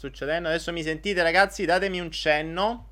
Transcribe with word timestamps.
succedendo? 0.00 0.48
Adesso 0.48 0.72
mi 0.72 0.82
sentite, 0.82 1.22
ragazzi? 1.22 1.66
Datemi 1.66 2.00
un 2.00 2.10
cenno. 2.10 2.86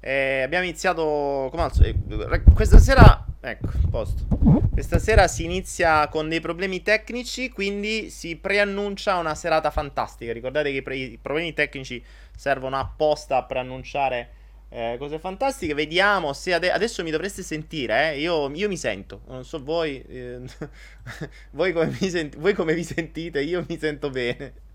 Eh, 0.00 0.42
abbiamo 0.42 0.64
iniziato 0.64 1.48
come 1.50 1.62
al 1.62 1.72
solito. 1.72 2.28
Questa 2.52 2.78
sera, 2.78 3.24
ecco, 3.40 3.68
posto. 3.90 4.26
Questa 4.70 4.98
sera 4.98 5.28
si 5.28 5.44
inizia 5.44 6.08
con 6.08 6.28
dei 6.28 6.40
problemi 6.40 6.82
tecnici, 6.82 7.48
quindi 7.48 8.10
si 8.10 8.36
preannuncia 8.36 9.16
una 9.16 9.34
serata 9.34 9.70
fantastica. 9.70 10.32
Ricordate 10.32 10.70
che 10.70 10.76
i, 10.76 10.82
pre- 10.82 10.96
i 10.96 11.18
problemi 11.20 11.54
tecnici 11.54 12.04
servono 12.36 12.78
apposta 12.78 13.38
a 13.38 13.44
preannunciare 13.44 14.30
eh, 14.68 14.96
cose 14.98 15.18
fantastiche. 15.18 15.72
Vediamo 15.72 16.34
se 16.34 16.52
ade- 16.52 16.70
adesso 16.70 17.02
mi 17.02 17.10
dovreste 17.10 17.42
sentire. 17.42 18.12
Eh? 18.12 18.20
Io, 18.20 18.50
io, 18.54 18.68
mi 18.68 18.76
sento. 18.76 19.22
Non 19.26 19.44
so 19.44 19.62
voi. 19.62 20.02
Eh, 20.06 20.38
voi, 21.52 21.72
come 21.72 21.92
senti- 21.92 22.36
voi, 22.36 22.52
come 22.52 22.74
vi 22.74 22.84
sentite? 22.84 23.40
Io 23.40 23.64
mi 23.66 23.78
sento 23.78 24.10
bene. 24.10 24.68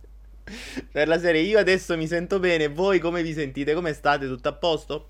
Per 0.91 1.07
la 1.07 1.19
serie, 1.19 1.41
io 1.41 1.57
adesso 1.57 1.97
mi 1.97 2.07
sento 2.07 2.39
bene. 2.39 2.67
Voi 2.67 2.99
come 2.99 3.23
vi 3.23 3.33
sentite? 3.33 3.73
Come 3.73 3.93
state? 3.93 4.27
Tutto 4.27 4.47
a 4.47 4.53
posto? 4.53 5.09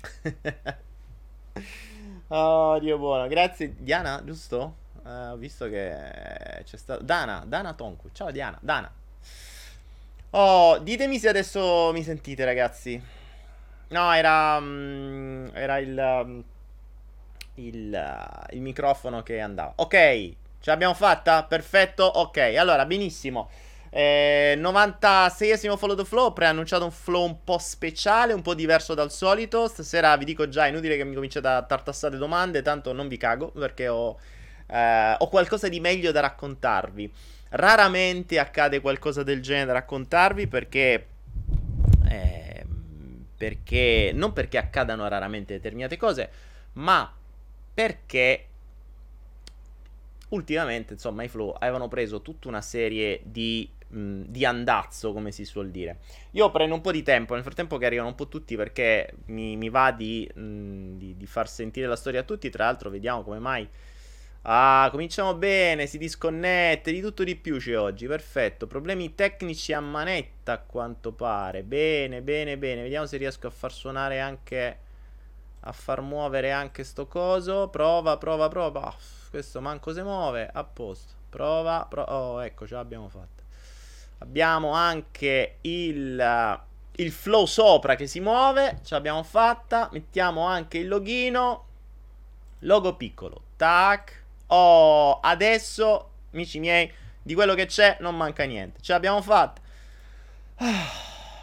oh, 2.28 2.78
Dio 2.80 2.98
buono. 2.98 3.28
Grazie, 3.28 3.74
Diana, 3.78 4.22
giusto? 4.24 4.86
Uh, 5.02 5.32
ho 5.32 5.36
visto 5.36 5.68
che 5.68 6.62
c'è 6.64 6.76
stato. 6.76 7.02
Dana, 7.02 7.44
Dana 7.46 7.72
Tonku. 7.72 8.10
Ciao, 8.12 8.30
Diana. 8.30 8.58
Dana. 8.60 8.90
Oh, 10.30 10.78
ditemi 10.78 11.18
se 11.18 11.28
adesso 11.28 11.90
mi 11.92 12.02
sentite, 12.02 12.44
ragazzi. 12.44 13.00
No, 13.88 14.12
era. 14.12 14.56
Um, 14.56 15.50
era 15.54 15.78
il, 15.78 15.96
um, 15.96 16.44
il, 17.54 17.92
uh, 17.92 18.54
il. 18.54 18.60
microfono 18.60 19.22
che 19.22 19.40
andava. 19.40 19.72
Ok, 19.76 19.94
ce 19.94 20.70
l'abbiamo 20.70 20.94
fatta? 20.94 21.44
Perfetto. 21.44 22.04
Ok, 22.04 22.54
allora, 22.58 22.84
benissimo. 22.84 23.48
Eh, 23.90 24.56
96esimo 24.58 25.76
Follow 25.76 25.96
the 25.96 26.04
Flow. 26.04 26.26
Ho 26.26 26.32
preannunciato 26.32 26.84
un 26.84 26.90
flow 26.90 27.24
un 27.24 27.44
po' 27.44 27.58
speciale, 27.58 28.32
un 28.32 28.42
po' 28.42 28.54
diverso 28.54 28.94
dal 28.94 29.10
solito. 29.10 29.66
Stasera 29.68 30.16
vi 30.16 30.24
dico 30.24 30.48
già: 30.48 30.66
è 30.66 30.68
inutile 30.68 30.96
che 30.96 31.04
mi 31.04 31.14
cominciate 31.14 31.48
a 31.48 31.62
tartassare 31.62 32.16
domande. 32.16 32.62
Tanto 32.62 32.92
non 32.92 33.08
vi 33.08 33.16
cago 33.16 33.50
perché 33.50 33.88
ho, 33.88 34.18
eh, 34.66 35.16
ho 35.18 35.28
qualcosa 35.28 35.68
di 35.68 35.80
meglio 35.80 36.12
da 36.12 36.20
raccontarvi. 36.20 37.12
Raramente 37.50 38.38
accade 38.38 38.80
qualcosa 38.80 39.22
del 39.22 39.40
genere 39.40 39.66
da 39.66 39.72
raccontarvi 39.74 40.46
perché. 40.46 41.06
Eh, 42.08 42.64
perché 43.36 44.10
non 44.12 44.32
perché 44.32 44.58
accadano 44.58 45.06
raramente 45.06 45.54
determinate 45.54 45.96
cose, 45.96 46.30
ma 46.72 47.10
perché 47.72 48.46
ultimamente, 50.30 50.94
insomma, 50.94 51.22
i 51.22 51.28
Flow 51.28 51.54
avevano 51.58 51.86
preso 51.88 52.20
tutta 52.20 52.48
una 52.48 52.60
serie 52.60 53.20
di, 53.22 53.70
mh, 53.88 54.22
di, 54.26 54.44
andazzo, 54.44 55.12
come 55.12 55.32
si 55.32 55.44
suol 55.44 55.70
dire. 55.70 55.98
Io 56.32 56.50
prendo 56.50 56.74
un 56.74 56.80
po' 56.80 56.92
di 56.92 57.02
tempo, 57.02 57.34
nel 57.34 57.42
frattempo 57.42 57.76
che 57.78 57.86
arrivano 57.86 58.08
un 58.08 58.14
po' 58.14 58.28
tutti, 58.28 58.56
perché 58.56 59.14
mi, 59.26 59.56
mi 59.56 59.68
va 59.68 59.92
di, 59.92 60.28
mh, 60.32 60.96
di, 60.96 61.16
di, 61.16 61.26
far 61.26 61.48
sentire 61.48 61.86
la 61.86 61.96
storia 61.96 62.20
a 62.20 62.24
tutti. 62.24 62.50
Tra 62.50 62.64
l'altro, 62.64 62.90
vediamo 62.90 63.22
come 63.22 63.38
mai 63.38 63.68
Ah, 64.42 64.88
cominciamo 64.90 65.34
bene, 65.34 65.86
si 65.86 65.98
disconnette, 65.98 66.90
di 66.92 67.00
tutto 67.02 67.22
di 67.22 67.36
più 67.36 67.58
c'è 67.58 67.78
oggi, 67.78 68.06
perfetto. 68.06 68.66
Problemi 68.66 69.14
tecnici 69.14 69.72
a 69.72 69.80
manetta 69.80 70.52
a 70.52 70.58
quanto 70.58 71.12
pare. 71.12 71.62
Bene, 71.64 72.22
bene, 72.22 72.56
bene. 72.56 72.82
Vediamo 72.82 73.06
se 73.06 73.16
riesco 73.18 73.46
a 73.46 73.50
far 73.50 73.72
suonare 73.72 74.20
anche... 74.20 74.78
A 75.62 75.72
far 75.72 76.00
muovere 76.00 76.50
anche 76.52 76.84
sto 76.84 77.06
coso. 77.06 77.68
Prova, 77.68 78.16
prova, 78.16 78.48
prova. 78.48 78.94
Questo 79.28 79.60
manco 79.60 79.92
si 79.92 80.00
muove, 80.02 80.48
a 80.50 80.64
posto. 80.64 81.12
Prova, 81.28 81.84
prova. 81.88 82.14
Oh, 82.14 82.42
ecco, 82.42 82.66
ce 82.66 82.74
l'abbiamo 82.74 83.08
fatta. 83.08 83.37
Abbiamo 84.18 84.72
anche 84.72 85.56
il... 85.62 86.66
Il 86.98 87.12
flow 87.12 87.46
sopra 87.46 87.94
che 87.94 88.08
si 88.08 88.18
muove, 88.18 88.80
ce 88.82 88.94
l'abbiamo 88.94 89.22
fatta. 89.22 89.88
Mettiamo 89.92 90.44
anche 90.46 90.78
il 90.78 90.88
logino. 90.88 91.66
Logo 92.60 92.96
piccolo. 92.96 93.42
Tac. 93.56 94.24
Oh, 94.48 95.20
adesso, 95.20 96.10
amici 96.32 96.58
miei, 96.58 96.90
di 97.22 97.34
quello 97.34 97.54
che 97.54 97.66
c'è 97.66 97.98
non 98.00 98.16
manca 98.16 98.42
niente. 98.44 98.80
Ce 98.80 98.92
l'abbiamo 98.92 99.22
fatta. 99.22 99.60
Ah, 100.56 100.90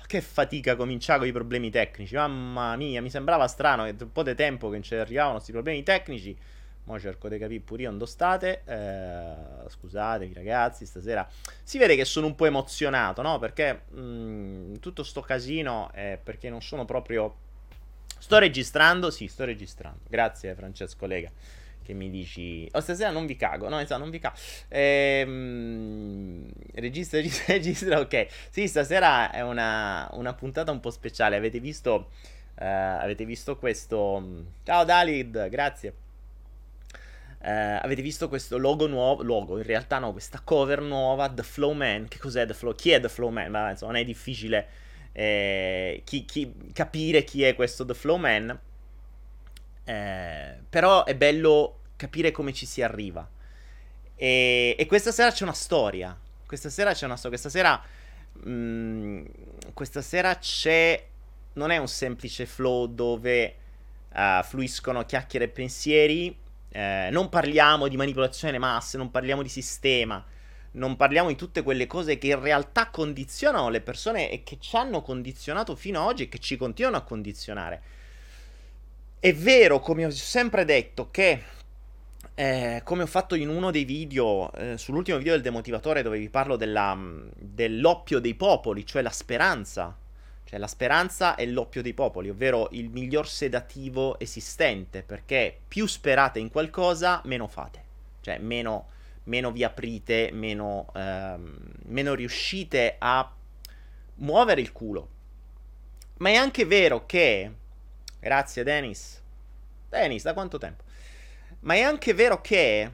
che 0.06 0.20
fatica 0.20 0.76
cominciare 0.76 1.20
con 1.20 1.28
i 1.30 1.32
problemi 1.32 1.70
tecnici. 1.70 2.16
Mamma 2.16 2.76
mia, 2.76 3.02
mi 3.02 3.10
sembrava 3.10 3.48
strano 3.48 3.86
che 3.86 3.96
un 3.98 4.12
po' 4.12 4.24
di 4.24 4.36
tempo 4.36 4.68
che 4.68 4.74
non 4.74 4.84
ci 4.84 4.96
arrivavano 4.96 5.36
questi 5.36 5.54
problemi 5.54 5.84
tecnici. 5.84 6.38
Mo 6.86 7.00
cerco 7.00 7.30
di 7.30 7.40
capire 7.40 7.62
pure 7.62 7.84
io 7.84 7.92
dove 7.92 8.06
state. 8.06 8.62
Eh, 8.66 9.70
scusatemi, 9.70 10.34
ragazzi, 10.34 10.86
stasera 10.86 11.28
si 11.64 11.80
vede 11.80 11.96
che 11.96 12.06
sono 12.06 12.28
un 12.28 12.36
po' 12.36 12.46
emozionato, 12.46 13.22
no? 13.24 13.40
Perché 13.40 13.82
mh, 13.90 14.00
mm, 14.00 14.74
tutto 14.76 15.04
sto 15.04 15.22
casino 15.22 15.90
è 15.94 16.20
perché 16.22 16.50
non 16.50 16.62
sono 16.62 16.86
proprio. 16.86 17.44
Sto 18.20 18.38
registrando? 18.38 19.10
Sì, 19.10 19.28
sto 19.28 19.46
registrando. 19.46 20.02
Grazie, 20.08 20.54
Francesco 20.54 21.06
Lega 21.06 21.32
che 21.86 21.94
mi 21.94 22.10
dici 22.10 22.68
oh 22.72 22.80
stasera 22.80 23.12
non 23.12 23.28
vi 23.28 23.36
cago 23.36 23.70
no 23.70 23.80
esatto 23.80 24.02
non 24.02 24.10
vi 24.10 24.18
cago 24.18 24.36
ehm, 24.70 26.50
registra 26.74 27.20
registra 27.20 27.54
registra 27.54 28.00
ok 28.00 28.28
sì 28.50 28.68
stasera 28.68 29.30
è 29.32 29.42
una, 29.42 30.10
una 30.14 30.34
puntata 30.34 30.72
un 30.72 30.80
po' 30.80 30.90
speciale 30.90 31.36
avete 31.36 31.60
visto 31.60 32.10
uh, 32.56 32.64
avete 32.64 33.24
visto 33.24 33.58
questo 33.58 34.46
ciao 34.64 34.84
Dalid 34.84 35.48
grazie 35.50 36.05
uh, 37.46 37.80
avete 37.82 38.02
visto 38.02 38.28
questo 38.28 38.58
logo 38.58 38.88
nuovo 38.88 39.24
logo 39.24 39.58
in 39.58 39.64
realtà 39.64 40.00
no 40.00 40.12
questa 40.12 40.42
cover 40.44 40.82
nuova 40.82 41.30
The 41.30 41.44
Flow 41.44 41.72
Man 41.72 42.08
che 42.08 42.18
cos'è 42.18 42.46
The 42.46 42.54
Flow 42.54 42.76
chi 42.76 42.92
è 42.92 43.00
The 43.00 43.10
Flow 43.10 43.30
Man 43.30 43.52
ma 43.52 43.70
insomma 43.70 43.94
non 43.94 44.02
è 44.02 44.06
difficile 44.06 44.68
eh, 45.12 46.02
chi, 46.04 46.26
chi, 46.26 46.54
capire 46.74 47.24
chi 47.24 47.44
è 47.44 47.56
questo 47.56 47.86
The 47.86 47.94
Flow 47.94 48.18
Man 48.18 48.60
eh, 49.86 50.58
però 50.68 51.06
è 51.06 51.16
bello 51.16 51.80
capire 51.96 52.32
come 52.32 52.54
ci 52.54 52.66
si 52.66 52.82
arriva. 52.82 53.28
E, 54.16 54.76
e, 54.78 54.86
questa 54.86 55.12
sera 55.12 55.32
c'è 55.32 55.44
una 55.44 55.54
storia. 55.54 56.18
Questa 56.46 56.70
sera 56.70 56.94
c'è 56.94 57.06
una 57.06 57.16
storia. 57.16 57.38
Questa 57.40 57.50
sera. 57.50 57.82
Mh, 58.34 58.50
mm, 58.50 59.26
questa 59.74 60.02
sera 60.02 60.36
c'è. 60.38 61.08
Non 61.54 61.72
è 61.72 61.78
un 61.78 61.88
semplice 61.88 62.46
flow 62.46 62.88
dove 62.88 63.56
uh, 64.14 64.44
fluiscono 64.44 65.06
chiacchiere 65.06 65.46
e 65.46 65.50
pensieri. 65.50 66.38
Eh, 66.76 67.08
non 67.10 67.30
parliamo 67.30 67.88
di 67.88 67.96
manipolazione 67.96 68.52
delle 68.52 68.66
masse, 68.66 68.98
non 68.98 69.10
parliamo 69.10 69.42
di 69.42 69.48
sistema, 69.48 70.22
non 70.72 70.98
parliamo 70.98 71.30
di 71.30 71.36
tutte 71.38 71.64
quelle 71.64 71.88
cose 71.88 72.18
che 72.18 72.28
in 72.28 72.42
realtà 72.42 72.90
condizionano 72.90 73.70
le 73.70 73.80
persone 73.80 74.30
e 74.30 74.44
che 74.44 74.58
ci 74.60 74.76
hanno 74.76 75.02
condizionato 75.02 75.74
fino 75.78 76.02
ad 76.02 76.08
oggi 76.08 76.24
e 76.24 76.28
che 76.28 76.40
ci 76.40 76.58
continuano 76.58 76.98
a 76.98 77.04
condizionare. 77.04 77.82
È 79.18 79.34
vero, 79.34 79.80
come 79.80 80.06
ho 80.06 80.10
sempre 80.10 80.66
detto, 80.66 81.10
che 81.12 81.44
eh, 82.36 82.82
come 82.84 83.04
ho 83.04 83.08
fatto 83.08 83.36
in 83.36 83.48
uno 83.48 83.72
dei 83.72 83.86
video, 83.86 84.52
eh, 84.52 84.78
sull'ultimo 84.78 85.18
video 85.18 85.32
del 85.32 85.42
demotivatore 85.42 86.02
dove 86.02 86.20
vi 86.20 86.30
parlo 86.30 86.58
della, 86.58 87.00
dell'oppio 87.38 88.20
dei 88.20 88.36
popoli, 88.36 88.86
cioè 88.86 89.02
la 89.02 89.12
speranza. 89.12 89.96
Cioè 90.46 90.60
la 90.60 90.68
speranza 90.68 91.36
è 91.36 91.46
l'oppio 91.46 91.82
dei 91.82 91.94
popoli, 91.94 92.30
ovvero 92.30 92.70
il 92.72 92.90
miglior 92.90 93.28
sedativo 93.28 94.18
esistente, 94.20 95.02
perché 95.02 95.60
più 95.68 95.86
sperate 95.88 96.40
in 96.40 96.50
qualcosa, 96.50 97.22
meno 97.26 97.48
fate. 97.48 97.84
Cioè 98.22 98.38
meno, 98.38 98.88
meno 99.24 99.52
vi 99.52 99.64
aprite, 99.64 100.30
meno, 100.32 100.88
ehm, 100.94 101.58
meno 101.86 102.14
riuscite 102.14 102.96
a 103.00 103.30
muovere 104.16 104.62
il 104.62 104.72
culo. 104.72 105.10
Ma 106.18 106.30
è 106.30 106.36
anche 106.36 106.66
vero 106.66 107.06
che 107.06 107.52
Grazie 108.26 108.64
Dennis. 108.64 109.22
Dennis, 109.88 110.24
da 110.24 110.34
quanto 110.34 110.58
tempo? 110.58 110.84
Ma 111.60 111.76
è 111.76 111.82
anche 111.82 112.16
vero 112.16 112.42
che 112.42 112.92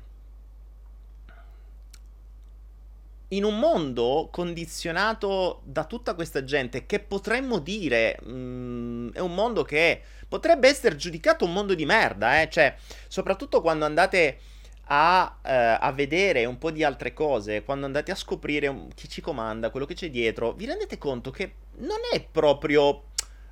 in 3.33 3.43
un 3.43 3.59
mondo 3.59 4.29
condizionato 4.31 5.61
da 5.63 5.85
tutta 5.85 6.13
questa 6.13 6.43
gente 6.43 6.85
che 6.85 7.00
potremmo 7.00 7.59
dire 7.59 8.17
mh, 8.21 8.31
mm, 8.31 9.09
è 9.13 9.19
un 9.19 9.33
mondo 9.33 9.63
che 9.63 10.01
potrebbe 10.27 10.67
essere 10.67 10.95
giudicato 10.95 11.45
un 11.45 11.53
mondo 11.53 11.73
di 11.73 11.85
merda, 11.85 12.41
eh? 12.41 12.50
cioè 12.50 12.75
soprattutto 13.07 13.61
quando 13.61 13.85
andate 13.85 14.39
a, 14.85 15.38
eh, 15.43 15.77
a, 15.79 15.91
vedere 15.93 16.45
un 16.45 16.57
po' 16.57 16.71
di 16.71 16.83
altre 16.83 17.13
cose, 17.13 17.63
quando 17.63 17.85
andate 17.85 18.11
a 18.11 18.15
scoprire 18.15 18.67
un, 18.67 18.89
chi 18.93 19.07
ci 19.07 19.21
comanda, 19.21 19.69
quello 19.69 19.85
che 19.85 19.93
c'è 19.93 20.09
dietro, 20.09 20.53
vi 20.53 20.65
rendete 20.65 20.97
conto 20.97 21.31
che 21.31 21.53
non 21.77 22.00
è 22.11 22.21
proprio 22.29 23.03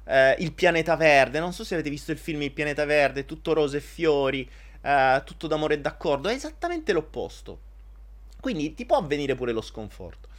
eh, 0.05 0.35
il 0.39 0.53
pianeta 0.53 0.95
verde. 0.95 1.39
Non 1.39 1.53
so 1.53 1.63
se 1.63 1.75
avete 1.75 1.89
visto 1.89 2.11
il 2.11 2.17
film 2.17 2.41
Il 2.41 2.51
pianeta 2.51 2.83
verde, 2.85 3.25
tutto 3.25 3.53
rose 3.53 3.77
e 3.77 3.81
fiori, 3.81 4.49
eh, 4.81 5.21
tutto 5.23 5.47
d'amore 5.47 5.75
e 5.75 5.79
d'accordo. 5.79 6.27
È 6.27 6.33
esattamente 6.33 6.91
l'opposto. 6.91 7.67
Quindi 8.39 8.73
ti 8.73 8.85
può 8.85 8.97
avvenire 8.97 9.35
pure 9.35 9.51
lo 9.51 9.61
sconforto. 9.61 10.29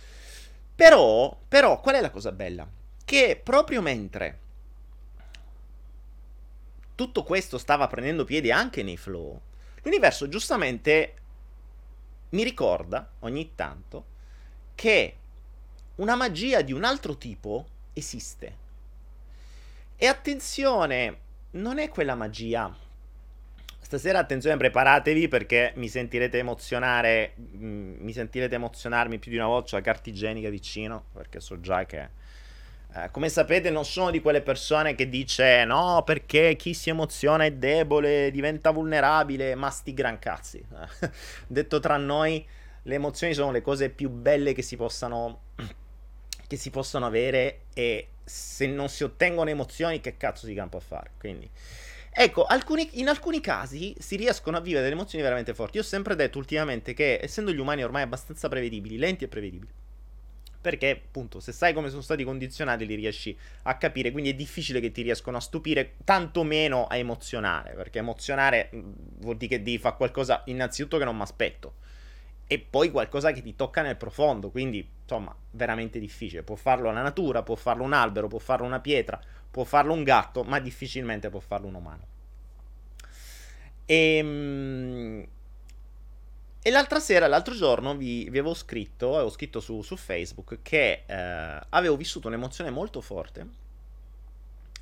Però, 0.75 1.39
però, 1.47 1.81
qual 1.81 1.97
è 1.97 2.01
la 2.01 2.11
cosa 2.11 2.33
bella? 2.33 2.67
Che 3.05 3.41
proprio 3.43 3.83
mentre 3.83 4.39
tutto 6.95 7.23
questo 7.23 7.59
stava 7.59 7.87
prendendo 7.87 8.25
piede 8.25 8.53
anche 8.53 8.83
nei 8.83 8.97
flow, 8.97 9.41
l'universo 9.83 10.29
giustamente 10.29 11.15
mi 12.31 12.45
ricorda 12.45 13.11
ogni 13.21 13.55
tanto 13.55 14.05
che 14.75 15.17
una 15.97 16.15
magia 16.15 16.63
di 16.63 16.73
un 16.73 16.85
altro 16.85 17.17
tipo 17.17 17.67
esiste. 17.93 18.57
E 19.97 20.07
attenzione, 20.07 21.19
non 21.53 21.79
è 21.79 21.89
quella 21.89 22.15
magia. 22.15 22.75
Stasera 23.91 24.21
attenzione, 24.21 24.57
preparatevi 24.57 25.27
perché 25.27 25.73
mi 25.75 25.89
sentirete 25.89 26.39
emozionare, 26.39 27.33
mm, 27.37 27.97
mi 27.99 28.13
sentirete 28.13 28.55
emozionarmi 28.55 29.19
più 29.19 29.33
di 29.33 29.37
una 29.37 29.49
volta, 29.49 29.75
la 29.75 29.83
carta 29.83 30.11
igienica 30.11 30.49
vicino, 30.49 31.07
perché 31.13 31.41
so 31.41 31.59
già 31.59 31.85
che 31.87 32.09
eh, 32.95 33.11
come 33.11 33.29
sapete 33.29 33.69
non 33.69 33.85
sono 33.85 34.13
di 34.13 34.21
quelle 34.21 34.43
persone 34.43 34.95
che 34.95 35.09
dice 35.09 35.65
no 35.65 36.05
perché 36.07 36.55
chi 36.55 36.73
si 36.73 36.89
emoziona 36.91 37.45
è 37.45 37.51
debole, 37.51 38.31
diventa 38.31 38.71
vulnerabile, 38.71 39.57
ma 39.57 39.71
sti 39.71 39.93
gran 39.93 40.21
cazzi. 40.21 40.65
Detto 41.49 41.81
tra 41.81 41.97
noi, 41.97 42.47
le 42.83 42.95
emozioni 42.95 43.35
sono 43.35 43.51
le 43.51 43.61
cose 43.61 43.91
più 43.91 44.09
belle 44.09 44.53
che 44.53 44.63
si 44.63 44.77
possano, 44.77 45.41
che 46.47 46.57
si 46.57 46.71
possano 46.71 47.07
avere 47.07 47.63
e 47.75 48.11
se 48.23 48.69
non 48.69 48.89
si 48.89 49.03
ottengono 49.03 49.51
emozioni 49.51 50.01
che 50.01 50.17
cazzo 50.17 50.47
si 50.47 50.55
campa 50.55 50.77
a 50.77 50.81
fare? 50.81 51.11
Quindi... 51.19 51.51
Ecco, 52.13 52.45
alcuni, 52.45 52.89
in 53.01 53.09
alcuni 53.09 53.41
casi 53.41 53.95
si 53.99 54.17
riescono 54.17 54.57
a 54.57 54.61
vivere 54.61 54.83
delle 54.83 54.95
emozioni 54.95 55.23
veramente 55.23 55.55
forti. 55.55 55.77
Io 55.77 55.83
ho 55.83 55.87
sempre 55.87 56.17
detto 56.17 56.39
ultimamente 56.39 56.93
che, 56.93 57.21
essendo 57.23 57.53
gli 57.53 57.59
umani 57.59 57.85
ormai 57.85 58.03
abbastanza 58.03 58.49
prevedibili, 58.49 58.99
lenti 58.99 59.25
e 59.25 59.29
prevedibili, 59.29 59.73
perché 60.61 60.91
appunto 60.91 61.39
se 61.39 61.53
sai 61.53 61.73
come 61.73 61.89
sono 61.89 62.03
stati 62.03 62.25
condizionati 62.25 62.85
li 62.85 62.97
riesci 62.97 63.37
a 63.63 63.77
capire, 63.77 64.11
quindi 64.11 64.31
è 64.31 64.35
difficile 64.35 64.81
che 64.81 64.91
ti 64.91 65.03
riescono 65.03 65.37
a 65.37 65.41
stupire, 65.41 65.95
tantomeno 66.05 66.87
a 66.87 66.97
emozionare, 66.97 67.75
perché 67.75 67.99
emozionare 67.99 68.71
mm, 68.75 68.93
vuol 69.21 69.37
dire 69.37 69.57
che 69.57 69.63
devi 69.63 69.79
fare 69.79 69.97
qualcosa 69.97 70.43
innanzitutto 70.47 70.99
che 70.99 71.05
non 71.05 71.17
mi 71.17 71.23
aspetto 71.23 71.75
e 72.53 72.59
poi 72.59 72.91
qualcosa 72.91 73.31
che 73.31 73.43
ti 73.43 73.55
tocca 73.55 73.81
nel 73.81 73.95
profondo, 73.95 74.51
quindi 74.51 74.85
insomma 75.03 75.33
veramente 75.53 76.01
difficile, 76.01 76.43
può 76.43 76.57
farlo 76.57 76.91
la 76.91 77.01
natura, 77.01 77.45
può 77.45 77.55
farlo 77.55 77.85
un 77.85 77.93
albero, 77.93 78.27
può 78.27 78.41
farlo 78.41 78.67
una 78.67 78.81
pietra, 78.81 79.21
può 79.49 79.63
farlo 79.63 79.93
un 79.93 80.03
gatto, 80.03 80.43
ma 80.43 80.59
difficilmente 80.59 81.31
può 81.31 81.39
farlo 81.39 81.69
un 81.69 81.75
umano. 81.75 82.07
E 83.87 84.17
ehm, 84.17 85.27
e 86.61 86.71
l'altra 86.71 86.99
sera, 86.99 87.29
l'altro 87.29 87.55
giorno, 87.55 87.97
vi, 87.97 88.25
vi 88.25 88.39
avevo 88.39 88.53
scritto, 88.53 89.15
avevo 89.15 89.31
scritto 89.31 89.61
su, 89.61 89.81
su 89.83 89.97
Facebook 89.97 90.59
che 90.61 91.05
eh, 91.07 91.61
avevo 91.69 91.97
vissuto 91.97 92.27
un'emozione 92.27 92.71
molto 92.71 93.01
forte. 93.01 93.49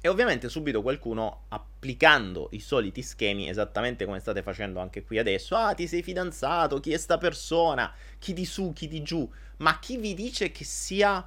E 0.01 0.09
ovviamente 0.09 0.49
subito 0.49 0.81
qualcuno 0.81 1.45
applicando 1.49 2.49
i 2.53 2.61
soliti 2.61 3.03
schemi, 3.03 3.49
esattamente 3.49 4.05
come 4.05 4.21
state 4.21 4.43
facendo 4.43 4.79
anche 4.79 5.03
qui 5.03 5.19
adesso. 5.19 5.57
Ah, 5.57 5.75
ti 5.75 5.89
sei 5.89 6.03
fidanzato, 6.03 6.79
chi 6.79 6.93
è 6.93 6.97
sta 6.97 7.19
persona, 7.19 7.93
chi 8.19 8.33
di 8.33 8.45
su, 8.45 8.73
chi 8.73 8.87
di 8.87 9.03
giù. 9.03 9.29
Ma 9.59 9.81
chi 9.81 9.97
vi 9.97 10.15
dice 10.15 10.53
che 10.53 10.65
sia 10.65 11.27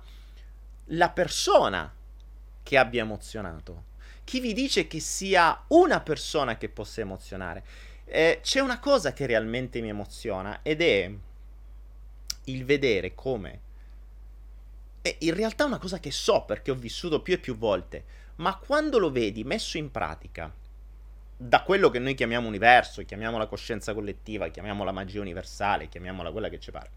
la 0.86 1.10
persona 1.10 1.94
che 2.64 2.78
abbia 2.78 3.02
emozionato? 3.02 3.90
Chi 4.24 4.40
vi 4.40 4.54
dice 4.54 4.88
che 4.88 5.02
sia 5.02 5.66
una 5.70 6.00
persona 6.00 6.56
che 6.56 6.70
possa 6.70 7.02
emozionare? 7.02 7.66
Eh, 8.06 8.40
c'è 8.42 8.62
una 8.62 8.80
cosa 8.80 9.12
che 9.12 9.26
realmente 9.26 9.82
mi 9.82 9.90
emoziona 9.90 10.60
ed 10.62 10.82
è 10.82 11.12
il 12.46 12.66
vedere 12.66 13.14
come... 13.16 13.70
È 15.02 15.14
in 15.20 15.34
realtà 15.34 15.66
una 15.66 15.80
cosa 15.80 16.00
che 16.00 16.12
so 16.12 16.46
perché 16.46 16.72
ho 16.72 16.76
vissuto 16.76 17.22
più 17.22 17.34
e 17.34 17.40
più 17.40 17.58
volte, 17.58 18.04
ma 18.42 18.58
quando 18.58 18.98
lo 18.98 19.12
vedi 19.12 19.44
messo 19.44 19.78
in 19.78 19.92
pratica 19.92 20.52
da 21.38 21.62
quello 21.64 21.90
che 21.90 22.00
noi 22.00 22.16
chiamiamo 22.16 22.48
universo, 22.48 23.04
chiamiamola 23.04 23.48
coscienza 23.48 23.94
collettiva, 23.94 24.50
chiamiamola 24.50 24.92
magia 24.92 25.22
universale, 25.22 25.90
chiamiamola 25.90 26.32
quella 26.32 26.50
che 26.50 26.60
ci 26.60 26.72
pare. 26.72 26.90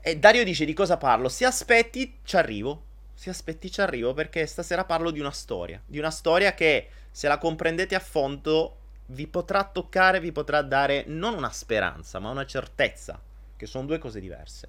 E 0.00 0.18
Dario 0.18 0.44
dice 0.44 0.64
di 0.64 0.72
cosa 0.72 0.96
parlo? 0.96 1.28
Se 1.28 1.44
aspetti, 1.44 2.18
ci 2.24 2.36
arrivo. 2.36 2.90
Se 3.14 3.30
aspetti, 3.30 3.70
ci 3.70 3.80
arrivo 3.80 4.14
perché 4.14 4.46
stasera 4.46 4.84
parlo 4.84 5.10
di 5.10 5.20
una 5.20 5.30
storia. 5.30 5.80
Di 5.84 5.98
una 5.98 6.10
storia 6.10 6.54
che, 6.54 6.88
se 7.10 7.28
la 7.28 7.38
comprendete 7.38 7.94
a 7.94 8.00
fondo, 8.00 8.78
vi 9.06 9.26
potrà 9.26 9.64
toccare, 9.64 10.20
vi 10.20 10.32
potrà 10.32 10.62
dare 10.62 11.04
non 11.06 11.34
una 11.34 11.50
speranza, 11.50 12.18
ma 12.18 12.30
una 12.30 12.46
certezza, 12.46 13.20
che 13.56 13.66
sono 13.66 13.86
due 13.86 13.98
cose 13.98 14.20
diverse. 14.20 14.68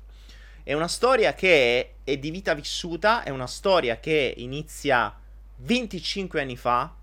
È 0.64 0.72
una 0.74 0.88
storia 0.88 1.34
che 1.34 1.96
è, 2.04 2.18
di 2.18 2.32
vita 2.32 2.54
vissuta, 2.54 3.24
è 3.24 3.30
una 3.30 3.48
storia 3.48 4.00
che 4.00 4.34
inizia 4.38 5.14
25 5.58 6.40
anni 6.40 6.56
fa 6.56 6.96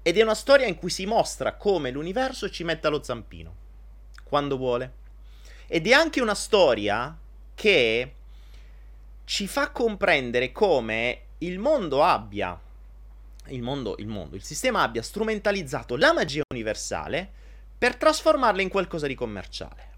ed 0.00 0.16
è 0.16 0.22
una 0.22 0.34
storia 0.34 0.66
in 0.66 0.76
cui 0.76 0.88
si 0.88 1.04
mostra 1.04 1.54
come 1.54 1.90
l'universo 1.90 2.48
ci 2.48 2.64
metta 2.64 2.88
lo 2.88 3.02
zampino, 3.02 3.54
quando 4.24 4.56
vuole. 4.56 5.00
Ed 5.66 5.86
è 5.86 5.92
anche 5.92 6.22
una 6.22 6.34
storia 6.34 7.16
che 7.54 8.14
ci 9.24 9.46
fa 9.46 9.70
comprendere 9.70 10.50
come 10.50 11.20
il 11.38 11.58
mondo 11.58 12.02
abbia 12.02 12.58
il 13.46 13.62
mondo, 13.62 13.96
il 13.98 14.06
mondo, 14.06 14.36
il 14.36 14.42
sistema 14.42 14.82
abbia 14.82 15.02
strumentalizzato 15.02 15.96
la 15.96 16.12
magia 16.12 16.42
universale 16.52 17.30
per 17.76 17.96
trasformarla 17.96 18.62
in 18.62 18.68
qualcosa 18.68 19.06
di 19.06 19.14
commerciale. 19.14 19.90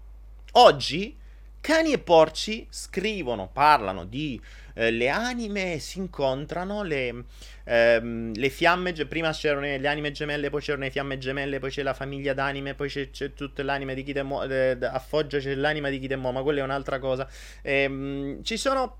Oggi 0.53 1.15
cani 1.65 1.93
e 1.93 1.97
porci 1.97 2.67
scrivono, 2.69 3.49
parlano 3.51 4.05
di 4.05 4.39
eh, 4.75 4.91
le 4.91 5.09
anime 5.09 5.79
si 5.79 5.97
incontrano, 5.97 6.83
le, 6.83 7.23
ehm, 7.63 8.35
le 8.35 8.49
fiamme, 8.49 8.93
prima 8.93 9.31
c'erano 9.31 9.61
le 9.61 9.87
anime 9.87 10.11
gemelle, 10.11 10.51
poi 10.51 10.61
c'erano 10.61 10.83
le 10.83 10.91
fiamme 10.91 11.17
gemelle, 11.17 11.57
poi 11.57 11.71
c'è 11.71 11.81
la 11.81 11.95
famiglia 11.95 12.35
d'anime, 12.35 12.75
poi 12.75 12.87
c'è, 12.87 13.09
c'è 13.09 13.33
tutta 13.33 13.63
l'anima 13.63 13.95
di 13.95 14.03
Kidemo, 14.03 14.43
eh, 14.43 14.77
a 14.79 14.99
Foggia 14.99 15.39
c'è 15.39 15.55
l'anima 15.55 15.89
di 15.89 15.97
Kidemo, 15.97 16.31
ma 16.31 16.43
quella 16.43 16.59
è 16.59 16.63
un'altra 16.63 16.99
cosa. 16.99 17.27
Ehm, 17.63 18.43
ci 18.43 18.57
sono 18.57 18.97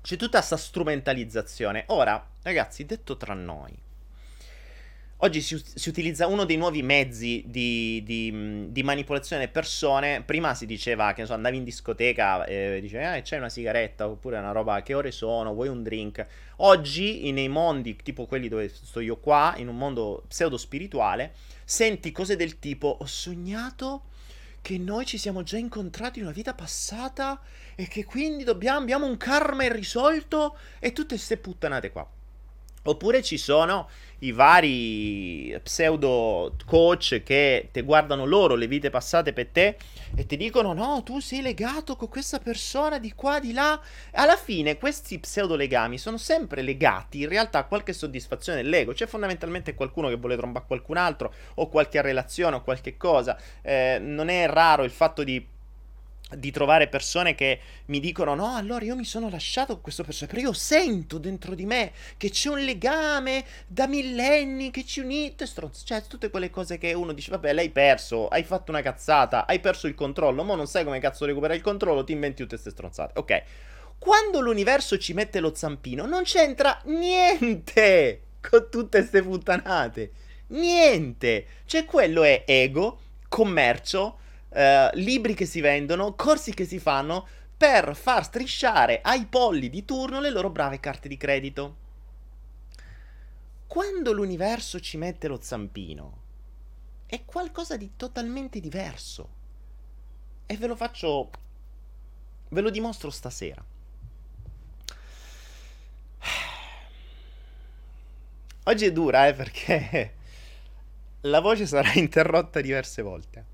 c'è 0.00 0.16
tutta 0.16 0.38
questa 0.38 0.56
strumentalizzazione. 0.56 1.84
Ora, 1.88 2.26
ragazzi, 2.42 2.86
detto 2.86 3.18
tra 3.18 3.34
noi, 3.34 3.76
oggi 5.22 5.40
si, 5.40 5.62
si 5.74 5.88
utilizza 5.88 6.26
uno 6.26 6.44
dei 6.44 6.56
nuovi 6.56 6.82
mezzi 6.82 7.44
di, 7.46 8.02
di, 8.04 8.68
di, 8.70 8.82
manipolazione 8.82 9.42
delle 9.42 9.52
persone. 9.52 10.22
Prima 10.22 10.54
si 10.54 10.66
diceva 10.66 11.12
che 11.12 11.26
so, 11.26 11.34
andavi 11.34 11.56
in 11.56 11.64
discoteca 11.64 12.44
e 12.44 12.78
dicevi, 12.80 13.04
ah, 13.04 13.20
c'è 13.20 13.38
una 13.38 13.48
sigaretta 13.48 14.08
oppure 14.08 14.38
una 14.38 14.52
roba, 14.52 14.82
che 14.82 14.94
ore 14.94 15.10
sono, 15.10 15.52
vuoi 15.52 15.68
un 15.68 15.82
drink? 15.82 16.26
Oggi, 16.56 17.30
nei 17.32 17.48
mondi 17.48 17.96
tipo 17.96 18.26
quelli 18.26 18.48
dove 18.48 18.68
sto 18.68 19.00
io 19.00 19.16
qua, 19.16 19.54
in 19.56 19.68
un 19.68 19.76
mondo 19.76 20.24
pseudo 20.28 20.56
spirituale, 20.56 21.34
senti 21.64 22.12
cose 22.12 22.36
del 22.36 22.58
tipo, 22.58 22.96
ho 23.00 23.06
sognato 23.06 24.04
che 24.62 24.76
noi 24.78 25.06
ci 25.06 25.16
siamo 25.16 25.42
già 25.42 25.56
incontrati 25.56 26.18
in 26.18 26.26
una 26.26 26.34
vita 26.34 26.52
passata 26.54 27.40
e 27.74 27.88
che 27.88 28.04
quindi 28.04 28.44
dobbiamo, 28.44 28.80
abbiamo 28.80 29.06
un 29.06 29.16
karma 29.16 29.64
irrisolto 29.64 30.56
e 30.78 30.92
tutte 30.92 31.14
queste 31.14 31.38
puttanate 31.38 31.90
qua. 31.90 32.08
Oppure 32.82 33.22
ci 33.22 33.36
sono 33.36 33.88
i 34.20 34.32
vari 34.32 35.58
pseudo 35.62 36.54
coach 36.66 37.22
che 37.22 37.68
ti 37.72 37.82
guardano 37.82 38.24
loro 38.24 38.54
le 38.54 38.66
vite 38.66 38.90
passate 38.90 39.32
per 39.32 39.48
te 39.48 39.76
e 40.14 40.26
ti 40.26 40.36
dicono 40.36 40.72
no, 40.72 41.02
tu 41.04 41.20
sei 41.20 41.40
legato 41.40 41.96
con 41.96 42.08
questa 42.08 42.38
persona 42.38 42.98
di 42.98 43.12
qua, 43.12 43.38
di 43.38 43.52
là. 43.52 43.80
Alla 44.12 44.36
fine 44.36 44.76
questi 44.76 45.18
pseudo 45.18 45.54
legami 45.54 45.98
sono 45.98 46.16
sempre 46.16 46.62
legati 46.62 47.22
in 47.22 47.28
realtà 47.28 47.60
a 47.60 47.64
qualche 47.64 47.92
soddisfazione 47.92 48.62
dell'ego. 48.62 48.92
C'è 48.92 49.06
fondamentalmente 49.06 49.74
qualcuno 49.74 50.08
che 50.08 50.16
vuole 50.16 50.36
trombare 50.36 50.66
qualcun 50.66 50.96
altro 50.96 51.32
o 51.54 51.68
qualche 51.68 52.02
relazione 52.02 52.56
o 52.56 52.62
qualche 52.62 52.96
cosa. 52.96 53.38
Eh, 53.62 53.98
non 54.00 54.28
è 54.28 54.46
raro 54.46 54.84
il 54.84 54.90
fatto 54.90 55.22
di 55.22 55.58
di 56.36 56.50
trovare 56.50 56.88
persone 56.88 57.34
che 57.34 57.60
mi 57.86 58.00
dicono 58.00 58.34
no, 58.34 58.54
allora 58.54 58.84
io 58.84 58.96
mi 58.96 59.04
sono 59.04 59.28
lasciato 59.28 59.74
con 59.74 59.82
questo 59.82 60.04
personaggio, 60.04 60.36
però 60.36 60.48
io 60.48 60.54
sento 60.54 61.18
dentro 61.18 61.54
di 61.54 61.66
me 61.66 61.92
che 62.16 62.30
c'è 62.30 62.48
un 62.48 62.60
legame 62.60 63.44
da 63.66 63.86
millenni 63.86 64.70
che 64.70 64.84
ci 64.84 65.00
unite, 65.00 65.46
stronzo, 65.46 65.84
cioè 65.84 66.02
tutte 66.06 66.30
quelle 66.30 66.50
cose 66.50 66.78
che 66.78 66.92
uno 66.92 67.12
dice, 67.12 67.30
vabbè, 67.30 67.52
l'hai 67.52 67.70
perso, 67.70 68.28
hai 68.28 68.44
fatto 68.44 68.70
una 68.70 68.82
cazzata, 68.82 69.46
hai 69.46 69.60
perso 69.60 69.86
il 69.86 69.94
controllo, 69.94 70.44
ma 70.44 70.54
non 70.54 70.66
sai 70.66 70.84
come 70.84 71.00
cazzo 71.00 71.24
recuperare 71.24 71.58
il 71.58 71.64
controllo, 71.64 72.04
ti 72.04 72.12
inventi 72.12 72.42
tutte 72.42 72.54
queste 72.54 72.70
stronzate. 72.70 73.18
Ok. 73.18 73.42
Quando 73.98 74.40
l'universo 74.40 74.96
ci 74.96 75.12
mette 75.12 75.40
lo 75.40 75.54
zampino, 75.54 76.06
non 76.06 76.22
c'entra 76.22 76.80
niente 76.84 78.22
con 78.40 78.68
tutte 78.70 78.98
queste 78.98 79.22
puttanate. 79.22 80.12
Niente. 80.48 81.46
Cioè 81.66 81.84
quello 81.84 82.22
è 82.22 82.44
ego, 82.46 82.98
commercio, 83.28 84.18
eh, 84.50 84.90
libri 84.94 85.34
che 85.34 85.46
si 85.46 85.60
vendono, 85.60 86.14
corsi 86.14 86.52
che 86.52 86.64
si 86.64 86.78
fanno 86.78 87.26
per 87.56 87.94
far 87.94 88.24
strisciare 88.24 89.00
ai 89.02 89.26
polli 89.26 89.68
di 89.68 89.84
turno 89.84 90.20
le 90.20 90.30
loro 90.30 90.50
brave 90.50 90.80
carte 90.80 91.08
di 91.08 91.16
credito. 91.16 91.76
Quando 93.66 94.12
l'universo 94.12 94.80
ci 94.80 94.96
mette 94.96 95.28
lo 95.28 95.38
zampino, 95.40 96.22
è 97.06 97.24
qualcosa 97.24 97.76
di 97.76 97.92
totalmente 97.96 98.60
diverso. 98.60 99.28
E 100.46 100.56
ve 100.56 100.66
lo 100.66 100.74
faccio... 100.74 101.30
ve 102.48 102.60
lo 102.60 102.70
dimostro 102.70 103.10
stasera. 103.10 103.62
Oggi 108.64 108.84
è 108.84 108.92
dura, 108.92 109.26
eh, 109.26 109.34
perché 109.34 110.14
la 111.22 111.40
voce 111.40 111.66
sarà 111.66 111.92
interrotta 111.94 112.60
diverse 112.60 113.02
volte. 113.02 113.49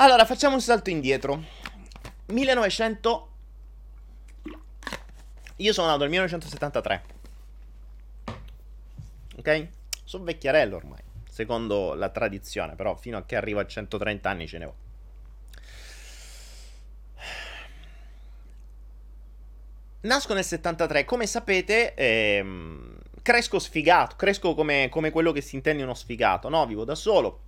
Allora, 0.00 0.24
facciamo 0.24 0.54
un 0.54 0.60
salto 0.60 0.90
indietro. 0.90 1.42
1900 2.26 3.28
Io 5.56 5.72
sono 5.72 5.88
nato 5.88 6.00
nel 6.00 6.10
1973. 6.10 7.02
Ok? 9.38 9.68
Sono 10.04 10.22
vecchiarello 10.22 10.76
ormai, 10.76 11.00
secondo 11.28 11.94
la 11.94 12.10
tradizione, 12.10 12.76
però 12.76 12.94
fino 12.94 13.18
a 13.18 13.24
che 13.24 13.34
arrivo 13.34 13.58
a 13.58 13.66
130 13.66 14.30
anni 14.30 14.46
ce 14.46 14.58
ne 14.58 14.64
ho. 14.64 14.74
Nasco 20.02 20.32
nel 20.32 20.44
73, 20.44 21.04
come 21.04 21.26
sapete, 21.26 21.94
ehm, 21.94 22.98
cresco 23.20 23.58
sfigato, 23.58 24.14
cresco 24.14 24.54
come, 24.54 24.88
come, 24.90 25.10
quello 25.10 25.32
che 25.32 25.40
si 25.40 25.56
intende 25.56 25.82
uno 25.82 25.94
sfigato, 25.94 26.48
no? 26.48 26.64
Vivo 26.66 26.84
da 26.84 26.94
solo, 26.94 27.47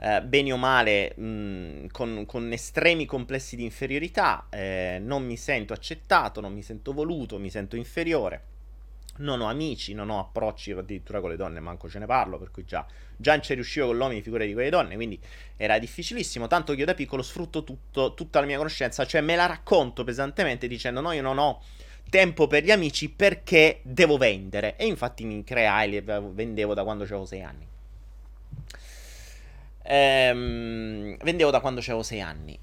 eh, 0.00 0.22
bene 0.22 0.52
o 0.52 0.56
male, 0.56 1.14
mh, 1.16 1.86
con, 1.92 2.24
con, 2.26 2.52
estremi 2.52 3.06
complessi 3.06 3.56
di 3.56 3.64
inferiorità, 3.64 4.46
eh, 4.50 4.98
non 5.00 5.24
mi 5.24 5.36
sento 5.36 5.72
accettato, 5.72 6.40
non 6.40 6.52
mi 6.52 6.62
sento 6.62 6.92
voluto, 6.92 7.38
mi 7.38 7.50
sento 7.50 7.76
inferiore 7.76 8.52
non 9.16 9.40
ho 9.40 9.48
amici, 9.48 9.94
non 9.94 10.10
ho 10.10 10.18
approcci 10.18 10.72
addirittura 10.72 11.20
con 11.20 11.30
le 11.30 11.36
donne, 11.36 11.60
manco 11.60 11.88
ce 11.88 11.98
ne 11.98 12.06
parlo, 12.06 12.38
per 12.38 12.50
cui 12.50 12.64
già, 12.64 12.84
già 13.16 13.32
non 13.32 13.42
ci 13.42 13.54
riuscivo 13.54 13.86
con 13.86 13.96
l'uomo, 13.96 14.20
figure 14.20 14.46
di 14.46 14.52
quelle 14.52 14.70
donne, 14.70 14.94
quindi 14.94 15.20
era 15.56 15.78
difficilissimo, 15.78 16.46
tanto 16.46 16.72
che 16.72 16.80
io 16.80 16.86
da 16.86 16.94
piccolo 16.94 17.22
sfrutto 17.22 17.62
tutto, 17.62 18.14
tutta 18.14 18.40
la 18.40 18.46
mia 18.46 18.56
conoscenza, 18.56 19.06
cioè 19.06 19.20
me 19.20 19.36
la 19.36 19.46
racconto 19.46 20.02
pesantemente 20.04 20.66
dicendo 20.66 21.00
no, 21.00 21.12
io 21.12 21.22
non 21.22 21.38
ho 21.38 21.62
tempo 22.10 22.46
per 22.46 22.64
gli 22.64 22.70
amici 22.70 23.10
perché 23.10 23.80
devo 23.82 24.16
vendere, 24.16 24.76
e 24.76 24.86
infatti 24.86 25.24
mi 25.24 25.44
creai, 25.44 26.00
vendevo 26.00 26.74
da 26.74 26.82
quando 26.82 27.04
avevo 27.04 27.24
6 27.24 27.42
anni. 27.42 27.72
Ehm, 29.86 31.16
vendevo 31.18 31.50
da 31.50 31.60
quando 31.60 31.80
avevo 31.80 32.02
6 32.02 32.20
anni. 32.20 32.58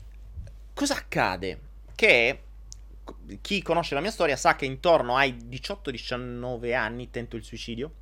Cosa 0.74 0.96
accade? 0.96 1.60
Che 1.96 2.44
chi 3.42 3.62
conosce 3.62 3.94
la 3.94 4.02
mia 4.02 4.12
storia 4.12 4.36
sa 4.36 4.56
che 4.56 4.66
intorno 4.66 5.16
ai 5.16 5.34
18-19 5.34 6.74
anni 6.74 7.10
tento 7.10 7.36
il 7.36 7.44
suicidio. 7.44 7.94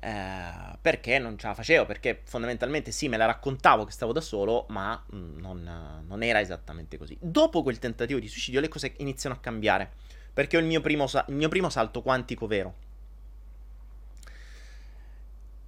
Eh, 0.00 0.78
perché 0.80 1.20
non 1.20 1.38
ce 1.38 1.46
la 1.46 1.54
facevo? 1.54 1.86
Perché 1.86 2.22
fondamentalmente 2.24 2.90
sì, 2.90 3.08
me 3.08 3.16
la 3.16 3.26
raccontavo 3.26 3.84
che 3.84 3.92
stavo 3.92 4.12
da 4.12 4.20
solo, 4.20 4.66
ma 4.70 5.00
mm, 5.14 5.38
non, 5.38 6.02
non, 6.04 6.22
era 6.22 6.40
esattamente 6.40 6.98
così. 6.98 7.16
Dopo 7.20 7.62
quel 7.62 7.78
tentativo 7.78 8.18
di 8.18 8.26
suicidio, 8.26 8.60
le 8.60 8.68
cose 8.68 8.94
iniziano 8.98 9.36
a 9.36 9.38
cambiare. 9.38 9.92
Perché 10.32 10.56
ho 10.56 10.60
il 10.60 10.66
mio 10.66 10.80
primo, 10.80 11.04
il 11.28 11.34
mio 11.34 11.48
primo 11.48 11.70
salto 11.70 12.02
quantico 12.02 12.46
vero. 12.46 12.81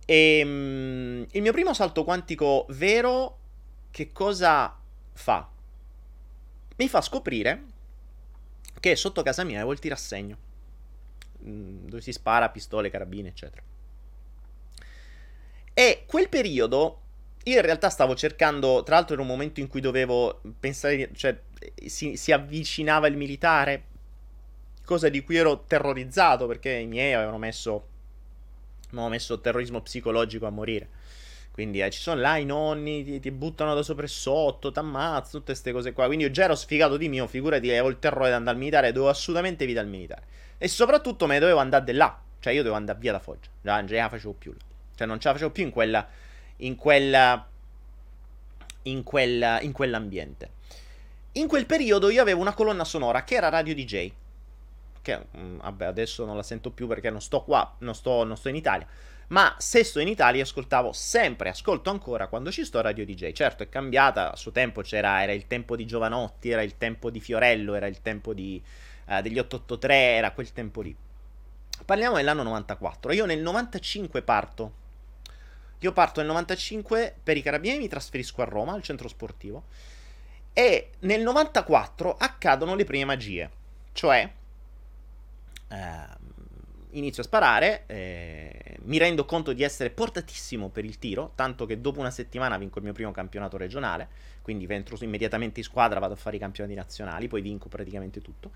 E 0.04 0.42
mm, 0.44 1.23
il 1.30 1.42
mio 1.42 1.52
primo 1.52 1.75
salto 1.75 2.04
quantico 2.04 2.66
vero, 2.70 3.38
che 3.90 4.12
cosa 4.12 4.76
fa? 5.12 5.49
Mi 6.76 6.88
fa 6.88 7.00
scoprire 7.00 7.64
che 8.80 8.96
sotto 8.96 9.23
casa 9.23 9.44
mia 9.44 9.56
avevo 9.56 9.73
il 9.73 9.78
tirassegno. 9.78 10.37
Mm, 11.46 11.87
dove 11.87 12.02
si 12.02 12.12
spara 12.12 12.50
pistole, 12.50 12.90
carabine, 12.90 13.28
eccetera. 13.28 13.62
E 15.73 16.04
quel 16.06 16.28
periodo 16.28 17.00
io 17.44 17.56
in 17.56 17.62
realtà 17.62 17.90
stavo 17.90 18.14
cercando, 18.14 18.82
tra 18.82 18.96
l'altro 18.96 19.14
era 19.14 19.23
un 19.23 19.28
momento 19.28 19.61
in 19.61 19.68
cui 19.68 19.80
dovevo 19.80 20.40
pensare, 20.58 21.11
cioè 21.14 21.38
si, 21.84 22.16
si, 22.16 22.32
avvicinava 22.32 23.06
il 23.06 23.16
militare, 23.16 23.84
cosa 24.84 25.08
di 25.08 25.23
cui 25.23 25.37
ero 25.37 25.64
terrorizzato 25.64 26.46
perché 26.46 26.70
i 26.70 26.87
miei 26.87 27.12
avevano 27.12 27.38
messo, 27.38 27.88
avevano 28.94 29.14
messo 29.14 29.40
terrorismo 29.40 29.80
psicologico 29.80 30.46
a 30.46 30.50
morire. 30.50 30.88
Quindi 31.54 31.80
eh, 31.80 31.90
ci 31.90 32.00
sono 32.00 32.20
là 32.20 32.36
i 32.36 32.44
nonni, 32.44 33.04
ti, 33.04 33.20
ti 33.20 33.30
buttano 33.30 33.74
da 33.74 33.82
sopra 33.84 34.04
e 34.04 34.08
sotto, 34.08 34.72
ti 34.72 34.78
ammazzano, 34.80 35.38
tutte 35.38 35.52
queste 35.52 35.70
cose 35.70 35.92
qua. 35.92 36.06
Quindi 36.06 36.24
io 36.24 36.30
già 36.32 36.44
ero 36.44 36.56
sfigato 36.56 36.96
di 36.96 37.08
mio, 37.08 37.28
figurati, 37.28 37.68
avevo 37.70 37.90
il 37.90 38.00
terrore 38.00 38.28
di 38.28 38.34
andare 38.34 38.56
al 38.56 38.58
militare, 38.58 38.90
dovevo 38.90 39.10
assolutamente 39.10 39.62
evitare 39.62 39.86
il 39.86 39.92
militare. 39.92 40.22
E 40.58 40.66
soprattutto 40.66 41.26
me 41.26 41.38
dovevo 41.38 41.60
andare 41.60 41.92
là. 41.92 42.18
Cioè 42.40 42.52
io 42.52 42.58
dovevo 42.58 42.76
andare 42.76 42.98
via 42.98 43.12
da 43.12 43.20
Foggia. 43.20 43.48
Già 43.62 43.76
non 43.76 43.86
ce 43.86 43.94
la 43.94 44.08
facevo 44.08 44.32
più. 44.32 44.52
Cioè 44.96 45.06
non 45.06 45.20
ce 45.20 45.28
la 45.28 45.34
facevo 45.34 45.52
più 45.52 45.62
in 45.62 45.70
quella... 45.70 46.08
In 46.56 46.74
quella... 46.74 47.48
In, 48.82 49.02
quella, 49.04 49.60
in 49.60 49.70
quell'ambiente. 49.70 50.50
In 51.32 51.46
quel 51.46 51.66
periodo 51.66 52.10
io 52.10 52.20
avevo 52.20 52.40
una 52.40 52.52
colonna 52.52 52.84
sonora 52.84 53.22
che 53.22 53.36
era 53.36 53.48
Radio 53.48 53.74
DJ. 53.74 54.10
Che, 55.04 55.26
mm, 55.37 55.58
vabbè, 55.58 55.84
adesso 55.84 56.25
non 56.25 56.34
la 56.34 56.42
sento 56.42 56.70
più 56.70 56.87
perché 56.87 57.11
non 57.11 57.20
sto 57.20 57.42
qua, 57.42 57.76
non 57.80 57.94
sto, 57.94 58.25
non 58.25 58.38
sto 58.38 58.49
in 58.49 58.56
Italia. 58.56 58.87
Ma 59.28 59.54
se 59.58 59.84
sto 59.84 60.00
in 60.00 60.08
Italia 60.08 60.42
ascoltavo 60.42 60.92
sempre, 60.92 61.50
ascolto 61.50 61.90
ancora 61.90 62.28
quando 62.28 62.50
ci 62.50 62.64
sto 62.64 62.81
Radio 62.81 63.05
DJ. 63.05 63.33
Certo 63.33 63.62
è 63.62 63.68
cambiata, 63.68 64.33
a 64.33 64.37
suo 64.37 64.50
tempo 64.50 64.81
c'era, 64.81 65.22
era 65.22 65.33
il 65.33 65.46
tempo 65.46 65.76
di 65.76 65.85
Giovanotti, 65.85 66.48
era 66.48 66.62
il 66.62 66.78
tempo 66.78 67.11
di 67.11 67.20
Fiorello, 67.20 67.74
era 67.74 67.87
il 67.87 68.00
tempo 68.00 68.33
di, 68.33 68.62
uh, 69.09 69.20
degli 69.20 69.38
883, 69.38 69.94
era 69.94 70.31
quel 70.31 70.50
tempo 70.52 70.81
lì. 70.81 70.96
Parliamo 71.85 72.16
dell'anno 72.16 72.42
94. 72.44 73.12
Io 73.12 73.26
nel 73.26 73.42
95 73.42 74.22
parto. 74.22 74.72
Io 75.81 75.92
parto 75.92 76.20
nel 76.20 76.28
95 76.28 77.14
per 77.22 77.37
i 77.37 77.42
carabinieri, 77.42 77.83
mi 77.83 77.88
trasferisco 77.88 78.40
a 78.40 78.46
Roma, 78.46 78.72
al 78.72 78.83
centro 78.83 79.09
sportivo. 79.09 79.64
E 80.55 80.92
nel 81.00 81.20
94 81.20 82.16
accadono 82.16 82.74
le 82.74 82.85
prime 82.85 83.05
magie. 83.05 83.50
Cioè, 83.92 84.18
eh, 84.18 84.33
inizio 86.90 87.22
a 87.22 87.26
sparare, 87.26 87.84
eh, 87.87 88.78
mi 88.82 88.98
rendo 88.98 89.24
conto 89.24 89.52
di 89.52 89.62
essere 89.62 89.90
portatissimo 89.90 90.68
per 90.68 90.84
il 90.84 90.98
tiro, 90.98 91.32
tanto 91.34 91.66
che 91.66 91.80
dopo 91.80 92.00
una 92.00 92.10
settimana 92.10 92.56
vinco 92.56 92.78
il 92.78 92.84
mio 92.84 92.92
primo 92.92 93.10
campionato 93.10 93.56
regionale, 93.56 94.08
quindi 94.42 94.66
entro 94.68 94.96
immediatamente 95.00 95.60
in 95.60 95.66
squadra, 95.66 96.00
vado 96.00 96.14
a 96.14 96.16
fare 96.16 96.37
i 96.37 96.38
campionati 96.38 96.74
nazionali, 96.74 97.28
poi 97.28 97.42
vinco 97.42 97.68
praticamente 97.68 98.20
tutto. 98.20 98.50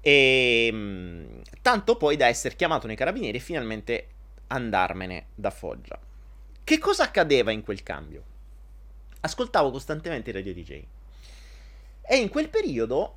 E 0.00 0.68
ehm, 0.70 1.42
tanto 1.60 1.96
poi 1.96 2.16
da 2.16 2.26
essere 2.26 2.54
chiamato 2.54 2.86
nei 2.86 2.96
carabinieri 2.96 3.38
e 3.38 3.40
finalmente 3.40 4.06
andarmene 4.48 5.26
da 5.34 5.50
Foggia. 5.50 5.98
Che 6.62 6.78
cosa 6.78 7.04
accadeva 7.04 7.50
in 7.50 7.62
quel 7.62 7.82
cambio? 7.82 8.22
Ascoltavo 9.20 9.70
costantemente 9.70 10.30
i 10.30 10.32
radio 10.32 10.52
DJ. 10.52 10.82
E 12.02 12.16
in 12.16 12.28
quel 12.28 12.48
periodo 12.48 13.16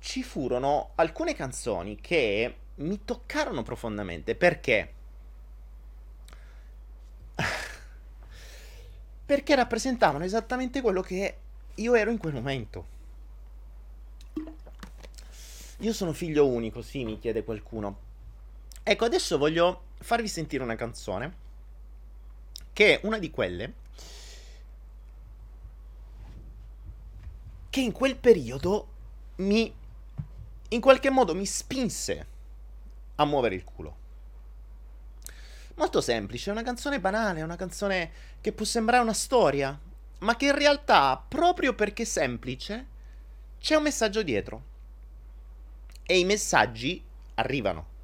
ci 0.00 0.22
furono 0.22 0.90
alcune 0.96 1.34
canzoni 1.34 2.00
che 2.00 2.56
mi 2.76 3.04
toccarono 3.04 3.62
profondamente 3.62 4.34
perché 4.34 4.92
perché 9.26 9.54
rappresentavano 9.54 10.24
esattamente 10.24 10.80
quello 10.80 11.02
che 11.02 11.36
io 11.74 11.94
ero 11.94 12.10
in 12.10 12.18
quel 12.18 12.32
momento. 12.32 12.96
Io 15.80 15.92
sono 15.92 16.12
figlio 16.12 16.46
unico, 16.46 16.82
sì, 16.82 17.04
mi 17.04 17.18
chiede 17.18 17.44
qualcuno. 17.44 18.06
Ecco, 18.82 19.04
adesso 19.04 19.38
voglio 19.38 19.82
farvi 19.98 20.26
sentire 20.26 20.62
una 20.62 20.74
canzone 20.74 21.46
che 22.72 22.94
è 22.98 23.06
una 23.06 23.18
di 23.18 23.30
quelle 23.30 23.74
che 27.70 27.80
in 27.80 27.92
quel 27.92 28.16
periodo 28.16 28.88
mi 29.36 29.72
in 30.68 30.80
qualche 30.80 31.10
modo 31.10 31.34
mi 31.34 31.46
spinse 31.46 32.26
a 33.16 33.24
muovere 33.24 33.54
il 33.54 33.64
culo. 33.64 33.96
Molto 35.74 36.00
semplice, 36.00 36.50
è 36.50 36.52
una 36.52 36.62
canzone 36.62 37.00
banale, 37.00 37.40
è 37.40 37.44
una 37.44 37.56
canzone 37.56 38.10
che 38.40 38.52
può 38.52 38.64
sembrare 38.64 39.02
una 39.02 39.12
storia, 39.12 39.78
ma 40.20 40.36
che 40.36 40.46
in 40.46 40.56
realtà, 40.56 41.22
proprio 41.28 41.74
perché 41.74 42.04
semplice, 42.04 42.86
c'è 43.60 43.76
un 43.76 43.84
messaggio 43.84 44.22
dietro. 44.22 44.62
E 46.04 46.18
i 46.18 46.24
messaggi 46.24 47.02
arrivano. 47.34 47.96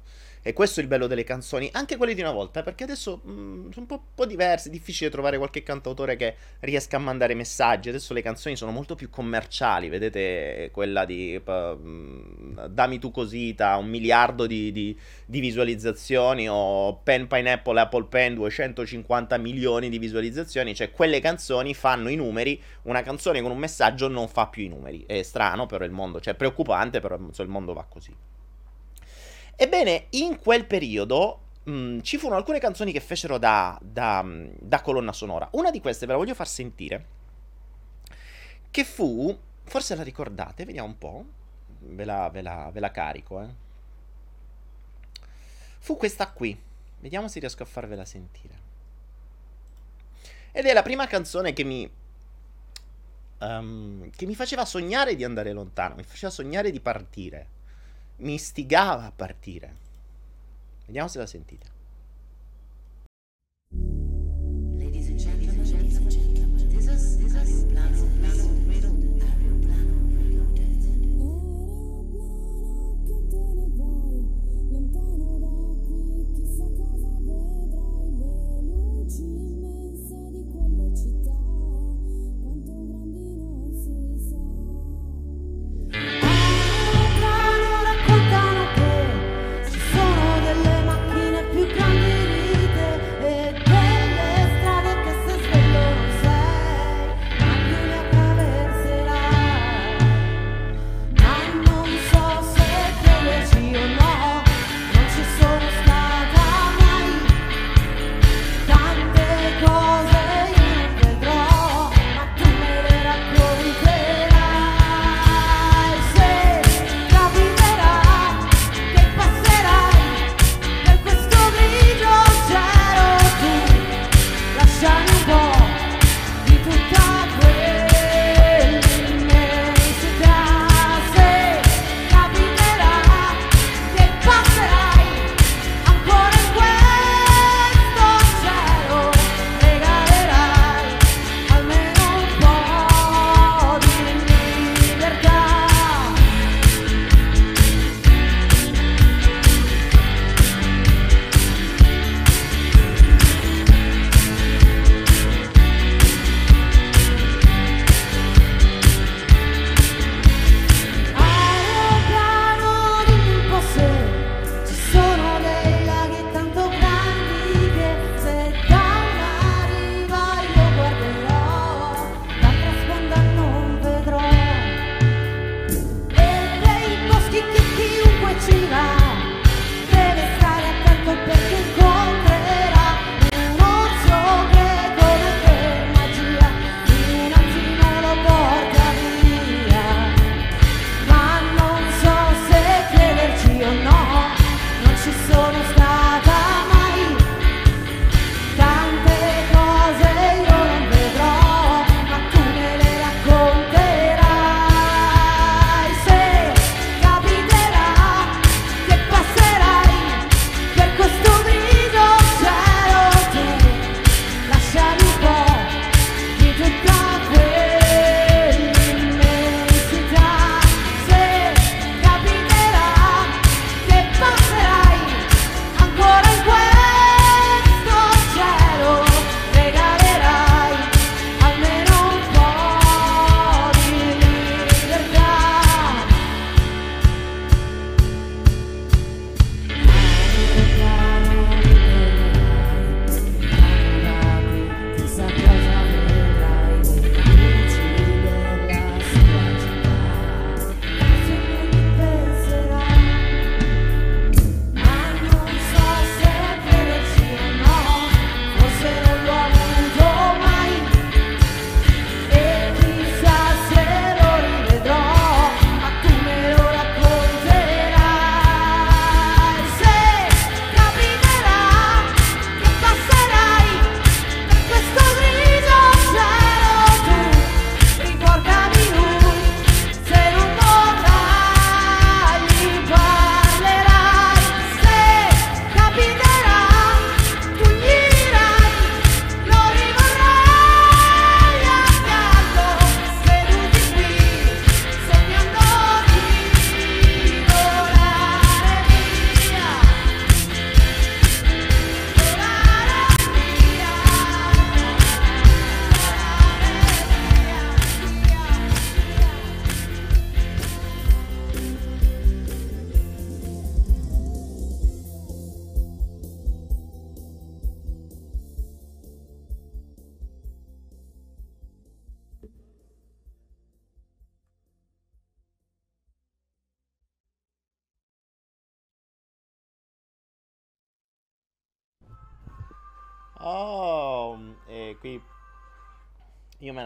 E 0.47 0.53
questo 0.53 0.79
è 0.79 0.83
il 0.83 0.89
bello 0.89 1.07
delle 1.07 1.23
canzoni, 1.23 1.67
anche 1.73 1.97
quelle 1.97 2.13
di 2.13 2.21
una 2.21 2.31
volta, 2.31 2.61
perché 2.61 2.83
adesso 2.83 3.19
mh, 3.23 3.31
mm, 3.31 3.69
sono 3.71 3.73
un 3.77 3.85
po', 3.87 4.03
po', 4.13 4.27
diverse, 4.27 4.69
è 4.69 4.71
difficile 4.71 5.09
trovare 5.09 5.37
qualche 5.39 5.63
cantautore 5.63 6.15
che 6.15 6.35
riesca 6.59 6.97
a 6.97 6.99
mandare 6.99 7.33
messaggi. 7.33 7.89
Adesso 7.89 8.13
le 8.13 8.21
canzoni 8.21 8.55
sono 8.55 8.69
molto 8.69 8.93
più 8.93 9.09
commerciali, 9.09 9.89
vedete 9.89 10.69
quella 10.71 11.03
di 11.03 11.41
uh, 11.43 12.67
Dammi 12.69 12.99
tu 12.99 13.09
cosita, 13.09 13.75
un 13.77 13.87
miliardo 13.87 14.45
di, 14.45 14.71
di, 14.71 14.95
di, 15.25 15.39
visualizzazioni, 15.39 16.47
o 16.47 16.97
Pen 16.97 17.25
Pineapple 17.25 17.79
Apple 17.79 18.05
Pen, 18.05 18.35
250 18.35 19.39
milioni 19.39 19.89
di 19.89 19.97
visualizzazioni, 19.97 20.75
cioè 20.75 20.91
quelle 20.91 21.19
canzoni 21.21 21.73
fanno 21.73 22.09
i 22.09 22.15
numeri, 22.15 22.61
una 22.83 23.01
canzone 23.01 23.41
con 23.41 23.49
un 23.49 23.57
messaggio 23.57 24.07
non 24.09 24.27
fa 24.27 24.45
più 24.45 24.61
i 24.61 24.67
numeri. 24.67 25.05
È 25.07 25.23
strano 25.23 25.65
però 25.65 25.83
il 25.85 25.91
mondo, 25.91 26.19
cioè 26.19 26.35
preoccupante 26.35 26.99
però 26.99 27.15
il 27.15 27.47
mondo 27.47 27.73
va 27.73 27.85
così. 27.89 28.15
Ebbene, 29.55 30.07
in 30.11 30.37
quel 30.39 30.65
periodo 30.65 31.39
mh, 31.63 31.71
mm, 31.71 31.99
ci 32.01 32.17
furono 32.17 32.37
alcune 32.37 32.59
canzoni 32.59 32.91
che 32.91 32.99
fecero 32.99 33.37
da, 33.37 33.77
da, 33.81 34.21
mm, 34.21 34.47
da, 34.59 34.81
colonna 34.81 35.13
sonora. 35.13 35.47
Una 35.51 35.71
di 35.71 35.79
queste 35.79 36.05
ve 36.05 36.11
la 36.11 36.17
voglio 36.17 36.33
far 36.33 36.47
sentire. 36.47 37.05
Che 38.69 38.83
fu, 38.83 39.37
forse 39.63 39.95
la 39.95 40.03
ricordate, 40.03 40.65
vediamo 40.65 40.87
un 40.89 40.97
po'. 40.97 41.25
Ve 41.79 42.03
la, 42.03 42.29
ve 42.29 42.41
la, 42.41 42.69
ve 42.73 42.79
la 42.79 42.91
carico, 42.91 43.41
eh. 43.41 43.63
Fu 45.79 45.95
questa 45.97 46.31
qui. 46.31 46.59
Vediamo 46.99 47.27
se 47.27 47.39
riesco 47.39 47.63
a 47.63 47.67
farvela 47.67 48.05
sentire. 48.05 48.63
Ed 50.51 50.65
è 50.65 50.73
la 50.73 50.81
prima 50.81 51.07
canzone 51.07 51.53
che 51.53 51.63
mi. 51.63 51.89
Um, 53.37 54.09
che 54.11 54.25
mi 54.25 54.33
faceva 54.33 54.63
sognare 54.63 55.15
di 55.15 55.25
andare 55.25 55.51
lontano, 55.51 55.95
mi 55.95 56.03
faceva 56.03 56.31
sognare 56.31 56.71
di 56.71 56.79
partire, 56.79 57.47
mi 58.17 58.33
istigava 58.33 59.05
a 59.05 59.11
partire. 59.11 59.83
Vediamo 60.85 61.07
se 61.07 61.17
la 61.17 61.25
sentite. 61.25 61.74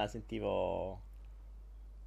Sentivo... 0.09 1.07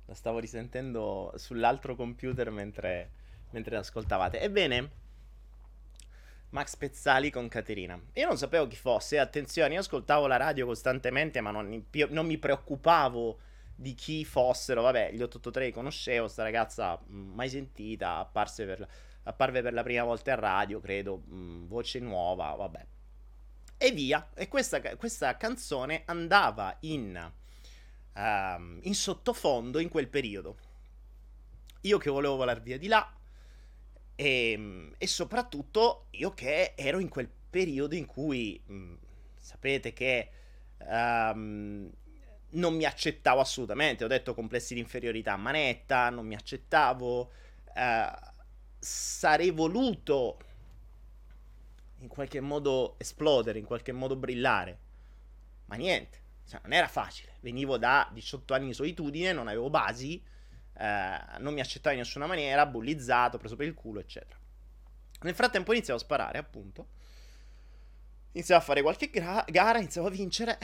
La 0.06 0.14
stavo 0.14 0.40
risentendo 0.40 1.32
sull'altro 1.36 1.94
computer 1.96 2.50
mentre, 2.50 3.10
mentre 3.50 3.76
ascoltavate. 3.76 4.40
Ebbene, 4.40 4.90
Max 6.52 6.76
Pezzali 6.76 7.30
con 7.30 7.48
Caterina. 7.48 7.98
Io 8.14 8.26
non 8.26 8.36
sapevo 8.36 8.66
chi 8.66 8.76
fosse, 8.76 9.18
attenzione, 9.18 9.74
io 9.74 9.80
ascoltavo 9.80 10.26
la 10.26 10.36
radio 10.36 10.66
costantemente, 10.66 11.40
ma 11.40 11.50
non, 11.50 11.86
non 12.10 12.26
mi 12.26 12.36
preoccupavo 12.36 13.38
di 13.74 13.94
chi 13.94 14.24
fossero. 14.24 14.82
Vabbè, 14.82 15.12
gli 15.12 15.22
883 15.22 15.64
li 15.66 15.72
conoscevo, 15.72 16.28
sta 16.28 16.42
ragazza 16.42 16.98
mm, 16.98 17.34
mai 17.34 17.48
sentita, 17.48 18.28
per, 18.32 18.88
apparve 19.24 19.62
per 19.62 19.72
la 19.72 19.82
prima 19.82 20.04
volta 20.04 20.32
a 20.32 20.36
radio, 20.36 20.78
credo, 20.78 21.22
mm, 21.26 21.66
voce 21.68 22.00
nuova, 22.00 22.54
vabbè. 22.54 22.86
E 23.78 23.90
via. 23.92 24.28
E 24.34 24.48
questa, 24.48 24.80
questa 24.96 25.36
canzone 25.38 26.02
andava 26.04 26.76
in, 26.80 27.32
um, 28.14 28.79
in 28.83 28.94
sottofondo 28.94 29.79
in 29.79 29.88
quel 29.88 30.09
periodo. 30.09 30.57
Io 31.83 31.98
che 31.98 32.11
volevo 32.11 32.37
volare 32.37 32.61
via 32.61 32.79
di 32.79 32.87
là. 32.87 33.12
E, 34.14 34.92
e, 34.96 35.07
soprattutto 35.07 36.07
io 36.11 36.31
che 36.31 36.75
ero 36.77 36.98
in 36.98 37.09
quel 37.09 37.29
periodo 37.51 37.94
in 37.94 38.07
cui 38.07 38.61
mh, 38.64 38.94
sapete 39.38 39.92
che 39.92 40.29
um, 40.79 41.90
non 42.51 42.75
mi 42.75 42.85
accettavo 42.85 43.40
assolutamente. 43.40 44.05
Ho 44.05 44.09
detto 44.09 44.35
complessi 44.35 44.75
di 44.75 44.81
inferiorità 44.81 45.33
a 45.33 45.37
manetta, 45.37 46.11
non 46.11 46.27
mi 46.27 46.35
accettavo. 46.35 47.31
Uh, 47.75 48.31
sarei 48.79 49.51
voluto 49.51 50.38
in 52.01 52.09
qualche 52.09 52.40
modo 52.40 52.96
esplodere, 52.98 53.59
in 53.59 53.64
qualche 53.64 53.92
modo 53.92 54.16
brillare. 54.16 54.79
Ma 55.66 55.77
niente, 55.77 56.18
cioè, 56.46 56.61
non 56.62 56.72
era 56.72 56.88
facile. 56.88 57.32
Venivo 57.42 57.76
da 57.76 58.09
18 58.12 58.55
anni 58.55 58.66
di 58.68 58.72
solitudine, 58.72 59.33
non 59.33 59.48
avevo 59.48 59.68
basi, 59.68 60.22
eh, 60.74 61.20
non 61.38 61.52
mi 61.52 61.61
accettavo 61.61 61.94
in 61.94 62.02
nessuna 62.02 62.26
maniera, 62.26 62.66
bullizzato, 62.66 63.37
preso 63.37 63.57
per 63.57 63.66
il 63.66 63.74
culo, 63.74 63.98
eccetera. 63.98 64.38
Nel 65.22 65.35
frattempo 65.35 65.72
iniziavo 65.72 65.98
a 65.98 66.02
sparare, 66.02 66.38
appunto. 66.38 66.87
Iniziavo 68.33 68.61
a 68.61 68.64
fare 68.64 68.83
qualche 68.83 69.11
gra- 69.11 69.44
gara, 69.48 69.78
iniziavo 69.78 70.07
a 70.07 70.11
vincere 70.11 70.59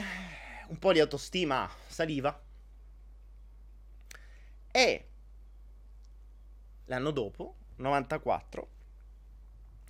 un 0.69 0.79
po' 0.79 0.93
di 0.93 0.99
autostima 0.99 1.69
saliva. 1.87 2.41
E 4.71 5.09
l'anno 6.85 7.11
dopo, 7.11 7.55
94, 7.75 8.69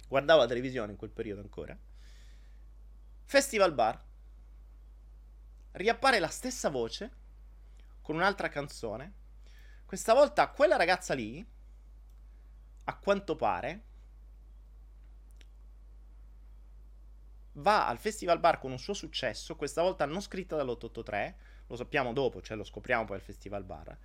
guardavo 0.08 0.42
la 0.42 0.48
televisione 0.48 0.92
in 0.92 0.98
quel 0.98 1.12
periodo 1.12 1.42
ancora. 1.42 1.78
Festival 3.26 3.74
Bar. 3.74 4.08
Riappare 5.72 6.20
la 6.20 6.28
stessa 6.28 6.70
voce 6.70 7.12
con 8.02 8.16
un'altra 8.16 8.50
canzone. 8.50 9.14
Questa 9.86 10.14
volta 10.14 10.50
quella 10.50 10.76
ragazza 10.76 11.14
lì, 11.14 11.46
a 12.86 12.98
quanto 12.98 13.36
pare, 13.36 13.84
va 17.54 17.88
al 17.88 17.98
Festival 17.98 18.40
Bar 18.40 18.60
con 18.60 18.72
un 18.72 18.80
suo 18.80 18.94
successo, 18.94 19.56
questa 19.56 19.82
volta 19.82 20.06
non 20.06 20.22
scritta 20.22 20.56
dall'883, 20.56 21.34
lo 21.68 21.76
sappiamo 21.76 22.14
dopo, 22.14 22.42
cioè 22.42 22.58
lo 22.58 22.64
scopriamo 22.64 23.06
poi 23.06 23.18
al 23.18 23.22
Festival 23.22 23.64
Bar, 23.64 23.98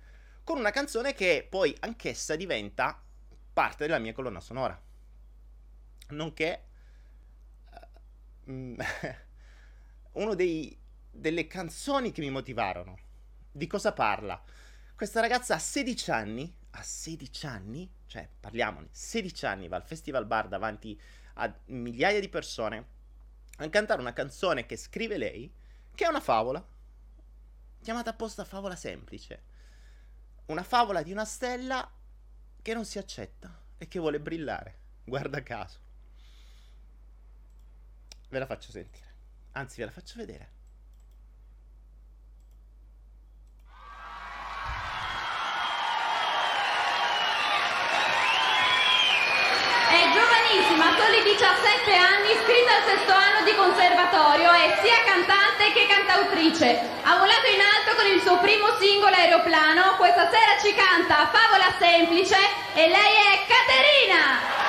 con 0.43 0.57
una 0.57 0.71
canzone 0.71 1.13
che 1.13 1.45
poi 1.49 1.75
anch'essa 1.79 2.35
diventa 2.35 3.01
parte 3.53 3.85
della 3.85 3.99
mia 3.99 4.13
colonna 4.13 4.39
sonora. 4.39 4.79
Nonché 6.09 6.63
uh, 8.43 8.75
uno 10.13 10.35
dei, 10.35 10.77
delle 11.15 11.47
canzoni 11.47 12.11
che 12.11 12.21
mi 12.21 12.29
motivarono. 12.29 12.97
Di 13.51 13.67
cosa 13.67 13.93
parla? 13.93 14.41
Questa 14.95 15.21
ragazza 15.21 15.55
a 15.55 15.59
16 15.59 16.11
anni, 16.11 16.55
a 16.71 16.83
16 16.83 17.45
anni, 17.45 17.89
cioè 18.05 18.29
parliamone, 18.39 18.89
16 18.91 19.45
anni 19.45 19.67
va 19.67 19.77
al 19.77 19.85
Festival 19.85 20.25
Bar 20.25 20.47
davanti 20.47 20.99
a 21.35 21.53
migliaia 21.65 22.19
di 22.19 22.29
persone 22.29 22.93
a 23.57 23.69
cantare 23.69 24.01
una 24.01 24.13
canzone 24.13 24.65
che 24.65 24.75
scrive 24.75 25.17
lei, 25.17 25.51
che 25.93 26.05
è 26.05 26.07
una 26.07 26.19
favola, 26.19 26.65
chiamata 27.81 28.09
apposta 28.09 28.43
favola 28.43 28.75
semplice. 28.75 29.53
Una 30.47 30.63
favola 30.63 31.01
di 31.01 31.11
una 31.11 31.25
stella 31.25 31.89
che 32.61 32.73
non 32.73 32.85
si 32.85 32.97
accetta 32.97 33.57
e 33.77 33.87
che 33.87 33.99
vuole 33.99 34.19
brillare, 34.19 34.79
guarda 35.03 35.41
caso. 35.41 35.79
Ve 38.29 38.39
la 38.39 38.45
faccio 38.45 38.71
sentire, 38.71 39.13
anzi 39.53 39.79
ve 39.79 39.85
la 39.85 39.91
faccio 39.91 40.17
vedere. 40.17 40.54
17 51.25 51.91
anni, 51.95 52.37
iscritta 52.37 52.75
al 52.77 52.83
sesto 52.85 53.11
anno 53.11 53.43
di 53.43 53.55
conservatorio, 53.55 54.51
è 54.51 54.77
sia 54.83 55.01
cantante 55.09 55.73
che 55.73 55.87
cantautrice. 55.87 56.79
Ha 57.01 57.17
volato 57.17 57.47
in 57.49 57.61
alto 57.65 57.97
con 57.97 58.05
il 58.05 58.21
suo 58.21 58.37
primo 58.37 58.67
singolo 58.77 59.15
aeroplano, 59.15 59.95
questa 59.97 60.29
sera 60.29 60.53
ci 60.61 60.71
canta 60.75 61.27
Favola 61.33 61.73
Semplice 61.79 62.37
e 62.75 62.87
lei 62.89 63.13
è 63.25 63.41
Caterina! 63.49 64.64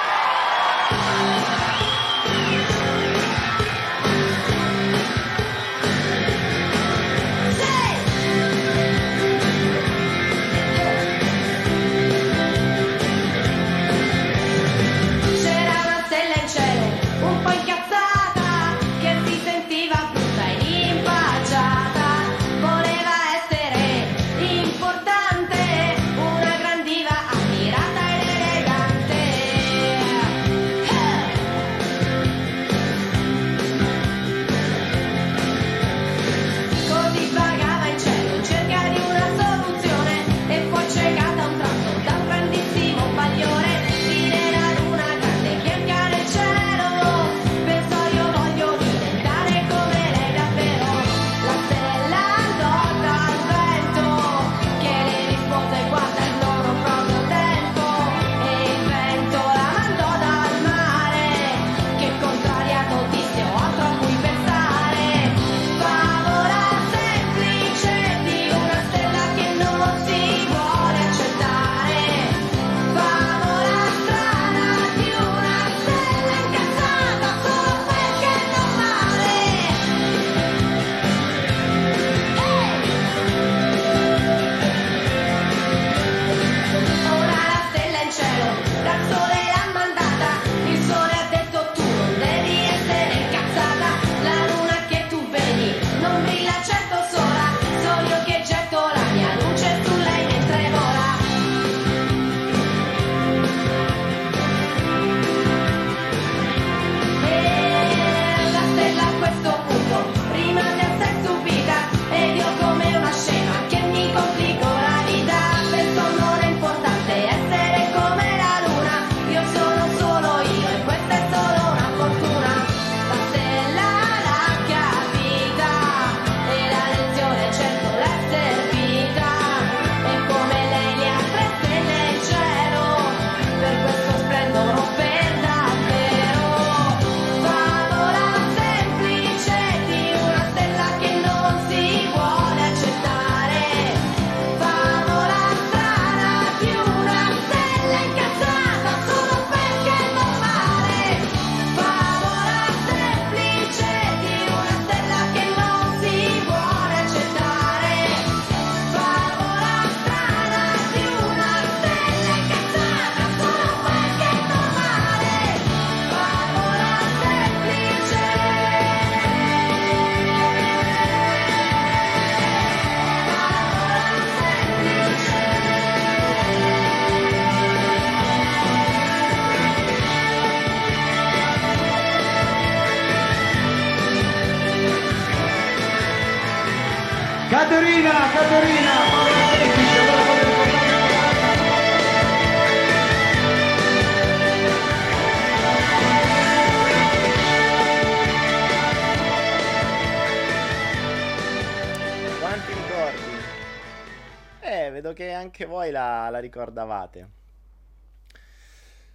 Ricordavate. 206.57 207.31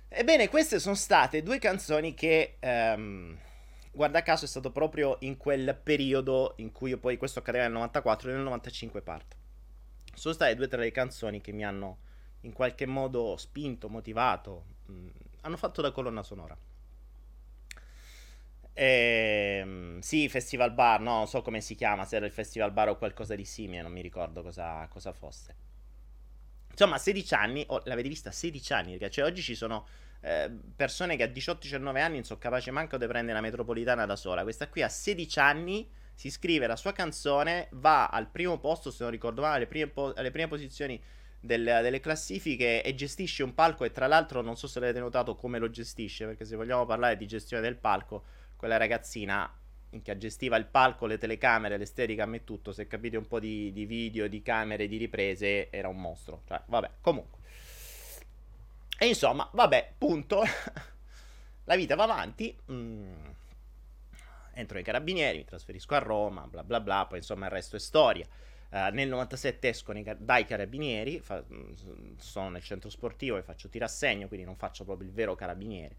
Ebbene, 0.08 0.50
queste 0.50 0.80
sono 0.80 0.96
state 0.96 1.42
due 1.42 1.58
canzoni 1.58 2.14
che, 2.14 2.58
ehm, 2.60 3.38
guarda 3.92 4.22
caso, 4.22 4.46
è 4.46 4.48
stato 4.48 4.72
proprio 4.72 5.18
in 5.22 5.38
quel 5.38 5.78
periodo 5.82 6.54
in 6.58 6.72
cui 6.72 6.92
io 6.92 6.98
poi, 6.98 7.18
questo 7.18 7.40
accadeva 7.40 7.64
nel 7.64 7.74
94 7.74 8.30
e 8.30 8.34
nel 8.34 8.44
95 8.44 9.02
parto. 9.02 9.38
Sono 10.14 10.34
state 10.34 10.56
due 10.56 10.68
tra 10.68 10.82
le 10.82 10.92
canzoni 10.92 11.42
che 11.42 11.52
mi 11.52 11.66
hanno 11.66 11.98
in 12.42 12.54
qualche 12.54 12.86
modo 12.86 13.38
spinto, 13.38 13.88
motivato, 13.90 14.66
mh, 14.88 15.08
hanno 15.42 15.58
fatto 15.58 15.82
da 15.82 15.92
colonna 15.92 16.24
sonora. 16.24 16.58
Ehm, 18.74 20.00
sì, 20.00 20.28
Festival 20.30 20.74
Bar, 20.74 21.00
no, 21.02 21.18
non 21.18 21.28
so 21.28 21.42
come 21.42 21.62
si 21.62 21.76
chiama, 21.76 22.06
se 22.06 22.18
era 22.18 22.26
il 22.26 22.32
Festival 22.32 22.72
Bar 22.72 22.90
o 22.90 22.98
qualcosa 22.98 23.36
di 23.36 23.46
simile, 23.46 23.82
non 23.82 23.92
mi 23.92 24.02
ricordo 24.02 24.42
cosa, 24.42 24.86
cosa 24.90 25.14
fosse. 25.14 25.71
Insomma, 26.72 26.96
a 26.96 27.00
16 27.00 27.34
anni, 27.34 27.64
oh, 27.68 27.82
l'avete 27.86 28.10
vista 28.10 28.30
a 28.30 28.32
16 28.32 28.74
anni, 28.74 28.98
perché 28.98 29.10
cioè, 29.10 29.26
oggi 29.26 29.42
ci 29.42 29.56
sono 29.56 29.86
eh, 30.22 30.52
persone 30.76 31.16
che 31.16 31.24
a 31.24 31.28
18-19 31.28 32.00
anni 32.00 32.16
non 32.16 32.24
sono 32.24 32.40
capaci 32.40 32.72
manco 32.72 32.98
di 32.98 33.08
prendere 33.08 33.34
la 33.34 33.42
metropolitana 33.42 34.06
da 34.06 34.16
sola. 34.16 34.44
Questa 34.44 34.68
qui 34.68 34.82
a 34.82 34.90
16 34.90 35.40
anni 35.40 35.90
si 36.14 36.30
scrive 36.30 36.68
la 36.68 36.76
sua 36.76 36.94
canzone, 36.94 37.68
va 37.72 38.08
al 38.08 38.28
primo 38.30 38.60
posto, 38.60 38.92
se 38.92 39.04
non 39.04 39.12
ricordo 39.12 39.42
male, 39.42 39.56
alle 39.56 39.68
prime, 39.68 39.88
po- 39.88 40.14
alle 40.16 40.32
prime 40.32 40.48
posizioni 40.48 41.02
del, 41.40 41.64
delle 41.64 42.00
classifiche 42.00 42.84
e 42.84 42.94
gestisce 42.94 43.42
un 43.42 43.56
palco 43.56 43.84
e 43.84 43.92
tra 43.92 44.06
l'altro 44.06 44.42
non 44.42 44.56
so 44.56 44.68
se 44.68 44.80
l'avete 44.80 45.00
notato 45.00 45.36
come 45.36 45.58
lo 45.58 45.70
gestisce, 45.70 46.26
perché 46.26 46.46
se 46.46 46.56
vogliamo 46.56 46.86
parlare 46.86 47.18
di 47.18 47.26
gestione 47.26 47.64
del 47.64 47.76
palco, 47.76 48.24
quella 48.56 48.78
ragazzina 48.78 49.52
che 50.02 50.18
gestiva 50.18 50.56
il 50.56 50.66
palco, 50.66 51.06
le 51.06 51.18
telecamere, 51.18 51.78
l'estetica, 51.78 52.24
a 52.24 52.28
me 52.28 52.44
tutto, 52.44 52.72
se 52.72 52.88
capite 52.88 53.18
un 53.18 53.28
po' 53.28 53.40
di, 53.40 53.74
di 53.74 53.86
video, 53.86 54.28
di 54.28 54.42
camere, 54.42 54.88
di 54.88 54.98
riprese, 54.98 55.70
era 55.70 55.90
un 55.90 56.00
mostro. 56.00 56.44
Cioè, 56.48 56.62
vabbè, 56.66 56.90
comunque. 57.02 57.40
E 58.98 59.08
insomma, 59.08 59.50
vabbè, 59.52 59.94
punto. 59.98 60.44
La 61.66 61.76
vita 61.76 61.96
va 61.96 62.04
avanti. 62.04 62.56
Mm. 62.72 63.30
Entro 64.54 64.76
nei 64.76 64.84
carabinieri, 64.84 65.40
mi 65.40 65.46
trasferisco 65.46 65.96
a 65.96 66.00
Roma, 66.00 66.46
bla 66.46 66.64
bla 66.64 66.80
bla, 66.82 67.06
poi 67.08 67.20
insomma 67.20 67.46
il 67.46 67.52
resto 67.52 67.76
è 67.76 67.80
storia. 67.80 68.26
Uh, 68.70 68.94
nel 68.94 69.10
97 69.10 69.68
esco 69.68 69.92
nei, 69.92 70.06
dai 70.18 70.46
carabinieri, 70.46 71.20
fa, 71.20 71.44
sono 72.18 72.50
nel 72.50 72.64
centro 72.64 72.90
sportivo 72.90 73.38
e 73.38 73.42
faccio 73.42 73.70
tirassegno, 73.70 74.28
quindi 74.28 74.46
non 74.46 74.56
faccio 74.56 74.84
proprio 74.84 75.08
il 75.08 75.14
vero 75.14 75.36
carabiniere. 75.36 75.96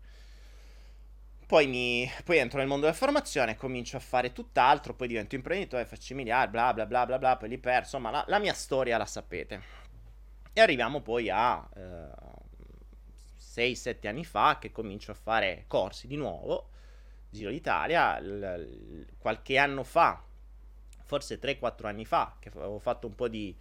Poi, 1.52 1.66
mi, 1.66 2.10
poi 2.24 2.38
entro 2.38 2.60
nel 2.60 2.66
mondo 2.66 2.86
della 2.86 2.96
formazione, 2.96 3.56
comincio 3.56 3.98
a 3.98 4.00
fare 4.00 4.32
tutt'altro, 4.32 4.94
poi 4.94 5.06
divento 5.06 5.34
imprenditore, 5.34 5.84
faccio 5.84 6.14
i 6.14 6.16
miliardi, 6.16 6.52
bla 6.52 6.72
bla 6.72 6.86
bla 6.86 7.04
bla 7.04 7.18
bla, 7.18 7.36
poi 7.36 7.50
li 7.50 7.58
perdo, 7.58 7.80
insomma 7.80 8.08
la, 8.08 8.24
la, 8.26 8.38
mia 8.38 8.54
storia 8.54 8.96
la 8.96 9.04
sapete. 9.04 9.60
E 10.54 10.60
arriviamo 10.62 11.02
poi 11.02 11.28
a 11.28 11.68
eh, 11.76 12.08
6-7 13.38 14.06
anni 14.08 14.24
fa 14.24 14.56
che 14.58 14.72
comincio 14.72 15.10
a 15.10 15.14
fare 15.14 15.64
corsi 15.66 16.06
di 16.06 16.16
nuovo, 16.16 16.70
Giro 17.28 17.50
d'Italia, 17.50 18.18
l- 18.18 18.38
l- 18.38 19.06
qualche 19.18 19.58
anno 19.58 19.84
fa, 19.84 20.24
forse 21.04 21.38
3-4 21.38 21.84
anni 21.84 22.06
fa, 22.06 22.34
che 22.38 22.48
avevo 22.48 22.78
fatto 22.78 23.06
un 23.06 23.14
po' 23.14 23.28
di, 23.28 23.54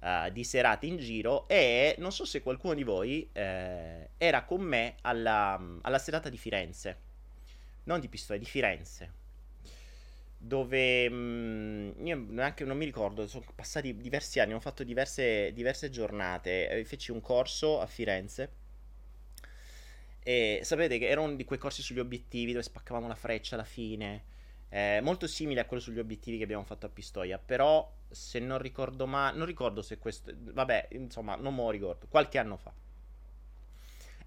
uh, 0.00 0.30
di 0.30 0.44
serate 0.44 0.86
in 0.86 0.96
giro 0.96 1.46
e 1.46 1.94
non 1.98 2.10
so 2.10 2.24
se 2.24 2.40
qualcuno 2.40 2.72
di 2.72 2.84
voi 2.84 3.28
eh, 3.32 4.12
era 4.16 4.44
con 4.44 4.62
me 4.62 4.94
alla, 5.02 5.60
alla 5.82 5.98
serata 5.98 6.30
di 6.30 6.38
Firenze 6.38 7.12
non 7.84 8.00
di 8.00 8.08
Pistoia, 8.08 8.38
di 8.38 8.44
Firenze. 8.44 9.22
Dove 10.36 11.08
mh, 11.08 11.14
mm, 11.14 12.06
io 12.06 12.16
neanche 12.28 12.64
non 12.64 12.76
mi 12.76 12.84
ricordo, 12.84 13.26
sono 13.26 13.44
passati 13.54 13.96
diversi 13.96 14.40
anni, 14.40 14.52
ho 14.52 14.60
fatto 14.60 14.84
diverse, 14.84 15.52
diverse 15.52 15.90
giornate. 15.90 16.68
Eh, 16.68 16.84
feci 16.84 17.10
un 17.10 17.20
corso 17.20 17.80
a 17.80 17.86
Firenze. 17.86 18.62
E 20.22 20.60
sapete 20.62 20.98
che 20.98 21.08
era 21.08 21.20
uno 21.20 21.34
di 21.34 21.44
quei 21.44 21.58
corsi 21.58 21.82
sugli 21.82 21.98
obiettivi 21.98 22.52
dove 22.52 22.64
spaccavamo 22.64 23.06
la 23.06 23.14
freccia 23.14 23.54
alla 23.56 23.64
fine. 23.64 24.24
Eh, 24.70 25.00
molto 25.02 25.26
simile 25.26 25.60
a 25.60 25.66
quello 25.66 25.82
sugli 25.82 25.98
obiettivi 25.98 26.38
che 26.38 26.44
abbiamo 26.44 26.64
fatto 26.64 26.86
a 26.86 26.88
Pistoia. 26.88 27.38
Però, 27.38 27.90
se 28.08 28.38
non 28.38 28.58
ricordo 28.58 29.06
male, 29.06 29.36
non 29.36 29.46
ricordo 29.46 29.82
se 29.82 29.98
questo. 29.98 30.32
Vabbè, 30.34 30.88
insomma, 30.92 31.36
non 31.36 31.54
me 31.54 31.62
lo 31.62 31.70
ricordo. 31.70 32.06
Qualche 32.08 32.38
anno 32.38 32.56
fa. 32.56 32.72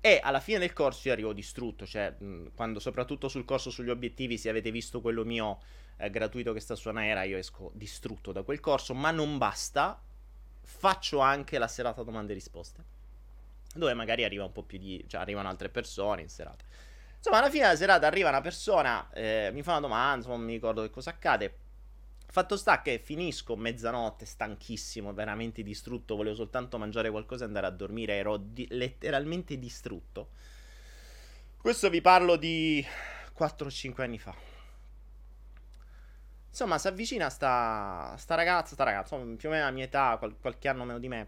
E 0.07 0.21
alla 0.23 0.39
fine 0.39 0.59
del 0.59 0.71
corso 0.71 1.09
io 1.09 1.13
arrivo 1.13 1.33
distrutto, 1.33 1.85
cioè 1.85 2.15
quando 2.55 2.79
soprattutto 2.79 3.27
sul 3.27 3.43
corso 3.43 3.69
sugli 3.69 3.89
obiettivi, 3.89 4.37
se 4.37 4.47
avete 4.47 4.71
visto 4.71 5.01
quello 5.01 5.25
mio 5.25 5.59
eh, 5.97 6.09
gratuito 6.09 6.53
che 6.53 6.61
sta 6.61 6.75
su 6.75 6.87
Anaera, 6.87 7.23
io 7.23 7.35
esco 7.35 7.71
distrutto 7.73 8.31
da 8.31 8.43
quel 8.43 8.61
corso, 8.61 8.93
ma 8.93 9.11
non 9.11 9.37
basta, 9.37 10.01
faccio 10.61 11.19
anche 11.19 11.57
la 11.57 11.67
serata 11.67 12.03
domande 12.03 12.31
e 12.31 12.35
risposte, 12.35 12.83
dove 13.73 13.93
magari 13.95 14.23
arriva 14.23 14.45
un 14.45 14.53
po' 14.53 14.63
più 14.63 14.77
di... 14.77 15.03
cioè 15.09 15.19
arrivano 15.19 15.49
altre 15.49 15.67
persone 15.67 16.21
in 16.21 16.29
serata. 16.29 16.63
Insomma, 17.17 17.39
alla 17.39 17.49
fine 17.49 17.63
della 17.63 17.75
serata 17.75 18.07
arriva 18.07 18.29
una 18.29 18.39
persona, 18.39 19.09
eh, 19.11 19.49
mi 19.51 19.61
fa 19.61 19.71
una 19.71 19.81
domanda, 19.81 20.15
insomma, 20.15 20.37
non 20.37 20.45
mi 20.45 20.53
ricordo 20.53 20.83
che 20.83 20.89
cosa 20.89 21.09
accade, 21.09 21.53
Fatto 22.29 22.57
sta 22.57 22.81
che 22.81 22.99
finisco 22.99 23.55
mezzanotte, 23.55 24.25
stanchissimo, 24.25 25.13
veramente 25.13 25.63
distrutto, 25.63 26.15
volevo 26.15 26.35
soltanto 26.35 26.77
mangiare 26.77 27.09
qualcosa 27.09 27.45
e 27.45 27.47
andare 27.47 27.67
a 27.67 27.71
dormire, 27.71 28.15
ero 28.15 28.37
di- 28.37 28.67
letteralmente 28.69 29.57
distrutto. 29.57 30.29
Questo 31.57 31.89
vi 31.89 32.01
parlo 32.01 32.35
di 32.35 32.85
4-5 33.33 34.03
anni 34.03 34.19
fa. 34.19 34.35
Insomma, 36.49 36.77
si 36.77 36.87
avvicina 36.87 37.29
sta, 37.29 38.13
sta 38.17 38.35
ragazza, 38.35 38.73
sta 38.73 38.83
ragazza, 38.83 39.15
più 39.15 39.49
o 39.49 39.51
meno 39.51 39.63
la 39.63 39.71
mia 39.71 39.85
età, 39.85 40.17
qual- 40.17 40.37
qualche 40.39 40.67
anno 40.67 40.83
meno 40.83 40.99
di 40.99 41.07
me. 41.07 41.27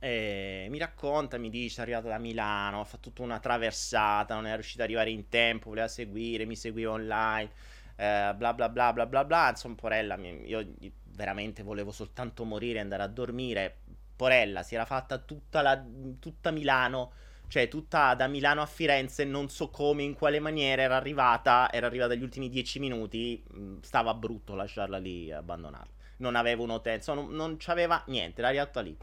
E 0.00 0.66
mi 0.70 0.78
racconta, 0.78 1.38
mi 1.38 1.50
dice, 1.50 1.78
è 1.78 1.82
arrivata 1.82 2.08
da 2.08 2.18
Milano, 2.18 2.80
ha 2.80 2.84
fatto 2.84 3.10
tutta 3.10 3.22
una 3.22 3.38
traversata, 3.38 4.34
non 4.34 4.46
è 4.46 4.54
riuscita 4.54 4.82
ad 4.82 4.88
arrivare 4.88 5.10
in 5.10 5.28
tempo, 5.28 5.68
voleva 5.68 5.88
seguire, 5.88 6.44
mi 6.46 6.56
seguiva 6.56 6.92
online 6.92 7.50
eh, 7.96 8.34
bla 8.36 8.54
bla 8.54 8.68
bla 8.68 8.92
bla 8.92 9.06
bla 9.06 9.24
bla, 9.24 9.48
insomma, 9.50 9.74
Porella, 9.74 10.16
io 10.16 10.74
veramente 11.14 11.62
volevo 11.62 11.92
soltanto 11.92 12.44
morire 12.44 12.78
e 12.78 12.82
andare 12.82 13.02
a 13.02 13.08
dormire. 13.08 13.78
Porella 14.16 14.62
si 14.62 14.74
era 14.74 14.84
fatta 14.84 15.18
tutta, 15.18 15.60
la, 15.60 15.82
tutta 16.20 16.50
Milano, 16.50 17.12
cioè 17.48 17.68
tutta 17.68 18.14
da 18.14 18.26
Milano 18.28 18.62
a 18.62 18.66
Firenze, 18.66 19.24
non 19.24 19.48
so 19.48 19.70
come, 19.70 20.02
in 20.02 20.14
quale 20.14 20.38
maniera 20.38 20.82
era 20.82 20.96
arrivata, 20.96 21.70
era 21.72 21.86
arrivata 21.86 22.14
gli 22.14 22.22
ultimi 22.22 22.48
dieci 22.48 22.78
minuti, 22.78 23.42
mm, 23.56 23.80
stava 23.80 24.14
brutto 24.14 24.54
lasciarla 24.54 24.98
lì 24.98 25.32
abbandonarla. 25.32 25.92
Non 26.18 26.36
avevo 26.36 26.62
un 26.62 26.70
hotel, 26.70 26.96
insomma, 26.96 27.22
non, 27.22 27.34
non 27.34 27.56
c'aveva 27.58 28.02
niente, 28.06 28.40
era 28.40 28.48
arrivata 28.48 28.80
lì. 28.80 28.96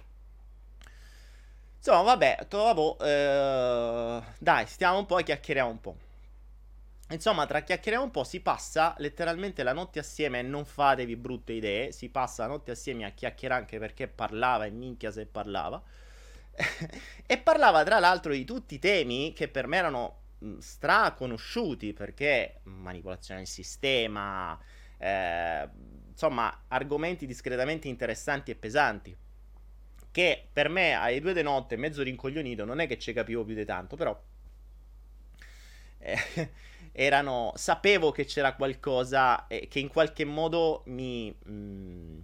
Insomma, 1.77 2.01
vabbè, 2.03 2.45
trovo, 2.47 2.97
eh, 2.99 4.21
dai, 4.39 4.65
stiamo 4.67 4.99
un 4.99 5.05
po' 5.05 5.17
e 5.17 5.23
chiacchieriamo 5.23 5.69
un 5.69 5.81
po'. 5.81 5.95
Insomma, 7.11 7.45
tra 7.45 7.61
chiacchieriamo 7.61 8.05
un 8.05 8.11
po', 8.11 8.23
si 8.23 8.39
passa 8.39 8.95
letteralmente 8.99 9.63
la 9.63 9.73
notte 9.73 9.99
assieme 9.99 10.39
e 10.39 10.43
non 10.43 10.65
fatevi 10.65 11.15
brutte 11.17 11.53
idee. 11.53 11.91
Si 11.91 12.09
passa 12.09 12.43
la 12.43 12.49
notte 12.49 12.71
assieme 12.71 13.05
a 13.05 13.09
chiacchierare 13.09 13.61
anche 13.61 13.79
perché 13.79 14.07
parlava 14.07 14.65
e 14.65 14.71
minchia 14.71 15.11
se 15.11 15.25
parlava. 15.25 15.81
e 17.25 17.37
parlava 17.37 17.83
tra 17.83 17.99
l'altro 17.99 18.31
di 18.33 18.45
tutti 18.45 18.75
i 18.75 18.79
temi 18.79 19.33
che 19.33 19.47
per 19.47 19.67
me 19.67 19.77
erano 19.77 20.19
straconosciuti 20.59 21.93
perché 21.93 22.59
manipolazione 22.63 23.41
del 23.41 23.49
sistema, 23.49 24.57
eh, 24.97 25.69
insomma, 26.09 26.63
argomenti 26.69 27.25
discretamente 27.25 27.87
interessanti 27.87 28.51
e 28.51 28.55
pesanti. 28.55 29.15
Che 30.11 30.47
per 30.51 30.69
me, 30.69 30.93
alle 30.93 31.19
due 31.19 31.33
di 31.33 31.41
notte, 31.41 31.75
mezzo 31.77 32.03
rincoglionito, 32.03 32.65
non 32.65 32.79
è 32.79 32.87
che 32.87 32.97
ci 32.97 33.13
capivo 33.13 33.43
più 33.43 33.55
di 33.55 33.65
tanto, 33.65 33.95
però. 33.95 34.19
Eh, 35.99 36.49
erano, 36.91 37.53
sapevo 37.55 38.11
che 38.11 38.25
c'era 38.25 38.53
qualcosa 38.55 39.47
eh, 39.47 39.67
che 39.67 39.79
in 39.79 39.87
qualche 39.87 40.25
modo 40.25 40.83
mi... 40.85 41.33
Mm, 41.49 42.19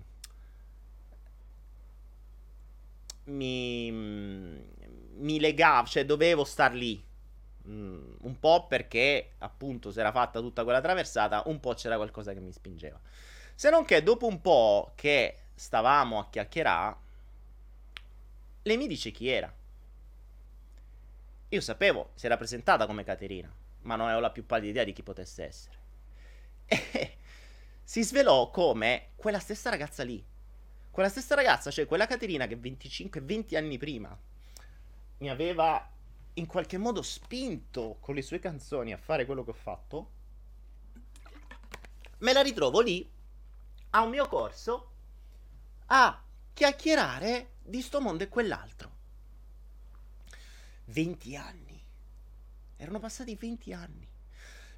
mi, 3.26 3.92
mm, 3.92 4.58
mi 5.18 5.40
legava, 5.40 5.86
cioè 5.88 6.06
dovevo 6.06 6.44
star 6.44 6.74
lì. 6.74 7.04
Mm, 7.68 8.14
un 8.22 8.40
po' 8.40 8.66
perché 8.68 9.32
appunto 9.40 9.92
si 9.92 10.00
era 10.00 10.12
fatta 10.12 10.40
tutta 10.40 10.64
quella 10.64 10.82
traversata, 10.82 11.44
un 11.48 11.60
po' 11.60 11.74
c'era 11.74 11.96
qualcosa 11.98 12.34
che 12.34 12.40
mi 12.40 12.52
spingeva. 12.52 13.00
Se 13.56 13.70
non 13.70 13.86
che 13.86 14.04
dopo 14.04 14.28
un 14.28 14.42
po' 14.42 14.92
che 14.96 15.38
stavamo 15.56 16.20
a 16.20 16.28
chiacchierare, 16.30 16.96
lei 18.64 18.78
mi 18.78 18.88
dice 18.88 19.12
chi 19.12 19.28
era. 19.30 19.52
Io 21.50 21.62
sapevo, 21.62 22.12
si 22.16 22.26
era 22.26 22.38
presentata 22.38 22.86
come 22.86 23.04
Caterina 23.04 23.52
ma 23.88 23.96
non 23.96 24.08
avevo 24.08 24.20
la 24.22 24.32
più 24.32 24.46
pallida 24.46 24.70
idea 24.70 24.84
di 24.84 24.94
chi 24.94 25.02
potesse 25.02 25.46
essere. 25.46 25.76
E 26.66 27.18
si 27.84 28.04
svelò 28.04 28.52
come 28.52 29.12
quella 29.16 29.40
stessa 29.40 29.70
ragazza 29.70 30.04
lì. 30.04 30.24
quella 30.92 31.10
stessa 31.10 31.36
ragazza, 31.36 31.72
cioè 31.72 31.86
quella 31.86 32.06
Caterina 32.06 32.48
che 32.48 32.58
25-20 32.58 33.56
anni 33.56 33.78
prima 33.78 34.18
mi 35.20 35.30
aveva 35.30 35.90
in 36.34 36.46
qualche 36.48 36.78
modo 36.78 37.02
spinto 37.02 37.98
con 38.00 38.14
le 38.16 38.22
sue 38.22 38.40
canzoni 38.40 38.94
a 38.94 38.98
fare 38.98 39.26
quello 39.26 39.44
che 39.44 39.52
ho 39.52 39.54
fatto, 39.54 40.12
me 42.20 42.34
la 42.34 42.42
ritrovo 42.42 42.82
lì 42.82 43.10
a 43.92 44.02
un 44.02 44.10
mio 44.10 44.28
corso 44.28 44.92
a 45.88 46.22
chiacchierare 46.54 47.54
di 47.62 47.82
sto 47.82 48.02
mondo 48.02 48.24
e 48.24 48.28
quell'altro. 48.28 48.96
20 50.86 51.36
anni. 51.36 51.67
Erano 52.78 53.00
passati 53.00 53.36
20 53.36 53.74
anni. 53.74 54.08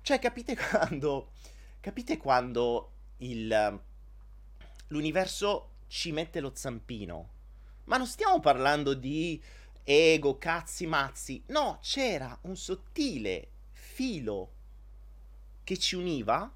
Cioè, 0.02 0.20
capite 0.20 0.56
quando. 0.56 1.32
Capite 1.80 2.18
quando 2.18 2.92
il. 3.18 3.82
L'universo 4.88 5.72
ci 5.88 6.12
mette 6.12 6.40
lo 6.40 6.52
zampino. 6.56 7.30
Ma 7.86 7.98
non 7.98 8.08
stiamo 8.08 8.40
parlando 8.40 8.94
di 8.94 9.42
ego, 9.84 10.38
cazzi, 10.38 10.86
mazzi. 10.86 11.44
No, 11.48 11.80
c'era 11.82 12.38
un 12.44 12.56
sottile 12.56 13.50
filo 13.72 14.54
che 15.64 15.78
ci 15.78 15.96
univa. 15.96 16.52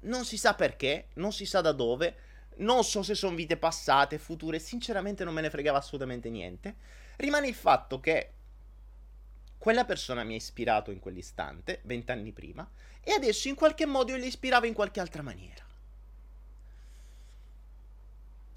Non 0.00 0.24
si 0.24 0.36
sa 0.36 0.54
perché, 0.54 1.08
non 1.14 1.32
si 1.32 1.46
sa 1.46 1.60
da 1.60 1.72
dove. 1.72 2.26
Non 2.56 2.84
so 2.84 3.02
se 3.02 3.14
sono 3.14 3.36
vite 3.36 3.56
passate, 3.56 4.18
future. 4.18 4.58
Sinceramente 4.58 5.24
non 5.24 5.34
me 5.34 5.40
ne 5.40 5.50
fregava 5.50 5.78
assolutamente 5.78 6.28
niente. 6.28 6.76
Rimane 7.16 7.48
il 7.48 7.54
fatto 7.54 8.00
che 8.00 8.34
quella 9.58 9.84
persona 9.84 10.24
mi 10.24 10.34
ha 10.34 10.36
ispirato 10.36 10.90
in 10.90 11.00
quell'istante, 11.00 11.80
vent'anni 11.82 12.32
prima, 12.32 12.68
e 13.02 13.12
adesso 13.12 13.48
in 13.48 13.54
qualche 13.54 13.86
modo 13.86 14.12
io 14.12 14.18
le 14.18 14.26
ispiravo 14.26 14.66
in 14.66 14.74
qualche 14.74 15.00
altra 15.00 15.22
maniera 15.22 15.66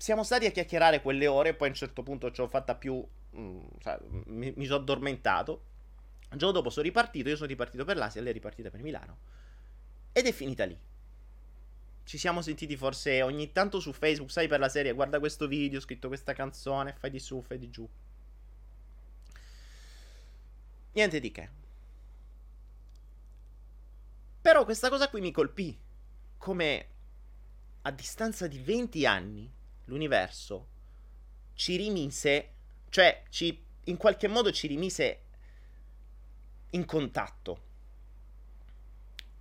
siamo 0.02 0.24
stati 0.24 0.48
a 0.48 0.52
chiacchierare 0.52 1.00
quelle 1.00 1.28
ore, 1.28 1.54
poi 1.54 1.68
a 1.68 1.70
un 1.70 1.78
certo 1.78 2.02
punto 2.02 2.32
ci 2.32 2.42
ho 2.42 2.48
fatta 2.48 2.74
più... 2.74 3.06
Mm, 3.38 3.60
cioè, 3.80 4.00
mi, 4.26 4.52
mi 4.56 4.66
sono 4.66 4.80
addormentato. 4.80 5.66
Il 6.32 6.40
giorno 6.40 6.56
dopo 6.56 6.72
sono 6.72 6.86
ripartito, 6.86 7.30
io 7.30 7.36
sono 7.36 7.48
ripartito 7.48 7.86
per 7.86 7.98
l'Asia, 7.98 8.20
lei 8.20 8.32
è 8.32 8.34
ripartita 8.34 8.72
per 8.72 8.82
Milano. 8.82 9.18
Ed 10.12 10.26
è 10.26 10.32
finita 10.32 10.66
lì. 10.66 10.76
Ci 12.04 12.18
siamo 12.18 12.42
sentiti 12.42 12.76
forse 12.78 13.22
ogni 13.22 13.52
tanto 13.52 13.80
su 13.80 13.94
Facebook, 13.94 14.32
sai 14.32 14.48
per 14.48 14.60
la 14.60 14.70
serie, 14.70 14.92
guarda 14.94 15.20
questo 15.20 15.46
video, 15.46 15.78
ho 15.78 15.82
scritto 15.84 16.08
questa 16.08 16.34
canzone, 16.34 16.96
fai 16.98 17.12
di 17.12 17.20
su, 17.20 17.40
fai 17.44 17.60
di 17.60 17.70
giù. 17.70 17.88
Niente 20.94 21.20
di 21.20 21.32
che. 21.32 21.50
Però 24.42 24.66
questa 24.66 24.90
cosa 24.90 25.10
qui 25.10 25.22
mi 25.22 25.32
colpì. 25.32 25.78
Come 26.38 26.88
a 27.84 27.92
distanza 27.92 28.48
di 28.48 28.60
20 28.60 29.06
anni 29.06 29.52
l'universo 29.86 30.68
ci 31.54 31.76
rimise, 31.76 32.54
cioè 32.90 33.24
ci, 33.30 33.64
in 33.86 33.98
qualche 33.98 34.28
modo 34.28 34.52
ci 34.52 34.68
rimise 34.68 35.22
in 36.72 36.86
contatto. 36.86 37.70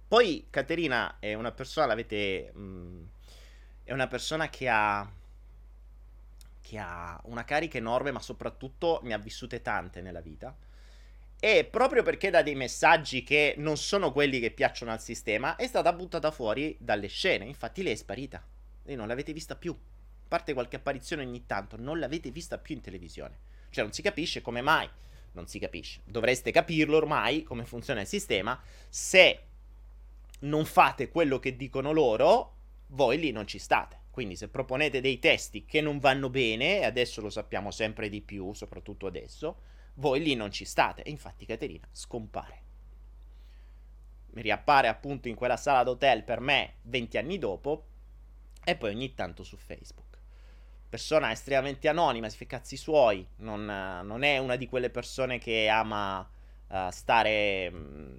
Poi 0.06 0.46
Caterina 0.50 1.18
è 1.18 1.34
una 1.34 1.52
persona, 1.52 1.86
l'avete... 1.86 2.50
Mh, 2.52 2.60
mm, 2.60 3.04
è 3.90 3.92
una 3.92 4.06
persona 4.06 4.48
che 4.48 4.68
ha, 4.68 5.10
che 6.60 6.78
ha 6.78 7.20
una 7.24 7.42
carica 7.42 7.76
enorme, 7.76 8.12
ma 8.12 8.20
soprattutto 8.20 9.00
ne 9.02 9.14
ha 9.14 9.18
vissute 9.18 9.62
tante 9.62 10.00
nella 10.00 10.20
vita. 10.20 10.54
E 11.40 11.64
proprio 11.64 12.02
perché 12.02 12.30
dà 12.30 12.42
dei 12.42 12.54
messaggi 12.54 13.24
che 13.24 13.54
non 13.56 13.76
sono 13.76 14.12
quelli 14.12 14.40
che 14.40 14.50
piacciono 14.50 14.92
al 14.92 15.00
sistema, 15.00 15.56
è 15.56 15.66
stata 15.66 15.92
buttata 15.92 16.30
fuori 16.30 16.76
dalle 16.78 17.08
scene. 17.08 17.46
Infatti 17.46 17.82
lei 17.82 17.94
è 17.94 17.96
sparita. 17.96 18.44
Lei 18.84 18.96
non 18.96 19.08
l'avete 19.08 19.32
vista 19.32 19.56
più 19.56 19.76
parte 20.30 20.52
qualche 20.52 20.76
apparizione 20.76 21.24
ogni 21.24 21.44
tanto, 21.44 21.76
non 21.76 21.98
l'avete 21.98 22.30
vista 22.30 22.56
più 22.56 22.76
in 22.76 22.80
televisione. 22.80 23.36
Cioè 23.70 23.82
non 23.82 23.92
si 23.92 24.00
capisce 24.00 24.42
come 24.42 24.60
mai. 24.60 24.88
Non 25.32 25.48
si 25.48 25.58
capisce. 25.58 26.02
Dovreste 26.04 26.52
capirlo 26.52 26.96
ormai 26.96 27.42
come 27.42 27.64
funziona 27.64 28.00
il 28.00 28.06
sistema. 28.06 28.60
Se 28.88 29.40
non 30.40 30.64
fate 30.64 31.08
quello 31.08 31.40
che 31.40 31.56
dicono 31.56 31.90
loro, 31.90 32.54
voi 32.88 33.18
lì 33.18 33.32
non 33.32 33.46
ci 33.48 33.58
state. 33.58 33.98
Quindi 34.12 34.36
se 34.36 34.48
proponete 34.48 35.00
dei 35.00 35.18
testi 35.18 35.64
che 35.64 35.80
non 35.80 35.98
vanno 35.98 36.30
bene, 36.30 36.78
e 36.78 36.84
adesso 36.84 37.20
lo 37.20 37.30
sappiamo 37.30 37.72
sempre 37.72 38.08
di 38.08 38.20
più, 38.20 38.52
soprattutto 38.52 39.08
adesso, 39.08 39.62
voi 39.94 40.22
lì 40.22 40.34
non 40.34 40.50
ci 40.50 40.64
state. 40.64 41.02
E 41.02 41.10
infatti 41.10 41.46
Caterina 41.46 41.86
scompare. 41.90 42.62
Riappare 44.34 44.88
appunto 44.88 45.28
in 45.28 45.34
quella 45.34 45.56
sala 45.56 45.82
d'hotel 45.82 46.22
per 46.22 46.40
me 46.40 46.74
20 46.82 47.18
anni 47.18 47.38
dopo 47.38 47.86
e 48.62 48.76
poi 48.76 48.90
ogni 48.90 49.14
tanto 49.14 49.42
su 49.42 49.56
Facebook 49.56 50.10
persona 50.90 51.30
estremamente 51.30 51.88
anonima, 51.88 52.28
si 52.28 52.36
fa 52.36 52.42
i 52.42 52.48
cazzi 52.48 52.76
suoi, 52.76 53.24
non, 53.36 53.64
non, 53.64 54.24
è 54.24 54.38
una 54.38 54.56
di 54.56 54.66
quelle 54.66 54.90
persone 54.90 55.38
che 55.38 55.68
ama 55.68 56.28
uh, 56.66 56.90
stare... 56.90 57.70
Mm, 57.70 58.18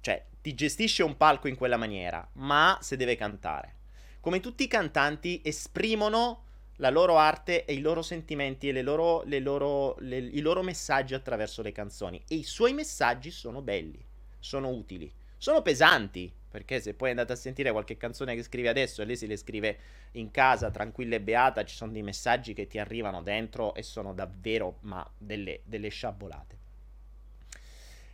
cioè, 0.00 0.24
ti 0.40 0.54
gestisce 0.54 1.02
un 1.02 1.16
palco 1.16 1.48
in 1.48 1.56
quella 1.56 1.76
maniera, 1.76 2.26
ma 2.34 2.78
se 2.80 2.96
deve 2.96 3.16
cantare. 3.16 3.76
Come 4.20 4.38
tutti 4.38 4.62
i 4.62 4.68
cantanti 4.68 5.40
esprimono 5.44 6.44
la 6.76 6.90
loro 6.90 7.16
arte 7.16 7.64
e 7.64 7.74
i 7.74 7.80
loro 7.80 8.02
sentimenti 8.02 8.68
e 8.68 8.72
le 8.72 8.82
loro, 8.82 9.22
le 9.24 9.38
loro, 9.38 9.96
le, 10.00 10.18
i 10.18 10.40
loro 10.40 10.62
messaggi 10.62 11.14
attraverso 11.14 11.62
le 11.62 11.72
canzoni. 11.72 12.22
E 12.28 12.36
i 12.36 12.42
suoi 12.44 12.72
messaggi 12.72 13.30
sono 13.30 13.62
belli, 13.62 14.04
sono 14.38 14.68
utili, 14.70 15.12
sono 15.36 15.62
pesanti, 15.62 16.32
perché 16.52 16.80
se 16.80 16.94
poi 16.94 17.10
andate 17.10 17.32
a 17.32 17.36
sentire 17.36 17.72
qualche 17.72 17.96
canzone 17.96 18.34
che 18.34 18.42
scrive 18.42 18.68
adesso 18.68 19.00
e 19.00 19.06
lei 19.06 19.16
si 19.16 19.26
le 19.26 19.36
scrive 19.36 19.78
in 20.12 20.30
casa, 20.30 20.70
tranquilla 20.70 21.16
e 21.16 21.20
beata, 21.20 21.64
ci 21.64 21.74
sono 21.74 21.92
dei 21.92 22.02
messaggi 22.02 22.52
che 22.52 22.66
ti 22.66 22.78
arrivano 22.78 23.22
dentro 23.22 23.74
e 23.74 23.82
sono 23.82 24.12
davvero, 24.12 24.78
ma 24.80 25.08
delle, 25.16 25.60
delle 25.64 25.88
sciabolate. 25.88 26.58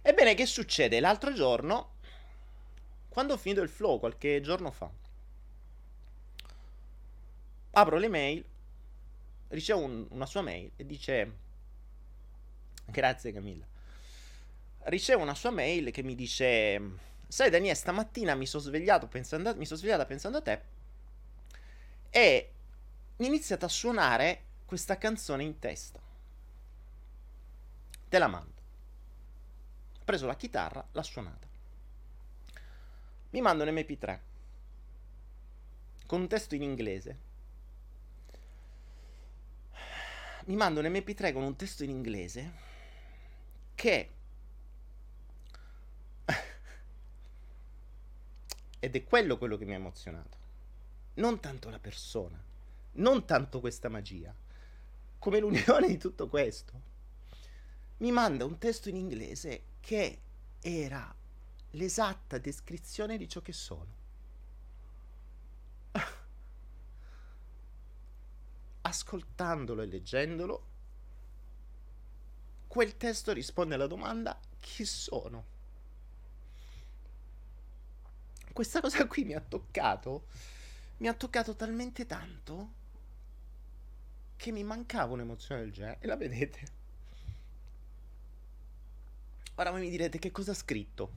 Ebbene, 0.03 0.35
che 0.35 0.47
succede? 0.47 1.01
L'altro 1.01 1.33
giorno, 1.33 1.95
quando 3.09 3.35
ho 3.35 3.37
finito 3.37 3.61
il 3.61 3.69
flow, 3.69 3.99
qualche 3.99 4.41
giorno 4.41 4.71
fa, 4.71 4.89
apro 7.71 7.97
le 7.99 8.09
mail, 8.09 8.45
ricevo 9.49 9.81
un, 9.81 10.07
una 10.11 10.27
sua 10.27 10.43
mail 10.43 10.71
e 10.77 10.87
dice... 10.87 11.47
Grazie 12.85 13.33
Camilla. 13.33 13.67
Ricevo 14.85 15.23
una 15.23 15.35
sua 15.35 15.51
mail 15.51 15.91
che 15.91 16.03
mi 16.03 16.15
dice 16.15 16.81
Sai 17.29 17.51
Daniele, 17.51 17.75
stamattina 17.75 18.35
mi 18.35 18.47
sono 18.47 18.63
svegliato 18.63 19.07
pensando, 19.07 19.55
mi 19.55 19.67
sono 19.67 19.79
svegliata 19.79 20.07
pensando 20.07 20.39
a 20.39 20.41
te 20.41 20.63
e 22.09 22.53
mi 23.17 23.27
è 23.27 23.29
iniziata 23.29 23.67
a 23.67 23.69
suonare 23.69 24.45
questa 24.65 24.97
canzone 24.97 25.43
in 25.43 25.59
testa. 25.59 26.01
Te 28.09 28.19
la 28.19 28.29
mando. 28.29 28.63
Ho 30.01 30.05
preso 30.05 30.27
la 30.27 30.37
chitarra, 30.37 30.87
l'ha 30.93 31.03
suonata. 31.03 31.47
Mi 33.31 33.41
manda 33.43 33.65
un 33.65 33.71
MP3 33.71 34.19
con 36.07 36.23
un 36.23 36.29
testo 36.29 36.55
in 36.55 36.63
inglese. 36.63 37.19
Mi 40.49 40.57
manda 40.57 40.81
un 40.81 40.87
MP3 40.87 41.35
con 41.35 41.43
un 41.43 41.57
testo 41.57 41.85
in 41.85 41.91
inglese 41.91 42.53
che 43.75 44.11
Ed 48.81 48.97
è 48.97 49.05
quello 49.05 49.37
quello 49.37 49.59
che 49.59 49.67
mi 49.67 49.75
ha 49.75 49.77
emozionato. 49.77 50.39
Non 51.15 51.39
tanto 51.41 51.69
la 51.69 51.79
persona, 51.79 52.43
non 52.93 53.27
tanto 53.27 53.61
questa 53.61 53.91
magia, 53.91 54.35
come 55.19 55.39
l'unione 55.39 55.87
di 55.87 55.99
tutto 55.99 56.29
questo. 56.29 56.81
Mi 57.99 58.11
manda 58.11 58.47
un 58.47 58.57
testo 58.57 58.89
in 58.89 58.97
inglese 58.97 59.65
che 59.81 60.19
era 60.63 61.15
l'esatta 61.73 62.39
descrizione 62.39 63.19
di 63.19 63.29
ciò 63.29 63.43
che 63.43 63.53
sono. 63.53 63.98
Ascoltandolo 68.89 69.83
e 69.83 69.87
leggendolo, 69.87 70.67
quel 72.67 72.97
testo 72.97 73.33
risponde 73.33 73.75
alla 73.75 73.87
domanda 73.87 74.39
chi 74.59 74.85
sono 74.85 75.57
questa 78.59 78.81
cosa 78.81 79.07
qui 79.07 79.23
mi 79.23 79.35
ha 79.35 79.41
toccato. 79.41 80.27
Mi 80.97 81.07
ha 81.07 81.15
toccato 81.15 81.55
talmente 81.55 82.07
tanto 82.07 82.73
che 84.35 84.51
mi 84.51 84.65
mancava 84.65 85.13
un'emozione 85.13 85.61
del 85.61 85.71
genere. 85.71 85.99
E 86.01 86.09
la 86.09 86.17
vedete. 86.17 86.69
Ora 89.55 89.71
voi 89.71 89.83
mi 89.83 89.91
direte 89.91 90.19
che 90.19 90.33
cosa 90.33 90.51
ha 90.51 90.55
scritto. 90.57 91.13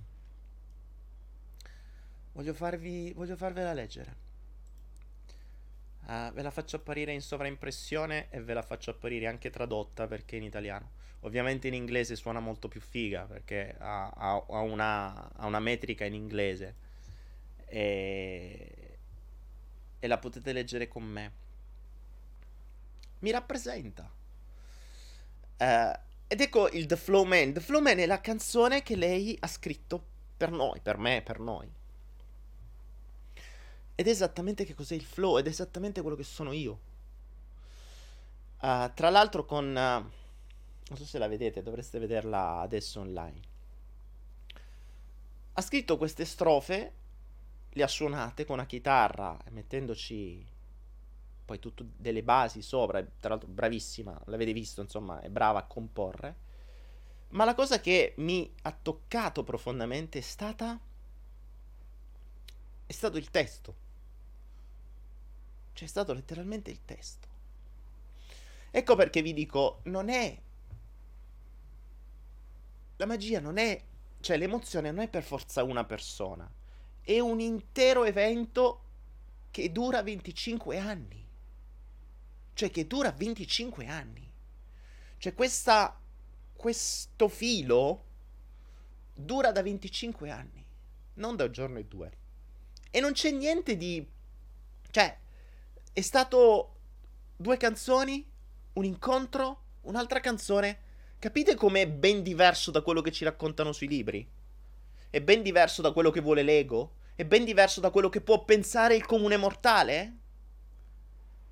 Voglio 2.34 2.53
farvi. 2.53 3.11
Voglio 3.13 3.36
farvela 3.36 3.74
leggere. 3.74 4.15
Uh, 6.06 6.32
ve 6.34 6.41
la 6.41 6.52
faccio 6.52 6.78
apparire 6.78 7.14
in 7.14 7.22
sovraimpressione 7.22 8.28
e 8.30 8.41
ve 8.41 8.54
la 8.54 8.64
faccio 8.64 8.91
apparire 8.91 9.28
anche 9.28 9.49
tradotta 9.49 10.08
perché 10.08 10.36
in 10.36 10.43
italiano. 10.43 10.91
Ovviamente 11.22 11.68
in 11.68 11.76
inglese 11.76 12.16
suona 12.16 12.39
molto 12.39 12.68
più 12.68 12.82
figa 12.82 13.26
perché 13.26 13.76
ha, 13.78 14.10
ha, 14.10 14.45
ha, 14.49 14.60
una, 14.60 15.32
ha 15.34 15.45
una 15.45 15.60
metrica 15.60 16.04
in 16.04 16.16
inglese 16.16 16.76
e, 17.68 18.97
e 19.99 20.08
la 20.08 20.18
potete 20.18 20.52
leggere 20.52 20.88
con 20.88 21.04
me. 21.04 21.32
mi 23.20 23.32
rappresenta. 23.32 24.12
Uh, 25.58 25.99
ed 26.28 26.41
ecco 26.41 26.70
il 26.70 26.88
The 26.88 26.97
Flow 26.97 27.24
Man. 27.24 27.54
The 27.54 27.60
Flow 27.60 27.82
Man 27.82 27.99
è 27.99 28.06
la 28.06 28.20
canzone 28.20 28.82
che 28.82 28.95
lei 28.95 29.38
ha 29.39 29.47
scritto 29.47 30.04
per 30.36 30.49
noi, 30.49 30.80
per 30.82 30.97
me, 30.97 31.22
per 31.22 31.39
noi. 31.39 31.72
Ed 33.95 34.07
è 34.07 34.09
esattamente 34.09 34.65
che 34.65 34.73
cos'è 34.73 34.95
il 34.95 35.03
flow, 35.03 35.37
ed 35.37 35.45
è 35.45 35.49
esattamente 35.49 36.01
quello 36.01 36.15
che 36.15 36.23
sono 36.23 36.51
io. 36.51 36.79
Uh, 38.61 38.91
tra 38.93 39.09
l'altro 39.09 39.45
con... 39.45 39.67
Uh, 39.67 40.19
non 40.91 40.97
so 40.99 41.05
se 41.05 41.17
la 41.17 41.27
vedete, 41.27 41.63
dovreste 41.63 41.99
vederla 41.99 42.59
adesso 42.59 42.99
online. 42.99 43.39
Ha 45.53 45.61
scritto 45.61 45.97
queste 45.97 46.25
strofe, 46.25 46.93
le 47.69 47.83
ha 47.83 47.87
suonate 47.87 48.45
con 48.45 48.55
una 48.55 48.65
chitarra, 48.65 49.37
mettendoci 49.51 50.45
poi 51.45 51.59
tutto 51.59 51.85
delle 51.97 52.23
basi 52.23 52.61
sopra, 52.61 53.01
tra 53.01 53.29
l'altro 53.29 53.49
bravissima, 53.49 54.19
l'avete 54.25 54.53
visto, 54.53 54.81
insomma, 54.81 55.21
è 55.21 55.29
brava 55.29 55.59
a 55.59 55.63
comporre. 55.63 56.35
Ma 57.29 57.45
la 57.45 57.55
cosa 57.55 57.79
che 57.79 58.13
mi 58.17 58.53
ha 58.63 58.71
toccato 58.71 59.43
profondamente 59.43 60.19
è 60.19 60.21
stata 60.21 60.79
è 62.91 62.93
stato 62.93 63.17
il 63.17 63.29
testo. 63.29 63.75
C'è 65.73 65.87
stato 65.87 66.13
letteralmente 66.13 66.69
il 66.69 66.83
testo. 66.85 67.27
Ecco 68.69 68.95
perché 68.95 69.21
vi 69.21 69.33
dico, 69.33 69.79
non 69.83 70.09
è 70.09 70.39
la 72.97 73.07
magia 73.07 73.39
non 73.39 73.57
è 73.57 73.83
cioè 74.19 74.37
l'emozione 74.37 74.91
non 74.91 75.01
è 75.01 75.07
per 75.07 75.23
forza 75.23 75.63
una 75.63 75.83
persona, 75.83 76.47
è 77.01 77.17
un 77.19 77.39
intero 77.39 78.03
evento 78.03 78.83
che 79.49 79.71
dura 79.71 80.03
25 80.03 80.77
anni 80.77 81.21
cioè 82.53 82.69
che 82.69 82.85
dura 82.85 83.11
25 83.11 83.87
anni. 83.87 84.29
Cioè 85.17 85.33
questa, 85.33 85.99
questo 86.53 87.27
filo 87.27 88.05
dura 89.13 89.51
da 89.51 89.61
25 89.61 90.29
anni, 90.29 90.63
non 91.15 91.35
da 91.35 91.45
un 91.45 91.51
giorno 91.51 91.79
e 91.79 91.85
due. 91.85 92.17
E 92.91 92.99
non 92.99 93.13
c'è 93.13 93.31
niente 93.31 93.77
di... 93.77 94.05
Cioè, 94.91 95.17
è 95.93 96.01
stato 96.01 96.75
due 97.37 97.57
canzoni, 97.57 98.29
un 98.73 98.83
incontro, 98.83 99.63
un'altra 99.81 100.19
canzone. 100.19 100.79
Capite 101.17 101.55
com'è 101.55 101.87
ben 101.87 102.21
diverso 102.21 102.69
da 102.69 102.81
quello 102.81 103.01
che 103.01 103.11
ci 103.11 103.23
raccontano 103.23 103.71
sui 103.71 103.87
libri? 103.87 104.29
È 105.09 105.21
ben 105.21 105.41
diverso 105.41 105.81
da 105.81 105.91
quello 105.91 106.11
che 106.11 106.21
vuole 106.21 106.43
l'ego? 106.43 106.95
È 107.15 107.25
ben 107.25 107.45
diverso 107.45 107.79
da 107.79 107.89
quello 107.91 108.09
che 108.09 108.21
può 108.21 108.43
pensare 108.43 108.95
il 108.95 109.05
comune 109.05 109.37
mortale? 109.37 110.17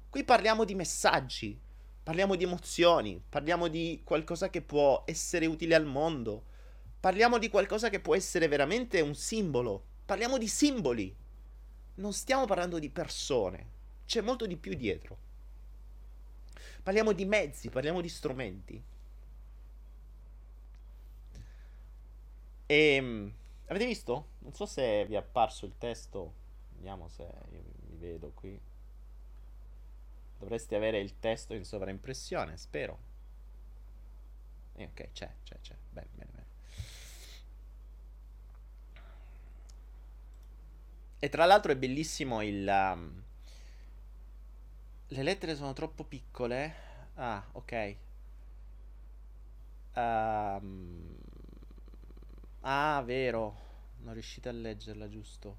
Qui 0.09 0.23
parliamo 0.23 0.65
di 0.65 0.75
messaggi, 0.75 1.59
parliamo 2.01 2.35
di 2.35 2.43
emozioni, 2.43 3.21
parliamo 3.29 3.67
di 3.67 4.01
qualcosa 4.03 4.49
che 4.49 4.61
può 4.61 5.03
essere 5.05 5.45
utile 5.45 5.75
al 5.75 5.85
mondo, 5.85 6.45
parliamo 6.99 7.37
di 7.37 7.49
qualcosa 7.49 7.89
che 7.89 7.99
può 7.99 8.15
essere 8.15 8.47
veramente 8.47 9.01
un 9.01 9.13
simbolo, 9.13 9.83
parliamo 10.05 10.37
di 10.37 10.47
simboli. 10.47 11.15
Non 11.99 12.13
stiamo 12.13 12.45
parlando 12.45 12.79
di 12.79 12.89
persone, 12.89 13.65
c'è 14.05 14.21
molto 14.21 14.45
di 14.45 14.55
più 14.55 14.73
dietro. 14.73 15.17
Parliamo 16.81 17.11
di 17.11 17.25
mezzi, 17.25 17.69
parliamo 17.69 17.99
di 17.99 18.07
strumenti. 18.07 18.81
E 22.65 22.93
ehm, 22.95 23.33
avete 23.67 23.85
visto? 23.85 24.27
Non 24.39 24.53
so 24.53 24.65
se 24.65 25.05
vi 25.07 25.15
è 25.15 25.17
apparso 25.17 25.65
il 25.65 25.73
testo. 25.77 26.33
Vediamo 26.75 27.09
se 27.09 27.27
mi 27.49 27.97
vedo 27.97 28.31
qui. 28.33 28.57
Dovresti 30.37 30.75
avere 30.75 30.99
il 30.99 31.19
testo 31.19 31.53
in 31.53 31.65
sovraimpressione, 31.65 32.55
spero. 32.55 32.97
Eh, 34.75 34.85
ok, 34.85 35.11
c'è, 35.11 35.29
c'è, 35.43 35.59
c'è. 35.59 35.75
Bene, 35.89 36.07
bene, 36.13 36.31
bene. 36.31 36.47
E 41.19 41.27
tra 41.27 41.45
l'altro 41.45 41.71
è 41.73 41.75
bellissimo 41.75 42.41
il... 42.41 42.65
Um... 42.67 43.23
Le 45.07 45.23
lettere 45.23 45.55
sono 45.55 45.73
troppo 45.73 46.05
piccole. 46.05 46.75
Ah, 47.15 47.45
ok. 47.51 47.95
Um... 49.95 51.17
Ah, 52.61 53.01
vero. 53.05 53.67
Non 53.97 54.13
riuscite 54.13 54.47
a 54.47 54.53
leggerla, 54.53 55.09
giusto? 55.09 55.57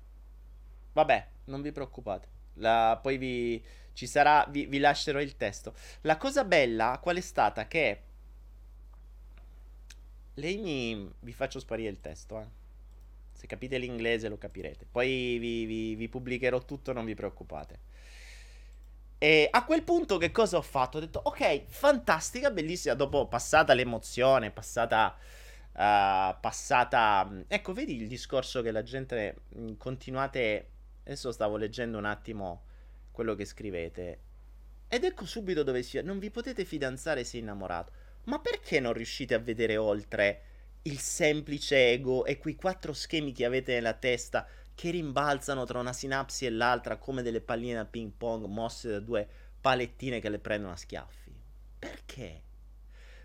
Vabbè, 0.93 1.29
non 1.45 1.61
vi 1.61 1.73
preoccupate. 1.73 2.29
La, 2.55 2.99
poi 3.01 3.19
vi, 3.19 3.63
ci 3.93 4.07
sarà, 4.07 4.47
vi, 4.49 4.65
vi 4.65 4.79
lascerò 4.79 5.21
il 5.21 5.37
testo. 5.37 5.75
La 6.03 6.17
cosa 6.17 6.45
bella 6.45 6.99
qual 7.03 7.17
è 7.17 7.21
stata? 7.21 7.67
Che 7.69 8.03
lei 10.35 10.57
mi... 10.57 11.13
Vi 11.21 11.33
faccio 11.35 11.61
sparire 11.61 11.91
il 11.91 12.01
testo, 12.01 12.41
eh. 12.41 12.60
Se 13.41 13.47
capite 13.47 13.79
l'inglese 13.79 14.29
lo 14.29 14.37
capirete. 14.37 14.87
Poi 14.91 15.39
vi, 15.39 15.65
vi, 15.65 15.95
vi 15.95 16.09
pubblicherò 16.11 16.63
tutto, 16.67 16.93
non 16.93 17.07
vi 17.07 17.15
preoccupate. 17.15 17.79
E 19.17 19.49
a 19.51 19.65
quel 19.65 19.83
punto 19.83 20.19
che 20.19 20.31
cosa 20.31 20.59
ho 20.59 20.63
fatto? 20.63 20.99
Ho 20.99 21.01
detto, 21.01 21.23
ok, 21.25 21.63
fantastica, 21.67 22.51
bellissima. 22.51 22.93
Dopo 22.93 23.29
passata 23.29 23.73
l'emozione, 23.73 24.51
passata... 24.51 25.17
Uh, 25.73 26.37
passata... 26.39 27.45
Ecco, 27.49 27.73
vedi 27.73 27.97
il 27.97 28.09
discorso 28.09 28.61
che 28.61 28.73
la 28.73 28.83
gente... 28.83 29.37
Continuate 29.79 30.67
Adesso 31.05 31.33
stavo 31.33 31.57
leggendo 31.57 31.97
un 31.97 32.05
attimo 32.05 32.65
quello 33.11 33.35
che 33.35 33.47
scrivete. 33.47 34.19
Ed 34.87 35.05
ecco 35.05 35.25
subito 35.25 35.63
dove 35.63 35.83
si... 35.83 35.99
Non 36.03 36.19
vi 36.19 36.29
potete 36.29 36.67
fidanzare 36.67 37.25
se 37.25 37.39
innamorato. 37.39 37.91
Ma 38.25 38.39
perché 38.39 38.81
non 38.81 38.93
riuscite 38.93 39.33
a 39.33 39.39
vedere 39.39 39.79
oltre 39.79 40.43
il 40.83 40.99
semplice 40.99 41.91
ego 41.91 42.25
e 42.25 42.39
quei 42.39 42.57
quattro 42.57 42.93
schemi 42.93 43.33
che 43.33 43.45
avete 43.45 43.75
nella 43.75 43.95
testa 43.95 44.47
che 44.75 44.91
rimbalzano 44.91 45.65
tra 45.65 45.79
una 45.79 45.93
sinapsi 45.93 46.47
e 46.47 46.51
l'altra 46.51 46.97
come 46.97 47.23
delle 47.23 47.41
palline 47.41 47.75
da 47.75 47.85
ping 47.85 48.13
pong 48.13 48.47
mosse 48.47 48.89
da 48.89 49.01
due 49.01 49.29
palettine 49.61 50.21
che 50.21 50.29
le 50.29 50.39
prendono 50.39 50.73
a 50.73 50.77
schiaffi? 50.77 51.39
Perché? 51.79 52.43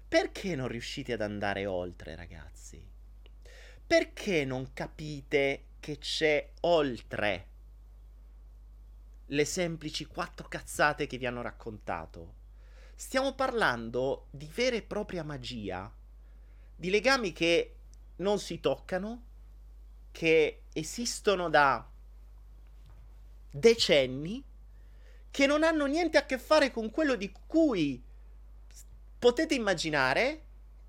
Perché 0.07 0.55
non 0.55 0.67
riuscite 0.67 1.13
ad 1.13 1.21
andare 1.21 1.65
oltre, 1.65 2.15
ragazzi? 2.15 2.85
Perché 3.87 4.45
non 4.45 4.73
capite 4.73 5.65
che 5.79 5.97
c'è 5.97 6.51
oltre? 6.61 7.53
le 9.29 9.45
semplici 9.45 10.05
quattro 10.05 10.47
cazzate 10.47 11.07
che 11.07 11.17
vi 11.17 11.25
hanno 11.25 11.41
raccontato. 11.41 12.43
Stiamo 12.95 13.33
parlando 13.33 14.27
di 14.29 14.49
vera 14.53 14.75
e 14.75 14.83
propria 14.83 15.23
magia, 15.23 15.91
di 16.75 16.89
legami 16.89 17.31
che 17.31 17.75
non 18.17 18.39
si 18.39 18.59
toccano, 18.59 19.23
che 20.11 20.63
esistono 20.73 21.49
da 21.49 21.87
decenni, 23.49 24.43
che 25.31 25.47
non 25.47 25.63
hanno 25.63 25.85
niente 25.85 26.17
a 26.17 26.25
che 26.25 26.37
fare 26.37 26.71
con 26.71 26.91
quello 26.91 27.15
di 27.15 27.31
cui 27.45 28.01
potete 29.17 29.53
immaginare 29.55 30.43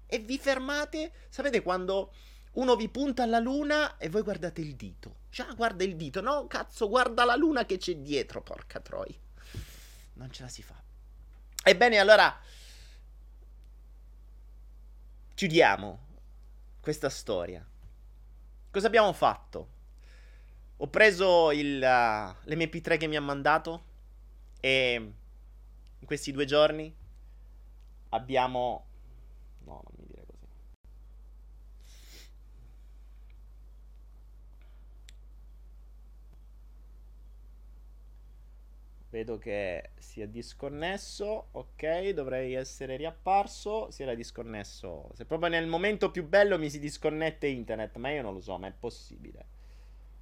e 0.06 0.18
vi 0.18 0.38
fermate. 0.38 1.12
Sapete 1.28 1.62
quando 1.62 2.12
uno 2.52 2.76
vi 2.76 2.88
punta 2.88 3.22
alla 3.22 3.38
luna 3.38 3.96
e 3.98 4.08
voi 4.08 4.22
guardate 4.22 4.60
il 4.60 4.76
dito. 4.76 5.24
Già, 5.30 5.52
guarda 5.54 5.84
il 5.84 5.96
dito. 5.96 6.20
No, 6.20 6.46
cazzo, 6.46 6.88
guarda 6.88 7.24
la 7.24 7.36
luna 7.36 7.66
che 7.66 7.76
c'è 7.78 7.96
dietro, 7.96 8.42
porca 8.42 8.80
troi. 8.80 9.18
Non 10.14 10.30
ce 10.30 10.42
la 10.42 10.48
si 10.48 10.62
fa. 10.62 10.80
Ebbene, 11.62 11.98
allora... 11.98 12.40
Chiudiamo 15.36 15.98
questa 16.80 17.10
storia. 17.10 17.62
Cosa 18.70 18.86
abbiamo 18.86 19.12
fatto? 19.12 19.68
Ho 20.78 20.88
preso 20.88 21.50
il, 21.52 21.76
uh, 21.76 22.48
l'MP3 22.48 22.96
che 22.96 23.06
mi 23.06 23.16
ha 23.16 23.20
mandato 23.20 23.84
e 24.60 24.94
in 25.98 26.06
questi 26.06 26.32
due 26.32 26.46
giorni 26.46 26.90
abbiamo... 28.08 28.86
No, 29.64 29.82
non 29.84 29.94
mi 29.98 30.06
Vedo 39.16 39.38
che 39.38 39.92
si 39.96 40.20
è 40.20 40.28
disconnesso. 40.28 41.46
Ok, 41.52 42.10
dovrei 42.10 42.52
essere 42.52 42.96
riapparso. 42.96 43.90
Si 43.90 44.02
era 44.02 44.14
disconnesso. 44.14 45.08
Se 45.14 45.24
proprio 45.24 45.48
nel 45.48 45.66
momento 45.66 46.10
più 46.10 46.28
bello 46.28 46.58
mi 46.58 46.68
si 46.68 46.78
disconnette 46.78 47.46
internet. 47.46 47.96
Ma 47.96 48.10
io 48.10 48.20
non 48.20 48.34
lo 48.34 48.42
so, 48.42 48.58
ma 48.58 48.66
è 48.66 48.72
possibile. 48.78 49.46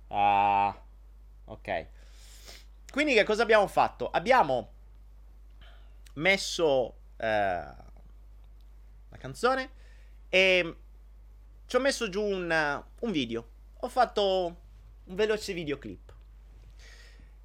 Ah, 0.08 0.80
ok. 1.46 1.86
Quindi 2.92 3.14
che 3.14 3.24
cosa 3.24 3.42
abbiamo 3.42 3.66
fatto? 3.66 4.08
Abbiamo 4.12 4.70
messo 6.14 6.94
eh, 7.16 7.26
la 7.26 9.16
canzone 9.18 9.70
e 10.28 10.76
ci 11.66 11.74
ho 11.74 11.80
messo 11.80 12.08
giù 12.08 12.22
un, 12.22 12.84
un 13.00 13.10
video. 13.10 13.48
Ho 13.80 13.88
fatto 13.88 14.56
un 15.02 15.14
veloce 15.16 15.52
videoclip. 15.52 16.14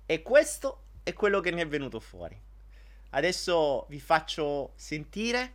E 0.06 0.22
questo 0.22 0.84
è 1.10 1.14
quello 1.14 1.40
che 1.40 1.52
ne 1.52 1.62
è 1.62 1.68
venuto 1.68 2.00
fuori. 2.00 2.40
Adesso 3.12 3.86
vi 3.90 4.00
faccio 4.00 4.74
sentire 4.76 5.54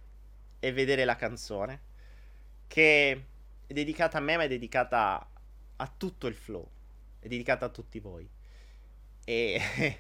e 0.58 0.72
vedere 0.72 1.04
la 1.04 1.16
canzone 1.16 1.92
che 2.66 3.26
è 3.66 3.72
dedicata 3.72 4.18
a 4.18 4.20
me 4.20 4.36
ma 4.36 4.42
è 4.44 4.48
dedicata 4.48 5.30
a 5.76 5.94
tutto 5.96 6.26
il 6.26 6.34
flow, 6.34 6.68
è 7.20 7.28
dedicata 7.28 7.66
a 7.66 7.68
tutti 7.68 8.00
voi. 8.00 8.28
E, 9.24 9.60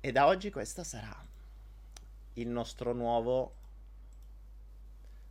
e 0.00 0.12
da 0.12 0.26
oggi 0.26 0.50
questa 0.50 0.84
sarà 0.84 1.24
il 2.34 2.48
nostro 2.48 2.92
nuovo 2.92 3.54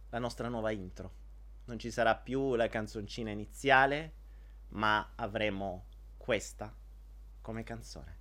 la 0.10 0.20
nostra 0.20 0.48
nuova 0.48 0.72
intro. 0.72 1.20
Non 1.66 1.80
ci 1.80 1.90
sarà 1.90 2.16
più 2.16 2.56
la 2.56 2.68
canzoncina 2.68 3.32
iniziale, 3.32 4.14
ma 4.70 5.14
avremo 5.16 5.86
questa 6.18 6.74
come 7.42 7.64
canzone. 7.64 8.21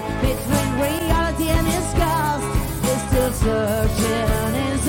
still 3.29 3.33
searching 3.33 4.80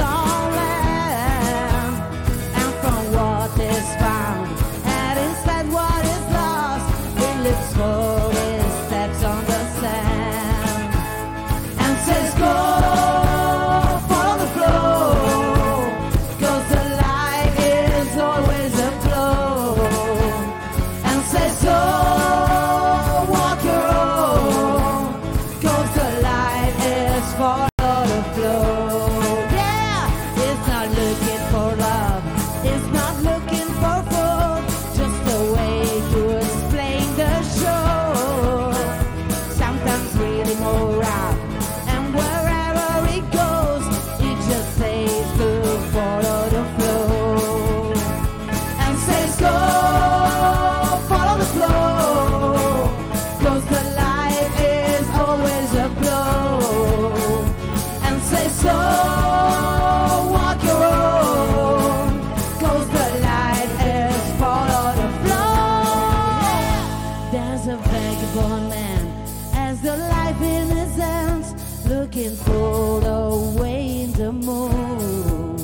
life 70.09 70.41
in 70.41 70.69
his 70.69 70.97
hands 70.97 71.87
looking 71.87 72.35
for 72.37 73.01
the 73.01 73.61
way 73.61 74.03
in 74.03 74.13
the 74.13 74.33
moon 74.33 75.57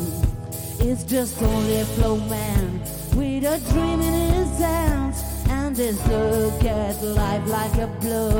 it's 0.81 1.05
just 1.05 1.43
only 1.43 1.81
a 1.81 1.85
flow 1.85 2.17
man 2.17 2.81
with 3.15 3.45
a 3.45 3.59
dream 3.71 4.01
in 4.01 4.33
his 4.35 4.59
hands 4.59 5.23
and 5.51 5.77
this 5.77 5.99
look 6.09 6.65
at 6.65 7.03
life 7.03 7.47
like 7.47 7.75
a 7.79 7.87
blow. 8.01 8.37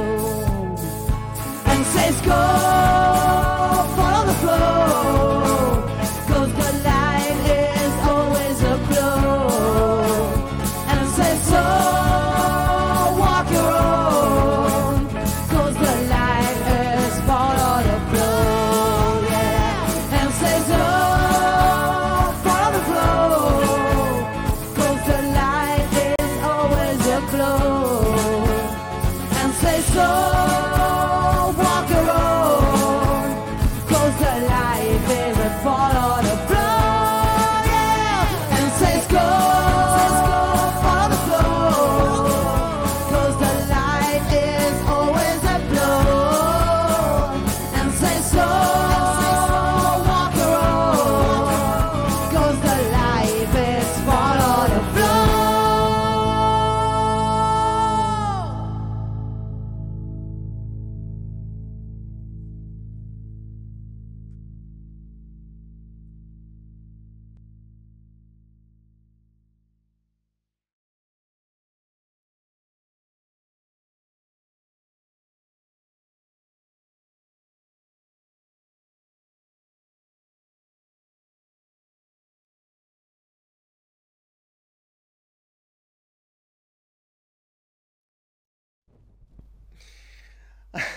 And 1.67 1.85
says 1.87 2.21
go 2.23 2.41
follow 3.97 4.27
the 4.27 4.35
flow, 4.43 5.98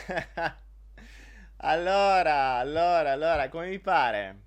allora, 1.57 2.53
allora, 2.55 3.11
allora, 3.11 3.49
come 3.49 3.69
vi 3.69 3.79
pare? 3.79 4.39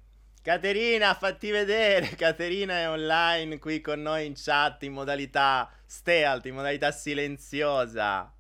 Caterina, 0.43 1.15
fatti 1.15 1.51
vedere. 1.51 2.09
Caterina 2.17 2.75
è 2.75 2.89
online 2.89 3.59
qui 3.59 3.81
con 3.81 4.03
noi 4.03 4.27
in 4.27 4.35
chat 4.37 4.83
in 4.83 4.93
modalità 4.93 5.71
stealth, 5.87 6.47
in 6.47 6.55
modalità 6.55 6.91
silenziosa. 6.91 8.31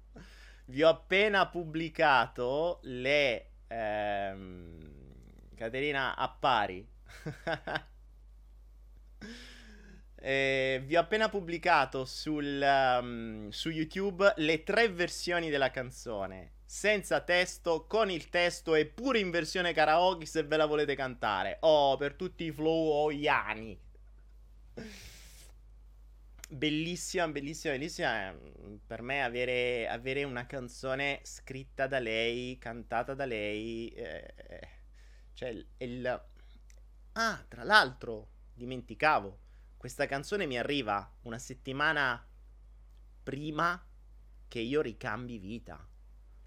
Vi 0.67 0.83
ho 0.83 0.89
appena 0.89 1.47
pubblicato 1.49 2.81
le... 2.83 3.51
ehm, 3.69 4.93
Caterina, 5.57 6.15
appari. 6.17 6.87
Eh, 10.27 10.81
vi 10.87 10.97
ho 10.97 11.01
appena 11.01 11.29
pubblicato 11.29 12.07
sul, 12.07 12.59
um, 12.59 13.51
su 13.51 13.69
YouTube 13.69 14.33
le 14.37 14.63
tre 14.63 14.89
versioni 14.89 15.51
della 15.51 15.71
canzone. 15.71 16.53
Senza 16.67 17.21
testo, 17.23 17.87
con 17.87 18.11
il 18.11 18.29
testo 18.29 18.75
e 18.75 18.85
pure 18.85 19.19
in 19.19 19.31
versione 19.31 19.73
karaoke 19.73 20.27
se 20.27 20.43
ve 20.43 20.59
la 20.59 20.67
volete 20.67 20.95
cantare. 20.95 21.57
Oh, 21.61 21.97
per 21.97 22.15
tutti 22.15 22.45
i 22.45 22.53
flowoiani. 22.53 23.79
Bellissima, 26.49 27.27
bellissima, 27.29 27.75
bellissima. 27.75 28.31
eh, 28.31 28.79
Per 28.87 29.03
me 29.03 29.23
avere, 29.25 29.89
avere 29.89 30.25
una 30.25 30.47
canzone 30.47 31.21
scritta 31.23 31.87
da 31.87 31.99
lei, 31.99 32.59
cantata 32.59 33.15
da 33.15 33.25
lei. 33.27 33.89
eh, 33.91 34.69
cioè, 35.35 35.49
il- 35.51 35.67
il... 35.79 36.23
Ah, 37.13 37.45
tra 37.49 37.65
l'altro, 37.65 38.29
dimenticavo. 38.55 39.39
Questa 39.77 40.07
canzone 40.07 40.47
mi 40.47 40.59
arriva 40.59 41.11
una 41.23 41.39
settimana 41.39 42.25
prima 43.23 43.83
che 44.49 44.59
io 44.61 44.81
ricambi 44.83 45.39
vita. 45.39 45.87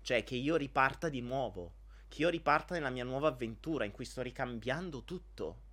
Cioè, 0.07 0.23
che 0.23 0.35
io 0.35 0.55
riparta 0.55 1.09
di 1.09 1.19
nuovo. 1.19 1.73
Che 2.07 2.21
io 2.21 2.29
riparta 2.29 2.73
nella 2.73 2.89
mia 2.89 3.03
nuova 3.03 3.27
avventura 3.27 3.83
in 3.83 3.91
cui 3.91 4.05
sto 4.05 4.21
ricambiando 4.21 5.03
tutto. 5.03 5.63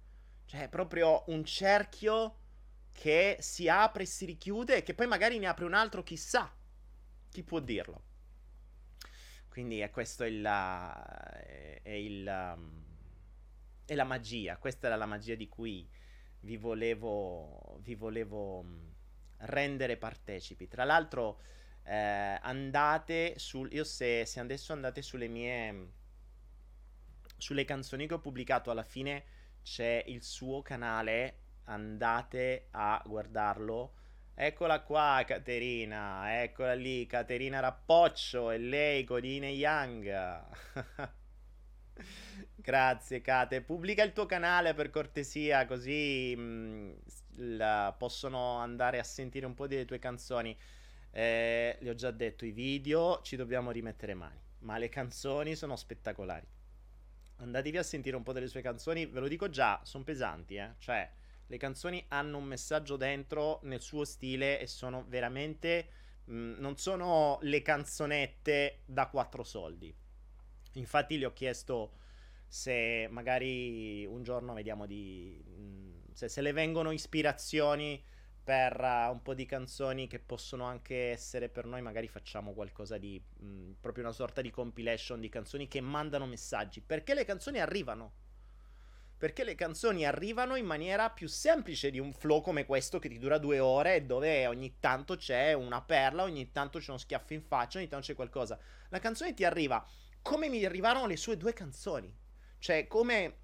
Cioè, 0.46 0.62
è 0.62 0.68
proprio 0.68 1.22
un 1.28 1.44
cerchio 1.44 2.38
che 2.90 3.36
si 3.38 3.68
apre 3.68 4.02
e 4.02 4.06
si 4.06 4.24
richiude 4.24 4.78
e 4.78 4.82
che 4.82 4.92
poi 4.92 5.06
magari 5.06 5.38
ne 5.38 5.46
apre 5.46 5.66
un 5.66 5.72
altro, 5.72 6.02
chissà. 6.02 6.52
Chi 7.30 7.44
può 7.44 7.60
dirlo? 7.60 8.02
Quindi 9.48 9.78
è 9.78 9.90
questo 9.90 10.24
il, 10.24 10.44
è, 10.44 11.90
il, 11.90 12.54
um, 12.56 12.82
è 13.84 13.94
la 13.94 14.02
magia. 14.02 14.56
Questa 14.56 14.88
era 14.88 14.96
la 14.96 15.06
magia 15.06 15.36
di 15.36 15.48
cui 15.48 15.88
vi 16.40 16.56
volevo, 16.56 17.78
vi 17.82 17.94
volevo 17.94 18.58
um, 18.58 18.94
rendere 19.36 19.96
partecipi. 19.96 20.66
Tra 20.66 20.82
l'altro, 20.82 21.40
eh, 21.84 22.38
andate 22.42 23.38
sul. 23.38 23.72
Io 23.72 23.84
se, 23.84 24.24
se 24.24 24.40
adesso 24.40 24.72
andate 24.72 25.02
sulle 25.02 25.28
mie. 25.28 25.88
Sulle 27.36 27.64
canzoni 27.64 28.06
che 28.06 28.14
ho 28.14 28.20
pubblicato 28.20 28.70
alla 28.70 28.84
fine 28.84 29.24
c'è 29.62 30.02
il 30.06 30.22
suo 30.22 30.62
canale 30.62 31.40
andate 31.64 32.68
a 32.72 33.02
guardarlo. 33.04 33.94
Eccola 34.34 34.80
qua, 34.80 35.22
Caterina. 35.26 36.42
Eccola 36.42 36.74
lì, 36.74 37.06
Caterina 37.06 37.60
Rappoccio 37.60 38.50
e 38.50 38.58
lei, 38.58 39.04
Godine 39.04 39.50
Young. 39.50 40.42
Grazie, 42.56 43.20
Kate. 43.20 43.60
Pubblica 43.62 44.02
il 44.02 44.12
tuo 44.12 44.26
canale 44.26 44.74
per 44.74 44.90
cortesia, 44.90 45.66
così 45.66 46.34
mh, 46.36 46.42
mm, 46.42 46.92
la, 47.56 47.94
possono 47.96 48.58
andare 48.58 48.98
a 48.98 49.04
sentire 49.04 49.46
un 49.46 49.54
po' 49.54 49.66
delle 49.66 49.84
tue 49.84 49.98
canzoni. 49.98 50.56
Eh, 51.16 51.76
le 51.78 51.90
ho 51.90 51.94
già 51.94 52.10
detto, 52.10 52.44
i 52.44 52.50
video 52.50 53.20
ci 53.22 53.36
dobbiamo 53.36 53.70
rimettere 53.70 54.14
mani, 54.14 54.40
ma 54.60 54.78
le 54.78 54.88
canzoni 54.88 55.54
sono 55.54 55.76
spettacolari. 55.76 56.44
Andatevi 57.36 57.78
a 57.78 57.84
sentire 57.84 58.16
un 58.16 58.24
po' 58.24 58.32
delle 58.32 58.48
sue 58.48 58.62
canzoni, 58.62 59.06
ve 59.06 59.20
lo 59.20 59.28
dico 59.28 59.48
già, 59.48 59.80
sono 59.84 60.02
pesanti, 60.02 60.56
eh. 60.56 60.74
Cioè, 60.78 61.08
le 61.46 61.56
canzoni 61.56 62.04
hanno 62.08 62.38
un 62.38 62.44
messaggio 62.44 62.96
dentro 62.96 63.60
nel 63.62 63.80
suo 63.80 64.04
stile 64.04 64.58
e 64.58 64.66
sono 64.66 65.04
veramente. 65.06 65.88
Mh, 66.24 66.34
mm, 66.34 66.54
non 66.58 66.76
sono 66.78 67.38
le 67.42 67.62
canzonette 67.62 68.80
da 68.84 69.06
quattro 69.06 69.44
soldi. 69.44 69.94
Infatti, 70.72 71.16
gli 71.16 71.24
ho 71.24 71.32
chiesto 71.32 71.98
se 72.48 73.06
magari 73.08 74.04
un 74.04 74.24
giorno 74.24 74.52
vediamo 74.52 74.84
di. 74.86 75.40
Mh, 75.46 75.62
mm, 75.62 75.92
se, 76.12 76.28
se, 76.28 76.40
le 76.40 76.50
vengono 76.50 76.90
ispirazioni 76.90 78.02
per 78.44 78.78
uh, 78.78 79.10
un 79.10 79.22
po' 79.22 79.34
di 79.34 79.46
canzoni 79.46 80.06
che 80.06 80.18
possono 80.20 80.64
anche 80.64 81.10
essere 81.10 81.48
per 81.48 81.64
noi, 81.64 81.80
magari 81.80 82.06
facciamo 82.06 82.52
qualcosa 82.52 82.98
di. 82.98 83.20
Mh, 83.38 83.46
mm, 83.46 83.72
proprio 83.80 84.04
una 84.04 84.12
sorta 84.12 84.42
di 84.42 84.50
compilation 84.50 85.18
di 85.18 85.28
canzoni 85.28 85.66
che 85.66 85.80
mandano 85.80 86.26
messaggi. 86.26 86.80
Perché 86.80 87.14
le 87.14 87.24
canzoni 87.24 87.58
arrivano 87.58 88.22
perché 89.16 89.44
le 89.44 89.54
canzoni 89.54 90.04
arrivano 90.04 90.54
in 90.56 90.66
maniera 90.66 91.08
più 91.08 91.28
semplice 91.28 91.90
di 91.90 91.98
un 91.98 92.12
flow 92.12 92.42
come 92.42 92.66
questo 92.66 92.98
che 92.98 93.08
ti 93.08 93.18
dura 93.18 93.38
due 93.38 93.58
ore 93.58 94.04
dove 94.04 94.46
ogni 94.46 94.76
tanto 94.80 95.16
c'è 95.16 95.54
una 95.54 95.80
perla, 95.80 96.24
ogni 96.24 96.50
tanto 96.52 96.78
c'è 96.78 96.90
uno 96.90 96.98
schiaffo 96.98 97.32
in 97.32 97.40
faccia, 97.40 97.78
ogni 97.78 97.88
tanto 97.88 98.06
c'è 98.06 98.14
qualcosa. 98.14 98.58
La 98.90 98.98
canzone 98.98 99.32
ti 99.32 99.44
arriva 99.44 99.82
come 100.20 100.50
mi 100.50 100.62
arrivarono 100.64 101.06
le 101.06 101.16
sue 101.16 101.38
due 101.38 101.54
canzoni. 101.54 102.14
Cioè, 102.58 102.86
come 102.86 103.36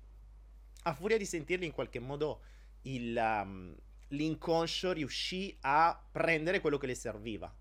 a 0.83 0.93
furia 0.93 1.17
di 1.17 1.25
sentirli 1.25 1.67
in 1.67 1.73
qualche 1.73 1.99
modo 1.99 2.43
il, 2.83 3.17
um, 3.17 3.75
l'inconscio 4.11 4.93
riuscì 4.93 5.57
a 5.61 6.01
prendere 6.11 6.61
quello 6.61 6.79
che 6.79 6.87
le 6.87 6.95
serviva. 6.95 7.55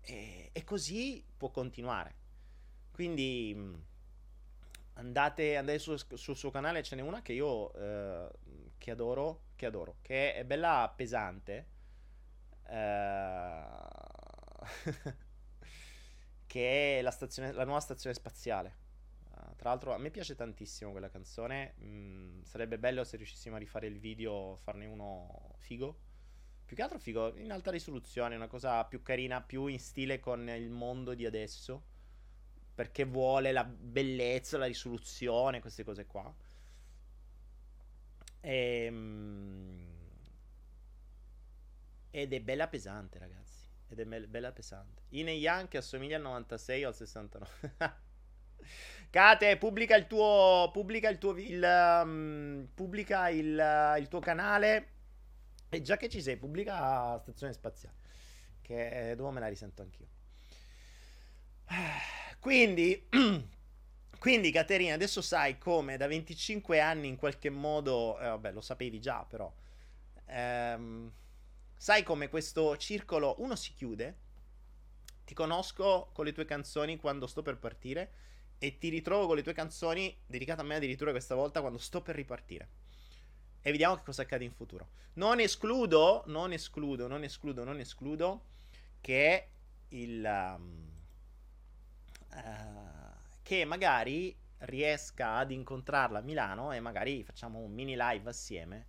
E, 0.00 0.50
e 0.52 0.64
così 0.64 1.24
può 1.36 1.50
continuare. 1.50 2.14
Quindi 2.90 3.56
andate, 4.94 5.56
andate 5.56 5.78
sul, 5.78 6.00
sul, 6.14 6.36
suo 6.36 6.50
canale, 6.50 6.82
ce 6.82 6.96
n'è 6.96 7.02
una 7.02 7.22
che 7.22 7.32
io 7.32 7.72
eh, 7.74 8.28
che 8.78 8.90
adoro, 8.90 9.42
che 9.56 9.66
adoro, 9.66 9.96
che 10.02 10.34
è 10.34 10.44
bella 10.44 10.92
pesante. 10.94 11.66
Eh, 12.66 13.62
che 16.46 16.98
è 16.98 17.02
la, 17.02 17.10
stazione, 17.10 17.52
la 17.52 17.64
nuova 17.64 17.80
stazione 17.80 18.14
spaziale. 18.14 18.79
Tra 19.56 19.70
l'altro 19.70 19.94
a 19.94 19.98
me 19.98 20.10
piace 20.10 20.34
tantissimo 20.34 20.90
quella 20.90 21.10
canzone. 21.10 21.74
Mm, 21.82 22.42
sarebbe 22.42 22.78
bello 22.78 23.04
se 23.04 23.16
riuscissimo 23.16 23.56
a 23.56 23.58
rifare 23.58 23.86
il 23.86 23.98
video, 23.98 24.58
farne 24.62 24.86
uno 24.86 25.54
figo. 25.58 25.98
Più 26.64 26.76
che 26.76 26.82
altro 26.82 26.98
figo, 26.98 27.36
in 27.36 27.50
alta 27.50 27.70
risoluzione, 27.70 28.36
una 28.36 28.46
cosa 28.46 28.84
più 28.84 29.02
carina, 29.02 29.42
più 29.42 29.66
in 29.66 29.80
stile 29.80 30.20
con 30.20 30.48
il 30.48 30.70
mondo 30.70 31.14
di 31.14 31.26
adesso 31.26 31.84
perché 32.80 33.04
vuole 33.04 33.52
la 33.52 33.64
bellezza, 33.64 34.56
la 34.56 34.64
risoluzione, 34.64 35.60
queste 35.60 35.84
cose 35.84 36.06
qua. 36.06 36.34
E, 38.40 38.84
ehm, 38.86 39.86
ed 42.10 42.32
è 42.32 42.40
bella 42.40 42.68
pesante, 42.68 43.18
ragazzi. 43.18 43.68
Ed 43.86 44.00
è 44.00 44.06
bella 44.06 44.52
pesante. 44.52 45.02
Ine 45.10 45.32
Young 45.32 45.68
che 45.68 45.76
assomiglia 45.76 46.16
al 46.16 46.22
96 46.22 46.84
o 46.84 46.88
al 46.88 46.94
69. 46.94 47.74
Kate, 49.10 49.56
pubblica 49.56 49.96
il 49.96 50.06
tuo. 50.06 50.70
Pubblica 50.72 51.08
il 51.08 51.18
tuo. 51.18 51.36
Il, 51.36 51.62
um, 51.62 52.68
pubblica 52.72 53.28
il, 53.28 53.96
il, 53.98 54.08
tuo 54.08 54.20
canale. 54.20 54.88
E 55.68 55.82
già 55.82 55.96
che 55.96 56.08
ci 56.08 56.22
sei, 56.22 56.36
pubblica 56.36 57.18
Stazione 57.18 57.52
Spaziale. 57.52 57.96
Che 58.62 59.14
dopo 59.16 59.30
me 59.32 59.40
la 59.40 59.48
risento 59.48 59.82
anch'io. 59.82 60.06
Quindi, 62.38 63.08
quindi 64.18 64.50
Caterina, 64.52 64.94
adesso 64.94 65.20
sai 65.20 65.58
come 65.58 65.96
da 65.96 66.06
25 66.06 66.80
anni 66.80 67.08
in 67.08 67.16
qualche 67.16 67.50
modo, 67.50 68.18
eh, 68.18 68.28
vabbè 68.28 68.52
lo 68.52 68.62
sapevi 68.62 68.98
già 68.98 69.26
però, 69.28 69.52
ehm, 70.24 71.12
sai 71.76 72.02
come 72.02 72.30
questo 72.30 72.78
circolo, 72.78 73.34
uno 73.40 73.56
si 73.56 73.74
chiude, 73.74 74.16
ti 75.26 75.34
conosco 75.34 76.08
con 76.14 76.24
le 76.24 76.32
tue 76.32 76.46
canzoni 76.46 76.96
quando 76.96 77.26
sto 77.26 77.42
per 77.42 77.58
partire 77.58 78.10
e 78.62 78.76
ti 78.76 78.90
ritrovo 78.90 79.26
con 79.26 79.36
le 79.36 79.42
tue 79.42 79.54
canzoni 79.54 80.14
dedicate 80.26 80.60
a 80.60 80.64
me 80.64 80.74
addirittura 80.76 81.12
questa 81.12 81.34
volta 81.34 81.60
quando 81.60 81.78
sto 81.78 82.02
per 82.02 82.14
ripartire. 82.14 82.68
E 83.62 83.70
vediamo 83.70 83.96
che 83.96 84.02
cosa 84.04 84.22
accade 84.22 84.44
in 84.44 84.52
futuro. 84.52 84.90
Non 85.14 85.40
escludo, 85.40 86.24
non 86.26 86.52
escludo, 86.52 87.08
non 87.08 87.24
escludo, 87.24 87.64
non 87.64 87.80
escludo 87.80 88.42
che 89.00 89.48
il... 89.88 90.54
Um, 90.58 90.88
eh, 92.34 93.18
che 93.42 93.64
magari 93.64 94.36
riesca 94.58 95.36
ad 95.36 95.50
incontrarla 95.50 96.18
a 96.18 96.22
Milano 96.22 96.72
e 96.72 96.80
magari 96.80 97.24
facciamo 97.24 97.60
un 97.60 97.72
mini 97.72 97.96
live 97.96 98.28
assieme 98.28 98.86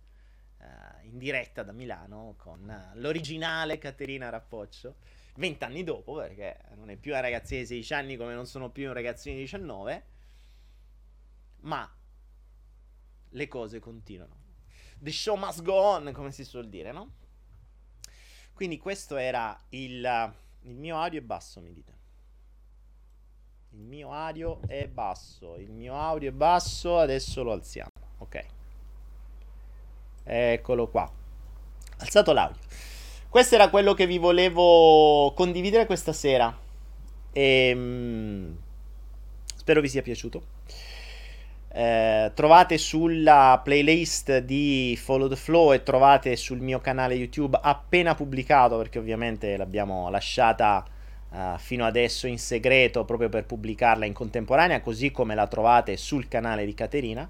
uh, 0.58 1.06
in 1.06 1.16
diretta 1.16 1.62
da 1.62 1.72
Milano 1.72 2.34
con 2.36 2.60
uh, 2.68 2.98
l'originale 2.98 3.78
Caterina 3.78 4.28
Rappoccio 4.28 4.96
vent'anni 5.34 5.84
dopo 5.84 6.14
perché 6.14 6.58
non 6.76 6.90
è 6.90 6.96
più 6.96 7.12
una 7.12 7.20
ragazzina 7.20 7.60
di 7.60 7.66
16 7.66 7.94
anni 7.94 8.16
come 8.16 8.34
non 8.34 8.46
sono 8.46 8.70
più 8.70 8.88
un 8.88 8.92
ragazzino 8.92 9.36
di 9.36 9.42
19 9.42 10.06
ma 11.60 11.90
le 13.30 13.48
cose 13.48 13.78
continuano 13.78 14.36
the 14.98 15.10
show 15.10 15.36
must 15.36 15.62
go 15.62 15.74
on 15.74 16.10
come 16.12 16.32
si 16.32 16.44
suol 16.44 16.68
dire 16.68 16.92
no? 16.92 17.12
quindi 18.52 18.78
questo 18.78 19.16
era 19.16 19.58
il, 19.70 20.34
il 20.62 20.74
mio 20.74 21.00
audio 21.00 21.18
è 21.20 21.22
basso 21.22 21.60
mi 21.60 21.72
dite 21.72 22.00
il 23.74 23.84
mio 23.84 24.12
audio 24.12 24.60
è 24.66 24.86
basso. 24.86 25.56
Il 25.56 25.70
mio 25.70 25.98
audio 25.98 26.28
è 26.28 26.32
basso. 26.32 26.98
Adesso 26.98 27.42
lo 27.42 27.52
alziamo. 27.52 27.88
Ok. 28.18 28.44
Eccolo 30.24 30.88
qua. 30.88 31.10
Alzato 31.98 32.32
l'audio. 32.32 32.60
Questo 33.32 33.54
era 33.54 33.70
quello 33.70 33.94
che 33.94 34.06
vi 34.06 34.18
volevo 34.18 35.32
condividere 35.34 35.86
questa 35.86 36.12
sera. 36.12 36.54
E, 37.32 37.68
ehm, 37.70 38.56
spero 39.56 39.80
vi 39.80 39.88
sia 39.88 40.02
piaciuto. 40.02 40.42
Eh, 41.72 42.30
trovate 42.34 42.76
sulla 42.76 43.58
playlist 43.64 44.40
di 44.40 44.98
Follow 45.02 45.30
the 45.30 45.36
Flow 45.36 45.72
e 45.72 45.82
trovate 45.82 46.36
sul 46.36 46.60
mio 46.60 46.80
canale 46.80 47.14
YouTube 47.14 47.58
appena 47.62 48.14
pubblicato 48.14 48.76
perché 48.76 48.98
ovviamente 48.98 49.56
l'abbiamo 49.56 50.10
lasciata 50.10 50.84
uh, 51.30 51.56
fino 51.56 51.86
adesso 51.86 52.26
in 52.26 52.38
segreto 52.38 53.06
proprio 53.06 53.30
per 53.30 53.46
pubblicarla 53.46 54.04
in 54.04 54.12
contemporanea, 54.12 54.82
così 54.82 55.10
come 55.10 55.34
la 55.34 55.46
trovate 55.46 55.96
sul 55.96 56.28
canale 56.28 56.66
di 56.66 56.74
Caterina. 56.74 57.26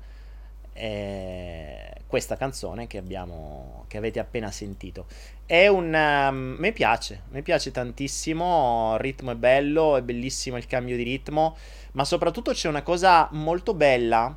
Eh, 0.75 1.95
questa 2.07 2.37
canzone 2.37 2.87
che, 2.87 2.99
abbiamo, 2.99 3.85
che 3.89 3.99
avete 3.99 4.18
appena 4.20 4.51
sentito 4.51 5.07
è 5.45 5.66
un 5.66 5.93
um, 5.93 6.57
mi 6.59 6.73
piace 6.73 7.23
mi 7.31 7.43
piace 7.43 7.70
tantissimo 7.70 8.93
il 8.95 9.01
ritmo 9.01 9.31
è 9.33 9.35
bello 9.35 9.97
è 9.97 10.03
bellissimo 10.03 10.57
il 10.57 10.66
cambio 10.66 10.97
di 10.97 11.03
ritmo 11.03 11.57
ma 11.93 12.05
soprattutto 12.05 12.53
c'è 12.53 12.68
una 12.68 12.83
cosa 12.83 13.29
molto 13.33 13.75
bella 13.75 14.35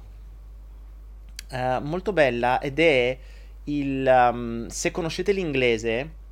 uh, 1.51 1.81
molto 1.81 2.13
bella 2.13 2.59
ed 2.59 2.79
è 2.79 3.17
il 3.65 4.29
um, 4.31 4.67
se 4.67 4.91
conoscete 4.91 5.31
l'inglese 5.31 6.23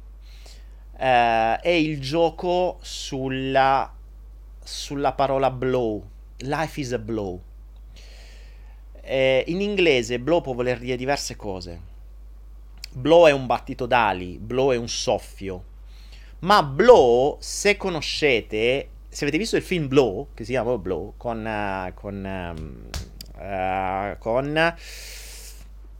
eh, 0.97 1.59
è 1.59 1.69
il 1.69 1.99
gioco 1.99 2.77
sulla, 2.81 3.91
sulla 4.63 5.11
parola 5.13 5.49
blow. 5.51 6.03
Life 6.37 6.79
is 6.79 6.93
a 6.93 6.99
blow. 6.99 7.41
Eh, 9.05 9.43
in 9.47 9.59
inglese 9.59 10.19
blow 10.19 10.41
può 10.41 10.53
voler 10.53 10.79
dire 10.79 10.95
diverse 10.95 11.35
cose. 11.35 11.91
Blow 12.91 13.27
è 13.27 13.31
un 13.31 13.45
battito 13.45 13.85
d'ali, 13.85 14.37
blow 14.37 14.71
è 14.71 14.77
un 14.77 14.87
soffio. 14.87 15.71
Ma 16.39 16.61
blow, 16.61 17.37
se 17.39 17.77
conoscete, 17.77 18.89
se 19.13 19.23
avete 19.23 19.37
visto 19.37 19.55
il 19.55 19.61
film 19.61 19.87
Blow, 19.87 20.29
che 20.33 20.43
si 20.43 20.51
chiama 20.51 20.77
Blow, 20.77 21.13
con... 21.17 21.37
Uh, 21.45 21.93
con, 21.93 22.65
uh, 23.37 24.17
con 24.17 24.75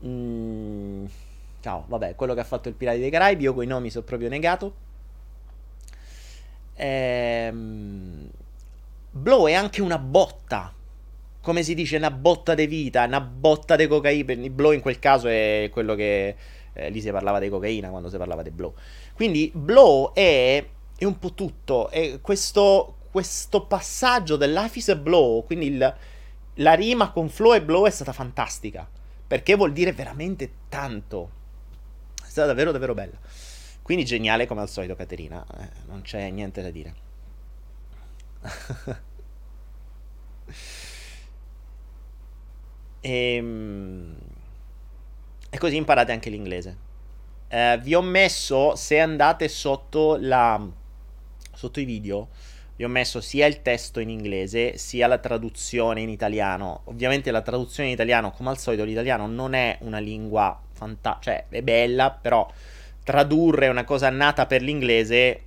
mm, 0.05 1.05
ciao, 1.61 1.85
vabbè, 1.87 2.15
quello 2.15 2.33
che 2.33 2.39
ha 2.39 2.45
fatto 2.45 2.69
il 2.69 2.75
Pirati 2.75 2.99
dei 2.99 3.09
Caraibi, 3.09 3.43
io 3.43 3.53
con 3.53 3.63
i 3.63 3.67
nomi 3.67 3.89
sono 3.89 4.03
proprio 4.03 4.29
negato. 4.29 4.75
Ehm, 6.75 8.29
blow 9.11 9.47
è 9.47 9.53
anche 9.53 9.81
una 9.81 9.97
botta. 9.97 10.73
Come 11.43 11.61
si 11.61 11.73
dice, 11.73 11.97
una 11.97 12.09
botta 12.09 12.55
di 12.55 12.67
vita, 12.67 13.03
una 13.03 13.19
botta 13.19 13.75
di 13.75 13.85
cocaina. 13.87 14.31
Il 14.31 14.49
blow 14.49 14.71
in 14.71 14.79
quel 14.79 14.97
caso 14.97 15.27
è 15.27 15.69
quello 15.73 15.93
che... 15.93 16.35
Eh, 16.71 16.89
lì 16.89 17.01
si 17.01 17.11
parlava 17.11 17.37
di 17.39 17.49
cocaina 17.49 17.89
quando 17.89 18.09
si 18.09 18.15
parlava 18.17 18.41
di 18.41 18.49
blow. 18.49 18.73
Quindi 19.13 19.51
blow 19.53 20.13
è, 20.13 20.65
è 20.95 21.03
un 21.03 21.19
po' 21.19 21.33
tutto. 21.33 21.89
È 21.89 22.21
questo, 22.21 22.95
questo 23.11 23.65
passaggio 23.65 24.37
del 24.37 24.53
Life 24.53 24.79
is 24.79 24.87
a 24.87 24.95
Blow, 24.95 25.43
quindi 25.43 25.67
il, 25.67 25.95
la 26.55 26.73
rima 26.73 27.11
con 27.11 27.27
flow 27.27 27.53
e 27.53 27.61
blow 27.61 27.85
è 27.85 27.91
stata 27.91 28.13
fantastica. 28.13 28.89
Perché 29.27 29.55
vuol 29.55 29.73
dire 29.73 29.91
veramente 29.91 30.49
tanto. 30.69 31.29
È 32.23 32.29
stata 32.29 32.47
davvero, 32.47 32.71
davvero 32.71 32.93
bella. 32.93 33.17
Quindi 33.81 34.05
geniale 34.05 34.47
come 34.47 34.61
al 34.61 34.69
solito, 34.69 34.95
Caterina. 34.95 35.45
Eh, 35.59 35.69
non 35.87 36.03
c'è 36.03 36.29
niente 36.29 36.61
da 36.61 36.69
dire. 36.69 36.93
e, 43.03 43.35
ehm, 43.35 44.15
e 45.49 45.57
così 45.57 45.75
imparate 45.75 46.11
anche 46.11 46.29
l'inglese. 46.29 46.77
Eh, 47.49 47.79
vi 47.83 47.93
ho 47.93 48.01
messo, 48.01 48.75
se 48.75 48.99
andate 48.99 49.47
sotto 49.47 50.17
la 50.19 50.59
sotto 51.53 51.79
i 51.79 51.85
video, 51.85 52.29
vi 52.75 52.83
ho 52.83 52.87
messo 52.87 53.21
sia 53.21 53.45
il 53.45 53.61
testo 53.61 53.99
in 53.99 54.09
inglese 54.09 54.77
sia 54.77 55.05
la 55.05 55.19
traduzione 55.19 56.01
in 56.01 56.09
italiano. 56.09 56.81
Ovviamente 56.85 57.29
la 57.29 57.41
traduzione 57.41 57.89
in 57.89 57.95
italiano, 57.95 58.31
come 58.31 58.49
al 58.49 58.57
solito, 58.57 58.83
l'italiano 58.83 59.27
non 59.27 59.53
è 59.53 59.77
una 59.81 59.99
lingua 59.99 60.59
fantastica, 60.71 61.35
cioè 61.35 61.45
è 61.49 61.61
bella, 61.61 62.09
però 62.09 62.49
tradurre 63.03 63.67
una 63.67 63.83
cosa 63.83 64.09
nata 64.09 64.45
per 64.47 64.61
l'inglese 64.61 65.41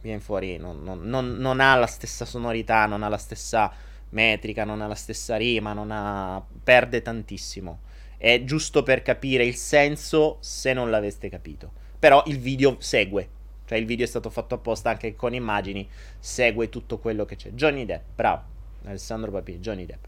viene 0.00 0.20
fuori, 0.20 0.56
non, 0.56 0.82
non, 0.82 1.02
non, 1.02 1.36
non, 1.36 1.60
ha 1.60 1.74
la 1.74 1.86
stessa 1.86 2.24
sonorità, 2.24 2.86
non 2.86 3.02
ha 3.02 3.08
la 3.08 3.18
stessa 3.18 3.72
metrica, 4.10 4.64
non 4.64 4.80
ha 4.80 4.86
la 4.86 4.94
stessa 4.94 5.36
rima, 5.36 5.70
ha... 5.72 6.44
perde 6.62 7.02
tantissimo. 7.02 7.80
È 8.16 8.42
giusto 8.44 8.82
per 8.82 9.02
capire 9.02 9.44
il 9.44 9.56
senso 9.56 10.38
se 10.40 10.72
non 10.72 10.90
l'aveste 10.90 11.28
capito. 11.28 11.72
Però 11.98 12.22
il 12.26 12.38
video 12.38 12.76
segue, 12.78 13.28
cioè 13.66 13.78
il 13.78 13.86
video 13.86 14.04
è 14.04 14.08
stato 14.08 14.30
fatto 14.30 14.54
apposta 14.54 14.90
anche 14.90 15.14
con 15.14 15.34
immagini, 15.34 15.88
segue 16.18 16.68
tutto 16.68 16.98
quello 16.98 17.24
che 17.24 17.36
c'è. 17.36 17.50
Johnny 17.50 17.84
Depp, 17.84 18.04
bravo, 18.14 18.42
Alessandro 18.84 19.30
Papi, 19.30 19.58
Johnny 19.58 19.86
Depp. 19.86 20.04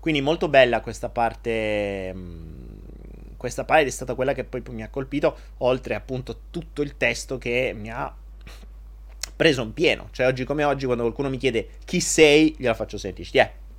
Quindi 0.00 0.20
molto 0.20 0.48
bella 0.48 0.80
questa 0.80 1.08
parte... 1.08 2.12
Mm, 2.14 2.74
questa 3.36 3.64
parte 3.64 3.86
è 3.86 3.90
stata 3.90 4.14
quella 4.14 4.32
che 4.32 4.44
poi 4.44 4.62
mi 4.70 4.82
ha 4.82 4.88
colpito, 4.88 5.36
oltre 5.58 5.94
appunto 5.94 6.40
tutto 6.50 6.82
il 6.82 6.96
testo 6.96 7.38
che 7.38 7.72
mi 7.76 7.90
ha 7.90 8.12
preso 9.36 9.62
in 9.62 9.72
pieno. 9.72 10.08
Cioè 10.10 10.26
oggi 10.26 10.44
come 10.44 10.64
oggi 10.64 10.86
quando 10.86 11.04
qualcuno 11.04 11.28
mi 11.28 11.36
chiede 11.36 11.68
chi 11.84 12.00
sei, 12.00 12.56
gliela 12.58 12.74
faccio 12.74 12.98
sentire, 12.98 13.28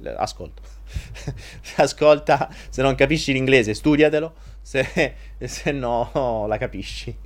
eh, 0.03 0.13
ascolto. 0.15 0.61
Ascolta, 1.75 2.49
se 2.69 2.81
non 2.81 2.95
capisci 2.95 3.33
l'inglese 3.33 3.73
studiatelo, 3.73 4.33
se, 4.61 5.15
se 5.43 5.71
no 5.71 6.45
la 6.47 6.57
capisci 6.57 7.25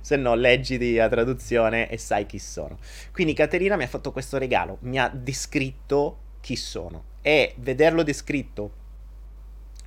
se 0.00 0.16
no 0.16 0.34
leggiti 0.34 0.94
la 0.94 1.08
traduzione 1.08 1.88
e 1.88 1.98
sai 1.98 2.26
chi 2.26 2.38
sono. 2.38 2.78
Quindi 3.12 3.32
Caterina 3.32 3.76
mi 3.76 3.84
ha 3.84 3.88
fatto 3.88 4.12
questo 4.12 4.38
regalo, 4.38 4.78
mi 4.82 4.98
ha 4.98 5.08
descritto 5.08 6.18
chi 6.40 6.56
sono 6.56 7.04
e 7.22 7.54
vederlo 7.58 8.02
descritto 8.02 8.72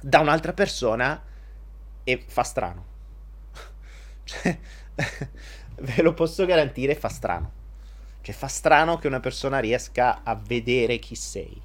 da 0.02 0.20
un'altra 0.20 0.54
persona 0.54 1.24
fa 2.28 2.44
strano. 2.44 2.86
cioè, 4.24 4.58
ve 5.82 6.02
lo 6.02 6.14
posso 6.14 6.46
garantire, 6.46 6.96
fa 6.96 7.10
strano. 7.10 7.60
Cioè, 8.22 8.36
fa 8.36 8.48
strano 8.48 8.98
che 8.98 9.08
una 9.08 9.20
persona 9.20 9.60
riesca 9.60 10.22
a 10.24 10.36
vedere 10.36 11.00
chi 11.00 11.16
sei. 11.16 11.62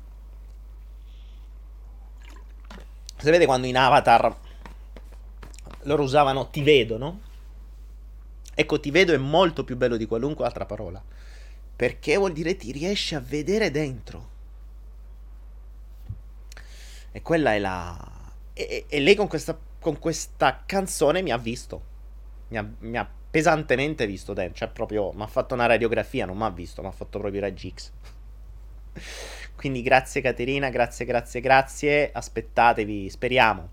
Sapete 3.19 3.47
quando 3.47 3.67
in 3.67 3.77
Avatar 3.77 4.37
loro 5.83 6.03
usavano 6.03 6.49
ti 6.49 6.63
vedo, 6.63 6.99
no? 6.99 7.21
Ecco, 8.55 8.81
ti 8.81 8.91
vedo 8.91 9.13
è 9.13 9.19
molto 9.19 9.65
più 9.65 9.77
bello 9.77 9.97
di 9.97 10.07
qualunque 10.07 10.45
altra 10.45 10.65
parola. 10.65 11.03
Perché 11.77 12.17
vuol 12.17 12.33
dire 12.33 12.57
ti 12.57 12.73
riesci 12.73 13.15
a 13.15 13.21
vedere 13.21 13.71
dentro. 13.71 14.35
E 17.13 17.23
quella 17.23 17.55
è 17.55 17.59
la... 17.59 18.15
E, 18.55 18.87
e 18.89 19.01
lei 19.01 19.15
con 19.15 19.27
questa, 19.27 19.59
con 19.79 19.99
questa, 19.99 20.63
canzone 20.65 21.21
mi 21.21 21.31
ha 21.31 21.39
visto. 21.39 21.95
Mi 22.49 22.57
ha, 22.59 22.67
mi 22.79 22.97
ha 22.97 23.09
pesantemente 23.37 24.07
visto 24.07 24.33
dentro. 24.33 24.57
Cioè, 24.57 24.69
proprio 24.69 25.13
mi 25.13 25.21
ha 25.21 25.27
fatto 25.27 25.53
una 25.53 25.67
radiografia, 25.67 26.25
non 26.25 26.39
mi 26.39 26.45
ha 26.45 26.51
visto, 26.51 26.81
mi 26.81 26.89
ha 26.89 26.93
fatto 26.93 27.19
proprio 27.19 27.43
raggi 27.43 27.71
X. 27.75 27.91
Quindi 29.55 29.83
grazie 29.83 30.23
Caterina, 30.23 30.71
grazie, 30.71 31.05
grazie, 31.05 31.43
grazie. 31.43 32.11
Aspettatevi, 32.13 33.11
speriamo 33.11 33.69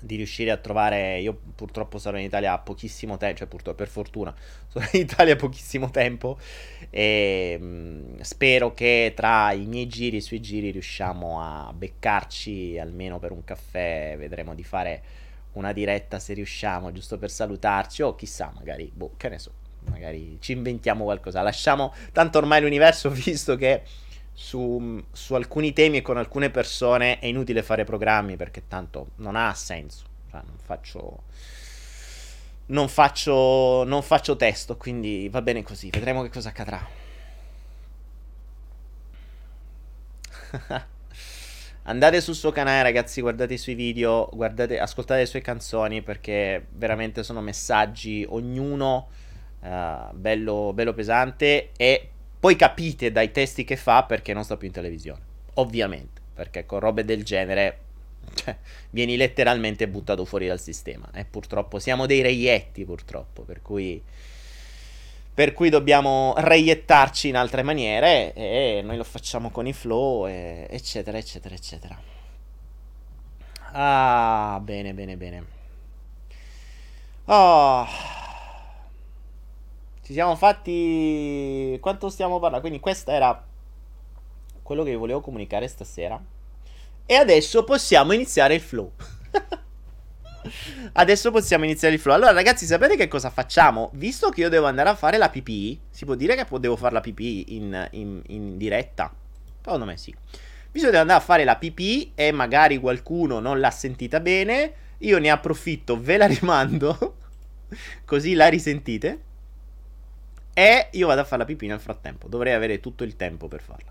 di 0.00 0.16
riuscire 0.16 0.50
a 0.50 0.56
trovare. 0.56 1.20
Io 1.20 1.38
purtroppo 1.54 1.98
sarò 1.98 2.18
in 2.18 2.24
Italia 2.24 2.58
pochissimo 2.58 3.16
tempo, 3.18 3.38
cioè 3.38 3.46
purtroppo 3.46 3.76
per 3.76 3.88
fortuna 3.88 4.34
sono 4.66 4.84
in 4.94 5.02
Italia 5.02 5.36
pochissimo 5.36 5.90
tempo 5.90 6.36
e 6.90 7.56
mh, 7.60 7.64
mm, 7.64 8.20
spero 8.20 8.74
che 8.74 9.12
tra 9.14 9.52
i 9.52 9.64
miei 9.66 9.86
giri 9.86 10.16
e 10.16 10.18
i 10.18 10.22
suoi 10.22 10.40
giri 10.40 10.72
riusciamo 10.72 11.40
a 11.40 11.72
beccarci 11.72 12.80
almeno 12.80 13.20
per 13.20 13.30
un 13.30 13.44
caffè. 13.44 14.16
Vedremo 14.18 14.56
di 14.56 14.64
fare 14.64 15.02
una 15.52 15.72
diretta 15.72 16.18
se 16.18 16.34
riusciamo, 16.34 16.92
giusto 16.92 17.18
per 17.18 17.30
salutarci 17.30 18.02
o 18.02 18.14
chissà, 18.14 18.52
magari, 18.54 18.90
boh, 18.92 19.12
che 19.16 19.28
ne 19.28 19.38
so, 19.38 19.52
magari 19.90 20.38
ci 20.40 20.52
inventiamo 20.52 21.04
qualcosa. 21.04 21.42
Lasciamo 21.42 21.92
tanto 22.12 22.38
ormai 22.38 22.60
l'universo 22.60 23.10
visto 23.14 23.56
che 23.56 23.82
su, 24.32 25.02
su, 25.12 25.34
alcuni 25.34 25.72
temi 25.72 25.98
e 25.98 26.02
con 26.02 26.16
alcune 26.16 26.50
persone 26.50 27.18
è 27.18 27.26
inutile 27.26 27.62
fare 27.62 27.84
programmi 27.84 28.36
perché 28.36 28.66
tanto 28.68 29.10
non 29.16 29.36
ha 29.36 29.52
senso. 29.54 30.04
Cioè, 30.30 30.42
non 30.44 30.56
faccio. 30.62 31.22
Non 32.64 32.88
faccio, 32.88 33.84
non 33.84 34.02
faccio 34.02 34.36
testo, 34.36 34.76
quindi 34.76 35.28
va 35.28 35.42
bene 35.42 35.62
così. 35.62 35.90
Vedremo 35.90 36.22
che 36.22 36.30
cosa 36.30 36.48
accadrà. 36.48 37.00
Andate 41.84 42.20
sul 42.20 42.36
suo 42.36 42.52
canale, 42.52 42.82
ragazzi, 42.82 43.20
guardate 43.20 43.54
i 43.54 43.58
suoi 43.58 43.74
video, 43.74 44.28
guardate, 44.32 44.78
ascoltate 44.78 45.20
le 45.20 45.26
sue 45.26 45.40
canzoni 45.40 46.00
perché 46.00 46.66
veramente 46.70 47.24
sono 47.24 47.40
messaggi, 47.40 48.24
ognuno 48.28 49.08
uh, 49.60 50.12
bello, 50.12 50.70
bello 50.72 50.92
pesante 50.94 51.70
e 51.76 52.08
poi 52.38 52.54
capite 52.54 53.10
dai 53.10 53.32
testi 53.32 53.64
che 53.64 53.76
fa 53.76 54.04
perché 54.04 54.32
non 54.32 54.44
sta 54.44 54.56
più 54.56 54.68
in 54.68 54.72
televisione. 54.72 55.20
Ovviamente, 55.54 56.20
perché 56.34 56.64
con 56.66 56.78
robe 56.78 57.04
del 57.04 57.24
genere 57.24 57.78
cioè, 58.34 58.56
vieni 58.90 59.16
letteralmente 59.16 59.88
buttato 59.88 60.24
fuori 60.24 60.46
dal 60.46 60.60
sistema. 60.60 61.10
E 61.12 61.24
purtroppo 61.24 61.80
siamo 61.80 62.06
dei 62.06 62.22
reietti, 62.22 62.84
purtroppo, 62.84 63.42
per 63.42 63.60
cui... 63.60 64.00
Per 65.34 65.54
cui 65.54 65.70
dobbiamo 65.70 66.34
reiettarci 66.36 67.28
in 67.28 67.36
altre 67.36 67.62
maniere 67.62 68.34
e 68.34 68.82
noi 68.84 68.96
lo 68.98 69.04
facciamo 69.04 69.50
con 69.50 69.66
i 69.66 69.72
flow, 69.72 70.26
e, 70.26 70.66
eccetera, 70.68 71.16
eccetera, 71.16 71.54
eccetera. 71.54 71.98
Ah, 73.72 74.60
bene, 74.62 74.92
bene, 74.92 75.16
bene. 75.16 75.46
Oh, 77.24 77.86
ci 80.02 80.12
siamo 80.12 80.36
fatti... 80.36 81.78
Quanto 81.80 82.10
stiamo 82.10 82.38
parlando? 82.38 82.60
Quindi 82.60 82.80
questo 82.80 83.10
era 83.10 83.42
quello 84.62 84.82
che 84.82 84.94
volevo 84.96 85.20
comunicare 85.20 85.68
stasera. 85.68 86.20
E 87.06 87.14
adesso 87.14 87.64
possiamo 87.64 88.12
iniziare 88.12 88.54
il 88.54 88.60
flow. 88.60 88.92
adesso 90.92 91.30
possiamo 91.30 91.64
iniziare 91.64 91.94
il 91.94 92.00
flow. 92.00 92.14
Allora, 92.14 92.32
ragazzi, 92.32 92.66
sapete 92.66 92.96
che 92.96 93.08
cosa 93.08 93.30
facciamo? 93.30 93.90
Visto 93.94 94.30
che 94.30 94.40
io 94.40 94.48
devo 94.48 94.66
andare 94.66 94.88
a 94.88 94.94
fare 94.94 95.18
la 95.18 95.28
PP, 95.28 95.78
si 95.90 96.04
può 96.04 96.14
dire 96.14 96.34
che 96.34 96.46
devo 96.58 96.76
fare 96.76 96.94
la 96.94 97.00
PP 97.00 97.20
in, 97.20 97.88
in, 97.92 98.22
in 98.28 98.56
diretta? 98.56 99.12
Secondo 99.62 99.84
me 99.84 99.96
sì. 99.96 100.14
Visto 100.70 100.88
che 100.88 100.96
devo 100.96 101.00
andare 101.00 101.20
a 101.20 101.22
fare 101.22 101.44
la 101.44 101.56
PP 101.56 102.12
e 102.14 102.32
magari 102.32 102.78
qualcuno 102.78 103.40
non 103.40 103.60
l'ha 103.60 103.70
sentita 103.70 104.20
bene, 104.20 104.72
io 104.98 105.18
ne 105.18 105.30
approfitto, 105.30 106.00
ve 106.00 106.16
la 106.16 106.26
rimando, 106.26 107.16
così 108.04 108.34
la 108.34 108.48
risentite. 108.48 109.20
E 110.54 110.88
io 110.92 111.06
vado 111.06 111.20
a 111.22 111.24
fare 111.24 111.42
la 111.42 111.46
pipì 111.46 111.66
nel 111.66 111.80
frattempo. 111.80 112.28
Dovrei 112.28 112.52
avere 112.52 112.78
tutto 112.80 113.04
il 113.04 113.16
tempo 113.16 113.48
per 113.48 113.62
farla. 113.62 113.90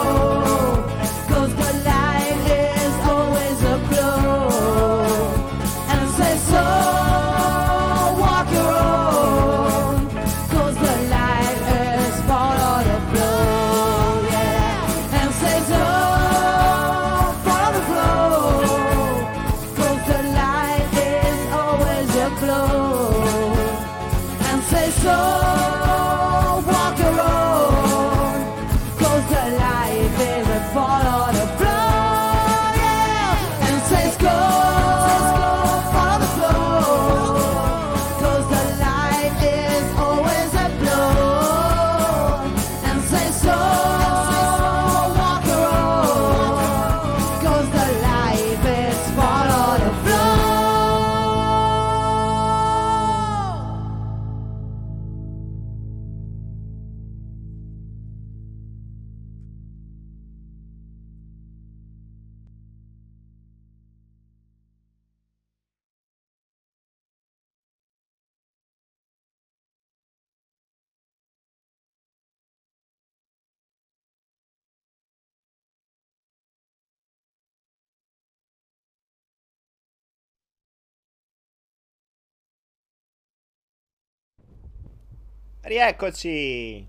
Rieccoci. 85.71 86.85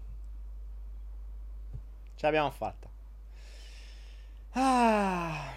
Ce 2.17 2.27
l'abbiamo 2.27 2.51
fatta. 2.51 2.89
Ah. 4.55 5.55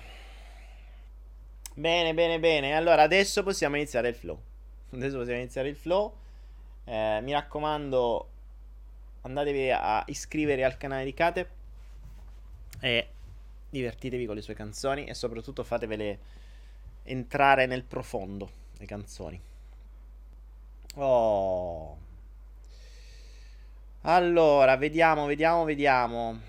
Bene, 1.73 2.13
bene, 2.13 2.39
bene. 2.39 2.75
Allora, 2.75 3.01
adesso 3.01 3.41
possiamo 3.41 3.77
iniziare 3.77 4.09
il 4.09 4.15
flow. 4.15 4.39
Adesso 4.91 5.17
possiamo 5.17 5.39
iniziare 5.39 5.69
il 5.69 5.75
flow. 5.75 6.15
Eh, 6.83 7.19
mi 7.23 7.31
raccomando, 7.31 8.29
andatevi 9.21 9.71
a 9.71 10.03
iscrivervi 10.05 10.61
al 10.61 10.77
canale 10.77 11.03
di 11.05 11.13
Kate 11.15 11.49
e 12.79 13.09
divertitevi 13.71 14.27
con 14.27 14.35
le 14.35 14.41
sue 14.41 14.53
canzoni 14.53 15.05
e 15.05 15.15
soprattutto 15.15 15.63
fatevele 15.63 16.19
entrare 17.01 17.65
nel 17.65 17.85
profondo 17.85 18.47
le 18.77 18.85
canzoni. 18.85 19.41
Oh. 20.97 22.04
Allora, 24.07 24.77
vediamo, 24.77 25.25
vediamo, 25.25 25.63
vediamo. 25.63 26.39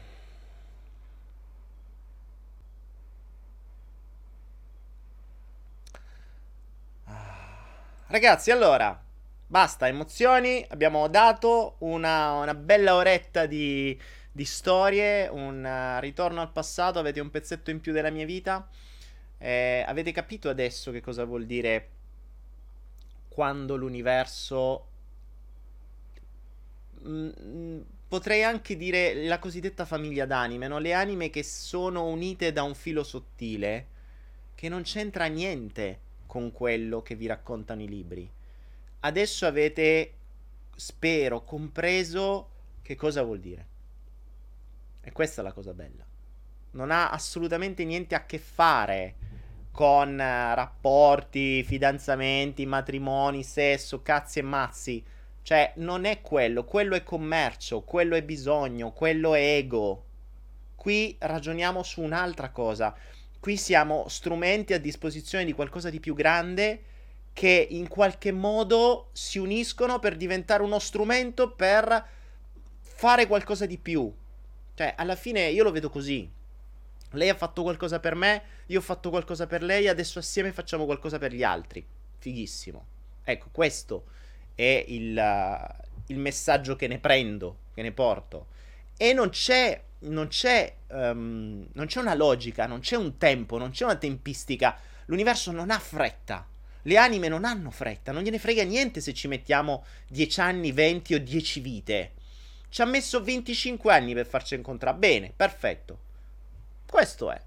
Ragazzi, 8.08 8.50
allora, 8.50 8.98
basta 9.46 9.88
emozioni. 9.88 10.64
Abbiamo 10.68 11.08
dato 11.08 11.76
una, 11.78 12.32
una 12.32 12.54
bella 12.54 12.94
oretta 12.94 13.46
di, 13.46 13.98
di 14.30 14.44
storie, 14.44 15.26
un 15.28 15.64
eh, 15.64 16.00
ritorno 16.00 16.42
al 16.42 16.52
passato. 16.52 16.98
Avete 16.98 17.20
un 17.20 17.30
pezzetto 17.30 17.70
in 17.70 17.80
più 17.80 17.92
della 17.92 18.10
mia 18.10 18.26
vita. 18.26 18.68
Eh, 19.38 19.82
avete 19.86 20.12
capito 20.12 20.50
adesso 20.50 20.90
che 20.92 21.00
cosa 21.00 21.24
vuol 21.24 21.46
dire 21.46 21.88
quando 23.28 23.76
l'universo 23.76 24.88
Mm, 27.06 27.30
mm, 27.40 27.80
potrei 28.08 28.42
anche 28.42 28.76
dire 28.76 29.24
la 29.24 29.38
cosiddetta 29.38 29.84
famiglia 29.84 30.26
d'anime, 30.26 30.68
no? 30.68 30.78
Le 30.78 30.92
anime 30.92 31.30
che 31.30 31.42
sono 31.42 32.06
unite 32.06 32.52
da 32.52 32.62
un 32.62 32.74
filo 32.74 33.04
sottile 33.04 33.94
che 34.54 34.68
non 34.68 34.82
c'entra 34.82 35.26
niente 35.26 36.00
con 36.26 36.50
quello 36.50 37.02
che 37.02 37.14
vi 37.14 37.26
raccontano 37.26 37.82
i 37.82 37.88
libri. 37.88 38.28
Adesso 39.00 39.46
avete, 39.46 40.12
spero, 40.74 41.44
compreso 41.44 42.48
che 42.82 42.96
cosa 42.96 43.22
vuol 43.22 43.40
dire. 43.40 43.66
E 45.02 45.12
questa 45.12 45.40
è 45.40 45.44
la 45.44 45.52
cosa 45.52 45.72
bella. 45.72 46.04
Non 46.72 46.90
ha 46.90 47.10
assolutamente 47.10 47.84
niente 47.84 48.14
a 48.14 48.26
che 48.26 48.38
fare 48.38 49.14
con 49.70 50.18
eh, 50.18 50.54
rapporti, 50.54 51.62
fidanzamenti, 51.62 52.64
matrimoni, 52.66 53.42
sesso, 53.42 54.02
cazzi 54.02 54.38
e 54.38 54.42
mazzi. 54.42 55.04
Cioè, 55.46 55.74
non 55.76 56.06
è 56.06 56.22
quello, 56.22 56.64
quello 56.64 56.96
è 56.96 57.04
commercio, 57.04 57.82
quello 57.82 58.16
è 58.16 58.22
bisogno, 58.24 58.90
quello 58.90 59.32
è 59.34 59.58
ego. 59.58 60.04
Qui 60.74 61.14
ragioniamo 61.20 61.84
su 61.84 62.00
un'altra 62.00 62.50
cosa. 62.50 62.92
Qui 63.38 63.56
siamo 63.56 64.08
strumenti 64.08 64.72
a 64.72 64.80
disposizione 64.80 65.44
di 65.44 65.52
qualcosa 65.52 65.88
di 65.88 66.00
più 66.00 66.14
grande 66.14 66.82
che 67.32 67.64
in 67.70 67.86
qualche 67.86 68.32
modo 68.32 69.10
si 69.12 69.38
uniscono 69.38 70.00
per 70.00 70.16
diventare 70.16 70.64
uno 70.64 70.80
strumento 70.80 71.52
per 71.52 72.04
fare 72.80 73.28
qualcosa 73.28 73.66
di 73.66 73.78
più. 73.78 74.12
Cioè, 74.74 74.94
alla 74.96 75.14
fine 75.14 75.48
io 75.50 75.62
lo 75.62 75.70
vedo 75.70 75.90
così. 75.90 76.28
Lei 77.12 77.28
ha 77.28 77.36
fatto 77.36 77.62
qualcosa 77.62 78.00
per 78.00 78.16
me, 78.16 78.42
io 78.66 78.80
ho 78.80 78.82
fatto 78.82 79.10
qualcosa 79.10 79.46
per 79.46 79.62
lei, 79.62 79.86
adesso 79.86 80.18
assieme 80.18 80.50
facciamo 80.50 80.86
qualcosa 80.86 81.18
per 81.18 81.32
gli 81.32 81.44
altri. 81.44 81.86
Fighissimo. 82.18 82.84
Ecco, 83.22 83.46
questo 83.52 84.06
è 84.56 84.84
il, 84.88 85.74
il 86.06 86.18
messaggio 86.18 86.74
che 86.74 86.88
ne 86.88 86.98
prendo, 86.98 87.58
che 87.74 87.82
ne 87.82 87.92
porto. 87.92 88.48
E 88.96 89.12
non 89.12 89.28
c'è, 89.28 89.80
non 90.00 90.26
c'è, 90.26 90.74
um, 90.88 91.64
non 91.72 91.86
c'è 91.86 92.00
una 92.00 92.14
logica, 92.14 92.66
non 92.66 92.80
c'è 92.80 92.96
un 92.96 93.18
tempo, 93.18 93.58
non 93.58 93.70
c'è 93.70 93.84
una 93.84 93.96
tempistica. 93.96 94.76
L'universo 95.04 95.52
non 95.52 95.70
ha 95.70 95.78
fretta. 95.78 96.44
Le 96.82 96.96
anime 96.96 97.28
non 97.28 97.44
hanno 97.44 97.70
fretta, 97.70 98.12
non 98.12 98.22
gliene 98.22 98.38
frega 98.38 98.62
niente 98.62 99.00
se 99.00 99.12
ci 99.12 99.28
mettiamo 99.28 99.84
10 100.08 100.40
anni, 100.40 100.72
20 100.72 101.14
o 101.14 101.18
10 101.18 101.60
vite. 101.60 102.12
Ci 102.68 102.80
ha 102.80 102.84
messo 102.84 103.22
25 103.22 103.92
anni 103.92 104.14
per 104.14 104.26
farci 104.26 104.54
incontrare. 104.54 104.96
Bene, 104.96 105.32
perfetto. 105.34 105.98
Questo 106.88 107.30
è. 107.30 107.40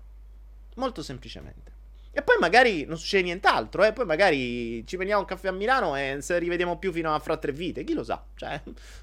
Molto 0.76 1.02
semplicemente. 1.02 1.72
E 2.12 2.22
poi 2.24 2.38
magari 2.40 2.86
non 2.86 2.98
succede 2.98 3.24
nient'altro, 3.24 3.84
eh? 3.84 3.94
Poi 3.94 4.06
magari 4.06 4.86
ci 4.88 4.96
prendiamo 4.96 5.22
un 5.22 5.28
caffè 5.28 5.50
a 5.50 5.52
Milano 5.52 5.96
e 5.96 6.18
se 6.22 6.38
rivediamo 6.40 6.78
più 6.78 6.92
fino 6.92 7.14
a 7.14 7.20
fra 7.20 7.38
tre 7.38 7.52
vite. 7.52 7.84
Chi 7.84 7.94
lo 7.94 8.04
sa? 8.04 8.24
Cioè, 8.36 8.62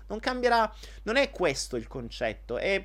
non 0.08 0.18
cambierà. 0.18 0.72
Non 1.04 1.16
è 1.16 1.30
questo 1.30 1.76
il 1.76 1.86
concetto. 1.86 2.58
È, 2.58 2.84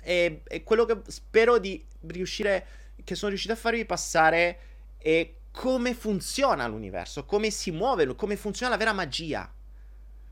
è, 0.00 0.40
è 0.42 0.62
quello 0.64 0.84
che 0.84 0.98
spero 1.06 1.58
di 1.58 1.84
riuscire. 2.08 2.66
Che 3.02 3.14
sono 3.14 3.30
riuscito 3.30 3.54
a 3.54 3.56
farvi 3.56 3.84
passare. 3.84 4.58
È 4.98 5.32
come 5.50 5.94
funziona 5.94 6.66
l'universo, 6.66 7.24
come 7.24 7.50
si 7.50 7.70
muove, 7.70 8.14
come 8.14 8.36
funziona 8.36 8.72
la 8.72 8.78
vera 8.78 8.92
magia. 8.92 9.50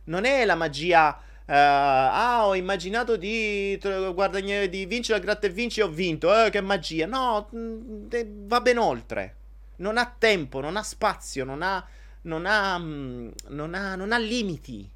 Non 0.04 0.24
è 0.24 0.44
la 0.44 0.54
magia 0.54 1.20
ah, 1.54 2.46
ho 2.46 2.54
immaginato 2.54 3.16
di, 3.16 3.78
guarda, 3.80 4.40
di 4.40 4.86
vincere 4.86 5.18
a 5.18 5.22
gratta 5.22 5.46
e 5.46 5.50
vinci 5.50 5.80
e 5.80 5.84
ho 5.84 5.88
vinto. 5.88 6.32
Eh, 6.44 6.50
che 6.50 6.60
magia. 6.60 7.06
No, 7.06 7.48
mm, 7.54 8.08
va 8.46 8.60
ben 8.60 8.78
oltre. 8.78 9.34
Non 9.76 9.98
ha 9.98 10.12
tempo, 10.18 10.60
non 10.60 10.76
ha 10.76 10.82
spazio, 10.82 11.44
non 11.44 11.62
ha, 11.62 11.86
non 12.22 12.46
ha, 12.46 12.78
mm, 12.78 13.28
non 13.48 13.74
ha, 13.74 13.94
non 13.94 14.12
ha 14.12 14.18
limiti. 14.18 14.90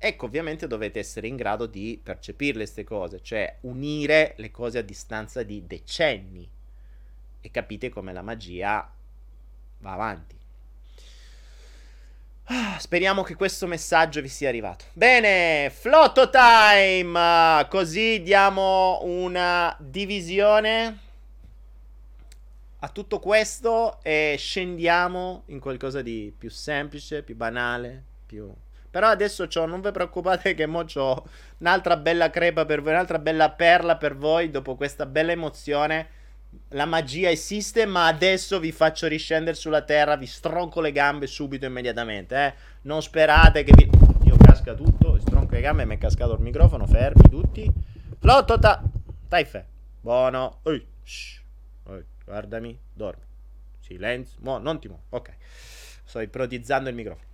Ecco, 0.00 0.26
ovviamente 0.26 0.68
dovete 0.68 1.00
essere 1.00 1.26
in 1.26 1.34
grado 1.34 1.66
di 1.66 2.00
percepirle 2.00 2.62
queste 2.62 2.84
cose, 2.84 3.20
cioè 3.20 3.56
unire 3.62 4.34
le 4.36 4.52
cose 4.52 4.78
a 4.78 4.82
distanza 4.82 5.42
di 5.42 5.66
decenni. 5.66 6.48
E 7.40 7.50
capite 7.50 7.88
come 7.88 8.12
la 8.12 8.22
magia 8.22 8.88
va 9.78 9.92
avanti. 9.92 10.37
Ah, 12.50 12.78
speriamo 12.78 13.22
che 13.22 13.34
questo 13.34 13.66
messaggio 13.66 14.22
vi 14.22 14.28
sia 14.28 14.48
arrivato. 14.48 14.86
Bene, 14.94 15.68
Flotto 15.68 16.30
Time! 16.30 17.66
Così 17.68 18.22
diamo 18.22 19.00
una 19.02 19.76
divisione 19.78 20.98
a 22.78 22.88
tutto 22.88 23.18
questo 23.18 23.98
e 24.02 24.36
scendiamo 24.38 25.42
in 25.46 25.60
qualcosa 25.60 26.00
di 26.00 26.32
più 26.36 26.48
semplice, 26.48 27.22
più 27.22 27.36
banale, 27.36 28.02
più... 28.24 28.50
Però 28.90 29.08
adesso 29.08 29.46
c'ho, 29.46 29.66
non 29.66 29.82
vi 29.82 29.90
preoccupate 29.90 30.54
che 30.54 30.64
mo 30.64 30.84
c'ho 30.84 31.28
un'altra 31.58 31.98
bella 31.98 32.30
crepa 32.30 32.64
per 32.64 32.80
voi, 32.80 32.92
un'altra 32.92 33.18
bella 33.18 33.50
perla 33.50 33.98
per 33.98 34.16
voi 34.16 34.50
dopo 34.50 34.74
questa 34.74 35.04
bella 35.04 35.32
emozione 35.32 36.16
la 36.70 36.84
magia 36.84 37.30
esiste, 37.30 37.86
ma 37.86 38.06
adesso 38.06 38.60
vi 38.60 38.72
faccio 38.72 39.06
riscendere 39.06 39.56
sulla 39.56 39.82
terra, 39.82 40.16
vi 40.16 40.26
stronco 40.26 40.80
le 40.80 40.92
gambe 40.92 41.26
subito, 41.26 41.66
immediatamente. 41.66 42.36
Eh? 42.36 42.54
Non 42.82 43.02
sperate 43.02 43.64
che 43.64 43.72
vi... 43.74 43.90
Io 44.24 44.36
casca 44.36 44.74
tutto, 44.74 45.18
stronco 45.18 45.54
le 45.54 45.60
gambe, 45.60 45.84
mi 45.84 45.94
è 45.94 45.98
cascato 45.98 46.34
il 46.34 46.40
microfono, 46.40 46.86
fermi 46.86 47.28
tutti. 47.28 47.70
Flotto, 48.18 48.58
ta... 48.58 48.82
Taife. 49.28 49.66
Buono. 50.00 50.60
Ui, 50.64 50.86
shh. 51.02 51.40
Ui, 51.84 52.04
guardami, 52.24 52.78
dormi. 52.92 53.22
Silenzio. 53.80 54.38
Mo, 54.40 54.58
non 54.58 54.78
ti 54.78 54.88
muovo. 54.88 55.04
Ok. 55.10 55.32
Sto 56.04 56.20
ipotizzando 56.20 56.88
il 56.88 56.94
microfono. 56.94 57.26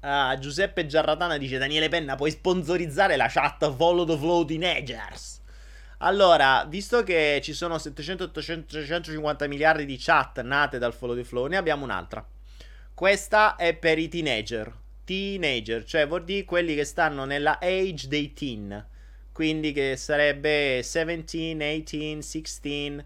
Ah, 0.00 0.36
Giuseppe 0.38 0.86
Giarratana 0.86 1.36
dice 1.38 1.58
Daniele 1.58 1.88
Penna, 1.88 2.14
puoi 2.14 2.30
sponsorizzare 2.30 3.16
la 3.16 3.28
chat 3.28 3.74
Follow 3.74 4.04
the 4.04 4.16
Flow 4.16 4.44
Teenagers. 4.44 5.42
Allora, 5.98 6.66
visto 6.68 7.02
che 7.02 7.40
ci 7.42 7.54
sono 7.54 7.78
700, 7.78 8.24
800, 8.24 8.66
350 8.66 9.46
miliardi 9.46 9.86
di 9.86 9.96
chat 9.98 10.42
nate 10.42 10.78
dal 10.78 10.92
follow 10.92 11.16
the 11.16 11.24
flow, 11.24 11.46
ne 11.46 11.56
abbiamo 11.56 11.84
un'altra. 11.84 12.26
Questa 12.92 13.56
è 13.56 13.74
per 13.74 13.98
i 13.98 14.08
teenager. 14.08 14.72
Teenager, 15.04 15.84
cioè 15.84 16.06
vuol 16.06 16.24
dire 16.24 16.44
quelli 16.44 16.74
che 16.74 16.84
stanno 16.84 17.24
nella 17.24 17.58
age 17.60 18.08
dei 18.08 18.34
teen. 18.34 18.86
Quindi 19.32 19.72
che 19.72 19.96
sarebbe 19.96 20.80
17, 20.82 21.56
18, 21.56 22.20
16, 22.20 23.04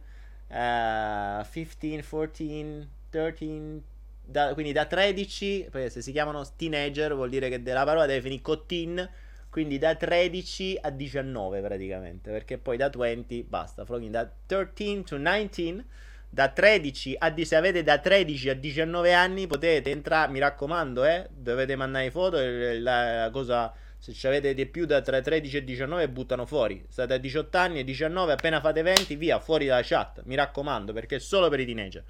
uh, 0.49 1.45
15, 1.49 2.09
14, 2.09 2.89
13, 3.11 3.83
da, 4.25 4.53
quindi 4.55 4.73
da 4.73 4.87
13, 4.87 5.69
se 5.89 6.03
si 6.03 6.13
chiamano 6.13 6.45
teenager 6.57 7.15
vuol 7.15 7.29
dire 7.29 7.49
che 7.49 7.61
la 7.73 7.85
parola 7.85 8.07
deve 8.07 8.21
finire 8.21 8.43
con 8.43 8.63
teen 8.67 9.11
quindi 9.51 9.79
da 9.79 9.97
13 9.97 10.79
a 10.81 10.91
19 10.91 11.61
praticamente, 11.61 12.31
perché 12.31 12.57
poi 12.57 12.77
da 12.77 12.89
20 12.89 13.43
basta, 13.43 13.83
da 13.83 14.33
13 14.47 15.03
to 15.03 15.17
19, 15.17 15.85
da 16.31 16.49
13 16.49 17.17
a 17.19 17.31
10, 17.31 17.49
se 17.49 17.57
avete 17.57 17.83
da 17.83 17.99
13 17.99 18.51
a 18.51 18.55
19 18.55 19.13
anni 19.13 19.49
potete 19.49 19.91
entrare, 19.91 20.31
mi 20.31 20.39
raccomando, 20.39 21.05
eh, 21.05 21.27
dovete 21.31 21.75
mandare 21.75 22.13
foto 22.13 22.39
la, 22.39 23.25
la 23.25 23.31
cosa 23.31 23.75
se 23.99 24.27
avete 24.29 24.55
di 24.55 24.65
più 24.67 24.87
da 24.87 25.03
tra 25.03 25.21
13 25.21 25.59
e 25.59 25.65
19 25.65 26.09
buttano 26.09 26.47
fuori. 26.47 26.83
State 26.89 27.15
a 27.15 27.19
18 27.19 27.59
anni 27.59 27.81
e 27.81 27.85
19, 27.85 28.33
appena 28.33 28.61
fate 28.61 28.83
20, 28.83 29.17
via, 29.17 29.41
fuori 29.41 29.67
dalla 29.67 29.83
chat. 29.85 30.23
Mi 30.25 30.37
raccomando, 30.37 30.93
perché 30.93 31.17
è 31.17 31.19
solo 31.19 31.49
per 31.49 31.61
i 31.61 31.67
teenager. 31.67 32.05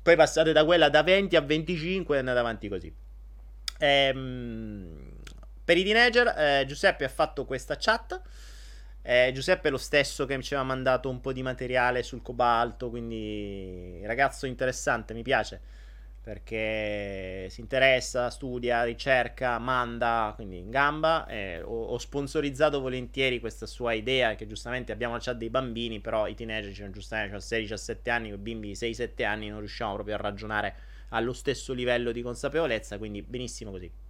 Poi 0.00 0.16
passate 0.16 0.52
da 0.52 0.64
quella 0.64 0.88
da 0.88 1.02
20 1.02 1.36
a 1.36 1.40
25 1.40 2.16
e 2.16 2.18
andate 2.18 2.38
avanti 2.38 2.68
così. 2.68 2.94
Ehm 3.80 5.17
per 5.68 5.76
i 5.76 5.84
teenager, 5.84 6.28
eh, 6.28 6.64
Giuseppe 6.66 7.04
ha 7.04 7.10
fatto 7.10 7.44
questa 7.44 7.76
chat. 7.78 8.18
Eh, 9.02 9.32
Giuseppe 9.34 9.68
è 9.68 9.70
lo 9.70 9.76
stesso 9.76 10.24
che 10.24 10.40
ci 10.40 10.54
aveva 10.54 10.66
mandato 10.66 11.10
un 11.10 11.20
po' 11.20 11.30
di 11.30 11.42
materiale 11.42 12.02
sul 12.02 12.22
cobalto, 12.22 12.88
quindi 12.88 14.00
ragazzo 14.06 14.46
interessante, 14.46 15.12
mi 15.12 15.22
piace 15.22 15.60
perché 16.22 17.48
si 17.50 17.60
interessa, 17.60 18.30
studia, 18.30 18.82
ricerca, 18.82 19.58
manda, 19.58 20.32
quindi 20.36 20.56
in 20.56 20.70
gamba. 20.70 21.26
Eh, 21.26 21.60
ho, 21.60 21.84
ho, 21.84 21.98
sponsorizzato 21.98 22.80
volentieri 22.80 23.38
questa 23.38 23.66
sua 23.66 23.92
idea, 23.92 24.36
che 24.36 24.46
giustamente 24.46 24.90
abbiamo 24.90 25.14
la 25.14 25.20
chat 25.20 25.36
dei 25.36 25.50
bambini, 25.50 26.00
però 26.00 26.26
i 26.26 26.34
teenager 26.34 26.72
cioè, 26.72 26.88
giustamente 26.88 27.34
hanno 27.34 27.42
16-17 27.42 28.10
anni, 28.10 28.28
i 28.32 28.36
bimbi 28.38 28.72
6-7 28.72 29.22
anni, 29.26 29.50
non 29.50 29.58
riusciamo 29.58 29.92
proprio 29.94 30.14
a 30.14 30.18
ragionare 30.18 30.74
allo 31.10 31.34
stesso 31.34 31.74
livello 31.74 32.10
di 32.10 32.22
consapevolezza, 32.22 32.96
quindi 32.96 33.20
benissimo 33.20 33.70
così. 33.70 34.07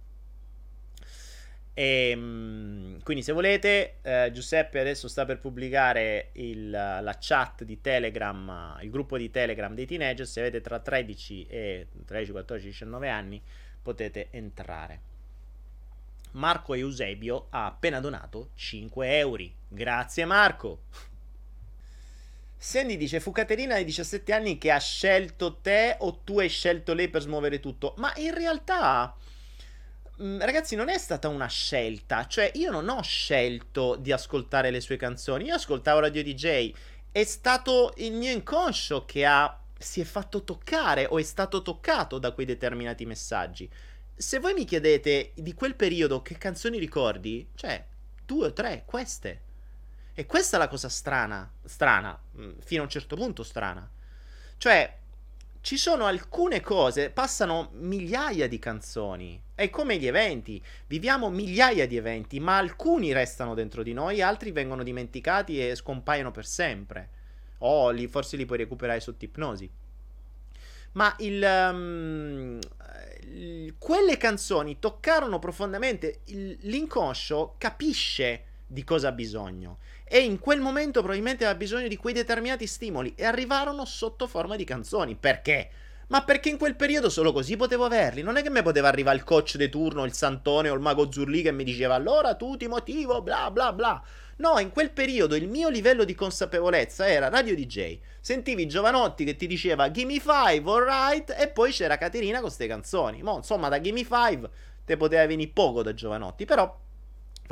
E, 1.73 2.09
ehm, 2.09 3.01
quindi 3.03 3.23
se 3.23 3.31
volete, 3.31 3.97
eh, 4.01 4.29
Giuseppe 4.33 4.79
adesso 4.79 5.07
sta 5.07 5.25
per 5.25 5.39
pubblicare 5.39 6.29
il, 6.33 6.69
la 6.69 7.17
chat 7.19 7.63
di 7.63 7.81
Telegram, 7.81 8.77
il 8.81 8.89
gruppo 8.89 9.17
di 9.17 9.31
Telegram 9.31 9.73
dei 9.73 9.85
teenager, 9.85 10.27
se 10.27 10.39
avete 10.41 10.61
tra 10.61 10.79
13 10.79 11.47
e 11.47 11.87
13, 12.05 12.31
14, 12.31 12.67
19 12.67 13.09
anni 13.09 13.41
potete 13.81 14.27
entrare. 14.31 15.07
Marco 16.31 16.75
Eusebio 16.75 17.47
ha 17.49 17.65
appena 17.65 17.99
donato 17.99 18.49
5 18.55 19.17
euro. 19.17 19.43
Grazie 19.67 20.25
Marco. 20.25 20.81
Sandy 22.61 22.97
dice: 22.97 23.19
Fu 23.19 23.31
Caterina 23.31 23.77
di 23.77 23.85
17 23.85 24.33
anni 24.33 24.57
che 24.57 24.69
ha 24.69 24.79
scelto 24.79 25.55
te 25.61 25.95
o 25.99 26.19
tu 26.23 26.39
hai 26.39 26.49
scelto 26.49 26.93
lei 26.93 27.07
per 27.07 27.21
smuovere 27.21 27.59
tutto? 27.59 27.93
Ma 27.97 28.11
in 28.17 28.33
realtà 28.33 29.15
ragazzi, 30.19 30.75
non 30.75 30.89
è 30.89 30.97
stata 30.97 31.27
una 31.27 31.47
scelta. 31.47 32.27
Cioè, 32.27 32.51
io 32.55 32.71
non 32.71 32.89
ho 32.89 33.01
scelto 33.01 33.95
di 33.95 34.11
ascoltare 34.11 34.69
le 34.71 34.81
sue 34.81 34.97
canzoni. 34.97 35.45
Io 35.45 35.55
ascoltavo 35.55 35.99
Radio 35.99 36.23
DJ. 36.23 36.73
È 37.11 37.23
stato 37.23 37.93
il 37.97 38.13
mio 38.13 38.31
inconscio 38.31 39.05
che 39.05 39.25
ha, 39.25 39.59
si 39.77 40.01
è 40.01 40.03
fatto 40.03 40.43
toccare 40.43 41.07
o 41.09 41.17
è 41.17 41.23
stato 41.23 41.61
toccato 41.61 42.19
da 42.19 42.31
quei 42.31 42.45
determinati 42.45 43.05
messaggi. 43.05 43.69
Se 44.15 44.39
voi 44.39 44.53
mi 44.53 44.65
chiedete 44.65 45.31
di 45.35 45.53
quel 45.53 45.75
periodo 45.75 46.21
che 46.21 46.37
canzoni 46.37 46.77
ricordi, 46.77 47.49
cioè, 47.55 47.83
due 48.25 48.47
o 48.47 48.53
tre, 48.53 48.83
queste. 48.85 49.41
E 50.13 50.25
questa 50.25 50.57
è 50.57 50.59
la 50.59 50.67
cosa 50.67 50.89
strana. 50.89 51.49
Strana. 51.63 52.21
Mm, 52.37 52.59
fino 52.59 52.81
a 52.81 52.83
un 52.83 52.89
certo 52.89 53.15
punto 53.15 53.43
strana. 53.43 53.89
Cioè, 54.57 54.97
ci 55.61 55.77
sono 55.77 56.05
alcune 56.05 56.61
cose, 56.61 57.09
passano 57.09 57.69
migliaia 57.73 58.47
di 58.47 58.59
canzoni. 58.59 59.41
È 59.53 59.69
come 59.69 59.97
gli 59.97 60.07
eventi, 60.07 60.63
viviamo 60.87 61.29
migliaia 61.29 61.85
di 61.85 61.97
eventi, 61.97 62.39
ma 62.39 62.57
alcuni 62.57 63.11
restano 63.11 63.53
dentro 63.53 63.83
di 63.83 63.93
noi, 63.93 64.21
altri 64.21 64.51
vengono 64.51 64.83
dimenticati 64.83 65.59
e 65.59 65.75
scompaiono 65.75 66.31
per 66.31 66.45
sempre. 66.45 67.09
O 67.59 67.89
li, 67.89 68.07
forse 68.07 68.37
li 68.37 68.45
puoi 68.45 68.59
recuperare 68.59 69.01
sotto 69.01 69.25
ipnosi. 69.25 69.69
Ma 70.93 71.13
il, 71.19 71.43
um, 71.43 72.59
quelle 73.77 74.17
canzoni 74.17 74.79
toccarono 74.79 75.39
profondamente. 75.39 76.21
Il, 76.25 76.57
l'inconscio 76.61 77.55
capisce 77.57 78.45
di 78.65 78.83
cosa 78.83 79.09
ha 79.09 79.11
bisogno. 79.11 79.79
E 80.11 80.21
in 80.21 80.39
quel 80.39 80.59
momento 80.59 81.01
probabilmente 81.01 81.43
aveva 81.43 81.59
bisogno 81.59 81.87
di 81.87 81.95
quei 81.95 82.15
determinati 82.15 82.65
stimoli. 82.65 83.13
E 83.15 83.25
arrivarono 83.25 83.85
sotto 83.85 84.25
forma 84.25 84.55
di 84.55 84.63
canzoni. 84.63 85.15
Perché? 85.15 85.69
Ma 86.07 86.23
perché 86.23 86.49
in 86.49 86.57
quel 86.57 86.75
periodo 86.75 87.11
solo 87.11 87.31
così 87.31 87.55
potevo 87.55 87.85
averli? 87.85 88.23
Non 88.23 88.35
è 88.35 88.41
che 88.41 88.49
mi 88.49 88.63
poteva 88.63 88.87
arrivare 88.87 89.17
il 89.17 89.23
coach 89.23 89.57
di 89.57 89.69
turno, 89.69 90.05
il 90.05 90.13
Santone 90.13 90.71
o 90.71 90.73
il 90.73 90.79
mago 90.79 91.11
Zurli 91.11 91.43
che 91.43 91.51
mi 91.51 91.63
diceva 91.63 91.93
allora 91.93 92.33
tu 92.33 92.57
ti 92.57 92.65
motivo, 92.67 93.21
bla 93.21 93.51
bla 93.51 93.71
bla. 93.71 94.03
No, 94.37 94.57
in 94.57 94.71
quel 94.71 94.89
periodo 94.89 95.35
il 95.35 95.47
mio 95.47 95.69
livello 95.69 96.05
di 96.05 96.15
consapevolezza 96.15 97.07
era 97.07 97.29
radio 97.29 97.53
DJ. 97.53 97.99
Sentivi 98.19 98.67
Giovanotti 98.67 99.23
che 99.23 99.35
ti 99.35 99.45
diceva 99.45 99.91
Gimme 99.91 100.13
5, 100.13 100.71
alright, 100.71 101.35
e 101.37 101.49
poi 101.49 101.71
c'era 101.71 101.99
Caterina 101.99 102.39
con 102.39 102.45
queste 102.45 102.65
canzoni. 102.65 103.21
Mo, 103.21 103.35
insomma, 103.35 103.69
da 103.69 103.79
Gimme 103.79 104.03
5 104.03 104.49
te 104.85 104.97
poteva 104.97 105.27
venire 105.27 105.51
poco 105.53 105.83
da 105.83 105.93
Giovanotti, 105.93 106.45
però 106.45 106.75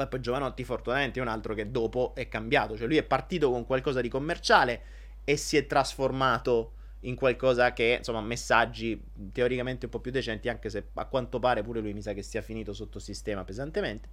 poi 0.05 0.19
Giovanotti 0.19 0.63
fortunatamente 0.63 1.19
è 1.19 1.21
un 1.23 1.27
altro 1.27 1.55
che 1.55 1.71
dopo 1.71 2.13
è 2.13 2.27
cambiato, 2.27 2.77
cioè 2.77 2.85
lui 2.85 2.97
è 2.97 3.03
partito 3.03 3.49
con 3.49 3.65
qualcosa 3.65 4.01
di 4.01 4.09
commerciale 4.09 4.81
e 5.23 5.35
si 5.37 5.57
è 5.57 5.65
trasformato 5.65 6.73
in 7.01 7.15
qualcosa 7.15 7.73
che, 7.73 7.95
insomma, 7.97 8.21
messaggi 8.21 9.01
teoricamente 9.31 9.85
un 9.85 9.91
po' 9.91 9.99
più 9.99 10.11
decenti, 10.11 10.49
anche 10.49 10.69
se 10.69 10.89
a 10.93 11.05
quanto 11.05 11.39
pare 11.39 11.63
pure 11.63 11.79
lui 11.79 11.93
mi 11.93 12.01
sa 12.01 12.13
che 12.13 12.21
sia 12.21 12.41
finito 12.41 12.73
sotto 12.73 12.99
sistema 12.99 13.43
pesantemente. 13.43 14.09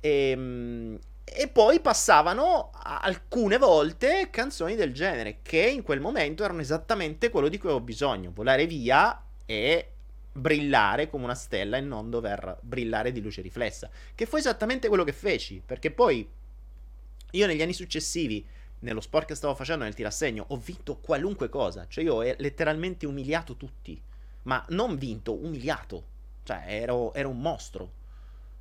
E, 0.00 0.30
ehm, 0.30 0.98
e 1.24 1.48
poi 1.48 1.80
passavano 1.80 2.70
alcune 2.72 3.58
volte 3.58 4.28
canzoni 4.30 4.76
del 4.76 4.94
genere, 4.94 5.40
che 5.42 5.60
in 5.60 5.82
quel 5.82 6.00
momento 6.00 6.42
erano 6.42 6.60
esattamente 6.60 7.28
quello 7.28 7.48
di 7.48 7.58
cui 7.58 7.68
avevo 7.68 7.84
bisogno, 7.84 8.30
volare 8.32 8.66
via 8.66 9.22
e 9.44 9.92
brillare 10.38 11.10
come 11.10 11.24
una 11.24 11.34
stella 11.34 11.76
e 11.76 11.80
non 11.80 12.10
dover 12.10 12.58
brillare 12.62 13.12
di 13.12 13.20
luce 13.20 13.42
riflessa, 13.42 13.90
che 14.14 14.26
fu 14.26 14.36
esattamente 14.36 14.88
quello 14.88 15.04
che 15.04 15.12
feci, 15.12 15.62
perché 15.64 15.90
poi 15.90 16.28
io 17.32 17.46
negli 17.46 17.60
anni 17.60 17.74
successivi 17.74 18.46
nello 18.80 19.00
sport 19.00 19.26
che 19.26 19.34
stavo 19.34 19.54
facendo 19.54 19.84
nel 19.84 19.94
tirassegno, 19.94 20.44
ho 20.48 20.56
vinto 20.56 20.98
qualunque 20.98 21.48
cosa. 21.48 21.86
Cioè, 21.88 22.04
io 22.04 22.14
ho 22.14 22.22
letteralmente 22.22 23.06
umiliato 23.06 23.56
tutti. 23.56 24.00
Ma 24.42 24.64
non 24.68 24.96
vinto, 24.96 25.34
umiliato. 25.34 26.04
Cioè, 26.44 26.64
ero, 26.66 27.12
ero 27.14 27.28
un 27.28 27.40
mostro. 27.40 27.92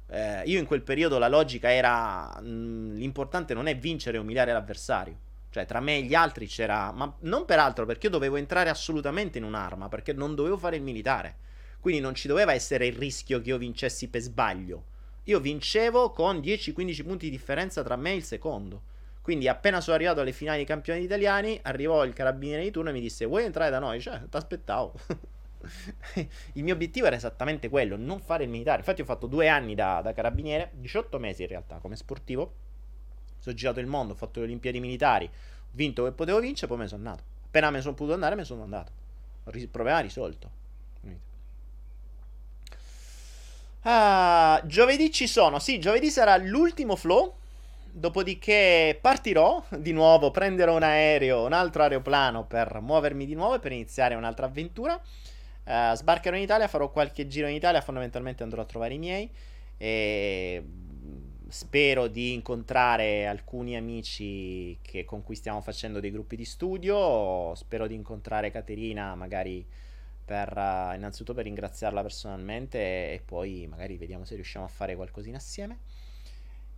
Eh, 0.09 0.43
io 0.45 0.59
in 0.59 0.65
quel 0.65 0.81
periodo 0.81 1.17
la 1.17 1.27
logica 1.27 1.71
era: 1.71 2.39
mh, 2.41 2.47
mm, 2.47 2.95
l'importante 2.95 3.53
non 3.53 3.67
è 3.67 3.77
vincere 3.77 4.17
e 4.17 4.19
umiliare 4.19 4.51
l'avversario. 4.53 5.25
Cioè, 5.49 5.65
tra 5.65 5.79
me 5.79 5.97
e 5.97 6.03
gli 6.03 6.15
altri 6.15 6.47
c'era. 6.47 6.91
Ma 6.91 7.13
non 7.21 7.45
peraltro 7.45 7.85
perché 7.85 8.07
io 8.07 8.11
dovevo 8.11 8.37
entrare 8.37 8.69
assolutamente 8.69 9.37
in 9.37 9.43
un'arma. 9.43 9.87
Perché 9.87 10.13
non 10.13 10.35
dovevo 10.35 10.57
fare 10.57 10.77
il 10.77 10.81
militare. 10.81 11.45
Quindi 11.79 12.01
non 12.01 12.15
ci 12.15 12.27
doveva 12.27 12.53
essere 12.53 12.87
il 12.87 12.95
rischio 12.95 13.41
che 13.41 13.49
io 13.49 13.57
vincessi 13.57 14.07
per 14.07 14.21
sbaglio. 14.21 14.83
Io 15.23 15.39
vincevo 15.39 16.11
con 16.11 16.37
10-15 16.37 17.03
punti 17.03 17.25
di 17.25 17.31
differenza 17.31 17.83
tra 17.83 17.95
me 17.95 18.11
e 18.11 18.15
il 18.15 18.23
secondo. 18.23 18.81
Quindi 19.21 19.49
appena 19.49 19.81
sono 19.81 19.97
arrivato 19.97 20.21
alle 20.21 20.31
finali 20.31 20.59
dei 20.59 20.65
campioni 20.65 21.03
italiani, 21.03 21.59
arrivò 21.63 22.05
il 22.05 22.13
carabiniere 22.13 22.63
di 22.63 22.71
turno 22.71 22.89
e 22.89 22.93
mi 22.93 23.01
disse 23.01 23.25
vuoi 23.25 23.43
entrare 23.43 23.69
da 23.69 23.79
noi? 23.79 23.99
Cioè, 23.99 24.21
ti 24.29 24.37
aspettavo. 24.37 24.93
il 26.53 26.63
mio 26.63 26.73
obiettivo 26.73 27.07
era 27.07 27.17
esattamente 27.17 27.67
quello, 27.67 27.97
non 27.97 28.21
fare 28.21 28.45
il 28.45 28.49
militare. 28.49 28.79
Infatti 28.79 29.01
ho 29.01 29.05
fatto 29.05 29.27
due 29.27 29.49
anni 29.49 29.75
da, 29.75 29.99
da 30.01 30.13
carabiniere, 30.13 30.71
18 30.75 31.19
mesi 31.19 31.41
in 31.41 31.49
realtà 31.49 31.79
come 31.79 31.97
sportivo. 31.97 32.53
Sono 33.39 33.53
girato 33.53 33.81
il 33.81 33.87
mondo, 33.87 34.13
ho 34.13 34.15
fatto 34.15 34.39
le 34.39 34.45
Olimpiadi 34.45 34.79
militari, 34.79 35.25
ho 35.25 35.29
vinto 35.71 36.05
che 36.05 36.13
potevo 36.13 36.39
vincere, 36.39 36.67
poi 36.67 36.77
me 36.77 36.83
ne 36.83 36.89
sono 36.89 37.03
andato. 37.05 37.23
Appena 37.47 37.69
me 37.69 37.81
sono 37.81 37.95
potuto 37.95 38.13
andare, 38.13 38.35
me 38.35 38.41
ne 38.41 38.47
sono 38.47 38.63
andato. 38.63 38.91
Problema 39.69 39.99
risolto. 39.99 40.56
Ah, 43.81 44.61
giovedì 44.65 45.11
ci 45.11 45.27
sono. 45.27 45.59
Sì, 45.59 45.79
giovedì 45.79 46.09
sarà 46.09 46.37
l'ultimo 46.37 46.95
flow 46.95 47.37
Dopodiché 47.97 48.95
partirò 49.01 49.63
di 49.75 49.91
nuovo, 49.91 50.29
prenderò 50.29 50.75
un 50.75 50.83
aereo, 50.83 51.43
un 51.43 51.51
altro 51.51 51.81
aeroplano 51.81 52.45
per 52.45 52.79
muovermi 52.79 53.25
di 53.25 53.33
nuovo 53.33 53.55
e 53.55 53.59
per 53.59 53.71
iniziare 53.71 54.13
un'altra 54.13 54.45
avventura. 54.45 55.01
Uh, 55.63 55.95
sbarcherò 55.95 56.35
in 56.35 56.43
Italia, 56.43 56.67
farò 56.67 56.91
qualche 56.91 57.25
giro 57.25 57.47
in 57.47 57.55
Italia, 57.55 57.81
fondamentalmente 57.81 58.43
andrò 58.43 58.61
a 58.61 58.65
trovare 58.65 58.93
i 58.93 58.99
miei 58.99 59.27
e 59.77 60.63
spero 61.49 62.05
di 62.05 62.33
incontrare 62.33 63.25
alcuni 63.25 63.75
amici 63.75 64.77
che, 64.83 65.03
con 65.03 65.23
cui 65.23 65.33
stiamo 65.33 65.61
facendo 65.61 65.99
dei 65.99 66.11
gruppi 66.11 66.35
di 66.35 66.45
studio. 66.45 67.55
Spero 67.55 67.87
di 67.87 67.95
incontrare 67.95 68.51
Caterina, 68.51 69.15
magari 69.15 69.65
per 70.27 70.51
innanzitutto 70.93 71.33
per 71.33 71.45
ringraziarla 71.45 72.01
personalmente 72.01 73.13
e 73.13 73.21
poi 73.23 73.65
magari 73.65 73.95
vediamo 73.95 74.25
se 74.25 74.35
riusciamo 74.35 74.65
a 74.65 74.67
fare 74.67 74.93
qualcosina 74.97 75.37
assieme. 75.37 75.79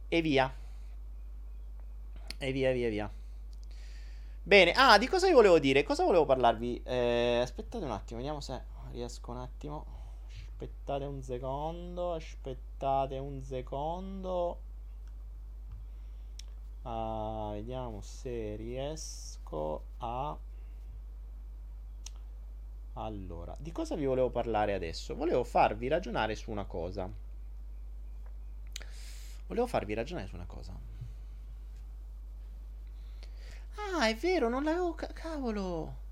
E 0.07 0.21
via. 0.21 0.53
E 2.38 2.51
via, 2.51 2.71
via, 2.71 2.89
via. 2.89 3.11
Bene, 4.43 4.71
ah, 4.73 4.99
di 4.99 5.07
cosa 5.07 5.26
vi 5.26 5.34
volevo 5.34 5.57
dire? 5.57 5.81
Cosa 5.81 6.03
volevo 6.03 6.26
parlarvi? 6.26 6.80
Eh, 6.84 7.39
aspettate 7.41 7.84
un 7.84 7.91
attimo, 7.91 8.19
vediamo 8.19 8.39
se 8.39 8.61
riesco 8.91 9.31
un 9.31 9.38
attimo. 9.38 9.85
Aspettate 10.27 11.05
un 11.05 11.23
secondo, 11.23 12.13
aspettate 12.13 13.17
un 13.17 13.41
secondo. 13.41 14.59
Ah, 16.84 17.49
vediamo 17.53 18.01
se 18.01 18.55
riesco 18.57 19.85
a... 19.97 20.38
Allora, 23.01 23.55
di 23.57 23.71
cosa 23.71 23.95
vi 23.95 24.05
volevo 24.05 24.30
parlare 24.30 24.73
adesso? 24.73 25.15
Volevo 25.15 25.45
farvi 25.45 25.88
ragionare 25.88 26.35
su 26.35 26.51
una 26.51 26.65
cosa. 26.65 27.09
Volevo 29.47 29.67
farvi 29.67 29.93
ragionare 29.93 30.27
su 30.27 30.35
una 30.35 30.45
cosa. 30.45 30.73
Ah, 33.76 34.07
è 34.09 34.15
vero, 34.15 34.49
non 34.49 34.65
l'avevo. 34.65 34.95
Ca- 34.95 35.13
cavolo. 35.13 36.07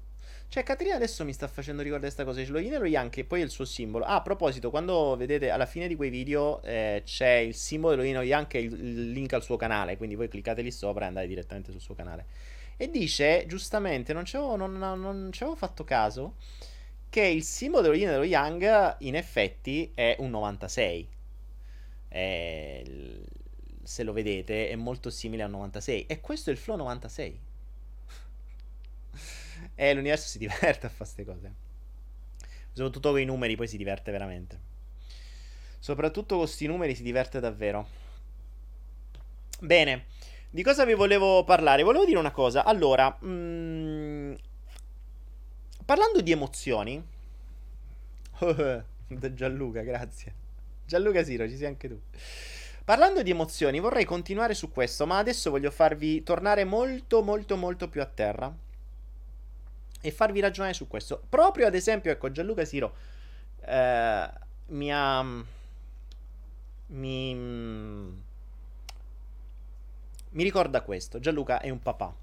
Cioè, 0.48 0.64
Caterina 0.64 0.96
adesso 0.96 1.26
mi 1.26 1.34
sta 1.34 1.50
facendo 1.50 1.82
ricordare 1.82 2.14
questa 2.14 2.24
cosa. 2.24 2.42
C'è 2.42 2.50
lo 2.52 2.60
yin 2.60 2.76
e 2.76 2.78
lo 2.78 2.86
yang, 2.86 3.10
che 3.10 3.26
poi 3.26 3.42
è 3.42 3.44
il 3.44 3.50
suo 3.50 3.66
simbolo. 3.66 4.06
Ah, 4.06 4.16
a 4.16 4.22
proposito, 4.22 4.70
quando 4.70 5.18
vedete 5.18 5.50
alla 5.50 5.66
fine 5.66 5.90
di 5.90 5.96
quei 5.98 6.10
video 6.10 6.62
eh, 6.62 7.02
c'è 7.04 7.34
il 7.34 7.54
simbolo 7.54 7.96
dello 7.96 8.08
yin 8.08 8.16
e 8.16 8.20
lo 8.20 8.24
yang, 8.24 8.48
è 8.48 8.60
il, 8.60 9.12
link 9.12 9.34
al 9.34 9.44
suo 9.44 9.58
canale. 9.58 9.98
Quindi 9.98 10.16
voi 10.16 10.30
cliccate 10.30 10.62
lì 10.62 10.72
sopra 10.72 11.04
e 11.04 11.08
andate 11.10 11.28
direttamente 11.28 11.72
sul 11.72 11.82
suo 11.82 11.96
canale. 11.96 12.26
E 12.78 12.90
dice, 12.90 13.44
giustamente, 13.46 14.14
non 14.14 14.24
ci 14.24 14.38
avevo 14.38 15.56
fatto 15.56 15.84
caso, 15.84 16.36
che 17.10 17.22
il 17.22 17.44
simbolo 17.44 17.84
dello 17.84 17.96
yin 17.96 18.10
e 18.10 18.12
dello 18.12 18.24
yang, 18.24 18.96
in 19.00 19.16
effetti, 19.16 19.92
è 19.94 20.16
un 20.20 20.30
96. 20.30 21.10
È, 22.08 22.84
se 23.84 24.04
lo 24.04 24.14
vedete, 24.14 24.70
è 24.70 24.76
molto 24.76 25.10
simile 25.10 25.44
al 25.44 25.50
96. 25.50 26.06
E 26.06 26.20
questo 26.20 26.50
è 26.50 26.54
il 26.54 26.60
flow 26.60 26.78
96. 26.78 27.40
E 29.74 29.94
l'universo 29.94 30.28
si 30.28 30.38
diverte 30.48 30.86
a 30.86 30.90
fare 30.90 30.96
queste 30.98 31.26
cose. 31.26 31.54
Soprattutto 32.72 33.10
con 33.10 33.20
i 33.20 33.26
numeri 33.26 33.56
poi 33.56 33.68
si 33.68 33.78
diverte 33.78 34.12
veramente. 34.12 34.60
Soprattutto 35.80 36.36
con 36.36 36.44
questi 36.44 36.68
numeri 36.68 36.94
si 36.94 37.02
diverte 37.02 37.40
davvero. 37.40 37.88
Bene, 39.60 40.06
di 40.50 40.62
cosa 40.62 40.86
vi 40.86 40.94
volevo 40.94 41.44
parlare? 41.44 41.82
Volevo 41.82 42.06
dire 42.06 42.20
una 42.20 42.32
cosa. 42.32 42.64
Allora, 42.64 43.18
mh, 43.20 43.28
mm, 43.28 43.97
parlando 45.88 46.20
di 46.20 46.32
emozioni... 46.32 47.02
Gianluca, 49.08 49.82
grazie. 49.82 50.34
Gianluca 50.86 51.24
Siro, 51.24 51.48
ci 51.48 51.56
sei 51.56 51.68
anche 51.68 51.88
tu. 51.88 51.98
Parlando 52.84 53.24
di 53.24 53.32
emozioni, 53.32 53.80
vorrei 53.80 54.04
continuare 54.04 54.54
su 54.54 54.70
questo, 54.70 55.06
ma 55.06 55.18
adesso 55.18 55.50
voglio 55.50 55.72
farvi 55.72 56.24
tornare 56.24 56.66
molto, 56.66 57.24
molto, 57.24 57.56
molto 57.56 57.88
più 57.88 58.02
a 58.02 58.06
terra 58.06 58.54
e 60.02 60.12
farvi 60.12 60.42
ragionare 60.42 60.74
su 60.74 60.88
questo. 60.88 61.24
Proprio 61.30 61.68
ad 61.68 61.74
esempio, 61.74 62.12
ecco, 62.12 62.32
Gianluca 62.32 62.66
Siro 62.66 62.94
eh, 63.62 64.30
mi 64.68 64.94
ha... 64.94 65.24
Mi, 66.90 67.34
mi 67.34 68.14
ricorda 70.44 70.82
questo. 70.82 71.20
Gianluca 71.20 71.62
è 71.62 71.70
un 71.70 71.80
papà. 71.80 72.14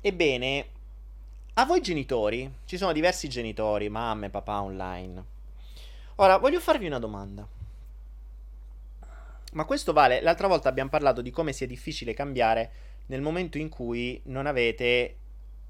Ebbene, 0.00 0.68
a 1.58 1.64
voi 1.64 1.80
genitori, 1.80 2.52
ci 2.66 2.76
sono 2.76 2.92
diversi 2.92 3.28
genitori, 3.30 3.88
mamme, 3.88 4.28
papà 4.28 4.60
online. 4.60 5.24
Ora, 6.16 6.36
voglio 6.36 6.60
farvi 6.60 6.86
una 6.86 6.98
domanda. 6.98 7.48
Ma 9.52 9.64
questo 9.64 9.94
vale, 9.94 10.20
l'altra 10.20 10.48
volta 10.48 10.68
abbiamo 10.68 10.90
parlato 10.90 11.22
di 11.22 11.30
come 11.30 11.54
sia 11.54 11.66
difficile 11.66 12.12
cambiare 12.12 12.72
nel 13.06 13.22
momento 13.22 13.56
in 13.56 13.70
cui 13.70 14.20
non 14.24 14.46
avete 14.46 15.16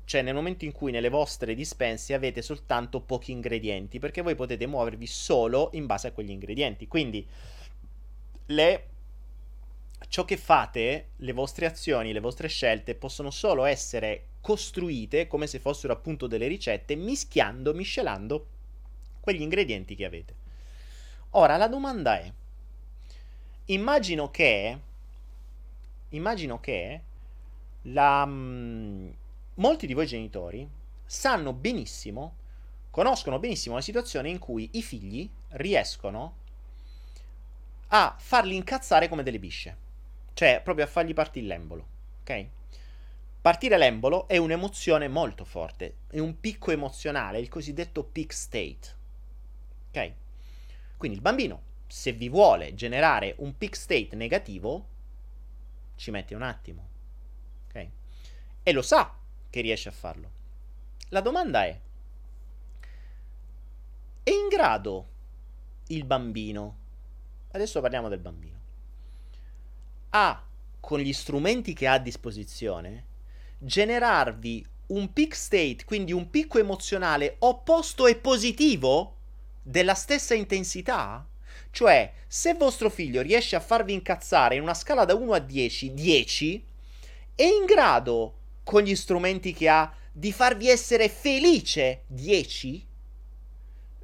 cioè 0.06 0.22
nel 0.22 0.34
momento 0.34 0.64
in 0.64 0.70
cui 0.70 0.92
nelle 0.92 1.08
vostre 1.08 1.54
dispense 1.54 2.14
avete 2.14 2.40
soltanto 2.40 3.00
pochi 3.00 3.32
ingredienti, 3.32 3.98
perché 3.98 4.22
voi 4.22 4.36
potete 4.36 4.66
muovervi 4.66 5.06
solo 5.06 5.70
in 5.72 5.86
base 5.86 6.08
a 6.08 6.12
quegli 6.12 6.30
ingredienti. 6.30 6.86
Quindi 6.88 7.26
le 8.46 8.86
ciò 10.08 10.24
che 10.24 10.36
fate, 10.36 11.08
le 11.16 11.32
vostre 11.32 11.66
azioni, 11.66 12.12
le 12.12 12.20
vostre 12.20 12.48
scelte 12.48 12.94
possono 12.94 13.30
solo 13.30 13.64
essere 13.64 14.26
costruite 14.46 15.26
come 15.26 15.48
se 15.48 15.58
fossero 15.58 15.92
appunto 15.92 16.28
delle 16.28 16.46
ricette, 16.46 16.94
mischiando, 16.94 17.74
miscelando 17.74 18.46
quegli 19.18 19.42
ingredienti 19.42 19.96
che 19.96 20.04
avete. 20.04 20.34
Ora 21.30 21.56
la 21.56 21.66
domanda 21.66 22.16
è, 22.16 22.32
immagino 23.64 24.30
che, 24.30 24.78
immagino 26.10 26.60
che 26.60 27.00
la, 27.82 28.24
mh, 28.24 28.30
mm, 28.30 29.08
molti 29.54 29.88
di 29.88 29.94
voi 29.94 30.06
genitori 30.06 30.68
sanno 31.04 31.52
benissimo, 31.52 32.36
conoscono 32.92 33.40
benissimo 33.40 33.74
la 33.74 33.80
situazione 33.80 34.28
in 34.28 34.38
cui 34.38 34.68
i 34.74 34.82
figli 34.82 35.28
riescono 35.54 36.36
a 37.88 38.14
farli 38.16 38.54
incazzare 38.54 39.08
come 39.08 39.24
delle 39.24 39.40
bisce. 39.40 39.76
Cioè, 40.34 40.60
proprio 40.62 40.84
a 40.84 40.88
fargli 40.88 41.14
partire 41.14 41.46
l'embolo. 41.46 41.86
Ok? 42.20 42.46
Partire 43.46 43.78
l'embolo 43.78 44.26
è 44.26 44.38
un'emozione 44.38 45.06
molto 45.06 45.44
forte, 45.44 45.98
è 46.08 46.18
un 46.18 46.40
picco 46.40 46.72
emozionale, 46.72 47.38
il 47.38 47.48
cosiddetto 47.48 48.02
peak 48.02 48.32
state. 48.32 48.96
Ok? 49.86 50.12
Quindi 50.96 51.18
il 51.18 51.22
bambino, 51.22 51.62
se 51.86 52.10
vi 52.10 52.28
vuole 52.28 52.74
generare 52.74 53.36
un 53.38 53.56
peak 53.56 53.76
state 53.76 54.16
negativo, 54.16 54.88
ci 55.94 56.10
mette 56.10 56.34
un 56.34 56.42
attimo. 56.42 56.88
Ok? 57.68 57.88
E 58.64 58.72
lo 58.72 58.82
sa 58.82 59.16
che 59.48 59.60
riesce 59.60 59.90
a 59.90 59.92
farlo. 59.92 60.30
La 61.10 61.20
domanda 61.20 61.66
è, 61.66 61.80
è 64.24 64.30
in 64.30 64.48
grado 64.48 65.08
il 65.86 66.02
bambino, 66.02 66.78
adesso 67.52 67.80
parliamo 67.80 68.08
del 68.08 68.18
bambino, 68.18 68.58
a, 70.10 70.44
con 70.80 70.98
gli 70.98 71.12
strumenti 71.12 71.74
che 71.74 71.86
ha 71.86 71.92
a 71.92 71.98
disposizione, 72.00 73.14
generarvi 73.58 74.66
un 74.88 75.12
peak 75.12 75.34
state, 75.34 75.78
quindi 75.84 76.12
un 76.12 76.30
picco 76.30 76.58
emozionale 76.58 77.36
opposto 77.40 78.06
e 78.06 78.16
positivo 78.16 79.16
della 79.62 79.94
stessa 79.94 80.34
intensità? 80.34 81.26
Cioè, 81.70 82.12
se 82.26 82.54
vostro 82.54 82.88
figlio 82.88 83.20
riesce 83.20 83.56
a 83.56 83.60
farvi 83.60 83.92
incazzare 83.92 84.54
in 84.54 84.62
una 84.62 84.74
scala 84.74 85.04
da 85.04 85.14
1 85.14 85.32
a 85.32 85.38
10, 85.38 85.92
10, 85.92 86.64
è 87.34 87.42
in 87.42 87.64
grado, 87.66 88.34
con 88.64 88.82
gli 88.82 88.96
strumenti 88.96 89.52
che 89.52 89.68
ha, 89.68 89.92
di 90.10 90.32
farvi 90.32 90.68
essere 90.68 91.08
felice 91.08 92.04
10? 92.06 92.86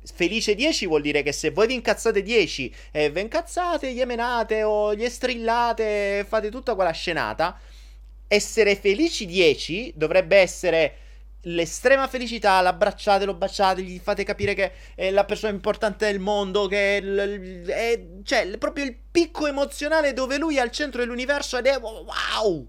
Felice 0.05 0.55
10 0.55 0.87
vuol 0.87 1.01
dire 1.01 1.23
che 1.23 1.33
se 1.33 1.51
voi 1.51 1.69
vi 1.69 1.75
incazzate 1.75 2.23
10 2.23 2.75
e 2.91 3.11
vi 3.11 3.21
incazzate, 3.21 3.93
gli 3.93 4.03
menate 4.05 4.63
o 4.65 4.95
gli 4.95 5.09
strillate, 5.09 6.27
fate 6.29 6.51
tutta 6.51 6.75
quella 6.75 6.91
scenata, 6.91 7.59
essere 8.33 8.77
felici 8.77 9.27
10 9.27 9.93
dovrebbe 9.95 10.37
essere 10.39 10.97
l'estrema 11.43 12.09
felicità, 12.09 12.63
l'abbracciate, 12.63 13.27
lo 13.27 13.35
baciate, 13.35 13.83
gli 13.83 13.99
fate 13.99 14.25
capire 14.25 14.55
che 14.55 14.73
è 14.95 15.11
la 15.11 15.25
persona 15.25 15.53
importante 15.53 16.07
del 16.07 16.19
mondo, 16.19 16.67
che 16.67 16.97
è, 16.97 17.01
l- 17.01 17.67
è 17.67 18.01
cioè, 18.25 18.57
proprio 18.57 18.85
il 18.85 18.97
picco 19.11 19.47
emozionale 19.47 20.15
dove 20.15 20.39
lui 20.39 20.57
è 20.57 20.61
al 20.61 20.71
centro 20.71 21.01
dell'universo 21.01 21.59
ed 21.59 21.67
è 21.67 21.79
wow! 21.79 22.67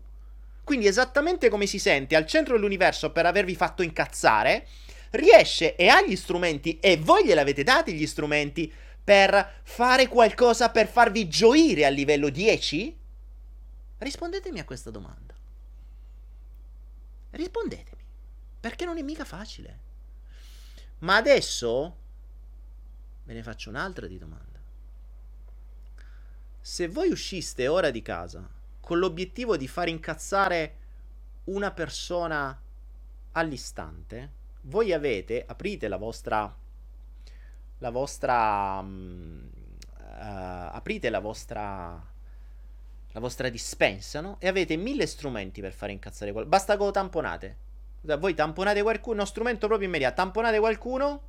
Quindi 0.65 0.87
esattamente 0.87 1.49
come 1.49 1.65
si 1.65 1.79
sente 1.79 2.15
al 2.15 2.25
centro 2.25 2.55
dell'universo 2.55 3.11
per 3.11 3.25
avervi 3.25 3.55
fatto 3.55 3.83
incazzare, 3.83 4.67
riesce 5.11 5.75
e 5.75 5.87
ha 5.87 6.01
gli 6.01 6.15
strumenti 6.15 6.77
e 6.79 6.97
voi 6.97 7.25
gliel'avete 7.25 7.63
dati 7.63 7.93
gli 7.93 8.07
strumenti 8.07 8.71
per 9.01 9.61
fare 9.63 10.07
qualcosa 10.07 10.71
per 10.71 10.87
farvi 10.87 11.27
gioire 11.29 11.85
a 11.85 11.89
livello 11.89 12.29
10? 12.29 12.97
Rispondetemi 13.99 14.59
a 14.59 14.65
questa 14.65 14.89
domanda. 14.89 15.32
Rispondetemi. 17.33 18.01
Perché 18.59 18.85
non 18.85 18.97
è 18.97 19.01
mica 19.01 19.25
facile. 19.25 19.79
Ma 20.99 21.15
adesso 21.15 21.97
ve 23.23 23.33
ne 23.33 23.43
faccio 23.43 23.69
un'altra 23.69 24.07
di 24.07 24.17
domanda. 24.17 24.59
Se 26.61 26.87
voi 26.87 27.09
usciste 27.09 27.67
ora 27.67 27.89
di 27.89 28.01
casa 28.01 28.47
con 28.79 28.99
l'obiettivo 28.99 29.57
di 29.57 29.67
far 29.67 29.87
incazzare 29.87 30.77
una 31.45 31.71
persona 31.71 32.57
all'istante, 33.31 34.31
voi 34.61 34.93
avete, 34.93 35.43
aprite 35.45 35.87
la 35.87 35.97
vostra, 35.97 36.55
la 37.79 37.89
vostra, 37.89 38.79
uh, 38.79 39.49
aprite 39.99 41.09
la 41.09 41.19
vostra, 41.19 42.12
la 43.13 43.19
vostra 43.19 43.49
dispensa, 43.49 44.21
no? 44.21 44.37
E 44.39 44.47
avete 44.47 44.75
mille 44.75 45.05
strumenti 45.05 45.61
per 45.61 45.71
fare 45.71 45.91
incazzare 45.91 46.31
qualcuno. 46.31 46.55
Basta 46.55 46.75
che 46.75 46.83
lo 46.83 46.91
tamponate. 46.91 47.57
Voi 48.01 48.33
tamponate 48.33 48.81
qualcuno, 48.81 49.17
uno 49.17 49.25
strumento 49.25 49.67
proprio 49.67 49.87
immediato. 49.87 50.15
Tamponate 50.15 50.59
qualcuno, 50.59 51.21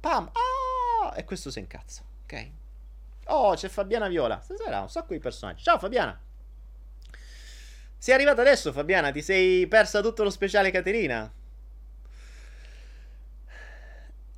pam, 0.00 0.30
ah, 0.32 1.14
e 1.16 1.24
questo 1.24 1.50
si 1.50 1.60
incazza, 1.60 2.02
ok? 2.24 2.50
Oh, 3.28 3.54
c'è 3.54 3.68
Fabiana 3.68 4.08
Viola. 4.08 4.40
Stasera 4.40 4.80
un 4.80 4.90
sacco 4.90 5.14
di 5.14 5.18
personaggi. 5.18 5.62
Ciao 5.62 5.78
Fabiana. 5.78 6.20
Sei 7.96 8.14
arrivata 8.14 8.42
adesso, 8.42 8.72
Fabiana? 8.72 9.10
Ti 9.10 9.22
sei 9.22 9.66
persa 9.66 10.02
tutto 10.02 10.22
lo 10.22 10.30
speciale 10.30 10.70
Caterina? 10.70 11.32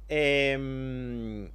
Ehm... 0.06 1.50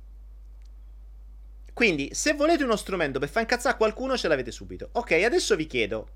Quindi, 1.74 2.10
se 2.14 2.34
volete 2.34 2.64
uno 2.64 2.76
strumento 2.76 3.20
per 3.20 3.30
far 3.30 3.42
incazzare 3.42 3.78
qualcuno, 3.78 4.16
ce 4.16 4.28
l'avete 4.28 4.52
subito. 4.52 4.90
Ok, 4.94 5.12
adesso 5.12 5.56
vi 5.56 5.66
chiedo. 5.66 6.08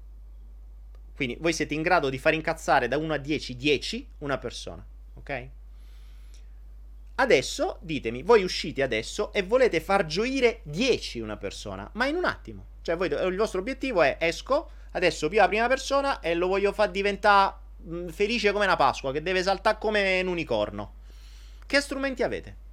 Quindi, 1.15 1.35
voi 1.39 1.51
siete 1.51 1.73
in 1.73 1.81
grado 1.81 2.09
di 2.09 2.19
far 2.19 2.35
incazzare 2.35 2.87
da 2.87 2.97
1 2.97 3.13
a 3.13 3.17
10, 3.17 3.55
10 3.55 4.07
una 4.19 4.37
persona. 4.37 4.85
Ok? 5.15 5.49
Adesso 7.15 7.79
ditemi, 7.81 8.21
voi 8.21 8.43
uscite 8.43 8.83
adesso 8.83 9.33
e 9.33 9.41
volete 9.41 9.81
far 9.81 10.05
gioire 10.05 10.59
10 10.63 11.19
una 11.19 11.35
persona, 11.35 11.89
ma 11.93 12.05
in 12.05 12.15
un 12.15 12.25
attimo. 12.25 12.65
Cioè, 12.83 12.95
voi, 12.95 13.09
il 13.09 13.35
vostro 13.35 13.59
obiettivo 13.59 14.03
è 14.03 14.17
esco, 14.19 14.69
adesso 14.91 15.27
più 15.27 15.39
la 15.39 15.47
prima 15.47 15.67
persona 15.67 16.19
e 16.19 16.35
lo 16.35 16.45
voglio 16.45 16.71
far 16.71 16.91
diventare 16.91 17.55
mm, 17.81 18.09
felice 18.09 18.51
come 18.51 18.65
una 18.65 18.75
Pasqua, 18.75 19.11
che 19.11 19.23
deve 19.23 19.41
saltare 19.41 19.79
come 19.79 20.21
un 20.21 20.27
unicorno. 20.27 20.93
Che 21.65 21.81
strumenti 21.81 22.21
avete? 22.21 22.65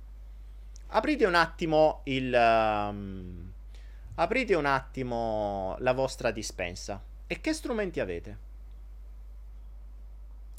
Aprite 0.97 1.25
un 1.27 1.35
attimo 1.35 2.03
il... 2.05 2.33
Um, 2.33 3.53
aprite 4.15 4.55
un 4.55 4.65
attimo 4.65 5.75
la 5.81 5.93
vostra 5.93 6.31
dispensa. 6.31 7.03
E 7.27 7.41
che 7.41 7.53
strumenti 7.53 7.99
avete? 7.99 8.39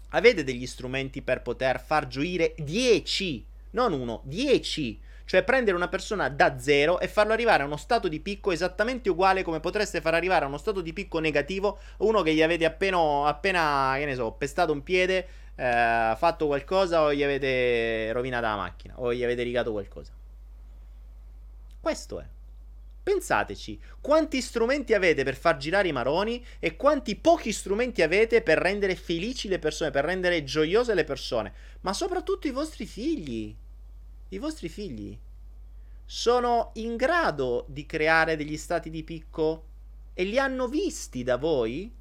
Avete 0.10 0.44
degli 0.44 0.68
strumenti 0.68 1.22
per 1.22 1.42
poter 1.42 1.80
far 1.80 2.08
gioire 2.08 2.54
10, 2.58 3.46
non 3.72 3.94
uno, 3.94 4.24
10. 4.26 5.00
Cioè 5.24 5.44
prendere 5.44 5.78
una 5.78 5.88
persona 5.88 6.28
da 6.28 6.60
zero 6.60 7.00
e 7.00 7.08
farlo 7.08 7.32
arrivare 7.32 7.64
a 7.64 7.66
uno 7.66 7.78
stato 7.78 8.10
di 8.10 8.20
picco 8.20 8.52
esattamente 8.52 9.10
uguale 9.10 9.42
come 9.42 9.62
potreste 9.62 10.02
far 10.02 10.16
arrivare 10.16 10.44
a 10.44 10.50
uno 10.50 10.58
stato 10.58 10.82
di 10.82 10.92
picco 10.92 11.20
negativo 11.20 11.80
uno 12.00 12.22
che 12.24 12.34
gli 12.34 12.42
avete 12.42 12.66
appena, 12.66 13.26
appena 13.26 13.96
che 13.98 14.06
ne 14.06 14.16
so, 14.16 14.34
pestato 14.34 14.74
un 14.74 14.84
piede 14.84 15.28
eh, 15.56 16.14
fatto 16.18 16.46
qualcosa 16.46 17.04
o 17.04 17.14
gli 17.14 17.24
avete 17.24 18.12
rovinato 18.12 18.46
la 18.46 18.56
macchina 18.58 19.00
o 19.00 19.14
gli 19.14 19.24
avete 19.24 19.42
rigato 19.42 19.72
qualcosa. 19.72 20.12
Questo 21.86 22.20
è. 22.20 22.26
Pensateci, 23.04 23.80
quanti 24.02 24.42
strumenti 24.42 24.96
avete 24.96 25.24
per 25.24 25.36
far 25.36 25.58
girare 25.58 25.88
i 25.88 25.92
maroni 25.92 26.44
e 26.58 26.76
quanti 26.76 27.16
pochi 27.16 27.52
strumenti 27.52 28.02
avete 28.02 28.42
per 28.42 28.58
rendere 28.58 28.96
felici 28.96 29.48
le 29.48 29.60
persone, 29.60 29.92
per 29.92 30.04
rendere 30.04 30.44
gioiose 30.44 30.96
le 30.96 31.04
persone, 31.04 31.54
ma 31.82 31.94
soprattutto 31.94 32.48
i 32.48 32.52
vostri 32.52 32.88
figli. 32.88 33.56
I 34.30 34.38
vostri 34.40 34.68
figli 34.68 35.16
sono 36.04 36.72
in 36.74 36.96
grado 36.96 37.66
di 37.70 37.86
creare 37.86 38.36
degli 38.36 38.58
stati 38.58 38.90
di 38.90 39.04
picco 39.04 39.66
e 40.16 40.24
li 40.24 40.40
hanno 40.40 40.68
visti 40.68 41.22
da 41.22 41.38
voi? 41.38 41.94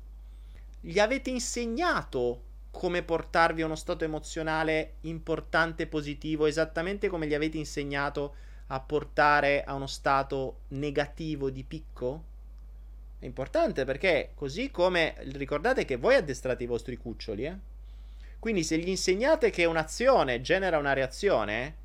Gli 0.80 0.98
avete 0.98 1.28
insegnato 1.28 2.42
come 2.70 3.02
portarvi 3.02 3.60
a 3.60 3.66
uno 3.66 3.76
stato 3.76 4.04
emozionale 4.04 4.94
importante, 5.02 5.86
positivo, 5.86 6.46
esattamente 6.46 7.08
come 7.08 7.26
gli 7.26 7.34
avete 7.34 7.58
insegnato 7.58 8.36
a 8.68 8.80
portare 8.80 9.62
a 9.64 9.74
uno 9.74 9.86
stato 9.86 10.60
negativo 10.68 11.50
di 11.50 11.64
picco? 11.64 12.24
È 13.18 13.24
importante 13.26 13.84
perché 13.84 14.32
così 14.34 14.70
come 14.70 15.14
ricordate 15.32 15.84
che 15.84 15.96
voi 15.96 16.14
addestrate 16.14 16.64
i 16.64 16.66
vostri 16.66 16.96
cuccioli, 16.96 17.44
eh? 17.44 17.56
Quindi 18.38 18.62
se 18.62 18.76
gli 18.76 18.88
insegnate 18.88 19.48
che 19.48 19.64
un'azione 19.64 20.42
genera 20.42 20.76
una 20.76 20.92
reazione, 20.92 21.76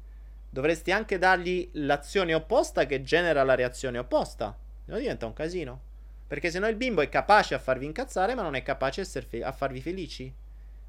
dovreste 0.50 0.92
anche 0.92 1.18
dargli 1.18 1.70
l'azione 1.74 2.34
opposta 2.34 2.86
che 2.86 3.04
genera 3.04 3.44
la 3.44 3.56
reazione 3.56 3.98
opposta. 3.98 4.58
Se 4.84 4.92
no 4.92 4.98
diventa 4.98 5.26
un 5.26 5.34
casino. 5.34 5.80
Perché 6.28 6.52
se 6.52 6.60
no 6.60 6.68
il 6.68 6.76
bimbo 6.76 7.02
è 7.02 7.10
capace 7.10 7.54
a 7.54 7.60
farvi 7.60 7.86
incazzare, 7.86 8.36
ma 8.36 8.42
non 8.42 8.56
è 8.56 8.64
capace 8.64 9.02
a, 9.02 9.06
fe- 9.06 9.44
a 9.44 9.52
farvi 9.52 9.82
felici. 9.82 10.32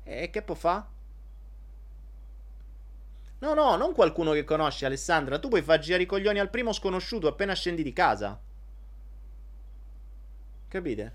E 0.03 0.31
che 0.31 0.43
può 0.43 0.55
fare? 0.55 0.85
No, 3.41 3.55
no, 3.55 3.77
non 3.77 3.95
qualcuno 3.95 4.33
che 4.33 4.45
conosci, 4.45 4.85
Alessandra. 4.85 5.39
Tu 5.39 5.49
puoi 5.49 5.63
far 5.63 5.79
girare 5.79 6.03
i 6.03 6.07
coglioni 6.07 6.39
al 6.39 6.51
primo 6.51 6.73
sconosciuto 6.73 7.27
appena 7.27 7.55
scendi 7.55 7.83
di 7.83 7.93
casa. 7.93 8.39
Capite? 10.69 11.15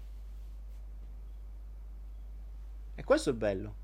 E 2.95 3.03
questo 3.03 3.29
è 3.29 3.33
bello. 3.33 3.75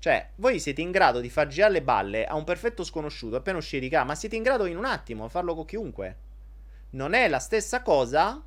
Cioè, 0.00 0.30
voi 0.36 0.58
siete 0.58 0.80
in 0.80 0.90
grado 0.90 1.20
di 1.20 1.30
far 1.30 1.46
girare 1.46 1.74
le 1.74 1.82
balle 1.82 2.26
a 2.26 2.34
un 2.34 2.42
perfetto 2.42 2.82
sconosciuto 2.82 3.36
appena 3.36 3.58
uscire 3.58 3.80
di 3.80 3.88
casa, 3.88 4.04
ma 4.04 4.16
siete 4.16 4.34
in 4.34 4.42
grado 4.42 4.66
in 4.66 4.76
un 4.76 4.84
attimo 4.84 5.24
di 5.24 5.30
farlo 5.30 5.54
con 5.54 5.64
chiunque. 5.64 6.16
Non 6.90 7.14
è 7.14 7.28
la 7.28 7.38
stessa 7.38 7.82
cosa. 7.82 8.42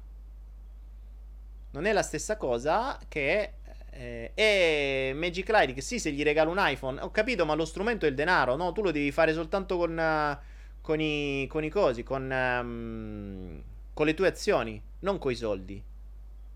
Non 1.72 1.86
è 1.86 1.94
la 1.94 2.04
stessa 2.04 2.36
cosa 2.36 3.00
che. 3.08 3.54
Eh, 3.98 4.32
e 4.34 5.14
Magic 5.16 5.48
Light, 5.50 5.78
sì, 5.80 6.00
se 6.00 6.12
gli 6.12 6.22
regalo 6.22 6.52
un 6.52 6.58
iPhone, 6.60 7.00
ho 7.00 7.12
capito, 7.12 7.46
ma 7.46 7.54
lo 7.54 7.64
strumento 7.64 8.06
è 8.06 8.10
il 8.10 8.16
denaro, 8.16 8.58
no? 8.58 8.74
Tu 8.74 8.82
lo 8.82 8.92
devi 8.92 9.10
fare 9.12 9.32
soltanto 9.32 9.78
con, 9.78 9.98
uh, 9.98 10.38
con, 10.82 11.00
i, 11.00 11.48
con 11.48 11.64
i 11.64 11.70
cosi, 11.70 12.04
con, 12.04 12.30
um, 12.30 13.62
con 13.94 14.06
le 14.06 14.14
tue 14.14 14.28
azioni, 14.28 14.82
non 15.00 15.18
con 15.18 15.32
i 15.32 15.36
soldi. 15.36 15.82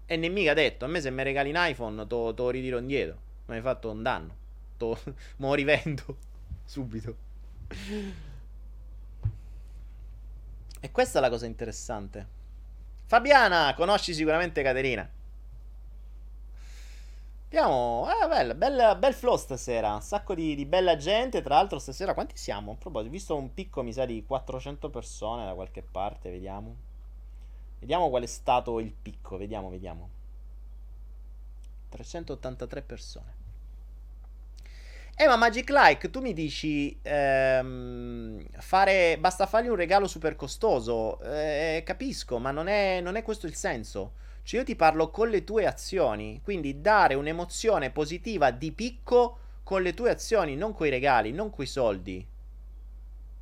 E 0.05 0.17
ne 0.17 0.27
mica 0.27 0.53
detto, 0.53 0.83
a 0.83 0.89
me 0.89 0.99
se 0.99 1.11
mi 1.11 1.23
regali 1.23 1.49
un 1.49 1.55
iPhone, 1.57 2.05
te 2.07 2.15
lo 2.15 2.49
ritiro 2.49 2.77
indietro. 2.77 3.17
Mi 3.45 3.55
hai 3.55 3.61
fatto 3.61 3.89
un 3.89 4.03
danno. 4.03 4.35
Mo 4.77 4.97
mo 5.37 5.53
rivendo 5.53 6.17
subito. 6.65 7.15
E 10.81 10.91
questa 10.91 11.19
è 11.19 11.21
la 11.21 11.29
cosa 11.29 11.45
interessante. 11.45 12.27
Fabiana, 13.05 13.73
conosci 13.75 14.13
sicuramente 14.13 14.61
Caterina. 14.61 15.09
Abbiamo. 17.51 18.07
Eh, 18.07 18.27
bella, 18.27 18.53
bella, 18.53 18.95
bel 18.95 19.13
flow 19.15 19.35
stasera. 19.35 19.95
Un 19.95 20.03
sacco 20.03 20.35
di, 20.35 20.53
di, 20.53 20.67
bella 20.67 20.95
gente. 20.97 21.41
Tra 21.41 21.55
l'altro, 21.55 21.79
stasera 21.79 22.13
quanti 22.13 22.37
siamo? 22.37 22.73
A 22.73 22.75
proposito, 22.75 23.11
visto 23.11 23.35
un 23.35 23.55
picco, 23.55 23.81
mi 23.81 23.91
sa, 23.91 24.05
di 24.05 24.23
400 24.23 24.91
persone 24.91 25.45
da 25.45 25.55
qualche 25.55 25.81
parte. 25.81 26.29
Vediamo. 26.29 26.75
Vediamo 27.79 28.09
qual 28.09 28.21
è 28.21 28.27
stato 28.27 28.79
il 28.79 28.93
picco. 28.93 29.37
Vediamo, 29.37 29.71
vediamo. 29.71 30.09
383 31.89 32.81
persone. 32.83 33.37
Eh, 35.15 35.25
ma 35.25 35.35
Magic 35.35 35.69
Like, 35.71 36.11
tu 36.11 36.21
mi 36.21 36.33
dici, 36.33 36.97
ehm, 37.01 38.45
fare, 38.59 39.17
basta 39.19 39.47
fargli 39.47 39.67
un 39.69 39.75
regalo 39.75 40.07
super 40.07 40.35
costoso. 40.35 41.19
Eh, 41.21 41.81
capisco, 41.83 42.37
ma 42.37 42.51
non 42.51 42.67
è, 42.67 43.01
non 43.01 43.15
è 43.15 43.23
questo 43.23 43.47
il 43.47 43.55
senso. 43.55 44.13
Cioè, 44.49 44.61
io 44.61 44.65
ti 44.65 44.75
parlo 44.75 45.11
con 45.11 45.29
le 45.29 45.43
tue 45.43 45.67
azioni. 45.67 46.41
Quindi 46.43 46.81
dare 46.81 47.13
un'emozione 47.13 47.91
positiva 47.91 48.49
di 48.49 48.71
picco 48.71 49.37
con 49.61 49.83
le 49.83 49.93
tue 49.93 50.09
azioni, 50.09 50.55
non 50.55 50.73
coi 50.73 50.89
regali, 50.89 51.31
non 51.31 51.51
coi 51.51 51.67
soldi. 51.67 52.25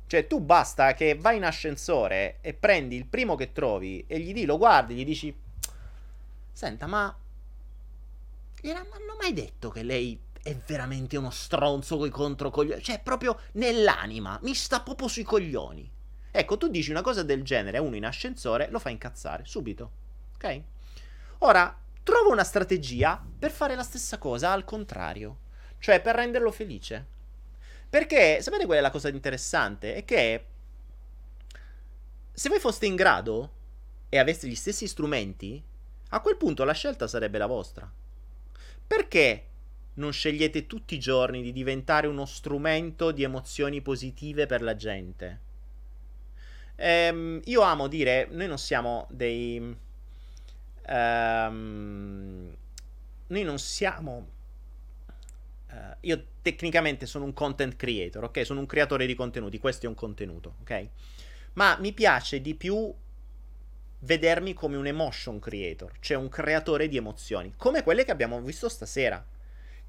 Cioè, 0.06 0.26
tu 0.26 0.40
basta 0.40 0.92
che 0.92 1.14
vai 1.14 1.38
in 1.38 1.46
ascensore 1.46 2.40
e 2.42 2.52
prendi 2.52 2.96
il 2.96 3.06
primo 3.06 3.36
che 3.36 3.52
trovi 3.52 4.04
e 4.06 4.18
gli 4.18 4.34
di, 4.34 4.44
lo 4.44 4.58
guardi, 4.58 4.96
gli 4.96 5.04
dici: 5.06 5.34
Senta, 6.52 6.86
ma. 6.86 7.16
Non 8.60 8.76
hanno 8.76 9.16
mai 9.18 9.32
detto 9.32 9.70
che 9.70 9.82
lei 9.82 10.20
è 10.42 10.54
veramente 10.66 11.16
uno 11.16 11.30
stronzo 11.30 11.96
coi 11.96 12.10
controcoglioni. 12.10 12.82
Cioè, 12.82 12.98
proprio 12.98 13.40
nell'anima, 13.52 14.38
mi 14.42 14.52
sta 14.52 14.82
proprio 14.82 15.08
sui 15.08 15.22
coglioni. 15.22 15.90
Ecco, 16.30 16.58
tu 16.58 16.68
dici 16.68 16.90
una 16.90 17.00
cosa 17.00 17.22
del 17.22 17.42
genere 17.44 17.78
a 17.78 17.80
uno 17.80 17.96
in 17.96 18.04
ascensore, 18.04 18.68
lo 18.68 18.78
fa 18.78 18.90
incazzare 18.90 19.46
subito. 19.46 19.90
Ok? 20.34 20.62
Ora, 21.38 21.76
trova 22.02 22.32
una 22.32 22.44
strategia 22.44 23.24
per 23.38 23.50
fare 23.50 23.74
la 23.74 23.82
stessa 23.82 24.18
cosa 24.18 24.50
al 24.50 24.64
contrario, 24.64 25.38
cioè 25.78 26.00
per 26.00 26.16
renderlo 26.16 26.50
felice. 26.50 27.06
Perché, 27.88 28.42
sapete 28.42 28.66
qual 28.66 28.78
è 28.78 28.80
la 28.80 28.90
cosa 28.90 29.08
interessante? 29.08 29.94
È 29.94 30.04
che 30.04 30.44
se 32.32 32.48
voi 32.48 32.58
foste 32.58 32.86
in 32.86 32.96
grado 32.96 33.52
e 34.08 34.18
aveste 34.18 34.46
gli 34.46 34.54
stessi 34.54 34.86
strumenti, 34.86 35.62
a 36.10 36.20
quel 36.20 36.36
punto 36.36 36.64
la 36.64 36.72
scelta 36.72 37.06
sarebbe 37.06 37.38
la 37.38 37.46
vostra. 37.46 37.90
Perché 38.86 39.44
non 39.94 40.12
scegliete 40.12 40.66
tutti 40.66 40.94
i 40.94 41.00
giorni 41.00 41.42
di 41.42 41.52
diventare 41.52 42.06
uno 42.06 42.24
strumento 42.24 43.10
di 43.10 43.22
emozioni 43.22 43.80
positive 43.80 44.46
per 44.46 44.62
la 44.62 44.76
gente? 44.76 45.40
Ehm, 46.76 47.40
io 47.44 47.60
amo 47.62 47.88
dire, 47.88 48.28
noi 48.30 48.46
non 48.46 48.58
siamo 48.58 49.06
dei... 49.10 49.86
Um, 50.88 52.56
noi 53.26 53.42
non 53.42 53.58
siamo 53.58 54.36
Uh, 55.70 55.94
io 56.00 56.24
tecnicamente 56.40 57.04
sono 57.04 57.26
un 57.26 57.34
content 57.34 57.76
creator, 57.76 58.24
ok? 58.24 58.44
Sono 58.44 58.60
un 58.60 58.66
creatore 58.66 59.04
di 59.04 59.14
contenuti, 59.14 59.58
questo 59.58 59.84
è 59.84 59.88
un 59.88 59.94
contenuto, 59.94 60.54
ok? 60.62 60.88
Ma 61.54 61.76
mi 61.78 61.92
piace 61.92 62.40
di 62.40 62.54
più 62.54 62.90
vedermi 64.00 64.54
come 64.54 64.76
un 64.76 64.86
emotion 64.86 65.38
creator, 65.38 65.92
cioè 66.00 66.16
un 66.16 66.30
creatore 66.30 66.88
di 66.88 66.96
emozioni, 66.96 67.52
come 67.56 67.82
quelle 67.82 68.04
che 68.04 68.10
abbiamo 68.10 68.40
visto 68.40 68.68
stasera. 68.68 69.22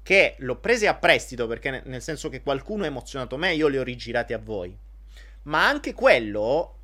Che 0.02 0.34
l'ho 0.38 0.56
prese 0.56 0.86
a 0.86 0.94
prestito 0.94 1.46
perché 1.46 1.82
nel 1.84 2.02
senso 2.02 2.28
che 2.28 2.42
qualcuno 2.42 2.84
ha 2.84 2.86
emozionato 2.86 3.36
me, 3.38 3.54
io 3.54 3.68
le 3.68 3.78
ho 3.78 3.82
rigirate 3.82 4.34
a 4.34 4.38
voi. 4.38 4.76
Ma 5.42 5.66
anche 5.66 5.94
quello 5.94 6.79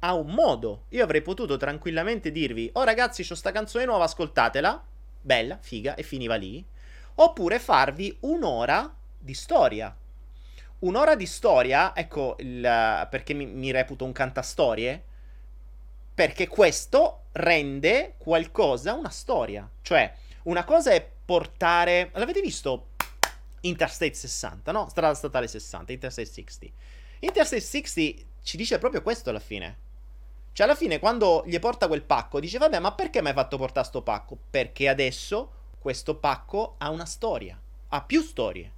ha 0.00 0.14
un 0.14 0.28
modo. 0.28 0.84
Io 0.90 1.02
avrei 1.02 1.22
potuto 1.22 1.56
tranquillamente 1.56 2.30
dirvi: 2.30 2.70
"Oh 2.74 2.84
ragazzi, 2.84 3.26
c'ho 3.26 3.34
sta 3.34 3.52
canzone 3.52 3.84
nuova, 3.84 4.04
ascoltatela". 4.04 4.84
Bella, 5.20 5.58
figa 5.60 5.94
e 5.94 6.02
finiva 6.02 6.36
lì 6.36 6.64
oppure 7.16 7.58
farvi 7.58 8.16
un'ora 8.20 8.94
di 9.18 9.34
storia. 9.34 9.94
Un'ora 10.80 11.14
di 11.14 11.26
storia, 11.26 11.94
ecco 11.94 12.36
il, 12.38 12.60
perché 13.10 13.32
mi, 13.34 13.46
mi 13.46 13.70
reputo 13.70 14.04
un 14.04 14.12
cantastorie, 14.12 15.02
perché 16.14 16.46
questo 16.48 17.24
rende 17.32 18.14
qualcosa 18.18 18.92
una 18.92 19.10
storia. 19.10 19.68
Cioè, 19.82 20.12
una 20.44 20.64
cosa 20.64 20.92
è 20.92 21.06
portare... 21.24 22.10
L'avete 22.14 22.40
visto? 22.40 22.88
Interstate 23.60 24.14
60, 24.14 24.70
no? 24.72 24.88
Strada 24.88 25.14
statale 25.14 25.48
60, 25.48 25.92
Interstate 25.92 26.28
60. 26.28 26.66
Interstate 27.20 27.60
60 27.60 28.24
ci 28.42 28.56
dice 28.56 28.78
proprio 28.78 29.02
questo 29.02 29.30
alla 29.30 29.40
fine. 29.40 29.84
Cioè, 30.56 30.64
alla 30.64 30.74
fine, 30.74 30.98
quando 30.98 31.42
gli 31.44 31.58
porta 31.58 31.86
quel 31.86 32.00
pacco, 32.00 32.40
dice: 32.40 32.56
Vabbè, 32.56 32.78
ma 32.78 32.94
perché 32.94 33.20
mi 33.20 33.28
hai 33.28 33.34
fatto 33.34 33.58
portare 33.58 33.86
sto 33.86 34.00
pacco? 34.00 34.38
Perché 34.48 34.88
adesso 34.88 35.50
questo 35.78 36.16
pacco 36.16 36.76
ha 36.78 36.88
una 36.88 37.04
storia, 37.04 37.60
ha 37.88 38.02
più 38.02 38.22
storie. 38.22 38.72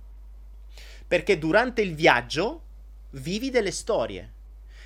Perché 1.06 1.38
durante 1.38 1.80
il 1.80 1.94
viaggio 1.94 2.62
vivi 3.10 3.50
delle 3.50 3.70
storie. 3.70 4.32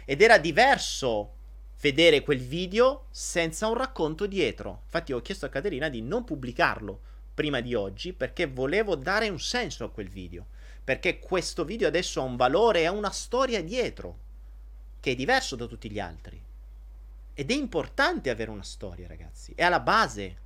Ed 0.05 0.21
era 0.21 0.37
diverso 0.37 1.33
vedere 1.81 2.21
quel 2.21 2.41
video 2.41 3.07
senza 3.09 3.69
un 3.69 3.75
racconto 3.79 4.27
dietro. 4.27 4.83
Infatti 4.85 5.15
ho 5.15 5.23
chiesto 5.23 5.47
a 5.47 5.49
Caterina 5.49 5.89
di 5.89 6.03
non 6.03 6.25
pubblicarlo 6.25 7.01
prima 7.33 7.61
di 7.61 7.75
oggi 7.75 8.13
perché 8.13 8.47
volevo 8.47 8.97
dare 8.97 9.31
un 9.31 9.41
senso 9.41 9.85
a 9.85 9.91
quel 9.91 10.11
video. 10.11 10.45
Perché 10.85 11.21
questo 11.21 11.65
video 11.65 11.89
adesso 11.89 12.21
ha 12.21 12.25
un 12.25 12.37
valore 12.37 12.85
ha 12.85 12.93
una 12.93 13.13
storia 13.13 13.63
dietro 13.63 14.19
che 15.01 15.13
è 15.13 15.15
diverso 15.15 15.57
da 15.57 15.65
tutti 15.65 15.91
gli 15.91 15.99
altri. 15.99 16.51
Ed 17.35 17.51
è 17.51 17.55
importante 17.55 18.31
avere 18.31 18.51
una 18.51 18.63
storia, 18.63 19.07
ragazzi. 19.07 19.53
È 19.55 19.63
alla 19.63 19.81
base 19.81 20.41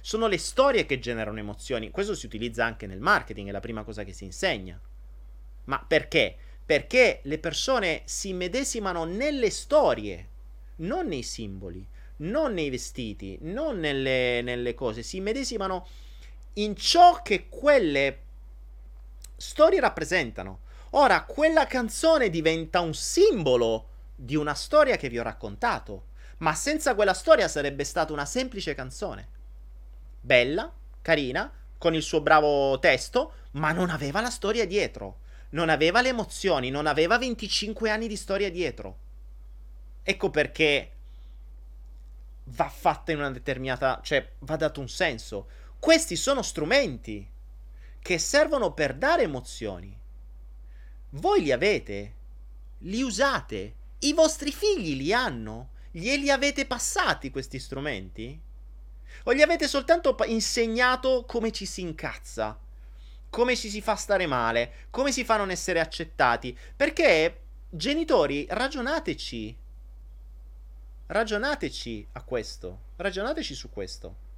sono 0.00 0.26
le 0.26 0.38
storie 0.38 0.86
che 0.86 0.98
generano 0.98 1.38
emozioni. 1.38 1.90
Questo 1.90 2.14
si 2.14 2.26
utilizza 2.26 2.64
anche 2.64 2.86
nel 2.86 3.00
marketing, 3.00 3.48
è 3.48 3.52
la 3.52 3.60
prima 3.60 3.84
cosa 3.84 4.04
che 4.04 4.12
si 4.12 4.24
insegna. 4.24 4.80
Ma 5.64 5.84
perché? 5.86 6.36
Perché 6.64 7.20
le 7.24 7.38
persone 7.38 8.02
si 8.04 8.32
medesimano 8.32 9.04
nelle 9.04 9.50
storie, 9.50 10.28
non 10.76 11.06
nei 11.06 11.22
simboli, 11.22 11.86
non 12.18 12.54
nei 12.54 12.70
vestiti, 12.70 13.38
non 13.42 13.78
nelle, 13.78 14.40
nelle 14.42 14.74
cose, 14.74 15.02
si 15.02 15.20
medesimano 15.20 15.86
in 16.54 16.76
ciò 16.76 17.22
che 17.22 17.48
quelle 17.48 18.22
storie 19.36 19.80
rappresentano. 19.80 20.60
Ora, 20.90 21.24
quella 21.24 21.66
canzone 21.66 22.30
diventa 22.30 22.80
un 22.80 22.94
simbolo 22.94 23.88
di 24.14 24.36
una 24.36 24.54
storia 24.54 24.96
che 24.96 25.08
vi 25.08 25.18
ho 25.18 25.22
raccontato, 25.22 26.08
ma 26.40 26.54
senza 26.54 26.94
quella 26.94 27.14
storia 27.14 27.48
sarebbe 27.48 27.84
stata 27.84 28.12
una 28.12 28.26
semplice 28.26 28.74
canzone 28.74 29.38
bella, 30.20 30.72
carina, 31.00 31.50
con 31.78 31.94
il 31.94 32.02
suo 32.02 32.20
bravo 32.20 32.78
testo, 32.78 33.32
ma 33.52 33.72
non 33.72 33.90
aveva 33.90 34.20
la 34.20 34.30
storia 34.30 34.66
dietro. 34.66 35.20
Non 35.50 35.68
aveva 35.68 36.00
le 36.00 36.10
emozioni, 36.10 36.70
non 36.70 36.86
aveva 36.86 37.18
25 37.18 37.90
anni 37.90 38.06
di 38.06 38.16
storia 38.16 38.50
dietro. 38.50 38.98
Ecco 40.02 40.30
perché 40.30 40.92
va 42.44 42.68
fatta 42.68 43.12
in 43.12 43.18
una 43.18 43.30
determinata, 43.30 44.00
cioè 44.02 44.32
va 44.40 44.56
dato 44.56 44.80
un 44.80 44.88
senso. 44.88 45.48
Questi 45.78 46.14
sono 46.16 46.42
strumenti 46.42 47.28
che 48.00 48.18
servono 48.18 48.72
per 48.72 48.94
dare 48.94 49.22
emozioni. 49.22 49.98
Voi 51.10 51.42
li 51.42 51.50
avete, 51.50 52.14
li 52.78 53.02
usate, 53.02 53.74
i 54.00 54.12
vostri 54.12 54.52
figli 54.52 54.94
li 54.96 55.12
hanno, 55.12 55.70
glieli 55.90 56.30
avete 56.30 56.66
passati 56.66 57.30
questi 57.30 57.58
strumenti? 57.58 58.40
O 59.24 59.34
gli 59.34 59.42
avete 59.42 59.68
soltanto 59.68 60.16
insegnato 60.26 61.24
come 61.26 61.52
ci 61.52 61.66
si 61.66 61.80
incazza? 61.80 62.58
Come 63.28 63.56
ci 63.56 63.68
si 63.68 63.80
fa 63.80 63.94
stare 63.94 64.26
male? 64.26 64.86
Come 64.90 65.12
si 65.12 65.24
fa 65.24 65.36
non 65.36 65.50
essere 65.50 65.80
accettati? 65.80 66.56
Perché, 66.74 67.40
genitori, 67.68 68.46
ragionateci. 68.48 69.56
Ragionateci 71.06 72.08
a 72.12 72.22
questo. 72.22 72.80
Ragionateci 72.96 73.54
su 73.54 73.70
questo. 73.70 74.28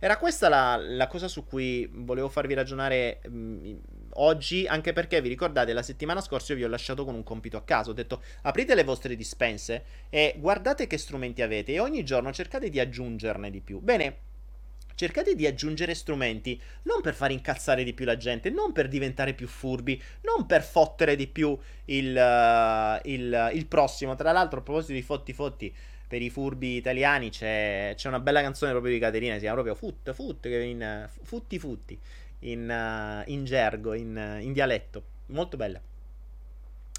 Era 0.00 0.16
questa 0.16 0.48
la, 0.48 0.76
la, 0.76 1.06
cosa 1.08 1.26
su 1.26 1.44
cui 1.44 1.88
volevo 1.92 2.28
farvi 2.28 2.54
ragionare 2.54 3.20
mh, 3.26 3.36
mm, 3.36 3.76
oggi, 4.20 4.66
anche 4.66 4.92
perché 4.92 5.20
vi 5.20 5.28
ricordate, 5.28 5.72
la 5.72 5.82
settimana 5.82 6.20
scorsa 6.20 6.52
io 6.52 6.58
vi 6.58 6.64
ho 6.64 6.68
lasciato 6.68 7.04
con 7.04 7.14
un 7.14 7.22
compito 7.22 7.56
a 7.56 7.62
caso. 7.62 7.90
Ho 7.90 7.94
detto 7.94 8.22
aprite 8.42 8.74
le 8.74 8.84
vostre 8.84 9.16
dispense 9.16 9.84
e 10.08 10.34
guardate 10.38 10.86
che 10.86 10.98
strumenti 10.98 11.42
avete 11.42 11.72
e 11.72 11.80
ogni 11.80 12.04
giorno 12.04 12.32
cercate 12.32 12.70
di 12.70 12.80
aggiungerne 12.80 13.50
di 13.50 13.60
più. 13.60 13.80
Bene, 13.80 14.16
cercate 14.94 15.36
di 15.36 15.46
aggiungere 15.46 15.94
strumenti 15.94 16.60
non 16.82 17.00
per 17.00 17.14
far 17.14 17.30
incazzare 17.30 17.84
di 17.84 17.94
più 17.94 18.04
la 18.04 18.16
gente, 18.16 18.50
non 18.50 18.72
per 18.72 18.88
diventare 18.88 19.32
più 19.32 19.46
furbi, 19.46 20.02
non 20.22 20.44
per 20.44 20.62
fottere 20.62 21.14
di 21.14 21.28
più 21.28 21.56
il, 21.86 22.16
uh, 22.16 23.08
il, 23.08 23.50
il 23.54 23.66
prossimo. 23.66 24.16
Tra 24.16 24.32
l'altro, 24.32 24.58
a 24.58 24.62
proposito 24.62 24.92
di 24.92 25.02
fotti 25.02 25.32
fotti 25.32 25.74
per 26.08 26.22
i 26.22 26.30
furbi 26.30 26.76
italiani 26.76 27.28
c'è, 27.28 27.92
c'è, 27.94 28.08
una 28.08 28.18
bella 28.18 28.40
canzone 28.40 28.72
proprio 28.72 28.92
di 28.92 28.98
Caterina, 28.98 29.34
si 29.34 29.40
chiama 29.40 29.62
proprio 29.62 29.74
Fut, 29.74 30.12
Fut, 30.12 30.46
in, 30.46 31.08
Futti 31.22 31.58
Futti, 31.58 31.98
in, 32.40 32.68
uh, 32.68 33.30
in 33.30 33.44
gergo, 33.44 33.94
in, 33.94 34.38
in 34.40 34.52
dialetto. 34.52 35.02
Molto 35.26 35.56
bella. 35.56 35.80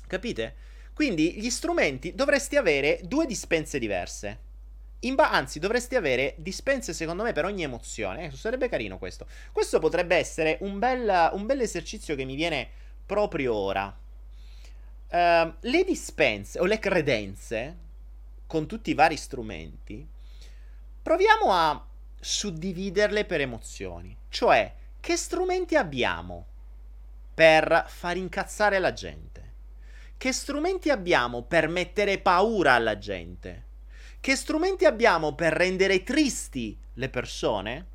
Capite? 0.08 0.56
Quindi 0.94 1.40
gli 1.40 1.50
strumenti 1.50 2.14
dovresti 2.14 2.56
avere 2.58 3.00
due 3.04 3.26
dispense 3.26 3.80
diverse. 3.80 4.40
Ba- 5.14 5.32
anzi, 5.32 5.60
dovresti 5.60 5.96
avere 5.96 6.36
dispense, 6.38 6.94
secondo 6.94 7.24
me, 7.24 7.32
per 7.32 7.46
ogni 7.46 7.64
emozione. 7.64 8.26
Eh, 8.26 8.32
sarebbe 8.32 8.68
carino 8.68 8.98
questo. 8.98 9.26
Questo 9.52 9.80
potrebbe 9.80 10.16
essere 10.18 10.58
un 10.62 10.78
bel, 10.78 11.30
un 11.34 11.46
bel 11.46 11.62
esercizio 11.62 12.16
che 12.16 12.26
mi 12.26 12.36
viene 12.36 12.68
proprio 13.06 13.54
ora. 13.54 13.98
Uh, 15.12 15.54
le 15.62 15.84
dispense 15.86 16.60
o 16.60 16.66
le 16.66 16.78
credenze 16.78 17.78
con 18.46 18.68
tutti 18.68 18.90
i 18.90 18.96
vari 18.96 19.16
strumenti, 19.16 20.06
proviamo 21.02 21.52
a 21.52 21.88
suddividerle 22.20 23.26
per 23.26 23.42
emozioni. 23.42 24.16
Cioè, 24.28 24.74
che 25.00 25.16
strumenti 25.16 25.76
abbiamo 25.76 26.46
per 27.34 27.86
far 27.88 28.18
incazzare 28.18 28.80
la 28.80 28.94
gente? 28.94 29.48
Che 30.18 30.34
strumenti 30.34 30.90
abbiamo 30.90 31.44
per 31.44 31.70
mettere 31.70 32.20
paura 32.20 32.74
alla 32.74 32.98
gente? 32.98 33.68
Che 34.20 34.36
strumenti 34.36 34.84
abbiamo 34.84 35.34
per 35.34 35.54
rendere 35.54 36.04
tristi 36.04 36.78
le 36.96 37.08
persone? 37.08 37.86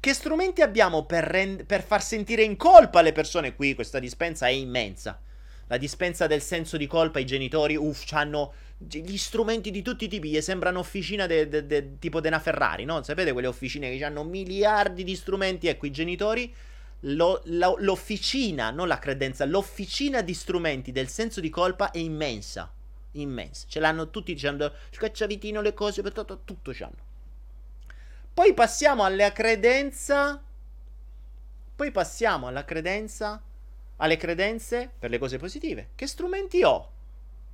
Che 0.00 0.14
strumenti 0.14 0.62
abbiamo 0.62 1.04
per, 1.04 1.24
rend- 1.24 1.64
per 1.64 1.82
far 1.82 2.02
sentire 2.02 2.42
in 2.42 2.56
colpa 2.56 3.02
le 3.02 3.12
persone? 3.12 3.54
Qui 3.54 3.74
questa 3.74 3.98
dispensa 3.98 4.46
è 4.46 4.50
immensa. 4.50 5.20
La 5.66 5.76
dispensa 5.76 6.26
del 6.26 6.40
senso 6.40 6.78
di 6.78 6.86
colpa, 6.86 7.18
i 7.18 7.26
genitori, 7.26 7.76
uff, 7.76 8.10
hanno 8.12 8.54
gli 8.82 9.18
strumenti 9.18 9.70
di 9.70 9.82
tutti 9.82 10.04
i 10.04 10.08
tipi, 10.08 10.30
gli 10.30 10.40
sembrano 10.40 10.78
officina 10.78 11.26
de, 11.26 11.48
de, 11.48 11.66
de, 11.66 11.98
tipo 11.98 12.20
di 12.20 12.28
una 12.28 12.38
Ferrari, 12.38 12.84
no? 12.84 13.02
Sapete 13.02 13.32
quelle 13.32 13.46
officine 13.46 13.94
che 13.94 14.02
hanno 14.02 14.24
miliardi 14.24 15.04
di 15.04 15.14
strumenti? 15.14 15.66
Ecco, 15.66 15.84
i 15.84 15.90
genitori, 15.90 16.52
lo, 17.00 17.42
lo, 17.44 17.76
l'officina, 17.78 18.70
non 18.70 18.88
la 18.88 18.98
credenza, 18.98 19.44
l'officina 19.44 20.22
di 20.22 20.32
strumenti 20.32 20.92
del 20.92 21.08
senso 21.08 21.40
di 21.40 21.50
colpa 21.50 21.90
è 21.90 21.98
immensa, 21.98 22.72
immensa. 23.12 23.66
Ce 23.68 23.80
l'hanno 23.80 24.08
tutti 24.08 24.32
dicendo, 24.32 24.72
scacciavitino, 24.90 25.60
le 25.60 25.74
cose, 25.74 26.02
tutto, 26.02 26.40
tutto 26.44 26.72
c'hanno. 26.72 27.08
Poi 28.32 28.54
passiamo 28.54 29.04
alla 29.04 29.30
credenza, 29.30 30.42
poi 31.76 31.90
passiamo 31.90 32.46
alla 32.46 32.64
credenza, 32.64 33.42
alle 33.96 34.16
credenze 34.16 34.90
per 34.98 35.10
le 35.10 35.18
cose 35.18 35.36
positive. 35.36 35.90
Che 35.94 36.06
strumenti 36.06 36.62
ho? 36.62 36.92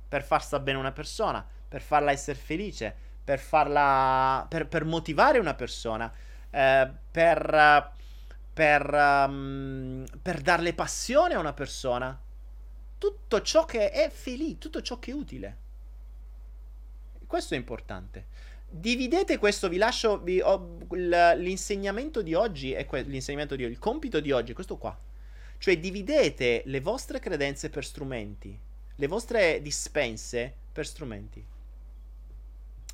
Per 0.07 0.23
far 0.23 0.43
sta 0.43 0.59
bene 0.59 0.77
una 0.77 0.91
persona, 0.91 1.45
per 1.67 1.81
farla 1.81 2.11
essere 2.11 2.37
felice, 2.37 2.95
per 3.23 3.39
farla. 3.39 4.45
per, 4.49 4.67
per 4.67 4.85
motivare 4.85 5.39
una 5.39 5.53
persona, 5.53 6.11
eh, 6.49 6.91
per. 7.11 7.95
Per, 8.57 8.91
um, 8.91 10.03
per 10.19 10.41
darle 10.41 10.73
passione 10.73 11.35
a 11.35 11.39
una 11.39 11.53
persona. 11.53 12.19
Tutto 12.97 13.41
ciò 13.43 13.65
che 13.65 13.91
è 13.91 14.09
felice, 14.09 14.57
tutto 14.57 14.81
ciò 14.81 14.97
che 14.97 15.11
è 15.11 15.13
utile. 15.13 15.57
Questo 17.27 17.53
è 17.53 17.57
importante. 17.57 18.25
Dividete 18.67 19.37
questo, 19.37 19.69
vi 19.69 19.77
lascio 19.77 20.17
vi, 20.19 20.41
oh, 20.41 20.79
l'insegnamento 20.89 22.23
di 22.23 22.33
oggi 22.33 22.71
è 22.71 22.85
que- 22.85 23.03
l'insegnamento 23.03 23.55
di 23.55 23.63
il 23.63 23.77
compito 23.77 24.19
di 24.19 24.31
oggi 24.31 24.53
è 24.53 24.55
questo 24.55 24.77
qua. 24.77 24.97
Cioè 25.59 25.79
dividete 25.79 26.63
le 26.65 26.81
vostre 26.81 27.19
credenze 27.19 27.69
per 27.69 27.85
strumenti 27.85 28.59
le 28.99 29.07
vostre 29.07 29.61
dispense 29.61 30.53
per 30.71 30.85
strumenti. 30.85 31.45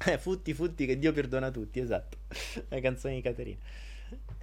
Eh, 0.06 0.18
futti, 0.18 0.54
futti, 0.54 0.86
che 0.86 1.00
Dio 1.00 1.14
perdona 1.14 1.50
tutti, 1.50 1.80
esatto. 1.80 2.18
La 2.68 2.80
canzone 2.82 3.16
di 3.16 3.22
Caterina. 3.22 3.60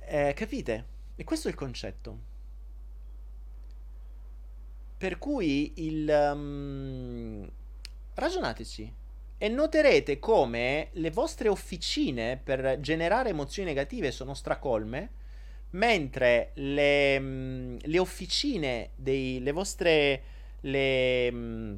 Eh, 0.07 0.33
capite? 0.35 0.85
E 1.17 1.25
questo 1.25 1.49
è 1.49 1.51
il 1.51 1.57
concetto. 1.57 2.19
Per 4.97 5.19
cui 5.19 5.73
il... 5.77 6.09
Um, 6.09 7.51
ragionateci. 8.15 8.95
E 9.37 9.49
noterete 9.49 10.19
come 10.19 10.89
le 10.93 11.11
vostre 11.11 11.49
officine 11.49 12.41
per 12.43 12.79
generare 12.81 13.31
emozioni 13.31 13.69
negative 13.69 14.13
sono 14.13 14.33
stracolme, 14.33 15.11
mentre 15.71 16.53
le, 16.55 17.17
um, 17.19 17.79
le 17.83 17.99
officine 17.99 18.91
dei... 18.95 19.41
le 19.43 19.53
vostre 19.53 20.23
le, 20.61 21.33
mm, 21.33 21.75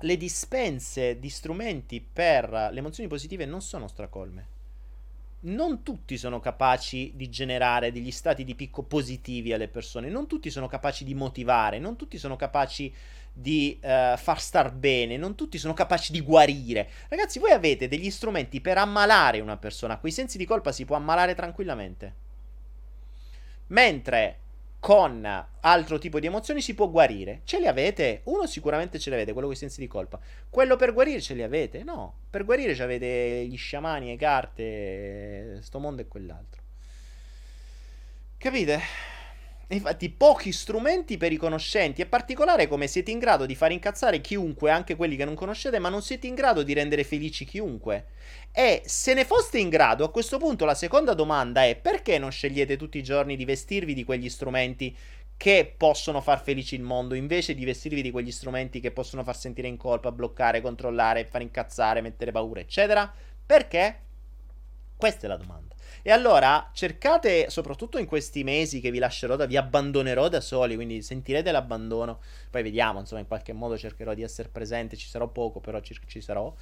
le 0.00 0.16
dispense 0.16 1.18
di 1.18 1.28
strumenti 1.28 2.00
per 2.00 2.50
le 2.50 2.78
emozioni 2.78 3.08
positive 3.08 3.46
non 3.46 3.60
sono 3.62 3.88
stracolme. 3.88 4.50
Non 5.44 5.82
tutti 5.82 6.16
sono 6.16 6.38
capaci 6.38 7.12
di 7.16 7.28
generare 7.28 7.90
degli 7.90 8.12
stati 8.12 8.44
di 8.44 8.54
picco 8.54 8.84
positivi 8.84 9.52
alle 9.52 9.66
persone, 9.66 10.08
non 10.08 10.28
tutti 10.28 10.50
sono 10.50 10.68
capaci 10.68 11.04
di 11.04 11.14
motivare, 11.14 11.80
non 11.80 11.96
tutti 11.96 12.16
sono 12.16 12.36
capaci 12.36 12.94
di 13.32 13.78
uh, 13.82 14.16
far 14.16 14.40
star 14.40 14.72
bene, 14.72 15.16
non 15.16 15.34
tutti 15.34 15.58
sono 15.58 15.74
capaci 15.74 16.12
di 16.12 16.20
guarire. 16.20 16.88
Ragazzi, 17.08 17.40
voi 17.40 17.50
avete 17.50 17.88
degli 17.88 18.10
strumenti 18.10 18.60
per 18.60 18.78
ammalare 18.78 19.40
una 19.40 19.56
persona, 19.56 19.98
quei 19.98 20.12
sensi 20.12 20.38
di 20.38 20.44
colpa 20.44 20.70
si 20.70 20.84
può 20.84 20.94
ammalare 20.94 21.34
tranquillamente. 21.34 22.14
Mentre 23.68 24.38
con 24.82 25.24
altro 25.60 25.98
tipo 25.98 26.18
di 26.18 26.26
emozioni 26.26 26.60
si 26.60 26.74
può 26.74 26.90
guarire. 26.90 27.42
Ce 27.44 27.60
li 27.60 27.68
avete? 27.68 28.22
Uno 28.24 28.48
sicuramente 28.48 28.98
ce 28.98 29.10
li 29.10 29.14
avete, 29.14 29.30
quello 29.30 29.46
con 29.46 29.54
i 29.54 29.58
sensi 29.58 29.78
di 29.78 29.86
colpa. 29.86 30.18
Quello 30.50 30.74
per 30.74 30.92
guarire 30.92 31.20
ce 31.20 31.34
li 31.34 31.44
avete? 31.44 31.84
No, 31.84 32.22
per 32.28 32.44
guarire 32.44 32.74
ci 32.74 32.82
avete 32.82 33.46
gli 33.46 33.56
sciamani, 33.56 34.08
le 34.08 34.16
carte, 34.16 35.62
sto 35.62 35.78
mondo 35.78 36.02
e 36.02 36.08
quell'altro. 36.08 36.62
Capite? 38.38 38.80
Infatti, 39.74 40.10
pochi 40.10 40.52
strumenti 40.52 41.16
per 41.16 41.32
i 41.32 41.36
conoscenti. 41.36 42.02
È 42.02 42.06
particolare 42.06 42.68
come 42.68 42.86
siete 42.86 43.10
in 43.10 43.18
grado 43.18 43.46
di 43.46 43.54
far 43.54 43.72
incazzare 43.72 44.20
chiunque, 44.20 44.70
anche 44.70 44.96
quelli 44.96 45.16
che 45.16 45.24
non 45.24 45.34
conoscete, 45.34 45.78
ma 45.78 45.88
non 45.88 46.02
siete 46.02 46.26
in 46.26 46.34
grado 46.34 46.62
di 46.62 46.74
rendere 46.74 47.04
felici 47.04 47.44
chiunque. 47.44 48.06
E 48.52 48.82
se 48.84 49.14
ne 49.14 49.24
foste 49.24 49.58
in 49.58 49.70
grado, 49.70 50.04
a 50.04 50.10
questo 50.10 50.38
punto 50.38 50.64
la 50.64 50.74
seconda 50.74 51.14
domanda 51.14 51.64
è: 51.64 51.76
perché 51.76 52.18
non 52.18 52.30
scegliete 52.30 52.76
tutti 52.76 52.98
i 52.98 53.02
giorni 53.02 53.34
di 53.34 53.44
vestirvi 53.46 53.94
di 53.94 54.04
quegli 54.04 54.28
strumenti 54.28 54.94
che 55.36 55.74
possono 55.76 56.20
far 56.20 56.42
felici 56.42 56.74
il 56.74 56.82
mondo, 56.82 57.14
invece 57.14 57.54
di 57.54 57.64
vestirvi 57.64 58.02
di 58.02 58.10
quegli 58.10 58.30
strumenti 58.30 58.78
che 58.78 58.92
possono 58.92 59.24
far 59.24 59.36
sentire 59.36 59.68
in 59.68 59.76
colpa, 59.76 60.12
bloccare, 60.12 60.60
controllare, 60.60 61.24
far 61.24 61.40
incazzare, 61.42 62.00
mettere 62.00 62.30
paura, 62.30 62.60
eccetera? 62.60 63.12
Perché? 63.44 64.00
Questa 64.96 65.26
è 65.26 65.28
la 65.28 65.36
domanda. 65.36 65.71
E 66.04 66.10
allora 66.10 66.68
cercate, 66.72 67.48
soprattutto 67.48 67.96
in 67.96 68.06
questi 68.06 68.42
mesi 68.42 68.80
che 68.80 68.90
vi 68.90 68.98
lascerò, 68.98 69.36
da, 69.36 69.46
vi 69.46 69.56
abbandonerò 69.56 70.28
da 70.28 70.40
soli, 70.40 70.74
quindi 70.74 71.00
sentirete 71.00 71.52
l'abbandono. 71.52 72.20
Poi 72.50 72.62
vediamo, 72.62 72.98
insomma, 72.98 73.20
in 73.20 73.28
qualche 73.28 73.52
modo 73.52 73.78
cercherò 73.78 74.12
di 74.12 74.22
essere 74.22 74.48
presente, 74.48 74.96
ci 74.96 75.08
sarò 75.08 75.28
poco, 75.28 75.60
però 75.60 75.80
ci, 75.80 75.96
ci 76.06 76.20
sarò. 76.20 76.52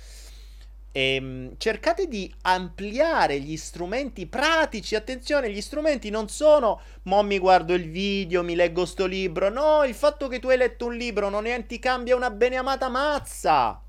E, 0.92 1.14
ehm, 1.14 1.54
cercate 1.56 2.06
di 2.06 2.32
ampliare 2.42 3.40
gli 3.40 3.56
strumenti 3.56 4.26
pratici. 4.26 4.94
Attenzione, 4.94 5.50
gli 5.50 5.62
strumenti 5.62 6.10
non 6.10 6.28
sono 6.28 6.80
mo 7.04 7.22
mi 7.22 7.38
guardo 7.38 7.72
il 7.72 7.90
video, 7.90 8.42
mi 8.42 8.54
leggo 8.54 8.84
sto 8.84 9.06
libro. 9.06 9.48
No, 9.48 9.84
il 9.84 9.94
fatto 9.94 10.28
che 10.28 10.38
tu 10.38 10.48
hai 10.48 10.58
letto 10.58 10.86
un 10.86 10.96
libro 10.96 11.30
non 11.30 11.46
è, 11.46 11.64
ti 11.64 11.78
cambia 11.78 12.14
una 12.14 12.30
beneamata 12.30 12.88
mazza 12.90 13.82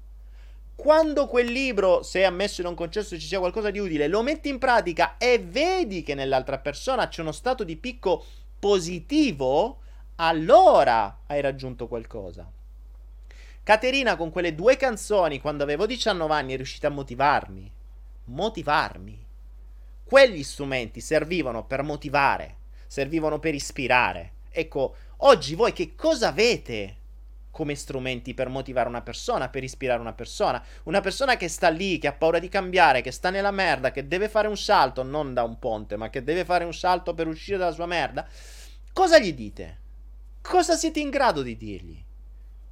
quando 0.81 1.27
quel 1.27 1.45
libro, 1.45 2.01
se 2.01 2.25
ammesso 2.25 2.61
e 2.61 2.63
non 2.63 2.73
concesso 2.73 3.19
ci 3.19 3.27
sia 3.27 3.37
qualcosa 3.37 3.69
di 3.69 3.77
utile, 3.77 4.07
lo 4.07 4.23
metti 4.23 4.49
in 4.49 4.57
pratica 4.57 5.15
e 5.19 5.37
vedi 5.37 6.01
che 6.01 6.15
nell'altra 6.15 6.57
persona 6.57 7.07
c'è 7.07 7.21
uno 7.21 7.31
stato 7.31 7.63
di 7.63 7.75
picco 7.75 8.25
positivo, 8.57 9.81
allora 10.15 11.19
hai 11.27 11.39
raggiunto 11.39 11.87
qualcosa. 11.87 12.51
Caterina 13.61 14.15
con 14.15 14.31
quelle 14.31 14.55
due 14.55 14.75
canzoni, 14.75 15.39
quando 15.39 15.61
avevo 15.61 15.85
19 15.85 16.33
anni, 16.33 16.53
è 16.53 16.55
riuscita 16.55 16.87
a 16.87 16.89
motivarmi. 16.89 17.71
Motivarmi. 18.23 19.25
Quegli 20.03 20.41
strumenti 20.41 20.99
servivano 20.99 21.63
per 21.63 21.83
motivare, 21.83 22.55
servivano 22.87 23.37
per 23.37 23.53
ispirare. 23.53 24.31
Ecco, 24.49 24.95
oggi 25.17 25.53
voi 25.53 25.73
che 25.73 25.93
cosa 25.93 26.29
avete? 26.29 27.00
Come 27.51 27.75
strumenti 27.75 28.33
per 28.33 28.49
motivare 28.49 28.89
una 28.89 29.01
persona, 29.01 29.49
per 29.49 29.63
ispirare 29.63 29.99
una 29.99 30.13
persona. 30.13 30.63
Una 30.83 31.01
persona 31.01 31.35
che 31.35 31.47
sta 31.47 31.69
lì, 31.69 31.97
che 31.97 32.07
ha 32.07 32.13
paura 32.13 32.39
di 32.39 32.49
cambiare, 32.49 33.01
che 33.01 33.11
sta 33.11 33.29
nella 33.29 33.51
merda, 33.51 33.91
che 33.91 34.07
deve 34.07 34.29
fare 34.29 34.47
un 34.47 34.57
salto, 34.57 35.03
non 35.03 35.33
da 35.33 35.43
un 35.43 35.59
ponte, 35.59 35.97
ma 35.97 36.09
che 36.09 36.23
deve 36.23 36.45
fare 36.45 36.63
un 36.63 36.73
salto 36.73 37.13
per 37.13 37.27
uscire 37.27 37.57
dalla 37.57 37.73
sua 37.73 37.85
merda. 37.85 38.27
Cosa 38.93 39.19
gli 39.19 39.33
dite? 39.33 39.79
Cosa 40.41 40.75
siete 40.75 40.99
in 40.99 41.09
grado 41.09 41.43
di 41.43 41.55
dirgli? 41.55 42.03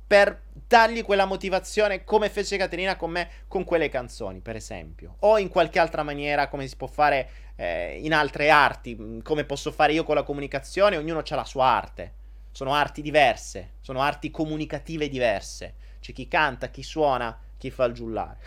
Per 0.08 0.42
dargli 0.68 1.04
quella 1.04 1.26
motivazione 1.26 2.04
come 2.04 2.30
fece 2.30 2.58
Caterina 2.58 2.96
con 2.96 3.12
me 3.12 3.30
con 3.48 3.64
quelle 3.64 3.90
canzoni, 3.90 4.40
per 4.40 4.56
esempio. 4.56 5.18
O 5.20 5.38
in 5.38 5.50
qualche 5.50 5.78
altra 5.78 6.02
maniera, 6.02 6.48
come 6.48 6.68
si 6.68 6.76
può 6.76 6.88
fare 6.88 7.30
eh, 7.56 8.00
in 8.02 8.14
altre 8.14 8.50
arti, 8.50 9.22
come 9.24 9.44
posso 9.44 9.72
fare 9.72 9.94
io 9.94 10.04
con 10.04 10.16
la 10.16 10.24
comunicazione, 10.24 10.98
ognuno 10.98 11.20
ha 11.20 11.36
la 11.36 11.46
sua 11.46 11.66
arte. 11.66 12.14
Sono 12.52 12.74
arti 12.74 13.02
diverse, 13.02 13.74
sono 13.82 14.02
arti 14.02 14.32
comunicative 14.32 15.10
diverse. 15.10 15.76
C'è 16.00 16.14
chi 16.14 16.28
canta, 16.28 16.70
chi 16.70 16.84
suona, 16.84 17.38
chi 17.58 17.70
fa 17.72 17.86
il 17.86 17.94
giullare. 17.94 18.38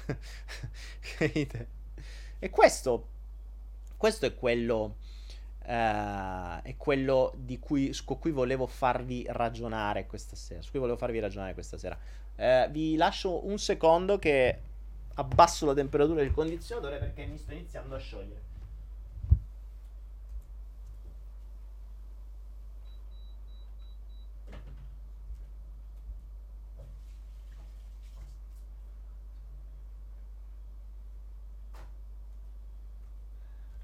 e 2.38 2.50
questo, 2.50 3.08
questo 3.96 4.26
è 4.26 4.34
quello, 4.34 4.96
uh, 5.64 6.62
è 6.62 6.74
quello 6.76 7.32
di 7.36 7.58
cui, 7.58 7.92
su 7.92 8.04
cui 8.04 8.30
volevo 8.30 8.66
farvi 8.66 9.24
ragionare 9.28 10.06
questa 10.06 10.36
sera. 10.36 10.62
Su 10.62 10.70
cui 10.70 10.80
volevo 10.80 10.98
farvi 10.98 11.20
ragionare 11.20 11.54
questa 11.54 11.78
sera. 11.78 11.98
Uh, 12.36 12.70
vi 12.70 12.96
lascio 12.96 13.46
un 13.46 13.58
secondo 13.58 14.18
che 14.18 14.58
abbasso 15.14 15.66
la 15.66 15.74
temperatura 15.74 16.22
del 16.22 16.32
condizionatore 16.32 16.98
perché 16.98 17.26
mi 17.26 17.36
sto 17.36 17.52
iniziando 17.52 17.94
a 17.94 17.98
sciogliere. 17.98 18.51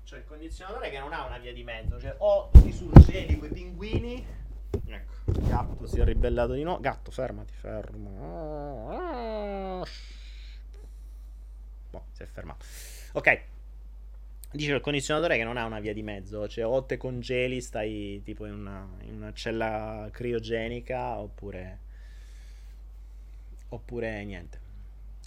Cioè 0.08 0.20
il 0.20 0.24
condizionatore 0.24 0.88
che 0.88 0.98
non 0.98 1.12
ha 1.12 1.26
una 1.26 1.36
via 1.36 1.52
di 1.52 1.62
mezzo, 1.62 2.00
cioè 2.00 2.14
o 2.16 2.48
ti 2.62 2.72
surgeli 2.72 3.36
quei 3.36 3.50
pinguini. 3.50 4.26
Ecco, 4.86 5.12
il 5.26 5.46
gatto 5.46 5.86
si 5.86 6.00
è 6.00 6.04
ribellato 6.04 6.54
di 6.54 6.62
nuovo. 6.62 6.80
Gatto, 6.80 7.10
fermati, 7.10 7.52
fermo. 7.52 8.24
Boh, 11.90 12.04
si 12.12 12.22
è 12.22 12.26
fermato. 12.26 12.64
Ok. 13.12 13.40
Dice 14.50 14.72
il 14.72 14.80
condizionatore 14.80 15.36
che 15.36 15.44
non 15.44 15.58
ha 15.58 15.66
una 15.66 15.78
via 15.78 15.92
di 15.92 16.02
mezzo, 16.02 16.48
cioè 16.48 16.64
o 16.64 16.84
te 16.84 16.96
congeli, 16.96 17.60
stai 17.60 18.22
tipo 18.24 18.46
in 18.46 18.54
una, 18.54 18.88
in 19.00 19.16
una 19.16 19.34
cella 19.34 20.08
criogenica 20.10 21.18
oppure 21.18 21.80
oppure 23.68 24.24
niente. 24.24 24.58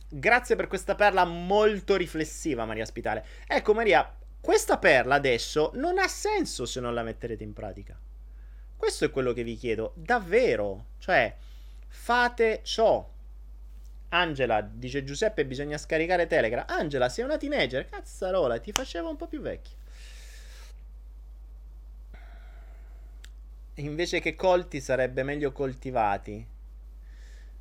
Grazie 0.09 0.55
per 0.55 0.65
questa 0.65 0.95
perla 0.95 1.23
molto 1.23 1.95
riflessiva, 1.95 2.65
Maria 2.65 2.85
Spitale. 2.85 3.23
Ecco, 3.45 3.75
Maria, 3.75 4.11
questa 4.41 4.79
perla 4.79 5.15
adesso 5.15 5.71
non 5.75 5.99
ha 5.99 6.07
senso 6.07 6.65
se 6.65 6.79
non 6.79 6.95
la 6.95 7.03
metterete 7.03 7.43
in 7.43 7.53
pratica. 7.53 7.97
Questo 8.75 9.05
è 9.05 9.11
quello 9.11 9.33
che 9.33 9.43
vi 9.43 9.55
chiedo, 9.55 9.93
davvero. 9.95 10.87
Cioè, 10.97 11.35
fate 11.87 12.61
ciò. 12.63 13.07
Angela, 14.09 14.61
dice 14.61 15.03
Giuseppe, 15.03 15.45
bisogna 15.45 15.77
scaricare 15.77 16.25
Telegram. 16.25 16.65
Angela, 16.67 17.07
sei 17.07 17.23
una 17.23 17.37
teenager, 17.37 17.87
cazzarola, 17.87 18.57
ti 18.57 18.71
faceva 18.71 19.07
un 19.07 19.15
po' 19.15 19.27
più 19.27 19.39
vecchia. 19.39 19.77
Invece 23.75 24.19
che 24.19 24.35
colti 24.35 24.81
sarebbe 24.81 25.21
meglio 25.21 25.51
coltivati. 25.51 26.45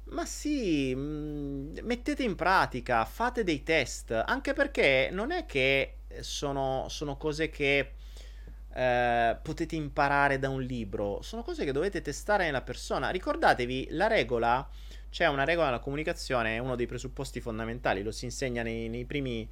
Ma 0.05 0.25
sì, 0.25 0.95
mm, 0.97 1.77
mettete 1.83 2.23
in 2.23 2.35
pratica, 2.35 3.05
fate 3.05 3.45
dei 3.45 3.63
test, 3.63 4.11
anche 4.11 4.55
perché 4.55 5.11
non 5.13 5.31
è 5.31 5.45
che 5.45 6.00
sono, 6.21 6.87
sono 6.89 7.17
cose 7.17 7.51
che 7.51 7.93
eh, 8.73 9.37
potete 9.43 9.75
imparare 9.75 10.39
da 10.39 10.49
un 10.49 10.63
libro, 10.63 11.23
sono 11.23 11.43
cose 11.43 11.65
che 11.65 11.73
dovete 11.73 12.03
testare 12.03 12.45
nella 12.45 12.63
persona. 12.63 13.11
Ricordatevi, 13.11 13.89
la 13.91 14.07
regola, 14.07 14.69
c'è 15.11 15.27
una 15.27 15.45
regola 15.45 15.67
nella 15.67 15.81
comunicazione, 15.81 16.57
è 16.57 16.59
uno 16.59 16.77
dei 16.77 16.87
presupposti 16.87 17.41
fondamentali, 17.41 18.03
lo 18.03 18.13
si 18.13 18.27
insegna 18.27 18.63
nei, 18.63 18.89
nei, 18.89 19.05
primi, 19.05 19.49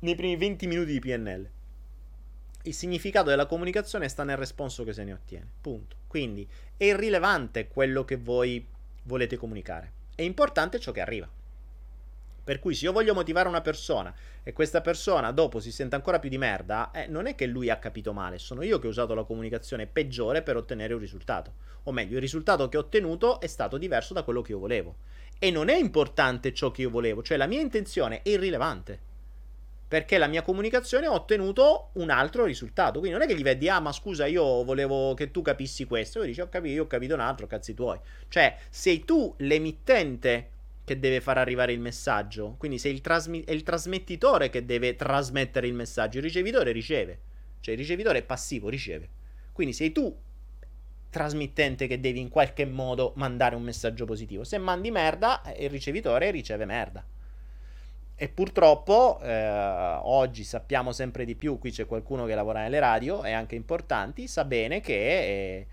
nei 0.00 0.14
primi 0.14 0.36
20 0.36 0.66
minuti 0.66 0.92
di 0.92 1.00
PNL. 1.00 1.50
Il 2.64 2.74
significato 2.74 3.28
della 3.28 3.46
comunicazione 3.46 4.08
sta 4.08 4.22
nel 4.22 4.36
responso 4.36 4.84
che 4.84 4.92
se 4.92 5.02
ne 5.02 5.12
ottiene. 5.12 5.50
Punto. 5.60 5.96
Quindi 6.06 6.48
è 6.76 6.84
irrilevante 6.84 7.66
quello 7.66 8.04
che 8.04 8.16
voi 8.16 8.64
volete 9.04 9.36
comunicare. 9.36 9.92
È 10.14 10.22
importante 10.22 10.78
ciò 10.78 10.92
che 10.92 11.00
arriva. 11.00 11.28
Per 12.44 12.58
cui 12.58 12.74
se 12.74 12.86
io 12.86 12.92
voglio 12.92 13.14
motivare 13.14 13.48
una 13.48 13.60
persona 13.60 14.12
e 14.42 14.52
questa 14.52 14.80
persona 14.80 15.30
dopo 15.30 15.60
si 15.60 15.70
sente 15.70 15.94
ancora 15.94 16.18
più 16.18 16.28
di 16.28 16.38
merda, 16.38 16.90
eh, 16.90 17.06
non 17.06 17.26
è 17.26 17.36
che 17.36 17.46
lui 17.46 17.70
ha 17.70 17.78
capito 17.78 18.12
male, 18.12 18.38
sono 18.38 18.62
io 18.62 18.80
che 18.80 18.88
ho 18.88 18.90
usato 18.90 19.14
la 19.14 19.22
comunicazione 19.22 19.86
peggiore 19.86 20.42
per 20.42 20.56
ottenere 20.56 20.94
un 20.94 20.98
risultato. 20.98 21.54
O 21.84 21.92
meglio, 21.92 22.16
il 22.16 22.20
risultato 22.20 22.68
che 22.68 22.76
ho 22.76 22.80
ottenuto 22.80 23.40
è 23.40 23.46
stato 23.46 23.78
diverso 23.78 24.12
da 24.12 24.24
quello 24.24 24.42
che 24.42 24.52
io 24.52 24.58
volevo. 24.58 24.96
E 25.38 25.50
non 25.52 25.68
è 25.68 25.76
importante 25.76 26.52
ciò 26.52 26.72
che 26.72 26.82
io 26.82 26.90
volevo, 26.90 27.22
cioè 27.22 27.36
la 27.36 27.46
mia 27.46 27.60
intenzione 27.60 28.22
è 28.22 28.28
irrilevante. 28.28 29.10
Perché 29.86 30.16
la 30.16 30.26
mia 30.26 30.42
comunicazione 30.42 31.06
ha 31.06 31.12
ottenuto 31.12 31.90
un 31.94 32.10
altro 32.10 32.44
risultato. 32.44 32.98
Quindi 32.98 33.18
non 33.18 33.26
è 33.26 33.30
che 33.30 33.38
gli 33.38 33.42
vedi, 33.42 33.68
ah, 33.68 33.78
ma 33.78 33.92
scusa, 33.92 34.24
io 34.24 34.64
volevo 34.64 35.12
che 35.12 35.30
tu 35.30 35.42
capissi 35.42 35.84
questo. 35.84 36.22
E 36.22 36.26
dici, 36.26 36.40
ho 36.40 36.48
capito, 36.48 36.74
io 36.74 36.84
ho 36.84 36.86
capito 36.86 37.12
un 37.12 37.20
altro, 37.20 37.46
cazzi 37.46 37.74
tuoi. 37.74 38.00
Cioè, 38.28 38.56
sei 38.70 39.04
tu 39.04 39.34
l'emittente 39.38 40.48
che 40.84 40.98
deve 40.98 41.20
far 41.20 41.38
arrivare 41.38 41.72
il 41.72 41.80
messaggio. 41.80 42.56
Quindi 42.58 42.80
il 42.84 43.00
trasmi- 43.00 43.44
è 43.44 43.52
il 43.52 43.62
trasmettitore 43.62 44.50
che 44.50 44.64
deve 44.64 44.96
trasmettere 44.96 45.66
il 45.66 45.74
messaggio. 45.74 46.18
Il 46.18 46.24
ricevitore 46.24 46.72
riceve. 46.72 47.20
Cioè 47.60 47.74
il 47.74 47.80
ricevitore 47.80 48.18
è 48.18 48.22
passivo, 48.22 48.68
riceve. 48.68 49.08
Quindi 49.52 49.72
sei 49.72 49.92
tu 49.92 50.14
trasmittente 51.10 51.86
che 51.86 52.00
devi 52.00 52.20
in 52.20 52.30
qualche 52.30 52.64
modo 52.64 53.12
mandare 53.16 53.54
un 53.54 53.62
messaggio 53.62 54.06
positivo. 54.06 54.44
Se 54.44 54.58
mandi 54.58 54.90
merda, 54.90 55.42
eh, 55.42 55.64
il 55.64 55.70
ricevitore 55.70 56.30
riceve 56.30 56.64
merda. 56.64 57.04
E 58.14 58.28
purtroppo 58.28 59.20
eh, 59.20 59.98
oggi 60.02 60.44
sappiamo 60.44 60.92
sempre 60.92 61.24
di 61.24 61.34
più, 61.34 61.58
qui 61.58 61.70
c'è 61.70 61.86
qualcuno 61.86 62.24
che 62.24 62.34
lavora 62.34 62.60
nelle 62.60 62.78
radio 62.78 63.24
e 63.24 63.32
anche 63.32 63.56
importanti, 63.56 64.28
sa 64.28 64.44
bene 64.44 64.80
che 64.80 64.94
eh, 64.94 65.66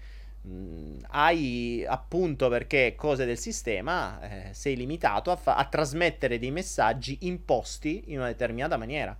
mh, 0.49 1.05
hai 1.09 1.85
appunto 1.87 2.49
perché 2.49 2.95
cose 2.95 3.25
del 3.25 3.37
sistema 3.37 4.19
eh, 4.21 4.53
sei 4.53 4.75
limitato 4.75 5.31
a, 5.31 5.35
fa- 5.35 5.55
a 5.55 5.65
trasmettere 5.65 6.39
dei 6.39 6.51
messaggi 6.51 7.19
imposti 7.21 8.05
in 8.07 8.17
una 8.17 8.27
determinata 8.27 8.77
maniera. 8.77 9.17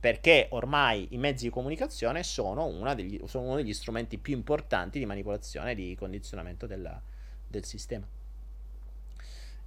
Perché 0.00 0.46
ormai 0.50 1.08
i 1.10 1.18
mezzi 1.18 1.44
di 1.44 1.50
comunicazione 1.50 2.22
sono, 2.22 2.94
degli, 2.94 3.20
sono, 3.26 3.46
uno 3.46 3.56
degli 3.56 3.74
strumenti 3.74 4.16
più 4.16 4.32
importanti 4.32 5.00
di 5.00 5.06
manipolazione 5.06 5.72
e 5.72 5.74
di 5.74 5.96
condizionamento 5.98 6.66
della, 6.68 7.00
del 7.48 7.64
sistema. 7.64 8.06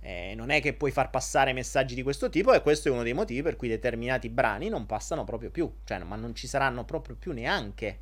Eh, 0.04 0.34
non 0.36 0.50
è 0.50 0.62
che 0.62 0.74
puoi 0.74 0.92
far 0.92 1.10
passare 1.10 1.52
messaggi 1.52 1.96
di 1.96 2.02
questo 2.02 2.30
tipo 2.30 2.54
e 2.54 2.62
questo 2.62 2.88
è 2.88 2.92
uno 2.92 3.04
dei 3.04 3.14
motivi 3.14 3.42
per 3.42 3.58
cui 3.58 3.68
determinati 3.68 4.30
brani 4.30 4.70
non 4.70 4.86
passano 4.86 5.26
proprio 5.26 5.52
più, 5.52 5.72
cioè, 5.84 6.00
ma 6.00 6.16
non 6.16 6.34
ci 6.34 6.48
saranno 6.48 6.86
proprio 6.86 7.16
più 7.16 7.34
neanche 7.34 8.00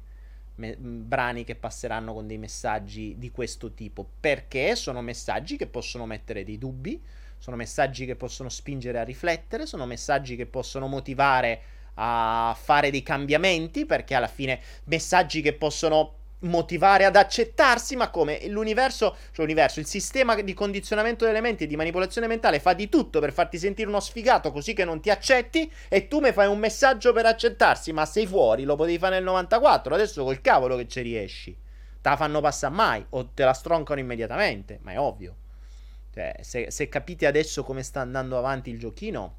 me- 0.59 0.75
brani 0.77 1.43
che 1.43 1.55
passeranno 1.55 2.13
con 2.13 2.27
dei 2.27 2.37
messaggi 2.37 3.15
di 3.17 3.31
questo 3.31 3.73
tipo, 3.73 4.07
perché 4.19 4.75
sono 4.75 5.01
messaggi 5.01 5.57
che 5.57 5.67
possono 5.67 6.05
mettere 6.05 6.43
dei 6.43 6.57
dubbi, 6.57 7.01
sono 7.37 7.55
messaggi 7.55 8.05
che 8.05 8.15
possono 8.15 8.49
spingere 8.49 8.99
a 8.99 9.03
riflettere, 9.03 9.65
sono 9.65 9.85
messaggi 9.85 10.35
che 10.35 10.45
possono 10.45 10.87
motivare 10.87 11.61
a 11.95 12.55
fare 12.61 12.91
dei 12.91 13.01
cambiamenti, 13.01 13.85
perché 13.85 14.13
alla 14.13 14.27
fine 14.27 14.59
messaggi 14.85 15.41
che 15.41 15.53
possono 15.53 16.18
motivare 16.41 17.05
ad 17.05 17.15
accettarsi, 17.15 17.95
ma 17.95 18.09
come 18.09 18.47
l'universo, 18.47 19.15
cioè 19.31 19.45
l'universo, 19.45 19.79
il 19.79 19.85
sistema 19.85 20.39
di 20.39 20.53
condizionamento 20.53 21.25
delle 21.25 21.41
menti 21.41 21.63
e 21.63 21.67
di 21.67 21.75
manipolazione 21.75 22.27
mentale 22.27 22.59
fa 22.59 22.73
di 22.73 22.87
tutto 22.87 23.19
per 23.19 23.33
farti 23.33 23.57
sentire 23.57 23.89
uno 23.89 23.99
sfigato 23.99 24.51
così 24.51 24.73
che 24.73 24.85
non 24.85 25.01
ti 25.01 25.09
accetti 25.09 25.71
e 25.89 26.07
tu 26.07 26.19
mi 26.19 26.31
fai 26.31 26.47
un 26.47 26.59
messaggio 26.59 27.11
per 27.11 27.25
accettarsi, 27.25 27.91
ma 27.91 28.05
sei 28.05 28.25
fuori, 28.25 28.63
lo 28.63 28.75
potevi 28.75 28.97
fare 28.97 29.15
nel 29.15 29.23
94, 29.23 29.93
adesso 29.93 30.23
col 30.23 30.41
cavolo 30.41 30.77
che 30.77 30.87
ci 30.87 31.01
riesci. 31.01 31.57
Te 32.01 32.09
la 32.09 32.15
fanno 32.15 32.39
passare 32.39 32.73
mai 32.73 33.05
o 33.09 33.27
te 33.33 33.43
la 33.43 33.53
stroncano 33.53 33.99
immediatamente, 33.99 34.79
ma 34.83 34.93
è 34.93 34.99
ovvio. 34.99 35.35
Cioè, 36.13 36.37
se, 36.41 36.71
se 36.71 36.87
capite 36.87 37.25
adesso 37.25 37.63
come 37.63 37.83
sta 37.83 37.99
andando 37.99 38.37
avanti 38.37 38.69
il 38.69 38.79
giochino, 38.79 39.35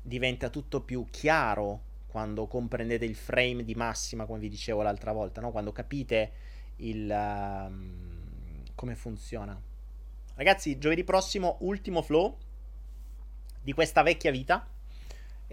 diventa 0.00 0.48
tutto 0.48 0.80
più 0.80 1.06
chiaro 1.10 1.88
quando 2.10 2.46
comprendete 2.46 3.04
il 3.04 3.14
frame 3.14 3.64
di 3.64 3.74
massima, 3.74 4.26
come 4.26 4.40
vi 4.40 4.48
dicevo 4.48 4.82
l'altra 4.82 5.12
volta, 5.12 5.40
no? 5.40 5.50
quando 5.50 5.72
capite 5.72 6.32
il, 6.76 7.08
uh, 7.08 8.72
come 8.74 8.94
funziona. 8.94 9.58
Ragazzi, 10.34 10.78
giovedì 10.78 11.04
prossimo, 11.04 11.56
ultimo 11.60 12.02
flow 12.02 12.36
di 13.62 13.72
questa 13.72 14.02
vecchia 14.02 14.30
vita. 14.30 14.66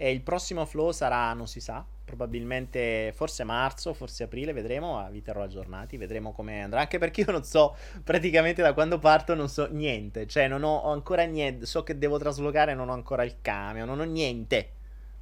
E 0.00 0.12
il 0.12 0.22
prossimo 0.22 0.64
flow 0.64 0.92
sarà, 0.92 1.32
non 1.32 1.48
si 1.48 1.58
sa, 1.58 1.84
probabilmente 2.04 3.12
forse 3.14 3.42
marzo, 3.42 3.92
forse 3.92 4.22
aprile, 4.22 4.52
vedremo, 4.52 5.04
vi 5.10 5.22
terrò 5.22 5.42
aggiornati, 5.42 5.96
vedremo 5.96 6.32
come 6.32 6.62
andrà, 6.62 6.80
anche 6.80 6.98
perché 6.98 7.22
io 7.22 7.32
non 7.32 7.42
so, 7.42 7.76
praticamente 8.04 8.62
da 8.62 8.74
quando 8.74 9.00
parto 9.00 9.34
non 9.34 9.48
so 9.48 9.66
niente, 9.70 10.28
cioè 10.28 10.46
non 10.46 10.62
ho 10.62 10.84
ancora 10.84 11.24
niente, 11.24 11.66
so 11.66 11.82
che 11.82 11.98
devo 11.98 12.16
traslocare, 12.16 12.74
non 12.74 12.88
ho 12.88 12.92
ancora 12.92 13.24
il 13.24 13.38
camion, 13.42 13.88
non 13.88 13.98
ho 13.98 14.04
niente. 14.04 14.74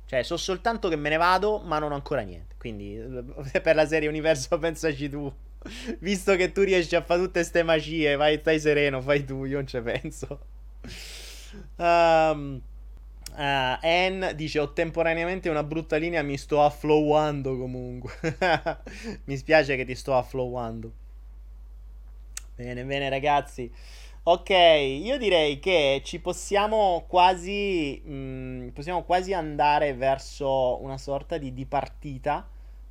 Cioè, 0.07 0.23
so 0.23 0.37
soltanto 0.37 0.89
che 0.89 0.97
me 0.97 1.09
ne 1.09 1.17
vado, 1.17 1.59
ma 1.59 1.79
non 1.79 1.91
ho 1.91 1.97
ancora 1.97 2.21
niente. 2.21 2.55
Quindi, 2.59 2.97
per 3.63 3.75
la 3.75 3.87
serie 3.87 4.09
Universo, 4.09 4.57
pensaci 4.59 5.09
tu. 5.09 5.33
Visto 5.99 6.37
che 6.37 6.53
tu 6.53 6.63
riesci 6.63 6.95
a 6.95 7.03
fare 7.03 7.21
tutte 7.21 7.43
ste 7.43 7.65
magie, 7.65 8.15
vai, 8.15 8.39
stai 8.39 8.61
sereno, 8.61 9.01
fai 9.01 9.25
tu, 9.25 9.45
io 9.45 9.57
non 9.57 9.67
ci 9.67 9.81
penso. 9.81 10.41
Um, 11.77 12.61
uh, 13.33 13.79
Anne 13.83 14.35
dice: 14.37 14.61
Ho 14.61 14.73
temporaneamente 14.73 15.49
una 15.49 15.65
brutta 15.65 15.97
linea, 15.97 16.23
mi 16.23 16.37
sto 16.37 16.63
afflowando 16.63 17.57
comunque. 17.59 18.15
mi 19.25 19.37
spiace 19.37 19.75
che 19.75 19.85
ti 19.85 19.97
sto 19.97 20.17
afflowando. 20.17 20.93
Bene, 22.55 22.85
bene, 22.85 23.09
ragazzi. 23.09 23.71
Ok, 24.29 24.51
io 24.51 25.19
direi 25.19 25.61
che 25.61 26.01
ci 26.05 26.19
possiamo 26.19 27.05
quasi, 27.07 28.03
mh, 28.05 28.13
mm, 28.13 28.69
possiamo 28.71 29.05
quasi 29.05 29.33
andare 29.33 29.95
verso 29.95 30.83
una 30.83 30.99
sorta 30.99 31.39
di, 31.39 31.55
di 31.55 31.65
partita 31.65 32.45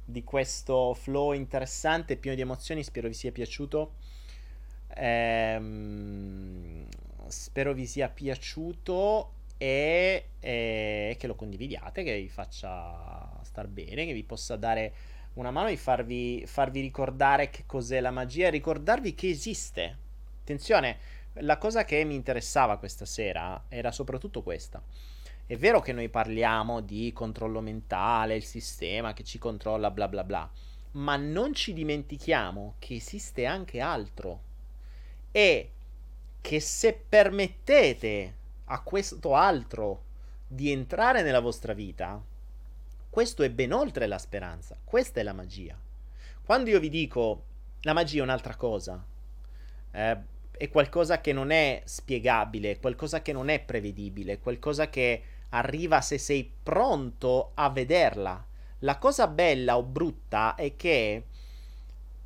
di 0.05 0.23
questo 0.23 0.93
flow 0.93 1.33
interessante, 1.33 2.15
pieno 2.15 2.37
di 2.37 2.41
emozioni. 2.41 2.83
Spero 2.83 3.09
vi 3.09 3.13
sia 3.13 3.33
piaciuto. 3.33 3.95
Ehm, 4.95 6.87
spero 7.27 7.73
vi 7.73 7.85
sia 7.85 8.07
piaciuto 8.07 9.31
e, 9.57 10.29
e, 10.39 11.17
che 11.19 11.27
lo 11.27 11.35
condividiate, 11.35 12.03
che 12.03 12.17
vi 12.17 12.29
faccia 12.29 13.41
star 13.43 13.67
bene, 13.67 14.05
che 14.05 14.13
vi 14.13 14.23
possa 14.23 14.55
dare 14.55 14.93
una 15.33 15.51
mano 15.51 15.67
e 15.67 15.75
farvi, 15.75 16.45
farvi 16.47 16.79
ricordare 16.79 17.49
che 17.49 17.63
cos'è 17.65 17.99
la 17.99 18.11
magia, 18.11 18.49
ricordarvi 18.49 19.13
che 19.13 19.27
esiste. 19.27 19.97
Attenzione 20.41 21.14
la 21.39 21.57
cosa 21.57 21.83
che 21.83 22.03
mi 22.03 22.15
interessava 22.15 22.77
questa 22.77 23.05
sera 23.05 23.65
era 23.67 23.91
soprattutto 23.91 24.41
questa. 24.41 24.81
È 25.45 25.57
vero 25.57 25.79
che 25.79 25.93
noi 25.93 26.09
parliamo 26.09 26.81
di 26.81 27.11
controllo 27.13 27.61
mentale, 27.61 28.35
il 28.35 28.43
sistema 28.43 29.13
che 29.13 29.23
ci 29.23 29.37
controlla, 29.37 29.91
bla 29.91 30.07
bla 30.07 30.23
bla, 30.23 30.49
ma 30.91 31.17
non 31.17 31.53
ci 31.53 31.73
dimentichiamo 31.73 32.75
che 32.79 32.95
esiste 32.95 33.45
anche 33.45 33.79
altro 33.79 34.41
e 35.31 35.71
che 36.41 36.59
se 36.59 36.93
permettete 37.07 38.35
a 38.65 38.81
questo 38.81 39.35
altro 39.35 40.03
di 40.47 40.71
entrare 40.71 41.21
nella 41.21 41.41
vostra 41.41 41.73
vita, 41.73 42.21
questo 43.09 43.43
è 43.43 43.49
ben 43.49 43.73
oltre 43.73 44.07
la 44.07 44.17
speranza, 44.17 44.77
questa 44.83 45.19
è 45.19 45.23
la 45.23 45.33
magia. 45.33 45.77
Quando 46.43 46.69
io 46.69 46.79
vi 46.79 46.89
dico 46.89 47.43
la 47.81 47.93
magia 47.93 48.19
è 48.19 48.23
un'altra 48.23 48.55
cosa, 48.55 49.03
eh, 49.91 50.33
è 50.57 50.69
qualcosa 50.69 51.21
che 51.21 51.33
non 51.33 51.51
è 51.51 51.81
spiegabile, 51.85 52.79
qualcosa 52.79 53.21
che 53.21 53.33
non 53.33 53.49
è 53.49 53.59
prevedibile, 53.59 54.39
qualcosa 54.39 54.89
che 54.89 55.23
arriva 55.49 56.01
se 56.01 56.17
sei 56.17 56.51
pronto 56.63 57.51
a 57.53 57.69
vederla. 57.69 58.45
La 58.79 58.97
cosa 58.97 59.27
bella 59.27 59.77
o 59.77 59.83
brutta 59.83 60.55
è 60.55 60.75
che 60.75 61.25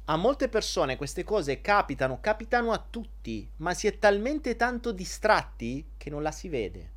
a 0.06 0.16
molte 0.16 0.50
persone 0.50 0.98
queste 0.98 1.24
cose 1.24 1.62
capitano, 1.62 2.20
capitano 2.20 2.72
a 2.72 2.84
tutti, 2.90 3.48
ma 3.58 3.74
si 3.76 3.86
è 3.86 4.00
talmente 4.00 4.56
tanto 4.56 4.92
distratti 4.92 5.92
che 5.98 6.10
non 6.10 6.24
la 6.24 6.32
si 6.32 6.50
vede. 6.50 6.92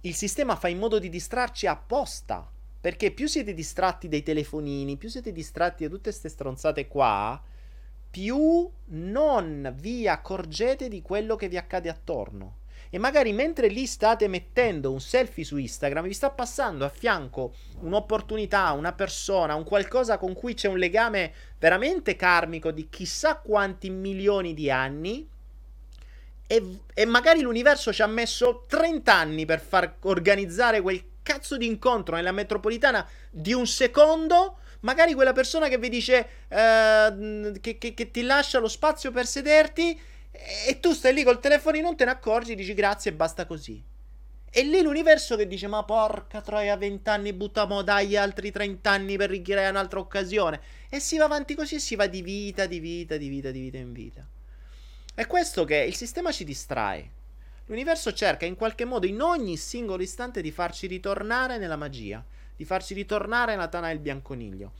Il 0.00 0.14
sistema 0.14 0.56
fa 0.56 0.68
in 0.68 0.78
modo 0.78 0.98
di 0.98 1.08
distrarci 1.08 1.66
apposta, 1.66 2.50
perché 2.80 3.12
più 3.12 3.28
siete 3.28 3.54
distratti 3.54 4.08
dai 4.08 4.22
telefonini, 4.22 4.96
più 4.96 5.08
siete 5.08 5.32
distratti 5.32 5.84
da 5.84 5.88
tutte 5.88 6.10
queste 6.10 6.28
stronzate 6.28 6.88
qua, 6.88 7.40
più 8.14 8.70
non 8.90 9.74
vi 9.80 10.06
accorgete 10.06 10.86
di 10.86 11.02
quello 11.02 11.34
che 11.34 11.48
vi 11.48 11.56
accade 11.56 11.88
attorno. 11.88 12.58
E 12.88 12.96
magari 12.98 13.32
mentre 13.32 13.66
lì 13.66 13.86
state 13.86 14.28
mettendo 14.28 14.92
un 14.92 15.00
selfie 15.00 15.42
su 15.42 15.56
Instagram, 15.56 16.06
vi 16.06 16.12
sta 16.12 16.30
passando 16.30 16.84
a 16.84 16.88
fianco 16.88 17.54
un'opportunità, 17.80 18.70
una 18.70 18.92
persona, 18.92 19.56
un 19.56 19.64
qualcosa 19.64 20.16
con 20.16 20.32
cui 20.32 20.54
c'è 20.54 20.68
un 20.68 20.78
legame 20.78 21.32
veramente 21.58 22.14
karmico 22.14 22.70
di 22.70 22.88
chissà 22.88 23.34
quanti 23.38 23.90
milioni 23.90 24.54
di 24.54 24.70
anni. 24.70 25.28
E, 26.46 26.78
e 26.94 27.04
magari 27.04 27.40
l'universo 27.40 27.92
ci 27.92 28.02
ha 28.02 28.06
messo 28.06 28.64
30 28.68 29.12
anni 29.12 29.44
per 29.44 29.58
far 29.58 29.96
organizzare 30.02 30.80
quel 30.80 31.02
cazzo 31.24 31.56
di 31.56 31.66
incontro 31.66 32.14
nella 32.14 32.30
metropolitana 32.30 33.04
di 33.28 33.52
un 33.52 33.66
secondo 33.66 34.58
magari 34.84 35.14
quella 35.14 35.32
persona 35.32 35.68
che 35.68 35.78
vi 35.78 35.88
dice 35.88 36.28
uh, 36.48 37.52
che, 37.60 37.78
che, 37.78 37.94
che, 37.94 38.10
ti 38.10 38.22
lascia 38.22 38.58
lo 38.58 38.68
spazio 38.68 39.10
per 39.10 39.26
sederti 39.26 40.00
e 40.66 40.80
tu 40.80 40.92
stai 40.92 41.14
lì 41.14 41.22
col 41.22 41.40
telefonino, 41.40 41.86
non 41.86 41.96
te 41.96 42.04
ne 42.04 42.10
accorgi, 42.10 42.54
dici 42.54 42.74
grazie 42.74 43.10
e 43.10 43.14
basta 43.14 43.46
così. 43.46 43.82
E 44.56 44.62
lì 44.62 44.82
l'universo 44.82 45.36
che 45.36 45.48
dice: 45.48 45.66
Ma 45.66 45.82
porca 45.82 46.40
troia, 46.40 46.76
20 46.76 47.08
anni, 47.08 47.32
buttiamo 47.32 47.82
dai 47.82 48.16
altri 48.16 48.52
30 48.52 48.88
anni 48.88 49.16
per 49.16 49.30
richiedere 49.30 49.68
un'altra 49.68 49.98
occasione. 49.98 50.60
E 50.88 51.00
si 51.00 51.16
va 51.18 51.24
avanti 51.24 51.54
così 51.54 51.76
e 51.76 51.80
si 51.80 51.96
va 51.96 52.06
di 52.06 52.22
vita, 52.22 52.66
di 52.66 52.78
vita, 52.78 53.16
di 53.16 53.28
vita, 53.28 53.50
di 53.50 53.60
vita 53.60 53.78
in 53.78 53.92
vita. 53.92 54.24
È 55.12 55.26
questo 55.26 55.64
che 55.64 55.76
il 55.78 55.94
sistema 55.96 56.30
ci 56.30 56.44
distrae. 56.44 57.10
L'universo 57.66 58.12
cerca 58.12 58.44
in 58.44 58.54
qualche 58.54 58.84
modo, 58.84 59.06
in 59.06 59.20
ogni 59.20 59.56
singolo 59.56 60.02
istante, 60.02 60.40
di 60.40 60.52
farci 60.52 60.86
ritornare 60.86 61.58
nella 61.58 61.76
magia 61.76 62.24
di 62.56 62.64
farci 62.64 62.94
ritornare 62.94 63.56
Natana 63.56 63.90
il 63.90 63.98
bianconiglio. 63.98 64.72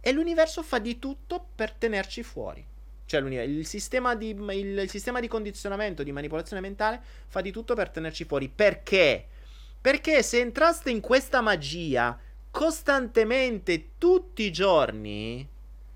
E 0.00 0.12
l'universo 0.12 0.62
fa 0.62 0.78
di 0.78 0.98
tutto 0.98 1.48
per 1.54 1.72
tenerci 1.72 2.22
fuori. 2.22 2.64
Cioè 3.04 3.20
il 3.20 3.66
sistema, 3.66 4.14
di, 4.14 4.30
il, 4.30 4.78
il 4.78 4.90
sistema 4.90 5.20
di 5.20 5.28
condizionamento, 5.28 6.02
di 6.02 6.12
manipolazione 6.12 6.60
mentale, 6.60 7.00
fa 7.26 7.40
di 7.40 7.50
tutto 7.50 7.74
per 7.74 7.88
tenerci 7.88 8.24
fuori. 8.24 8.48
Perché? 8.48 9.26
Perché 9.80 10.22
se 10.22 10.40
entraste 10.40 10.90
in 10.90 11.00
questa 11.00 11.40
magia 11.40 12.18
costantemente, 12.50 13.90
tutti 13.96 14.42
i 14.42 14.52
giorni, 14.52 15.46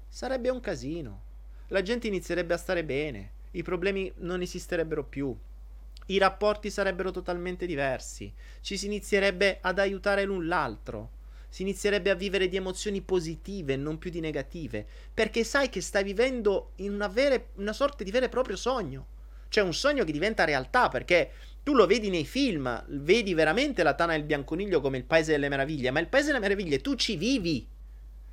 sarebbe 0.09 0.49
un 0.49 0.61
casino. 0.61 1.21
La 1.69 1.83
gente 1.83 2.07
inizierebbe 2.07 2.55
a 2.55 2.59
stare 2.59 2.85
bene, 2.85 3.31
i 3.53 3.63
problemi 3.63 4.13
non 4.17 4.41
esisterebbero 4.41 5.05
più 5.05 5.37
i 6.13 6.19
rapporti 6.19 6.71
sarebbero 6.71 7.11
totalmente 7.11 7.67
diversi, 7.67 8.33
ci 8.61 8.77
si 8.77 8.87
inizierebbe 8.87 9.59
ad 9.61 9.79
aiutare 9.79 10.25
l'un 10.25 10.47
l'altro, 10.47 11.11
si 11.49 11.63
inizierebbe 11.63 12.11
a 12.11 12.15
vivere 12.15 12.49
di 12.49 12.57
emozioni 12.57 13.01
positive 13.03 13.77
non 13.77 13.99
più 13.99 14.11
di 14.11 14.21
negative, 14.21 14.87
perché 15.13 15.45
sai 15.45 15.69
che 15.69 15.81
stai 15.81 16.05
vivendo 16.05 16.73
in 16.77 16.93
una, 16.93 17.09
vera, 17.09 17.41
una 17.57 17.73
sorta 17.73 18.05
di 18.05 18.11
vero 18.11 18.27
e 18.27 18.31
proprio 18.31 18.57
sogno, 18.57 19.07
cioè 19.49 19.65
un 19.65 19.75
sogno 19.75 20.05
che 20.05 20.13
diventa 20.13 20.45
realtà, 20.45 20.89
perché 20.89 21.33
tu 21.63 21.75
lo 21.75 21.87
vedi 21.87 22.11
nei 22.11 22.25
film, 22.25 22.85
vedi 22.89 23.35
veramente 23.35 23.83
la 23.83 23.95
Tana 23.95 24.15
e 24.15 24.19
il 24.19 24.25
Bianconiglio 24.25 24.81
come 24.81 24.99
il 24.99 25.05
Paese 25.05 25.33
delle 25.33 25.49
Meraviglie, 25.49 25.91
ma 25.91 26.01
il 26.01 26.09
Paese 26.09 26.29
delle 26.29 26.41
Meraviglie 26.41 26.81
tu 26.81 26.95
ci 26.95 27.17
vivi, 27.17 27.67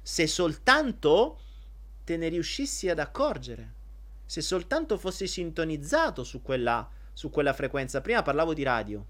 se 0.02 0.28
soltanto 0.28 1.40
te 2.04 2.18
ne 2.18 2.30
riuscissi 2.30 2.90
ad 2.90 3.00
accorgere, 3.00 3.74
se 4.26 4.42
soltanto 4.42 4.98
fossi 4.98 5.28
sintonizzato 5.28 6.24
su 6.24 6.42
quella 6.42 6.90
su 7.20 7.30
quella 7.30 7.52
frequenza. 7.52 8.00
Prima 8.00 8.22
parlavo 8.22 8.54
di 8.54 8.64
radio. 8.64 9.06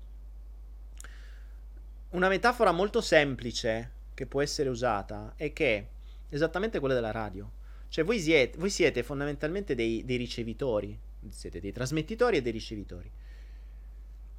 Una 2.09 2.27
metafora 2.27 2.71
molto 2.71 3.01
semplice 3.01 3.91
che 4.15 4.25
può 4.25 4.41
essere 4.41 4.67
usata 4.67 5.33
è 5.35 5.53
che 5.53 5.77
è 5.77 5.87
esattamente 6.29 6.79
quella 6.79 6.95
della 6.95 7.11
radio. 7.11 7.51
Cioè 7.87 8.03
voi 8.03 8.19
siete, 8.19 8.57
voi 8.57 8.71
siete 8.71 9.03
fondamentalmente 9.03 9.75
dei, 9.75 10.03
dei 10.05 10.17
ricevitori, 10.17 10.99
siete 11.29 11.59
dei 11.59 11.71
trasmettitori 11.71 12.37
e 12.37 12.41
dei 12.41 12.51
ricevitori. 12.51 13.11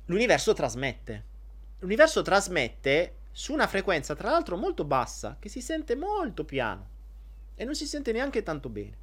L'universo 0.06 0.52
trasmette. 0.52 1.24
L'universo 1.78 2.22
trasmette 2.22 3.18
su 3.30 3.52
una 3.52 3.68
frequenza, 3.68 4.16
tra 4.16 4.30
l'altro, 4.30 4.56
molto 4.56 4.82
bassa, 4.82 5.36
che 5.38 5.48
si 5.48 5.60
sente 5.60 5.94
molto 5.94 6.44
piano 6.44 6.88
e 7.54 7.64
non 7.64 7.76
si 7.76 7.86
sente 7.86 8.10
neanche 8.10 8.42
tanto 8.42 8.68
bene. 8.68 8.96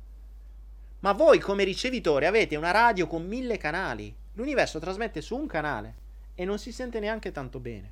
Ma 0.99 1.13
voi 1.13 1.39
come 1.39 1.63
ricevitore 1.63 2.27
avete 2.27 2.57
una 2.57 2.71
radio 2.71 3.07
con 3.07 3.25
mille 3.25 3.55
canali 3.55 4.25
L'universo 4.37 4.77
trasmette 4.77 5.19
su 5.19 5.35
un 5.35 5.47
canale 5.47 5.95
e 6.35 6.45
non 6.45 6.59
si 6.59 6.71
sente 6.71 6.99
neanche 6.99 7.31
tanto 7.31 7.59
bene. 7.59 7.91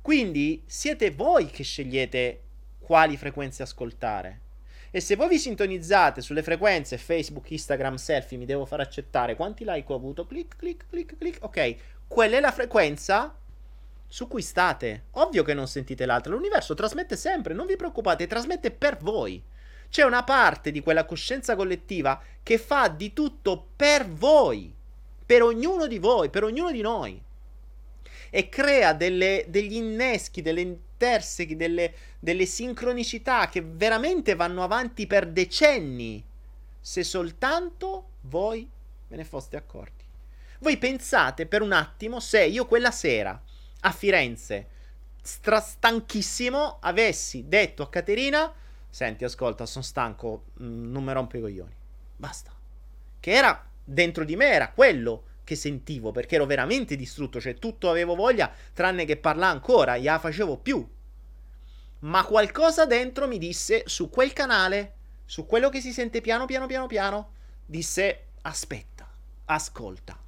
Quindi 0.00 0.62
siete 0.66 1.10
voi 1.10 1.46
che 1.46 1.64
scegliete 1.64 2.42
quali 2.78 3.16
frequenze 3.16 3.64
ascoltare. 3.64 4.40
E 4.92 5.00
se 5.00 5.16
voi 5.16 5.30
vi 5.30 5.38
sintonizzate 5.40 6.20
sulle 6.20 6.44
frequenze 6.44 6.96
Facebook, 6.96 7.50
Instagram, 7.50 7.96
selfie, 7.96 8.38
mi 8.38 8.44
devo 8.44 8.64
far 8.66 8.78
accettare 8.78 9.34
quanti 9.34 9.64
like 9.66 9.92
ho 9.92 9.96
avuto, 9.96 10.26
clic, 10.26 10.56
clic, 10.56 10.86
clic, 10.88 11.18
clic, 11.18 11.38
ok, 11.40 11.76
quella 12.06 12.36
è 12.36 12.40
la 12.40 12.52
frequenza 12.52 13.36
su 14.06 14.28
cui 14.28 14.42
state. 14.42 15.06
Ovvio 15.12 15.42
che 15.42 15.54
non 15.54 15.66
sentite 15.66 16.06
l'altra, 16.06 16.32
l'universo 16.32 16.74
trasmette 16.74 17.16
sempre, 17.16 17.52
non 17.52 17.66
vi 17.66 17.74
preoccupate, 17.74 18.28
trasmette 18.28 18.70
per 18.70 18.98
voi. 18.98 19.42
C'è 19.88 20.04
una 20.04 20.22
parte 20.22 20.70
di 20.70 20.80
quella 20.80 21.04
coscienza 21.04 21.56
collettiva 21.56 22.22
che 22.44 22.58
fa 22.58 22.86
di 22.86 23.12
tutto 23.12 23.70
per 23.74 24.08
voi 24.08 24.73
per 25.24 25.42
ognuno 25.42 25.86
di 25.86 25.98
voi, 25.98 26.30
per 26.30 26.44
ognuno 26.44 26.70
di 26.70 26.80
noi. 26.80 27.22
e 28.30 28.48
crea 28.48 28.92
delle, 28.94 29.44
degli 29.46 29.74
inneschi, 29.74 30.42
delle 30.42 30.60
intersechi, 30.60 31.54
delle, 31.54 31.94
delle 32.18 32.46
sincronicità 32.46 33.48
che 33.48 33.62
veramente 33.62 34.34
vanno 34.34 34.64
avanti 34.64 35.06
per 35.06 35.28
decenni 35.28 36.24
se 36.80 37.04
soltanto 37.04 38.08
voi 38.22 38.68
ve 39.06 39.16
ne 39.16 39.24
foste 39.24 39.56
accorti. 39.56 40.04
Voi 40.58 40.76
pensate 40.78 41.46
per 41.46 41.62
un 41.62 41.70
attimo 41.70 42.18
se 42.18 42.44
io 42.44 42.66
quella 42.66 42.90
sera 42.90 43.40
a 43.80 43.92
Firenze, 43.92 44.68
strastanchissimo, 45.22 46.78
avessi 46.80 47.44
detto 47.46 47.82
a 47.82 47.88
Caterina: 47.88 48.52
Senti, 48.90 49.24
ascolta, 49.24 49.64
sono 49.64 49.84
stanco, 49.84 50.46
mm, 50.60 50.90
non 50.90 51.04
mi 51.04 51.12
rompe 51.12 51.38
i 51.38 51.40
coglioni. 51.40 51.74
Basta. 52.16 52.52
Che 53.20 53.30
era 53.30 53.70
dentro 53.84 54.24
di 54.24 54.36
me, 54.36 54.46
era 54.46 54.70
quello 54.70 55.24
che 55.44 55.54
sentivo 55.54 56.10
perché 56.10 56.36
ero 56.36 56.46
veramente 56.46 56.96
distrutto, 56.96 57.40
cioè 57.40 57.54
tutto 57.54 57.90
avevo 57.90 58.14
voglia 58.14 58.50
tranne 58.72 59.04
che 59.04 59.16
parlare 59.16 59.52
ancora, 59.52 59.96
gliela 59.98 60.18
facevo 60.18 60.56
più. 60.56 60.86
Ma 62.00 62.24
qualcosa 62.24 62.86
dentro 62.86 63.28
mi 63.28 63.38
disse 63.38 63.82
su 63.86 64.10
quel 64.10 64.32
canale, 64.32 64.94
su 65.24 65.46
quello 65.46 65.68
che 65.68 65.80
si 65.80 65.92
sente 65.92 66.20
piano 66.20 66.46
piano 66.46 66.66
piano 66.66 66.86
piano, 66.86 67.32
disse 67.64 68.26
aspetta, 68.42 69.08
ascolta. 69.46 70.23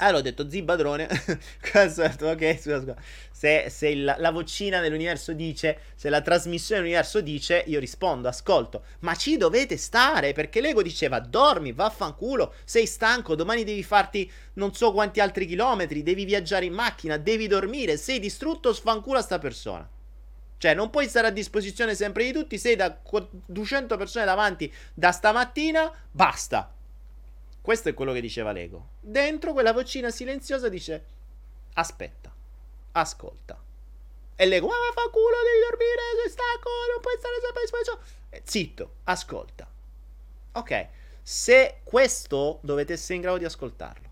Allora 0.00 0.18
ho 0.18 0.22
detto, 0.22 0.48
zi 0.48 0.62
padrone, 0.62 1.08
ok, 1.10 2.56
scusa, 2.60 2.80
scusa. 2.80 2.96
Se, 3.32 3.66
se 3.68 3.88
il, 3.88 4.14
la 4.16 4.30
vocina 4.30 4.80
dell'universo 4.80 5.32
dice, 5.32 5.80
se 5.96 6.08
la 6.08 6.20
trasmissione 6.20 6.82
dell'universo 6.82 7.20
dice, 7.20 7.64
io 7.66 7.80
rispondo, 7.80 8.28
ascolto. 8.28 8.84
Ma 9.00 9.16
ci 9.16 9.36
dovete 9.36 9.76
stare, 9.76 10.32
perché 10.32 10.60
l'ego 10.60 10.82
diceva, 10.82 11.18
dormi, 11.18 11.72
vaffanculo, 11.72 12.54
sei 12.64 12.86
stanco, 12.86 13.34
domani 13.34 13.64
devi 13.64 13.82
farti 13.82 14.30
non 14.54 14.72
so 14.72 14.92
quanti 14.92 15.18
altri 15.18 15.46
chilometri, 15.46 16.04
devi 16.04 16.24
viaggiare 16.24 16.64
in 16.64 16.74
macchina, 16.74 17.16
devi 17.16 17.48
dormire, 17.48 17.96
sei 17.96 18.20
distrutto, 18.20 18.72
sfancula 18.72 19.20
sta 19.20 19.38
persona. 19.38 19.88
Cioè, 20.58 20.74
non 20.74 20.90
puoi 20.90 21.08
stare 21.08 21.26
a 21.26 21.30
disposizione 21.30 21.96
sempre 21.96 22.24
di 22.24 22.32
tutti, 22.32 22.56
sei 22.56 22.76
da 22.76 22.96
200 23.46 23.96
persone 23.96 24.24
davanti 24.24 24.72
da 24.94 25.10
stamattina, 25.10 25.90
basta 26.10 26.72
questo 27.68 27.90
è 27.90 27.92
quello 27.92 28.14
che 28.14 28.22
diceva 28.22 28.50
l'ego. 28.50 28.92
Dentro 28.98 29.52
quella 29.52 29.74
vocina 29.74 30.08
silenziosa 30.08 30.70
dice: 30.70 31.04
Aspetta, 31.74 32.34
ascolta. 32.92 33.62
E 34.36 34.46
l'ego, 34.46 34.68
ma 34.68 34.72
fa 34.94 35.10
culo, 35.10 35.36
devi 35.44 35.68
dormire, 35.68 36.00
sei 36.22 36.30
stanco, 36.30 36.70
non 36.90 37.00
puoi 37.02 37.18
stare 37.18 37.34
sempre. 37.42 38.06
Eh, 38.30 38.42
zitto, 38.42 38.94
ascolta. 39.04 39.70
Ok, 40.52 40.88
se 41.20 41.80
questo 41.84 42.58
dovete 42.62 42.94
essere 42.94 43.16
in 43.16 43.20
grado 43.20 43.36
di 43.36 43.44
ascoltarlo. 43.44 44.08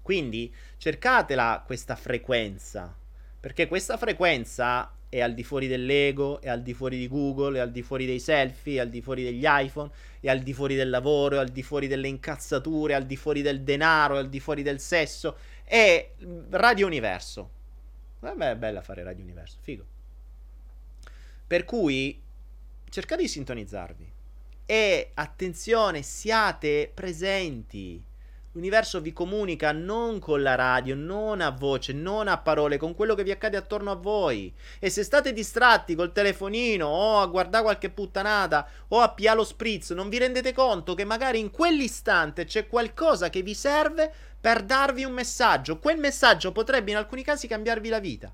Quindi 0.00 0.54
cercatela 0.76 1.64
questa 1.66 1.96
frequenza, 1.96 2.96
perché 3.40 3.66
questa 3.66 3.96
frequenza 3.96 4.88
è 5.12 5.20
al 5.20 5.34
di 5.34 5.44
fuori 5.44 5.66
dell'ego, 5.66 6.40
è 6.40 6.48
al 6.48 6.62
di 6.62 6.72
fuori 6.72 6.96
di 6.96 7.06
Google, 7.06 7.58
è 7.58 7.60
al 7.60 7.70
di 7.70 7.82
fuori 7.82 8.06
dei 8.06 8.18
selfie, 8.18 8.78
è 8.78 8.80
al 8.80 8.88
di 8.88 9.02
fuori 9.02 9.22
degli 9.22 9.44
iPhone, 9.44 9.90
è 10.20 10.30
al 10.30 10.38
di 10.38 10.54
fuori 10.54 10.74
del 10.74 10.88
lavoro, 10.88 11.36
è 11.36 11.38
al 11.38 11.50
di 11.50 11.62
fuori 11.62 11.86
delle 11.86 12.08
incazzature, 12.08 12.94
è 12.94 12.96
al 12.96 13.04
di 13.04 13.16
fuori 13.16 13.42
del 13.42 13.60
denaro, 13.60 14.14
è 14.14 14.20
al 14.20 14.30
di 14.30 14.40
fuori 14.40 14.62
del 14.62 14.80
sesso, 14.80 15.36
è 15.64 16.12
Radio 16.48 16.86
Universo. 16.86 17.50
Vabbè, 18.20 18.52
è 18.52 18.56
bella 18.56 18.80
fare 18.80 19.02
Radio 19.02 19.22
Universo, 19.22 19.58
figo. 19.60 19.84
Per 21.46 21.64
cui 21.66 22.18
cercate 22.88 23.20
di 23.20 23.28
sintonizzarvi 23.28 24.12
e 24.64 25.10
attenzione, 25.12 26.00
siate 26.00 26.90
presenti. 26.94 28.02
L'universo 28.54 29.00
vi 29.00 29.14
comunica 29.14 29.72
non 29.72 30.18
con 30.18 30.42
la 30.42 30.54
radio, 30.54 30.94
non 30.94 31.40
a 31.40 31.48
voce, 31.48 31.94
non 31.94 32.28
a 32.28 32.36
parole, 32.36 32.76
con 32.76 32.94
quello 32.94 33.14
che 33.14 33.22
vi 33.22 33.30
accade 33.30 33.56
attorno 33.56 33.90
a 33.90 33.94
voi. 33.94 34.52
E 34.78 34.90
se 34.90 35.04
state 35.04 35.32
distratti 35.32 35.94
col 35.94 36.12
telefonino 36.12 36.86
o 36.86 37.20
a 37.20 37.26
guardare 37.28 37.64
qualche 37.64 37.88
puttanata 37.88 38.68
o 38.88 39.00
a 39.00 39.10
piare 39.12 39.38
lo 39.38 39.44
spritz, 39.44 39.92
non 39.92 40.10
vi 40.10 40.18
rendete 40.18 40.52
conto 40.52 40.92
che 40.92 41.04
magari 41.04 41.38
in 41.38 41.50
quell'istante 41.50 42.44
c'è 42.44 42.66
qualcosa 42.66 43.30
che 43.30 43.40
vi 43.40 43.54
serve 43.54 44.12
per 44.38 44.62
darvi 44.64 45.04
un 45.04 45.12
messaggio. 45.12 45.78
Quel 45.78 45.96
messaggio 45.96 46.52
potrebbe 46.52 46.90
in 46.90 46.98
alcuni 46.98 47.22
casi 47.22 47.46
cambiarvi 47.46 47.88
la 47.88 48.00
vita. 48.00 48.30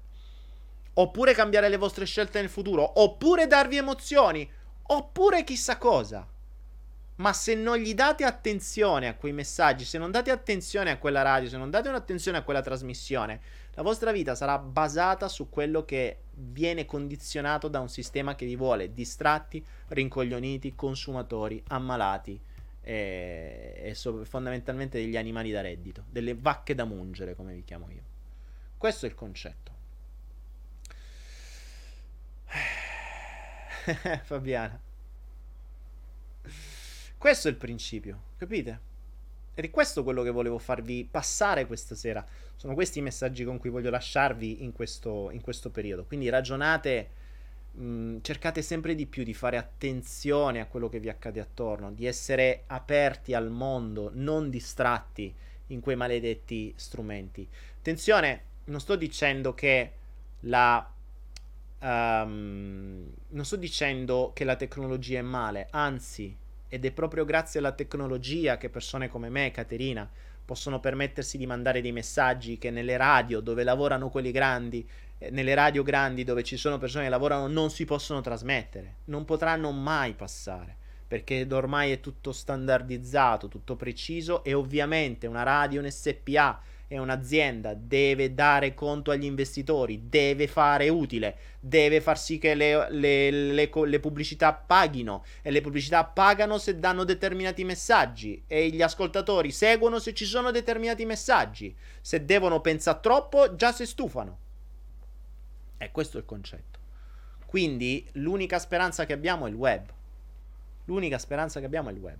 Oppure 0.95 1.33
cambiare 1.33 1.69
le 1.69 1.77
vostre 1.77 2.07
scelte 2.07 2.41
nel 2.41 2.51
futuro. 2.51 3.01
Oppure 3.01 3.47
darvi 3.47 3.77
emozioni. 3.77 4.51
Oppure 4.83 5.45
chissà 5.45 5.79
cosa. 5.79 6.27
Ma 7.19 7.33
se 7.33 7.55
non 7.55 7.79
gli 7.79 7.95
date 7.95 8.25
attenzione 8.25 9.09
a 9.09 9.15
quei 9.15 9.33
messaggi, 9.33 9.85
se 9.85 9.99
non 9.99 10.13
date 10.13 10.31
attenzione 10.31 10.91
a 10.91 10.99
quella 10.99 11.23
radio, 11.23 11.49
se 11.49 11.57
non 11.57 11.69
date 11.69 11.89
un'attenzione 11.89 12.39
a 12.39 12.43
quella 12.43 12.63
trasmissione, 12.63 13.41
la 13.75 13.83
vostra 13.83 14.13
vita 14.13 14.37
sarà 14.37 14.59
basata 14.59 15.29
su 15.29 15.49
quello 15.49 15.85
che 15.85 16.19
viene 16.33 16.85
condizionato 16.85 17.67
da 17.69 17.81
un 17.81 17.89
sistema 17.89 18.37
che 18.37 18.47
vi 18.47 18.55
vuole 18.55 18.93
distratti, 18.93 19.65
rincoglioniti, 19.89 20.77
consumatori, 20.77 21.63
ammalati 21.69 22.41
e, 22.81 23.81
e 23.83 23.95
so, 23.95 24.25
fondamentalmente 24.25 24.99
degli 24.99 25.17
animali 25.17 25.51
da 25.51 25.61
reddito, 25.61 26.05
delle 26.09 26.35
vacche 26.35 26.75
da 26.75 26.85
mungere, 26.85 27.35
come 27.35 27.53
vi 27.53 27.65
chiamo 27.65 27.91
io. 27.91 28.03
Questo 28.77 29.07
è 29.07 29.09
il 29.09 29.15
concetto. 29.17 29.73
Fabiana. 34.23 34.88
Questo 37.19 37.49
è 37.49 37.51
il 37.51 37.57
principio, 37.57 38.23
capite? 38.37 38.87
Ed 39.55 39.65
è 39.65 39.71
questo 39.71 40.05
quello 40.05 40.23
che 40.23 40.31
volevo 40.31 40.59
farvi 40.59 41.07
passare 41.11 41.67
questa 41.67 41.97
sera. 41.97 42.25
Sono 42.55 42.75
questi 42.75 43.01
i 43.01 43.03
messaggi 43.03 43.43
con 43.43 43.59
cui 43.59 43.71
voglio 43.71 43.91
lasciarvi 43.91 44.63
in 44.63 44.73
questo, 44.73 45.31
in 45.33 45.41
questo 45.41 45.71
periodo. 45.71 46.05
Quindi 46.05 46.29
ragionate, 46.29 47.11
mh, 47.73 48.19
cercate 48.21 48.63
sempre 48.63 48.95
di 48.95 49.07
più 49.07 49.25
di 49.25 49.35
fare 49.35 49.57
attenzione 49.57 50.61
a 50.61 50.67
quello 50.67 50.89
che 50.89 51.01
vi 51.01 51.09
accade 51.09 51.41
attorno, 51.41 51.91
di 51.91 52.07
essere 52.07 52.63
aperti 52.69 53.35
al 53.35 53.51
mondo, 53.51 54.13
non 54.15 54.49
distratti 54.49 55.35
in 55.67 55.81
quei 55.81 55.97
maledetti 55.97 56.73
strumenti. 56.77 57.49
Attenzione, 57.79 58.43
non 58.67 58.79
sto 58.79 58.95
dicendo 58.95 59.55
che 59.55 59.93
la 60.41 60.93
Um, 61.81 63.09
non 63.29 63.45
sto 63.45 63.55
dicendo 63.55 64.33
che 64.35 64.43
la 64.43 64.57
tecnologia 64.57 65.21
è 65.21 65.23
male, 65.23 65.69
anzi, 65.71 66.37
ed 66.69 66.85
è 66.85 66.93
proprio 66.93 67.25
grazie 67.25 67.59
alla 67.59 67.73
tecnologia 67.73 68.59
che 68.59 68.69
persone 68.69 69.09
come 69.09 69.29
me, 69.29 69.51
Caterina, 69.51 70.09
possono 70.45 70.81
permettersi 70.81 71.37
di 71.37 71.47
mandare 71.47 71.83
dei 71.83 71.93
messaggi 71.93 72.57
che 72.57 72.71
nelle 72.71 72.97
radio 72.97 73.41
dove 73.41 73.65
lavorano 73.65 74.09
quelli 74.09 74.31
grandi, 74.31 74.89
eh, 75.19 75.31
nelle 75.31 75.55
radio 75.55 75.83
grandi 75.83 76.25
dove 76.25 76.43
ci 76.43 76.57
sono 76.57 76.79
persone 76.79 77.05
che 77.05 77.11
lavorano, 77.11 77.49
non 77.49 77.71
si 77.71 77.85
possono 77.85 78.21
trasmettere, 78.21 78.97
non 79.05 79.25
potranno 79.27 79.71
mai 79.73 80.15
passare, 80.15 80.75
perché 81.07 81.47
ormai 81.51 81.93
è 81.93 82.01
tutto 82.01 82.33
standardizzato, 82.33 83.49
tutto 83.49 83.77
preciso 83.77 84.43
e 84.43 84.55
ovviamente 84.55 85.27
una 85.27 85.43
radio, 85.43 85.83
un 85.83 85.91
SPA 85.91 86.61
è 86.89 86.97
un'azienda, 86.97 87.75
deve 87.75 88.33
dare 88.33 88.73
conto 88.73 89.11
agli 89.11 89.27
investitori, 89.27 90.09
deve 90.09 90.49
fare 90.49 90.89
utile, 90.89 91.37
deve 91.61 92.01
far 92.01 92.19
sì 92.19 92.39
che 92.39 92.55
le, 92.55 92.91
le, 92.91 93.31
le, 93.31 93.71
le, 93.71 94.01
pubblicità 94.01 94.55
paghino 94.55 95.23
e 95.43 95.51
le 95.51 95.61
pubblicità 95.61 96.05
pagano 96.05 96.57
se 96.57 96.79
danno 96.79 97.05
determinati 97.05 97.63
messaggi 97.63 98.43
e 98.47 98.71
gli 98.71 98.81
ascoltatori 98.81 99.51
seguono 99.51 99.99
se 99.99 100.15
ci 100.15 100.25
sono 100.25 100.51
determinati 100.51 101.05
messaggi. 101.05 101.77
Se 102.01 102.25
devono 102.25 102.63
pensare 102.63 103.01
troppo, 103.03 103.55
già 103.55 103.71
si 103.71 103.85
stufano. 103.85 104.39
E 105.77 105.91
questo 105.93 106.17
è 106.17 106.21
il 106.21 106.27
concetto. 106.27 106.79
Quindi 107.45 108.09
l'unica 108.13 108.59
speranza 108.59 109.05
che 109.05 109.13
abbiamo 109.13 109.45
è 109.45 109.51
il 109.51 109.55
web. 109.55 109.87
L'unica 110.87 111.19
speranza 111.19 111.61
che 111.61 111.67
abbiamo 111.67 111.91
è 111.91 111.93
il 111.93 111.99
web. 111.99 112.19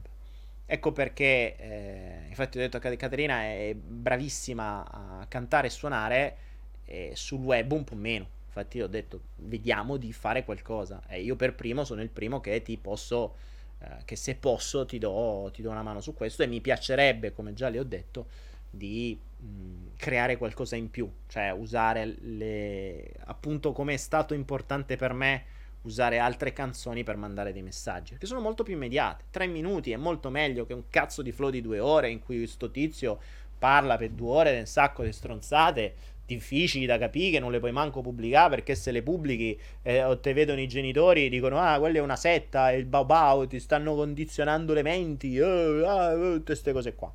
Ecco 0.71 0.93
perché, 0.93 1.57
eh, 1.57 2.27
infatti 2.29 2.59
ho 2.59 2.61
detto 2.61 2.79
che 2.79 2.95
Caterina 2.97 3.41
è 3.41 3.75
bravissima 3.75 4.87
a 5.21 5.27
cantare 5.27 5.69
e 5.69 5.71
suonare, 5.71 6.37
e 6.85 7.13
sul 7.15 7.41
web 7.41 7.73
un 7.73 7.85
po' 7.85 7.95
meno. 7.95 8.29
Infatti 8.45 8.83
ho 8.83 8.87
detto, 8.87 9.23
vediamo 9.37 9.97
di 9.97 10.13
fare 10.13 10.45
qualcosa. 10.45 11.03
E 11.09 11.23
io 11.23 11.37
per 11.37 11.55
primo 11.55 11.85
sono 11.85 12.03
il 12.03 12.11
primo 12.11 12.41
che 12.41 12.61
ti 12.61 12.77
posso, 12.77 13.35
eh, 13.79 14.05
che 14.05 14.15
se 14.15 14.35
posso 14.35 14.85
ti 14.85 14.99
do, 14.99 15.51
ti 15.55 15.63
do, 15.63 15.71
una 15.71 15.83
mano 15.83 16.03
su 16.03 16.13
questo 16.13 16.43
e 16.43 16.47
mi 16.47 16.61
piacerebbe, 16.61 17.33
come 17.33 17.55
già 17.55 17.71
le 17.71 17.79
ho 17.79 17.85
detto, 17.85 18.27
di 18.69 19.19
mh, 19.39 19.97
creare 19.97 20.37
qualcosa 20.37 20.77
in 20.77 20.91
più. 20.91 21.11
Cioè 21.29 21.51
usare 21.51 22.05
le... 22.21 23.11
appunto 23.25 23.73
come 23.73 23.95
è 23.95 23.97
stato 23.97 24.35
importante 24.35 24.97
per 24.97 25.15
me 25.15 25.45
usare 25.83 26.19
altre 26.19 26.53
canzoni 26.53 27.05
per 27.05 27.17
mandare 27.17 27.53
dei 27.53 27.63
messaggi, 27.63 28.17
che 28.19 28.27
sono 28.27 28.41
molto 28.41 28.63
più 28.63 28.75
immediate. 28.75 29.25
Tre 29.31 29.47
minuti 29.47 29.93
è 29.93 29.97
molto 29.97 30.31
meglio 30.31 30.67
che 30.67 30.75
un 30.75 30.85
cazzo 30.89 31.23
di 31.23 31.33
flow 31.33 31.51
di 31.51 31.61
due 31.61 31.79
ore 31.79 32.11
in 32.11 32.21
cui 32.21 32.47
sto 32.47 32.71
tizio 32.71 33.19
parla 33.59 33.97
per 33.97 34.11
due 34.11 34.31
ore 34.31 34.53
di 34.53 34.59
un 34.61 34.67
sacco 34.67 35.03
di 35.03 35.13
stronzate 35.13 35.95
difficili 36.25 36.85
da 36.85 36.99
capire 36.99 37.31
che 37.33 37.39
non 37.41 37.51
le 37.51 37.59
puoi 37.59 37.73
manco 37.73 38.03
pubblicare 38.03 38.51
perché 38.51 38.75
se 38.75 38.91
le 38.91 39.03
pubblichi 39.03 39.59
eh, 39.81 40.05
o 40.05 40.21
te 40.21 40.35
vedono 40.35 40.61
i 40.61 40.69
genitori 40.69 41.25
e 41.25 41.29
dicono 41.31 41.59
ah 41.59 41.79
quella 41.79 41.99
è 41.99 42.03
una 42.03 42.17
setta 42.17 42.71
il 42.71 42.85
bau 42.85 43.07
bau 43.07 43.47
ti 43.47 43.59
stanno 43.59 43.95
condizionando 43.95 44.75
le 44.75 44.83
menti 44.83 45.37
eh, 45.37 45.83
ah, 45.87 46.13
tutte 46.13 46.45
queste 46.45 46.73
cose 46.73 46.95
qua 46.95 47.11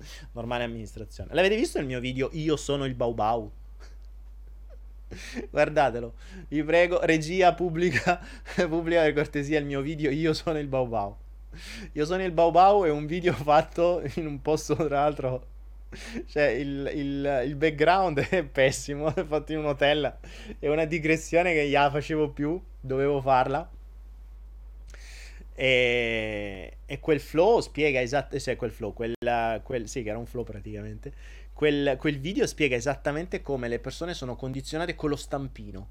Normale 0.32 0.64
amministrazione. 0.64 1.34
L'avete 1.34 1.56
visto 1.56 1.78
il 1.78 1.86
mio 1.86 2.00
video 2.00 2.30
Io 2.32 2.56
sono 2.56 2.84
il 2.84 2.94
Bau 2.94 3.14
Bau? 3.14 3.50
Guardatelo, 5.50 6.14
vi 6.48 6.62
prego, 6.62 7.00
regia 7.02 7.54
pubblica, 7.54 8.20
pubblica 8.68 9.02
per 9.02 9.14
cortesia 9.14 9.58
il 9.58 9.64
mio 9.64 9.80
video 9.80 10.10
Io 10.10 10.32
sono 10.32 10.58
il 10.58 10.68
Bau. 10.68 11.16
Io 11.92 12.04
sono 12.04 12.22
il 12.22 12.32
Bau 12.32 12.84
è 12.84 12.90
un 12.90 13.06
video 13.06 13.32
fatto 13.34 14.02
in 14.14 14.26
un 14.26 14.40
posto 14.40 14.74
tra 14.74 15.00
l'altro 15.00 15.46
cioè 16.26 16.44
il, 16.44 16.88
il, 16.94 17.42
il, 17.46 17.54
background 17.56 18.20
è 18.20 18.44
pessimo, 18.44 19.12
è 19.12 19.24
fatto 19.24 19.50
in 19.50 19.58
un 19.58 19.66
hotel, 19.66 20.18
è 20.60 20.68
una 20.68 20.84
digressione 20.84 21.52
che 21.52 21.68
già 21.68 21.90
facevo 21.90 22.30
più, 22.30 22.60
dovevo 22.80 23.20
farla. 23.20 23.68
E, 25.52 26.76
e 26.86 27.00
quel 27.00 27.18
flow 27.18 27.58
spiega 27.58 28.00
esattamente, 28.00 28.40
cioè 28.40 28.54
quel 28.54 28.70
flow, 28.70 28.92
quel, 28.92 29.14
quel, 29.64 29.88
sì 29.88 30.04
che 30.04 30.10
era 30.10 30.18
un 30.18 30.26
flow 30.26 30.44
praticamente, 30.44 31.12
quel, 31.60 31.96
quel 31.98 32.18
video 32.18 32.46
spiega 32.46 32.74
esattamente 32.74 33.42
come 33.42 33.68
le 33.68 33.80
persone 33.80 34.14
sono 34.14 34.34
condizionate 34.34 34.94
con 34.94 35.10
lo 35.10 35.16
stampino. 35.16 35.88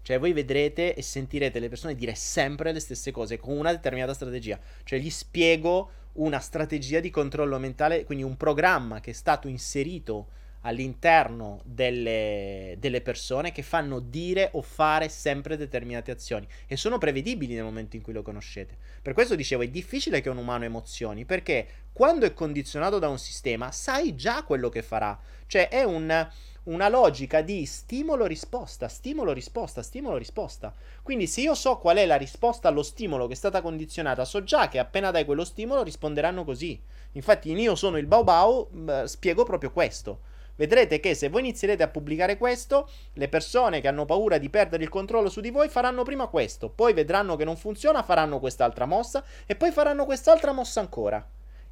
Cioè, 0.00 0.18
voi 0.18 0.32
vedrete 0.32 0.94
e 0.94 1.02
sentirete 1.02 1.58
le 1.58 1.68
persone 1.68 1.94
dire 1.94 2.14
sempre 2.14 2.72
le 2.72 2.80
stesse 2.80 3.10
cose 3.10 3.36
con 3.36 3.54
una 3.54 3.70
determinata 3.70 4.14
strategia. 4.14 4.58
Cioè, 4.82 4.98
gli 4.98 5.10
spiego 5.10 5.90
una 6.12 6.38
strategia 6.38 7.00
di 7.00 7.10
controllo 7.10 7.58
mentale, 7.58 8.04
quindi 8.04 8.24
un 8.24 8.38
programma 8.38 9.00
che 9.00 9.10
è 9.10 9.12
stato 9.12 9.46
inserito 9.46 10.28
all'interno 10.62 11.60
delle, 11.64 12.76
delle, 12.78 13.00
persone 13.00 13.52
che 13.52 13.62
fanno 13.62 13.98
dire 13.98 14.50
o 14.52 14.62
fare 14.62 15.08
sempre 15.08 15.56
determinate 15.56 16.10
azioni 16.10 16.46
e 16.66 16.76
sono 16.76 16.98
prevedibili 16.98 17.54
nel 17.54 17.64
momento 17.64 17.96
in 17.96 18.02
cui 18.02 18.12
lo 18.12 18.22
conoscete. 18.22 18.76
Per 19.00 19.14
questo 19.14 19.34
dicevo, 19.34 19.62
è 19.62 19.68
difficile 19.68 20.20
che 20.20 20.28
un 20.28 20.36
umano 20.36 20.64
emozioni, 20.64 21.24
perché 21.24 21.66
quando 21.92 22.26
è 22.26 22.34
condizionato 22.34 22.98
da 22.98 23.08
un 23.08 23.18
sistema 23.18 23.72
sai 23.72 24.14
già 24.14 24.42
quello 24.42 24.68
che 24.68 24.82
farà. 24.82 25.18
Cioè 25.46 25.68
è 25.68 25.82
un 25.82 26.28
una 26.62 26.88
logica 26.88 27.40
di 27.40 27.64
stimolo-risposta, 27.64 28.86
stimolo-risposta, 28.86 29.82
stimolo-risposta. 29.82 30.74
Quindi 31.02 31.26
se 31.26 31.40
io 31.40 31.54
so 31.54 31.78
qual 31.78 31.96
è 31.96 32.04
la 32.04 32.16
risposta 32.16 32.68
allo 32.68 32.82
stimolo 32.82 33.26
che 33.26 33.32
è 33.32 33.36
stata 33.36 33.62
condizionata, 33.62 34.24
so 34.26 34.44
già 34.44 34.68
che 34.68 34.78
appena 34.78 35.10
dai 35.10 35.24
quello 35.24 35.44
stimolo 35.44 35.82
risponderanno 35.82 36.44
così. 36.44 36.78
Infatti 37.12 37.50
in 37.50 37.58
Io 37.58 37.74
sono 37.74 37.96
il 37.96 38.06
bh, 38.06 39.04
spiego 39.04 39.44
proprio 39.44 39.72
questo. 39.72 40.20
Vedrete 40.60 41.00
che 41.00 41.14
se 41.14 41.30
voi 41.30 41.40
inizierete 41.40 41.82
a 41.82 41.88
pubblicare 41.88 42.36
questo, 42.36 42.86
le 43.14 43.30
persone 43.30 43.80
che 43.80 43.88
hanno 43.88 44.04
paura 44.04 44.36
di 44.36 44.50
perdere 44.50 44.82
il 44.82 44.90
controllo 44.90 45.30
su 45.30 45.40
di 45.40 45.48
voi 45.48 45.70
faranno 45.70 46.02
prima 46.02 46.26
questo, 46.26 46.68
poi 46.68 46.92
vedranno 46.92 47.34
che 47.34 47.44
non 47.46 47.56
funziona, 47.56 48.02
faranno 48.02 48.38
quest'altra 48.38 48.84
mossa 48.84 49.24
e 49.46 49.56
poi 49.56 49.70
faranno 49.70 50.04
quest'altra 50.04 50.52
mossa 50.52 50.80
ancora. 50.80 51.26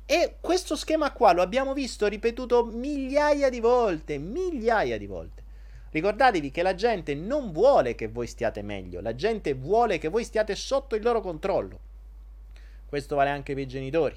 E 0.06 0.36
questo 0.40 0.74
schema 0.74 1.12
qua 1.12 1.35
lo 1.35 1.43
abbiamo 1.43 1.74
visto 1.74 2.06
ripetuto 2.06 2.65
migliaia 2.65 3.51
di 3.51 3.60
volte, 3.60 4.16
migliaia 4.16 4.97
di 4.97 5.06
volte. 5.06 5.43
Ricordatevi 5.90 6.51
che 6.51 6.62
la 6.62 6.74
gente 6.74 7.15
non 7.15 7.52
vuole 7.52 7.94
che 7.94 8.09
voi 8.09 8.27
stiate 8.27 8.62
meglio, 8.62 9.02
la 9.02 9.15
gente 9.15 9.52
vuole 9.52 9.98
che 9.98 10.09
voi 10.09 10.24
stiate 10.24 10.55
sotto 10.55 10.97
il 10.97 11.02
loro 11.02 11.20
controllo. 11.20 11.78
Questo 12.86 13.16
vale 13.16 13.28
anche 13.28 13.52
per 13.52 13.65
i 13.65 13.69
genitori. 13.69 14.16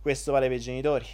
Questo 0.00 0.30
vale 0.30 0.46
per 0.46 0.58
i 0.58 0.60
genitori 0.60 1.06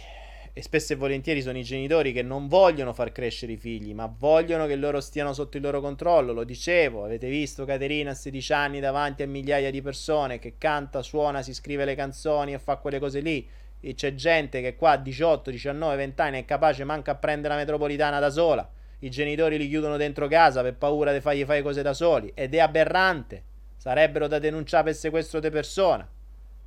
e 0.57 0.63
spesso 0.63 0.93
e 0.93 0.95
volentieri 0.95 1.43
sono 1.43 1.59
i 1.59 1.63
genitori 1.63 2.11
che 2.11 2.23
non 2.23 2.47
vogliono 2.47 2.91
far 2.91 3.11
crescere 3.11 3.51
i 3.51 3.57
figli, 3.57 3.93
ma 3.93 4.11
vogliono 4.11 4.65
che 4.65 4.75
loro 4.75 4.99
stiano 5.01 5.31
sotto 5.31 5.57
il 5.57 5.61
loro 5.61 5.81
controllo. 5.81 6.33
Lo 6.33 6.43
dicevo, 6.43 7.03
avete 7.03 7.29
visto 7.29 7.63
Caterina 7.63 8.09
a 8.09 8.13
16 8.15 8.53
anni 8.53 8.79
davanti 8.79 9.21
a 9.21 9.27
migliaia 9.27 9.69
di 9.69 9.83
persone 9.83 10.39
che 10.39 10.55
canta, 10.57 11.03
suona, 11.03 11.43
si 11.43 11.53
scrive 11.53 11.85
le 11.85 11.93
canzoni 11.93 12.53
e 12.53 12.57
fa 12.57 12.77
quelle 12.77 12.97
cose 12.97 13.19
lì. 13.19 13.47
E 13.79 13.93
c'è 13.93 14.15
gente 14.15 14.59
che 14.61 14.75
qua 14.75 14.93
a 14.93 14.97
18, 14.97 15.51
19, 15.51 15.95
20 15.95 16.21
anni 16.21 16.39
è 16.39 16.45
capace 16.45 16.83
manca 16.83 17.11
a 17.11 17.15
prendere 17.17 17.53
la 17.53 17.59
metropolitana 17.59 18.17
da 18.17 18.31
sola. 18.31 18.67
I 19.01 19.11
genitori 19.11 19.59
li 19.59 19.67
chiudono 19.67 19.95
dentro 19.95 20.27
casa 20.27 20.63
per 20.63 20.73
paura 20.73 21.13
di 21.13 21.21
fargli 21.21 21.45
fare 21.45 21.61
cose 21.61 21.83
da 21.83 21.93
soli. 21.93 22.31
Ed 22.33 22.55
è 22.55 22.59
aberrante. 22.59 23.43
Sarebbero 23.75 24.25
da 24.25 24.39
denunciare 24.39 24.85
per 24.85 24.95
sequestro 24.95 25.39
di 25.39 25.51
persona. 25.51 26.09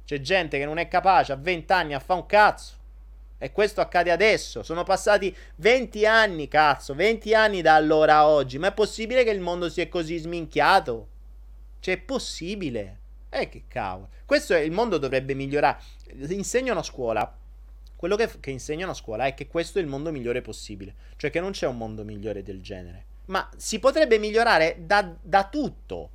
C'è 0.05 0.21
gente 0.21 0.59
che 0.59 0.65
non 0.65 0.79
è 0.79 0.87
capace 0.87 1.33
a 1.33 1.37
20 1.37 1.73
anni 1.73 1.95
a 1.95 1.99
fare 1.99 2.21
un 2.21 2.27
cazzo 2.27 2.79
e 3.43 3.53
questo 3.53 3.81
accade 3.81 4.11
adesso. 4.11 4.63
Sono 4.63 4.83
passati 4.83 5.35
20 5.57 6.05
anni, 6.05 6.47
cazzo. 6.47 6.95
20 6.95 7.35
anni 7.35 7.63
da 7.63 7.75
allora 7.75 8.17
a 8.17 8.29
oggi. 8.29 8.59
Ma 8.59 8.69
è 8.69 8.75
possibile 8.75 9.25
che 9.25 9.31
il 9.31 9.41
mondo 9.41 9.71
sia 9.71 9.89
così 9.89 10.19
sminchiato? 10.19 11.09
Cioè, 11.81 11.95
è 11.95 11.99
possibile. 11.99 12.99
Eh, 13.31 13.49
che 13.49 13.63
cavolo. 13.67 14.11
Questo 14.27 14.53
è, 14.53 14.59
il 14.59 14.73
mondo 14.73 14.99
dovrebbe 14.99 15.33
migliorare. 15.33 15.79
Insegnano 16.29 16.81
a 16.81 16.83
scuola. 16.83 17.35
Quello 17.97 18.15
che, 18.15 18.29
che 18.41 18.51
insegnano 18.51 18.91
a 18.91 18.95
scuola 18.95 19.25
è 19.25 19.33
che 19.33 19.47
questo 19.47 19.79
è 19.79 19.83
il 19.83 19.89
mondo 19.89 20.13
migliore 20.13 20.43
possibile. 20.43 20.95
Cioè, 21.17 21.31
che 21.31 21.41
non 21.41 21.53
c'è 21.53 21.67
un 21.67 21.79
mondo 21.79 22.05
migliore 22.05 22.43
del 22.43 22.61
genere. 22.61 23.07
Ma 23.27 23.49
si 23.57 23.79
potrebbe 23.79 24.19
migliorare 24.19 24.81
da, 24.81 25.11
da 25.19 25.49
tutto. 25.49 26.11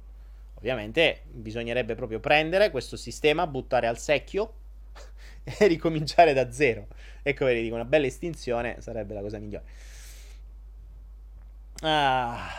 Ovviamente 0.53 1.23
bisognerebbe 1.31 1.95
proprio 1.95 2.19
prendere 2.19 2.69
questo 2.69 2.97
sistema, 2.97 3.47
buttare 3.47 3.87
al 3.87 3.97
secchio 3.97 4.53
e 5.59 5.67
ricominciare 5.67 6.33
da 6.33 6.51
zero. 6.51 6.87
Ecco, 7.21 7.45
vedi, 7.45 7.61
dico, 7.61 7.75
una 7.75 7.85
bella 7.85 8.07
estinzione 8.07 8.81
sarebbe 8.81 9.13
la 9.13 9.21
cosa 9.21 9.37
migliore. 9.37 9.65
Ah. 11.81 12.49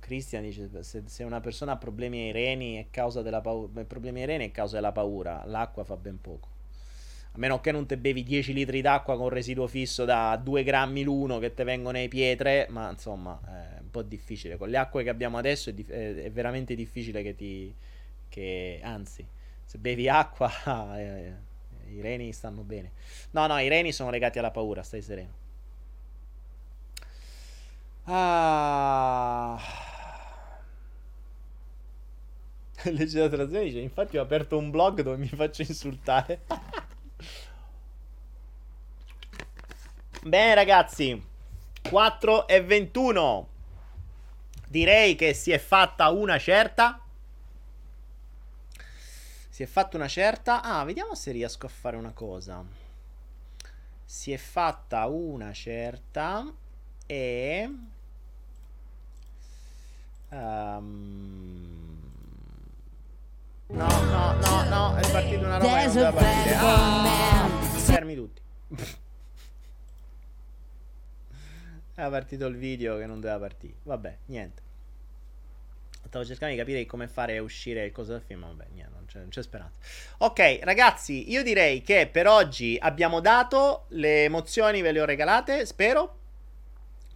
Christian 0.00 0.42
dice: 0.42 0.68
se, 0.82 1.02
se, 1.06 1.24
una 1.24 1.40
persona 1.40 1.72
ha 1.72 1.76
problemi 1.76 2.22
ai 2.22 2.32
reni 2.32 2.76
è 2.76 2.86
causa 2.90 3.22
della 3.22 3.40
paura. 3.40 3.84
Problemi 3.84 4.20
ai 4.20 4.26
reni 4.26 4.48
è 4.48 4.50
causa 4.50 4.76
della 4.76 4.92
paura. 4.92 5.44
L'acqua 5.46 5.84
fa 5.84 5.96
ben 5.96 6.20
poco. 6.20 6.48
A 7.32 7.38
meno 7.38 7.60
che 7.60 7.72
non 7.72 7.84
te 7.84 7.98
bevi 7.98 8.22
10 8.22 8.52
litri 8.52 8.80
d'acqua 8.80 9.16
con 9.16 9.28
residuo 9.28 9.66
fisso 9.66 10.04
da 10.04 10.40
2 10.40 10.62
grammi 10.62 11.02
l'uno 11.02 11.38
che 11.38 11.52
te 11.52 11.64
vengono 11.64 11.98
le 11.98 12.08
pietre. 12.08 12.66
Ma 12.70 12.88
insomma, 12.90 13.40
è 13.44 13.80
un 13.80 13.90
po' 13.90 14.02
difficile. 14.02 14.56
Con 14.56 14.68
le 14.70 14.76
acque 14.78 15.02
che 15.02 15.10
abbiamo 15.10 15.36
adesso 15.36 15.70
è, 15.70 15.74
dif- 15.74 15.90
è 15.90 16.30
veramente 16.30 16.74
difficile 16.74 17.22
che 17.22 17.34
ti 17.34 17.74
che 18.28 18.80
anzi, 18.82 19.26
se 19.64 19.78
bevi 19.78 20.08
acqua 20.08 20.50
eh, 20.98 21.34
i 21.88 22.00
reni 22.00 22.32
stanno 22.32 22.62
bene. 22.62 22.92
No, 23.32 23.46
no, 23.46 23.58
i 23.58 23.68
reni 23.68 23.92
sono 23.92 24.10
legati 24.10 24.38
alla 24.38 24.50
paura, 24.50 24.82
stai 24.82 25.02
sereno. 25.02 25.42
Ah. 28.04 29.58
Legge 32.90 33.20
la 33.20 33.28
traduzione 33.28 33.64
dice, 33.64 33.78
infatti 33.78 34.18
ho 34.18 34.22
aperto 34.22 34.58
un 34.58 34.70
blog 34.70 35.00
dove 35.00 35.16
mi 35.16 35.28
faccio 35.28 35.62
insultare. 35.62 36.42
Bene 40.22 40.54
ragazzi, 40.54 41.22
4 41.88 42.48
e 42.48 42.62
21. 42.62 43.48
Direi 44.68 45.14
che 45.16 45.34
si 45.34 45.52
è 45.52 45.58
fatta 45.58 46.08
una 46.08 46.38
certa. 46.38 47.03
Si 49.54 49.62
è 49.62 49.66
fatta 49.66 49.96
una 49.96 50.08
certa... 50.08 50.62
Ah, 50.62 50.82
vediamo 50.82 51.14
se 51.14 51.30
riesco 51.30 51.66
a 51.66 51.68
fare 51.68 51.96
una 51.96 52.10
cosa. 52.10 52.64
Si 54.04 54.32
è 54.32 54.36
fatta 54.36 55.06
una 55.06 55.52
certa 55.52 56.52
e... 57.06 57.70
Um... 60.30 62.00
No, 63.68 63.86
no, 63.86 64.32
no, 64.32 64.62
no, 64.64 64.96
è 64.96 65.08
partita 65.12 65.46
una 65.46 65.58
roba 65.58 65.78
che 65.78 65.84
non 65.84 65.94
doveva 65.94 66.12
partire. 66.12 66.54
Ah, 66.56 67.48
fermi 67.76 68.16
tutti. 68.16 68.42
è 71.94 72.08
partito 72.08 72.46
il 72.46 72.56
video 72.56 72.98
che 72.98 73.06
non 73.06 73.20
doveva 73.20 73.38
partire. 73.38 73.74
Vabbè, 73.84 74.18
niente. 74.24 74.63
Stavo 76.14 76.28
cercando 76.28 76.54
di 76.54 76.60
capire 76.60 76.86
come 76.86 77.08
fare 77.08 77.40
uscire 77.40 77.86
il 77.86 77.90
coso 77.90 78.12
dal 78.12 78.22
film, 78.22 78.42
vabbè, 78.42 78.66
niente, 78.72 78.92
non 78.94 79.04
c'è, 79.04 79.26
c'è 79.28 79.42
speranza. 79.42 79.74
Ok, 80.18 80.60
ragazzi, 80.62 81.28
io 81.28 81.42
direi 81.42 81.82
che 81.82 82.06
per 82.06 82.28
oggi 82.28 82.78
abbiamo 82.80 83.18
dato 83.18 83.86
le 83.88 84.22
emozioni, 84.22 84.80
ve 84.80 84.92
le 84.92 85.00
ho 85.00 85.06
regalate, 85.06 85.66
spero. 85.66 86.18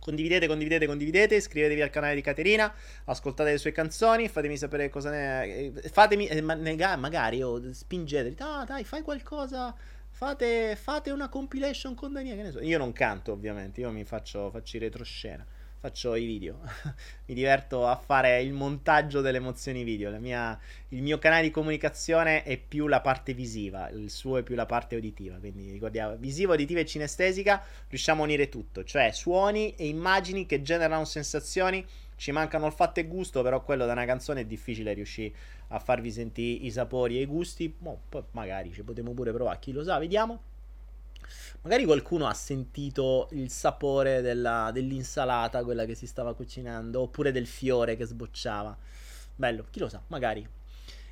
Condividete, 0.01 0.49
condividete, 0.49 0.87
condividete, 0.87 1.37
iscrivetevi 1.37 1.81
al 1.81 1.91
canale 1.91 2.17
di 2.17 2.23
Caterina, 2.23 2.75
ascoltate 3.05 3.53
le 3.53 3.59
sue 3.59 3.71
canzoni, 3.71 4.29
fatemi 4.29 4.57
sapere 4.57 4.89
cosa 4.89 5.11
ne... 5.11 5.45
Eh, 5.45 5.73
fatemi, 5.93 6.27
eh, 6.27 6.43
magari, 6.43 7.41
oh, 7.41 7.73
spingete, 7.73 8.35
ah, 8.43 8.65
dai, 8.67 8.83
fai 8.83 9.03
qualcosa... 9.03 9.73
Fate, 10.11 10.75
fate, 10.75 11.13
una 11.13 11.29
compilation 11.29 11.95
con 11.95 12.13
Daniele. 12.13 12.37
Che 12.37 12.43
ne 12.43 12.51
so. 12.51 12.61
Io 12.61 12.77
non 12.77 12.93
canto, 12.93 13.31
ovviamente. 13.31 13.83
Io 13.83 13.91
mi 13.93 14.03
faccio, 14.03 14.51
faccio 14.51 14.77
retroscena 14.81 15.47
faccio 15.79 16.15
i 16.17 16.27
video. 16.27 16.59
Mi 17.27 17.35
diverto 17.35 17.87
a 17.87 17.97
fare 17.97 18.43
il 18.43 18.53
montaggio 18.53 19.21
delle 19.21 19.39
emozioni 19.39 19.85
video. 19.85 20.11
Mia, 20.19 20.59
il 20.89 21.03
mio 21.03 21.19
canale 21.19 21.43
di 21.43 21.51
comunicazione 21.51 22.43
è 22.43 22.59
più 22.59 22.87
la 22.89 23.01
parte 23.01 23.33
visiva, 23.33 23.89
il 23.91 24.11
suo 24.11 24.39
è 24.39 24.43
più 24.43 24.55
la 24.55 24.67
parte 24.67 24.97
uditiva. 24.97 25.37
Quindi 25.37 25.71
ricordiamo, 25.71 26.17
visivo, 26.17 26.53
uditiva 26.53 26.81
e 26.81 26.87
cinestesica, 26.87 27.63
riusciamo 27.89 28.23
a 28.23 28.25
unire 28.25 28.49
tutto, 28.49 28.85
cioè 28.85 29.13
suoni 29.13 29.75
e 29.77 29.87
immagini 29.87 30.47
che 30.47 30.63
generano 30.63 31.05
sensazioni 31.05 31.85
ci 32.17 32.33
mancano 32.33 32.65
olfatto 32.65 32.99
e 32.99 33.07
gusto, 33.07 33.43
però 33.43 33.63
quello 33.63 33.87
da 33.87 33.93
una 33.93 34.05
canzone 34.05 34.41
è 34.41 34.45
difficile 34.45 34.93
riuscire 34.93 35.33
a 35.69 35.79
farvi 35.79 36.11
sentire 36.11 36.65
i 36.65 36.71
sapori 36.73 37.19
e 37.19 37.21
i 37.23 37.27
gusti. 37.27 37.73
Mo, 37.79 38.01
poi 38.09 38.25
magari 38.33 38.73
ci 38.73 38.83
potremo 38.83 39.13
pure 39.13 39.33
provare, 39.33 39.59
chi 39.61 39.71
lo 39.71 39.85
sa, 39.85 39.99
vediamo. 39.99 40.41
Magari 41.63 41.85
qualcuno 41.85 42.27
ha 42.27 42.35
sentito 42.35 43.29
il 43.33 43.51
sapore 43.51 44.21
della, 44.21 44.71
dell'insalata, 44.73 45.65
quella 45.65 45.85
che 45.85 45.95
si 45.95 46.07
stava 46.07 46.35
cucinando, 46.35 47.03
oppure 47.03 47.33
del 47.33 47.47
fiore 47.47 47.97
che 47.97 48.05
sbocciava. 48.05 48.77
Bello, 49.35 49.67
chi 49.71 49.79
lo 49.79 49.89
sa, 49.89 50.03
magari. 50.09 50.47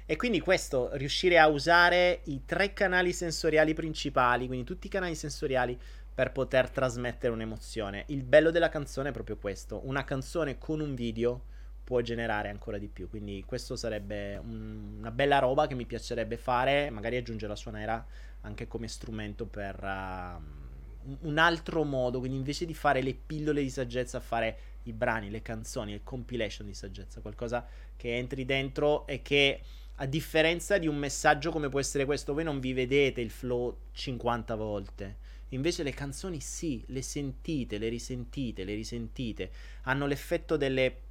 E 0.09 0.16
quindi 0.16 0.40
questo, 0.40 0.90
riuscire 0.93 1.38
a 1.38 1.48
usare 1.48 2.20
i 2.24 2.44
tre 2.44 2.72
canali 2.72 3.12
sensoriali 3.12 3.74
principali, 3.74 4.47
quindi 4.47 4.64
tutti 4.64 4.86
i 4.86 4.90
canali 4.90 5.16
sensoriali 5.16 5.76
per 6.14 6.32
poter 6.32 6.70
trasmettere 6.70 7.32
un'emozione. 7.32 8.05
Il 8.09 8.22
bello 8.22 8.51
della 8.51 8.68
canzone 8.68 9.09
è 9.09 9.12
proprio 9.12 9.36
questo, 9.36 9.82
una 9.84 10.05
canzone 10.05 10.59
con 10.59 10.80
un 10.80 10.94
video 10.94 11.43
può 11.82 12.01
generare 12.01 12.48
ancora 12.48 12.78
di 12.78 12.88
più, 12.88 13.09
quindi 13.09 13.44
questo 13.47 13.76
sarebbe 13.76 14.36
un, 14.38 14.97
una 14.98 15.10
bella 15.10 15.38
roba 15.38 15.66
che 15.66 15.74
mi 15.74 15.86
piacerebbe 15.86 16.36
fare, 16.36 16.90
magari 16.90 17.16
aggiungere 17.16 17.51
la 17.51 17.56
suonera 17.56 18.06
anche 18.47 18.66
come 18.66 18.89
strumento 18.89 19.44
per 19.47 19.77
uh, 19.82 21.27
un 21.27 21.39
altro 21.39 21.85
modo, 21.85 22.18
quindi 22.18 22.36
invece 22.36 22.64
di 22.64 22.74
fare 22.74 23.02
le 23.02 23.14
pillole 23.14 23.60
di 23.60 23.70
saggezza, 23.70 24.20
fare 24.20 24.59
i 24.85 24.93
brani, 24.93 25.31
le 25.31 25.43
canzoni, 25.43 25.93
il 25.93 26.02
compilation 26.02 26.66
di 26.66 26.74
saggezza, 26.74 27.20
qualcosa 27.20 27.66
che 27.97 28.16
entri 28.16 28.44
dentro 28.44 29.06
e 29.06 29.20
che 29.20 29.60
a 29.97 30.06
differenza 30.06 30.78
di 30.78 30.86
un 30.86 30.97
messaggio 30.97 31.51
come 31.51 31.68
può 31.68 31.81
essere 31.81 32.05
questo, 32.05 32.35
voi 32.35 32.44
non 32.44 32.60
vi 32.60 32.73
vedete 32.73 33.20
il 33.20 33.31
flow 33.31 33.77
50 33.93 34.55
volte. 34.55 35.16
Invece 35.51 35.82
le 35.82 35.93
canzoni 35.93 36.40
sì, 36.40 36.82
le 36.89 37.02
sentite, 37.02 37.78
le 37.78 37.89
risentite, 37.89 38.64
le 38.64 38.74
risentite, 38.74 39.51
hanno 39.82 40.06
l'effetto 40.06 40.56
delle 40.56 41.05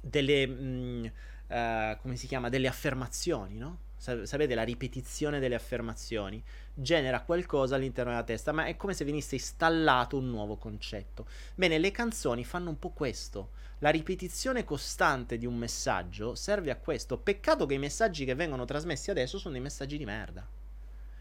delle 0.00 0.46
mh, 0.46 0.62
mm, 0.62 1.04
uh, 1.48 1.96
come 2.00 2.16
si 2.16 2.26
chiama 2.26 2.48
delle 2.48 2.68
affermazioni, 2.68 3.58
no? 3.58 3.78
Sapete, 4.00 4.54
la 4.54 4.62
ripetizione 4.62 5.38
delle 5.38 5.54
affermazioni 5.54 6.42
genera 6.72 7.20
qualcosa 7.20 7.74
all'interno 7.74 8.10
della 8.12 8.24
testa, 8.24 8.52
ma 8.52 8.64
è 8.64 8.76
come 8.76 8.94
se 8.94 9.04
venisse 9.04 9.34
installato 9.34 10.16
un 10.16 10.30
nuovo 10.30 10.56
concetto. 10.56 11.26
Bene, 11.54 11.78
le 11.78 11.90
canzoni 11.90 12.44
fanno 12.44 12.70
un 12.70 12.78
po' 12.78 12.90
questo. 12.90 13.50
La 13.80 13.90
ripetizione 13.90 14.64
costante 14.64 15.36
di 15.36 15.46
un 15.46 15.56
messaggio 15.56 16.34
serve 16.34 16.70
a 16.70 16.76
questo. 16.76 17.18
Peccato 17.18 17.66
che 17.66 17.74
i 17.74 17.78
messaggi 17.78 18.24
che 18.24 18.34
vengono 18.34 18.64
trasmessi 18.64 19.10
adesso 19.10 19.38
sono 19.38 19.52
dei 19.52 19.62
messaggi 19.62 19.98
di 19.98 20.04
merda. 20.04 20.48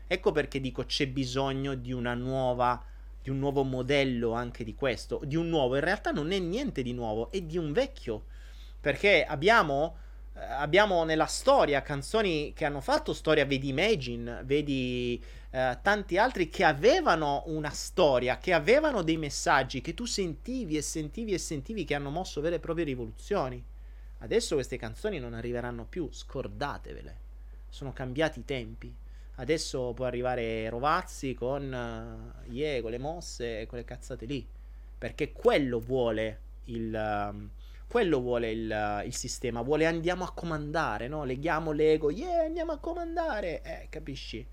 Ecco 0.07 0.31
perché 0.31 0.60
dico 0.60 0.85
c'è 0.85 1.07
bisogno 1.07 1.76
di 1.76 1.91
una 1.91 2.14
nuova 2.14 2.84
di 3.22 3.30
un 3.30 3.39
nuovo 3.39 3.64
modello 3.64 4.31
anche 4.31 4.64
di 4.64 4.76
questo, 4.76 5.19
di 5.26 5.35
un 5.35 5.49
nuovo, 5.49 5.76
in 5.76 5.81
realtà 5.81 6.11
non 6.11 6.31
è 6.31 6.39
niente 6.39 6.81
di 6.81 6.93
nuovo, 6.93 7.30
è 7.31 7.41
di 7.41 7.57
un 7.57 7.72
vecchio. 7.73 8.26
Perché 8.80 9.26
abbiamo 9.26 9.97
abbiamo 10.57 11.03
nella 11.03 11.26
storia 11.26 11.82
canzoni 11.82 12.53
che 12.53 12.66
hanno 12.66 12.82
fatto 12.82 13.14
storia, 13.14 13.45
vedi 13.45 13.70
Imagine, 13.70 14.41
vedi 14.44 15.22
eh, 15.52 15.78
tanti 15.82 16.18
altri 16.18 16.49
che 16.49 16.64
avevano 16.64 17.44
una 17.48 17.72
storia, 17.72 18.38
che 18.38 18.53
avevano 18.53 19.02
dei 19.02 19.18
messaggi 19.18 19.82
che 19.82 19.94
tu 19.94 20.06
sentivi 20.06 20.78
e 20.78 20.82
sentivi 20.82 21.34
e 21.34 21.38
sentivi 21.38 21.86
che 21.86 21.95
hanno 21.95 22.10
mosso 22.10 22.41
vere 22.41 22.56
e 22.56 22.60
proprie 22.60 22.86
rivoluzioni. 22.86 23.64
Adesso 24.20 24.56
queste 24.56 24.78
canzoni 24.78 25.20
non 25.20 25.34
arriveranno 25.34 25.86
più, 25.86 26.10
scordatevele. 26.11 27.18
Sono 27.70 27.94
cambiati 27.94 28.40
i 28.40 28.45
tempi. 28.45 28.94
Adesso 29.36 29.94
può 29.94 30.06
arrivare 30.06 30.70
Rovazzi 30.70 31.34
con 31.34 31.64
uh, 31.64 32.52
yeah, 32.52 32.82
con 32.82 32.91
le 32.91 32.98
mosse 32.98 33.61
e 33.61 33.66
quelle 33.68 33.86
cazzate 33.86 34.26
lì. 34.26 34.45
Perché 34.98 35.32
quello 35.32 35.80
vuole 35.80 36.40
il, 36.66 36.94
uh, 36.94 37.49
quello 37.90 38.20
vuole 38.20 38.52
il, 38.52 39.02
il, 39.06 39.16
sistema, 39.16 39.64
vuole 39.64 39.88
andiamo 39.88 40.24
a 40.24 40.32
comandare, 40.32 41.07
no? 41.07 41.24
Leghiamo 41.24 41.72
l'ego, 41.72 42.11
yeah, 42.11 42.44
andiamo 42.44 42.72
a 42.72 42.78
comandare, 42.78 43.64
eh, 43.64 43.88
capisci? 43.90 44.45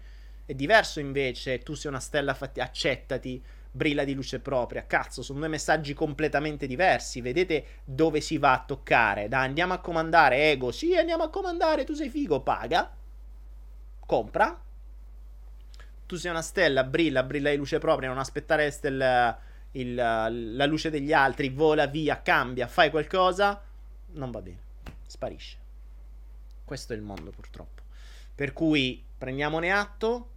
È 0.46 0.54
diverso 0.54 1.00
invece, 1.00 1.58
tu 1.58 1.74
sei 1.74 1.90
una 1.90 2.00
stella, 2.00 2.32
fatti, 2.32 2.60
accettati, 2.60 3.42
brilla 3.70 4.04
di 4.04 4.14
luce 4.14 4.40
propria. 4.40 4.86
Cazzo, 4.86 5.20
sono 5.20 5.40
due 5.40 5.48
messaggi 5.48 5.92
completamente 5.92 6.66
diversi. 6.66 7.20
Vedete 7.20 7.82
dove 7.84 8.22
si 8.22 8.38
va 8.38 8.52
a 8.52 8.64
toccare? 8.64 9.28
Da 9.28 9.40
andiamo 9.40 9.74
a 9.74 9.80
comandare, 9.80 10.50
ego, 10.50 10.72
sì, 10.72 10.96
andiamo 10.96 11.24
a 11.24 11.28
comandare, 11.28 11.84
tu 11.84 11.92
sei 11.92 12.08
figo, 12.08 12.40
paga, 12.40 12.90
compra. 14.06 14.58
Tu 16.06 16.16
sei 16.16 16.30
una 16.30 16.40
stella, 16.40 16.84
brilla, 16.84 17.22
brilla 17.22 17.50
di 17.50 17.56
luce 17.56 17.78
propria, 17.78 18.08
non 18.08 18.18
aspettare 18.18 18.70
stella 18.70 19.38
il, 19.76 19.94
la 19.94 20.66
luce 20.66 20.90
degli 20.90 21.12
altri, 21.12 21.48
vola 21.48 21.86
via, 21.86 22.22
cambia, 22.22 22.66
fai 22.66 22.90
qualcosa, 22.90 23.62
non 24.12 24.30
va 24.30 24.40
bene, 24.40 24.58
sparisce. 25.06 25.58
Questo 26.64 26.92
è 26.92 26.96
il 26.96 27.02
mondo 27.02 27.30
purtroppo. 27.30 27.82
Per 28.34 28.52
cui 28.52 29.02
prendiamone 29.16 29.70
atto, 29.70 30.30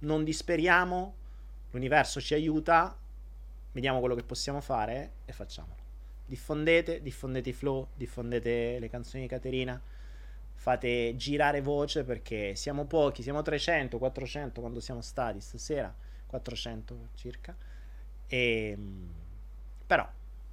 non 0.00 0.24
disperiamo, 0.24 1.14
l'universo 1.70 2.20
ci 2.20 2.34
aiuta, 2.34 2.96
vediamo 3.72 4.00
quello 4.00 4.14
che 4.14 4.24
possiamo 4.24 4.60
fare 4.60 5.12
e 5.24 5.32
facciamolo. 5.32 5.80
Diffondete, 6.26 7.02
diffondete 7.02 7.50
i 7.50 7.52
flow, 7.52 7.88
diffondete 7.94 8.78
le 8.78 8.88
canzoni 8.88 9.22
di 9.22 9.28
Caterina, 9.28 9.80
fate 10.54 11.14
girare 11.16 11.60
voce 11.60 12.04
perché 12.04 12.54
siamo 12.54 12.84
pochi, 12.84 13.22
siamo 13.22 13.42
300, 13.42 13.98
400 13.98 14.60
quando 14.60 14.80
siamo 14.80 15.00
stati 15.00 15.40
stasera, 15.40 15.94
400 16.26 17.08
circa 17.14 17.54
e, 18.32 18.70
ehm, 18.70 19.10
però, 19.86 20.08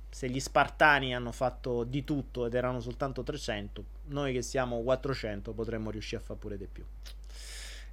se 0.09 0.29
gli 0.29 0.39
Spartani 0.41 1.15
hanno 1.15 1.31
fatto 1.31 1.85
di 1.85 2.03
tutto 2.03 2.45
ed 2.45 2.53
erano 2.53 2.81
soltanto 2.81 3.23
300, 3.23 3.85
noi 4.07 4.33
che 4.33 4.41
siamo 4.41 4.81
400 4.81 5.53
potremmo 5.53 5.89
riuscire 5.89 6.21
a 6.21 6.25
fare 6.25 6.39
pure 6.39 6.57
di 6.57 6.67
più. 6.67 6.83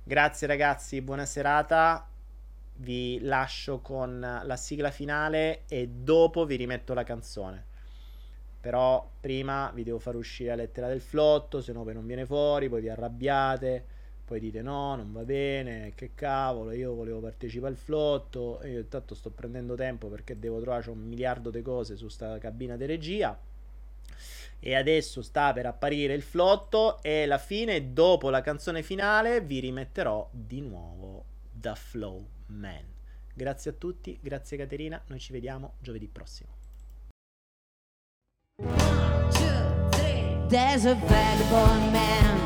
Grazie 0.02 0.48
ragazzi, 0.48 1.00
buona 1.02 1.24
serata. 1.24 2.08
Vi 2.78 3.20
lascio 3.20 3.78
con 3.78 4.18
la 4.20 4.56
sigla 4.56 4.90
finale 4.90 5.62
e 5.68 5.86
dopo 5.88 6.44
vi 6.46 6.56
rimetto 6.56 6.92
la 6.92 7.04
canzone. 7.04 7.64
Però 8.60 9.08
prima 9.20 9.70
vi 9.72 9.84
devo 9.84 10.00
far 10.00 10.16
uscire 10.16 10.50
la 10.50 10.56
lettera 10.56 10.88
del 10.88 11.00
flotto, 11.00 11.60
se 11.60 11.72
no 11.72 11.84
poi 11.84 11.94
non 11.94 12.06
viene 12.06 12.26
fuori, 12.26 12.68
poi 12.68 12.80
vi 12.80 12.88
arrabbiate 12.88 13.84
poi 14.27 14.40
dite 14.40 14.61
no, 14.61 14.97
non 14.97 15.12
va 15.12 15.23
bene, 15.23 15.93
che 15.94 16.11
cavolo, 16.15 16.73
io 16.73 16.94
volevo 16.94 17.20
partecipare 17.20 17.73
al 17.73 17.78
flotto, 17.78 18.61
e 18.61 18.73
io 18.73 18.81
intanto 18.81 19.15
sto 19.15 19.31
prendendo 19.31 19.77
tempo 19.77 20.09
perché 20.09 20.36
devo 20.36 20.61
trovare 20.61 20.90
un 20.90 20.98
miliardo 20.98 21.51
di 21.51 21.62
cose 21.62 21.97
su 21.97 22.09
sta 22.09 22.36
cabina 22.39 22.77
di 22.77 22.86
regia. 22.86 23.39
E 24.59 24.74
adesso 24.74 25.23
sta 25.23 25.53
per 25.53 25.66
apparire 25.66 26.12
il 26.15 26.23
flotto 26.23 27.01
e 27.03 27.23
alla 27.23 27.39
fine, 27.39 27.93
dopo 27.93 28.28
la 28.28 28.40
canzone 28.40 28.82
finale, 28.82 29.40
vi 29.40 29.61
rimetterò 29.61 30.28
di 30.32 30.61
nuovo 30.61 31.24
da 31.53 31.77
Flow 31.77 32.27
Man. 32.47 32.85
Grazie 33.32 33.70
a 33.70 33.74
tutti, 33.74 34.19
grazie 34.20 34.57
Caterina, 34.57 35.01
noi 35.07 35.20
ci 35.20 35.31
vediamo 35.32 35.74
giovedì 35.78 36.09
prossimo. 36.09 36.51
One, 38.59 39.28
two, 41.90 42.45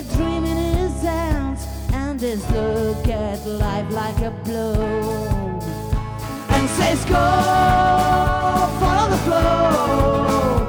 with 0.00 0.12
a 0.12 0.16
dream 0.16 0.44
in 0.44 0.76
his 0.76 1.02
hands 1.02 1.66
and 1.92 2.20
his 2.20 2.48
look 2.50 3.08
at 3.08 3.44
life 3.46 3.90
like 3.90 4.18
a 4.20 4.30
blow. 4.44 5.60
And 6.48 6.68
says 6.70 7.04
go 7.04 7.14
follow 8.80 9.10
the 9.10 9.16
flow 9.18 10.59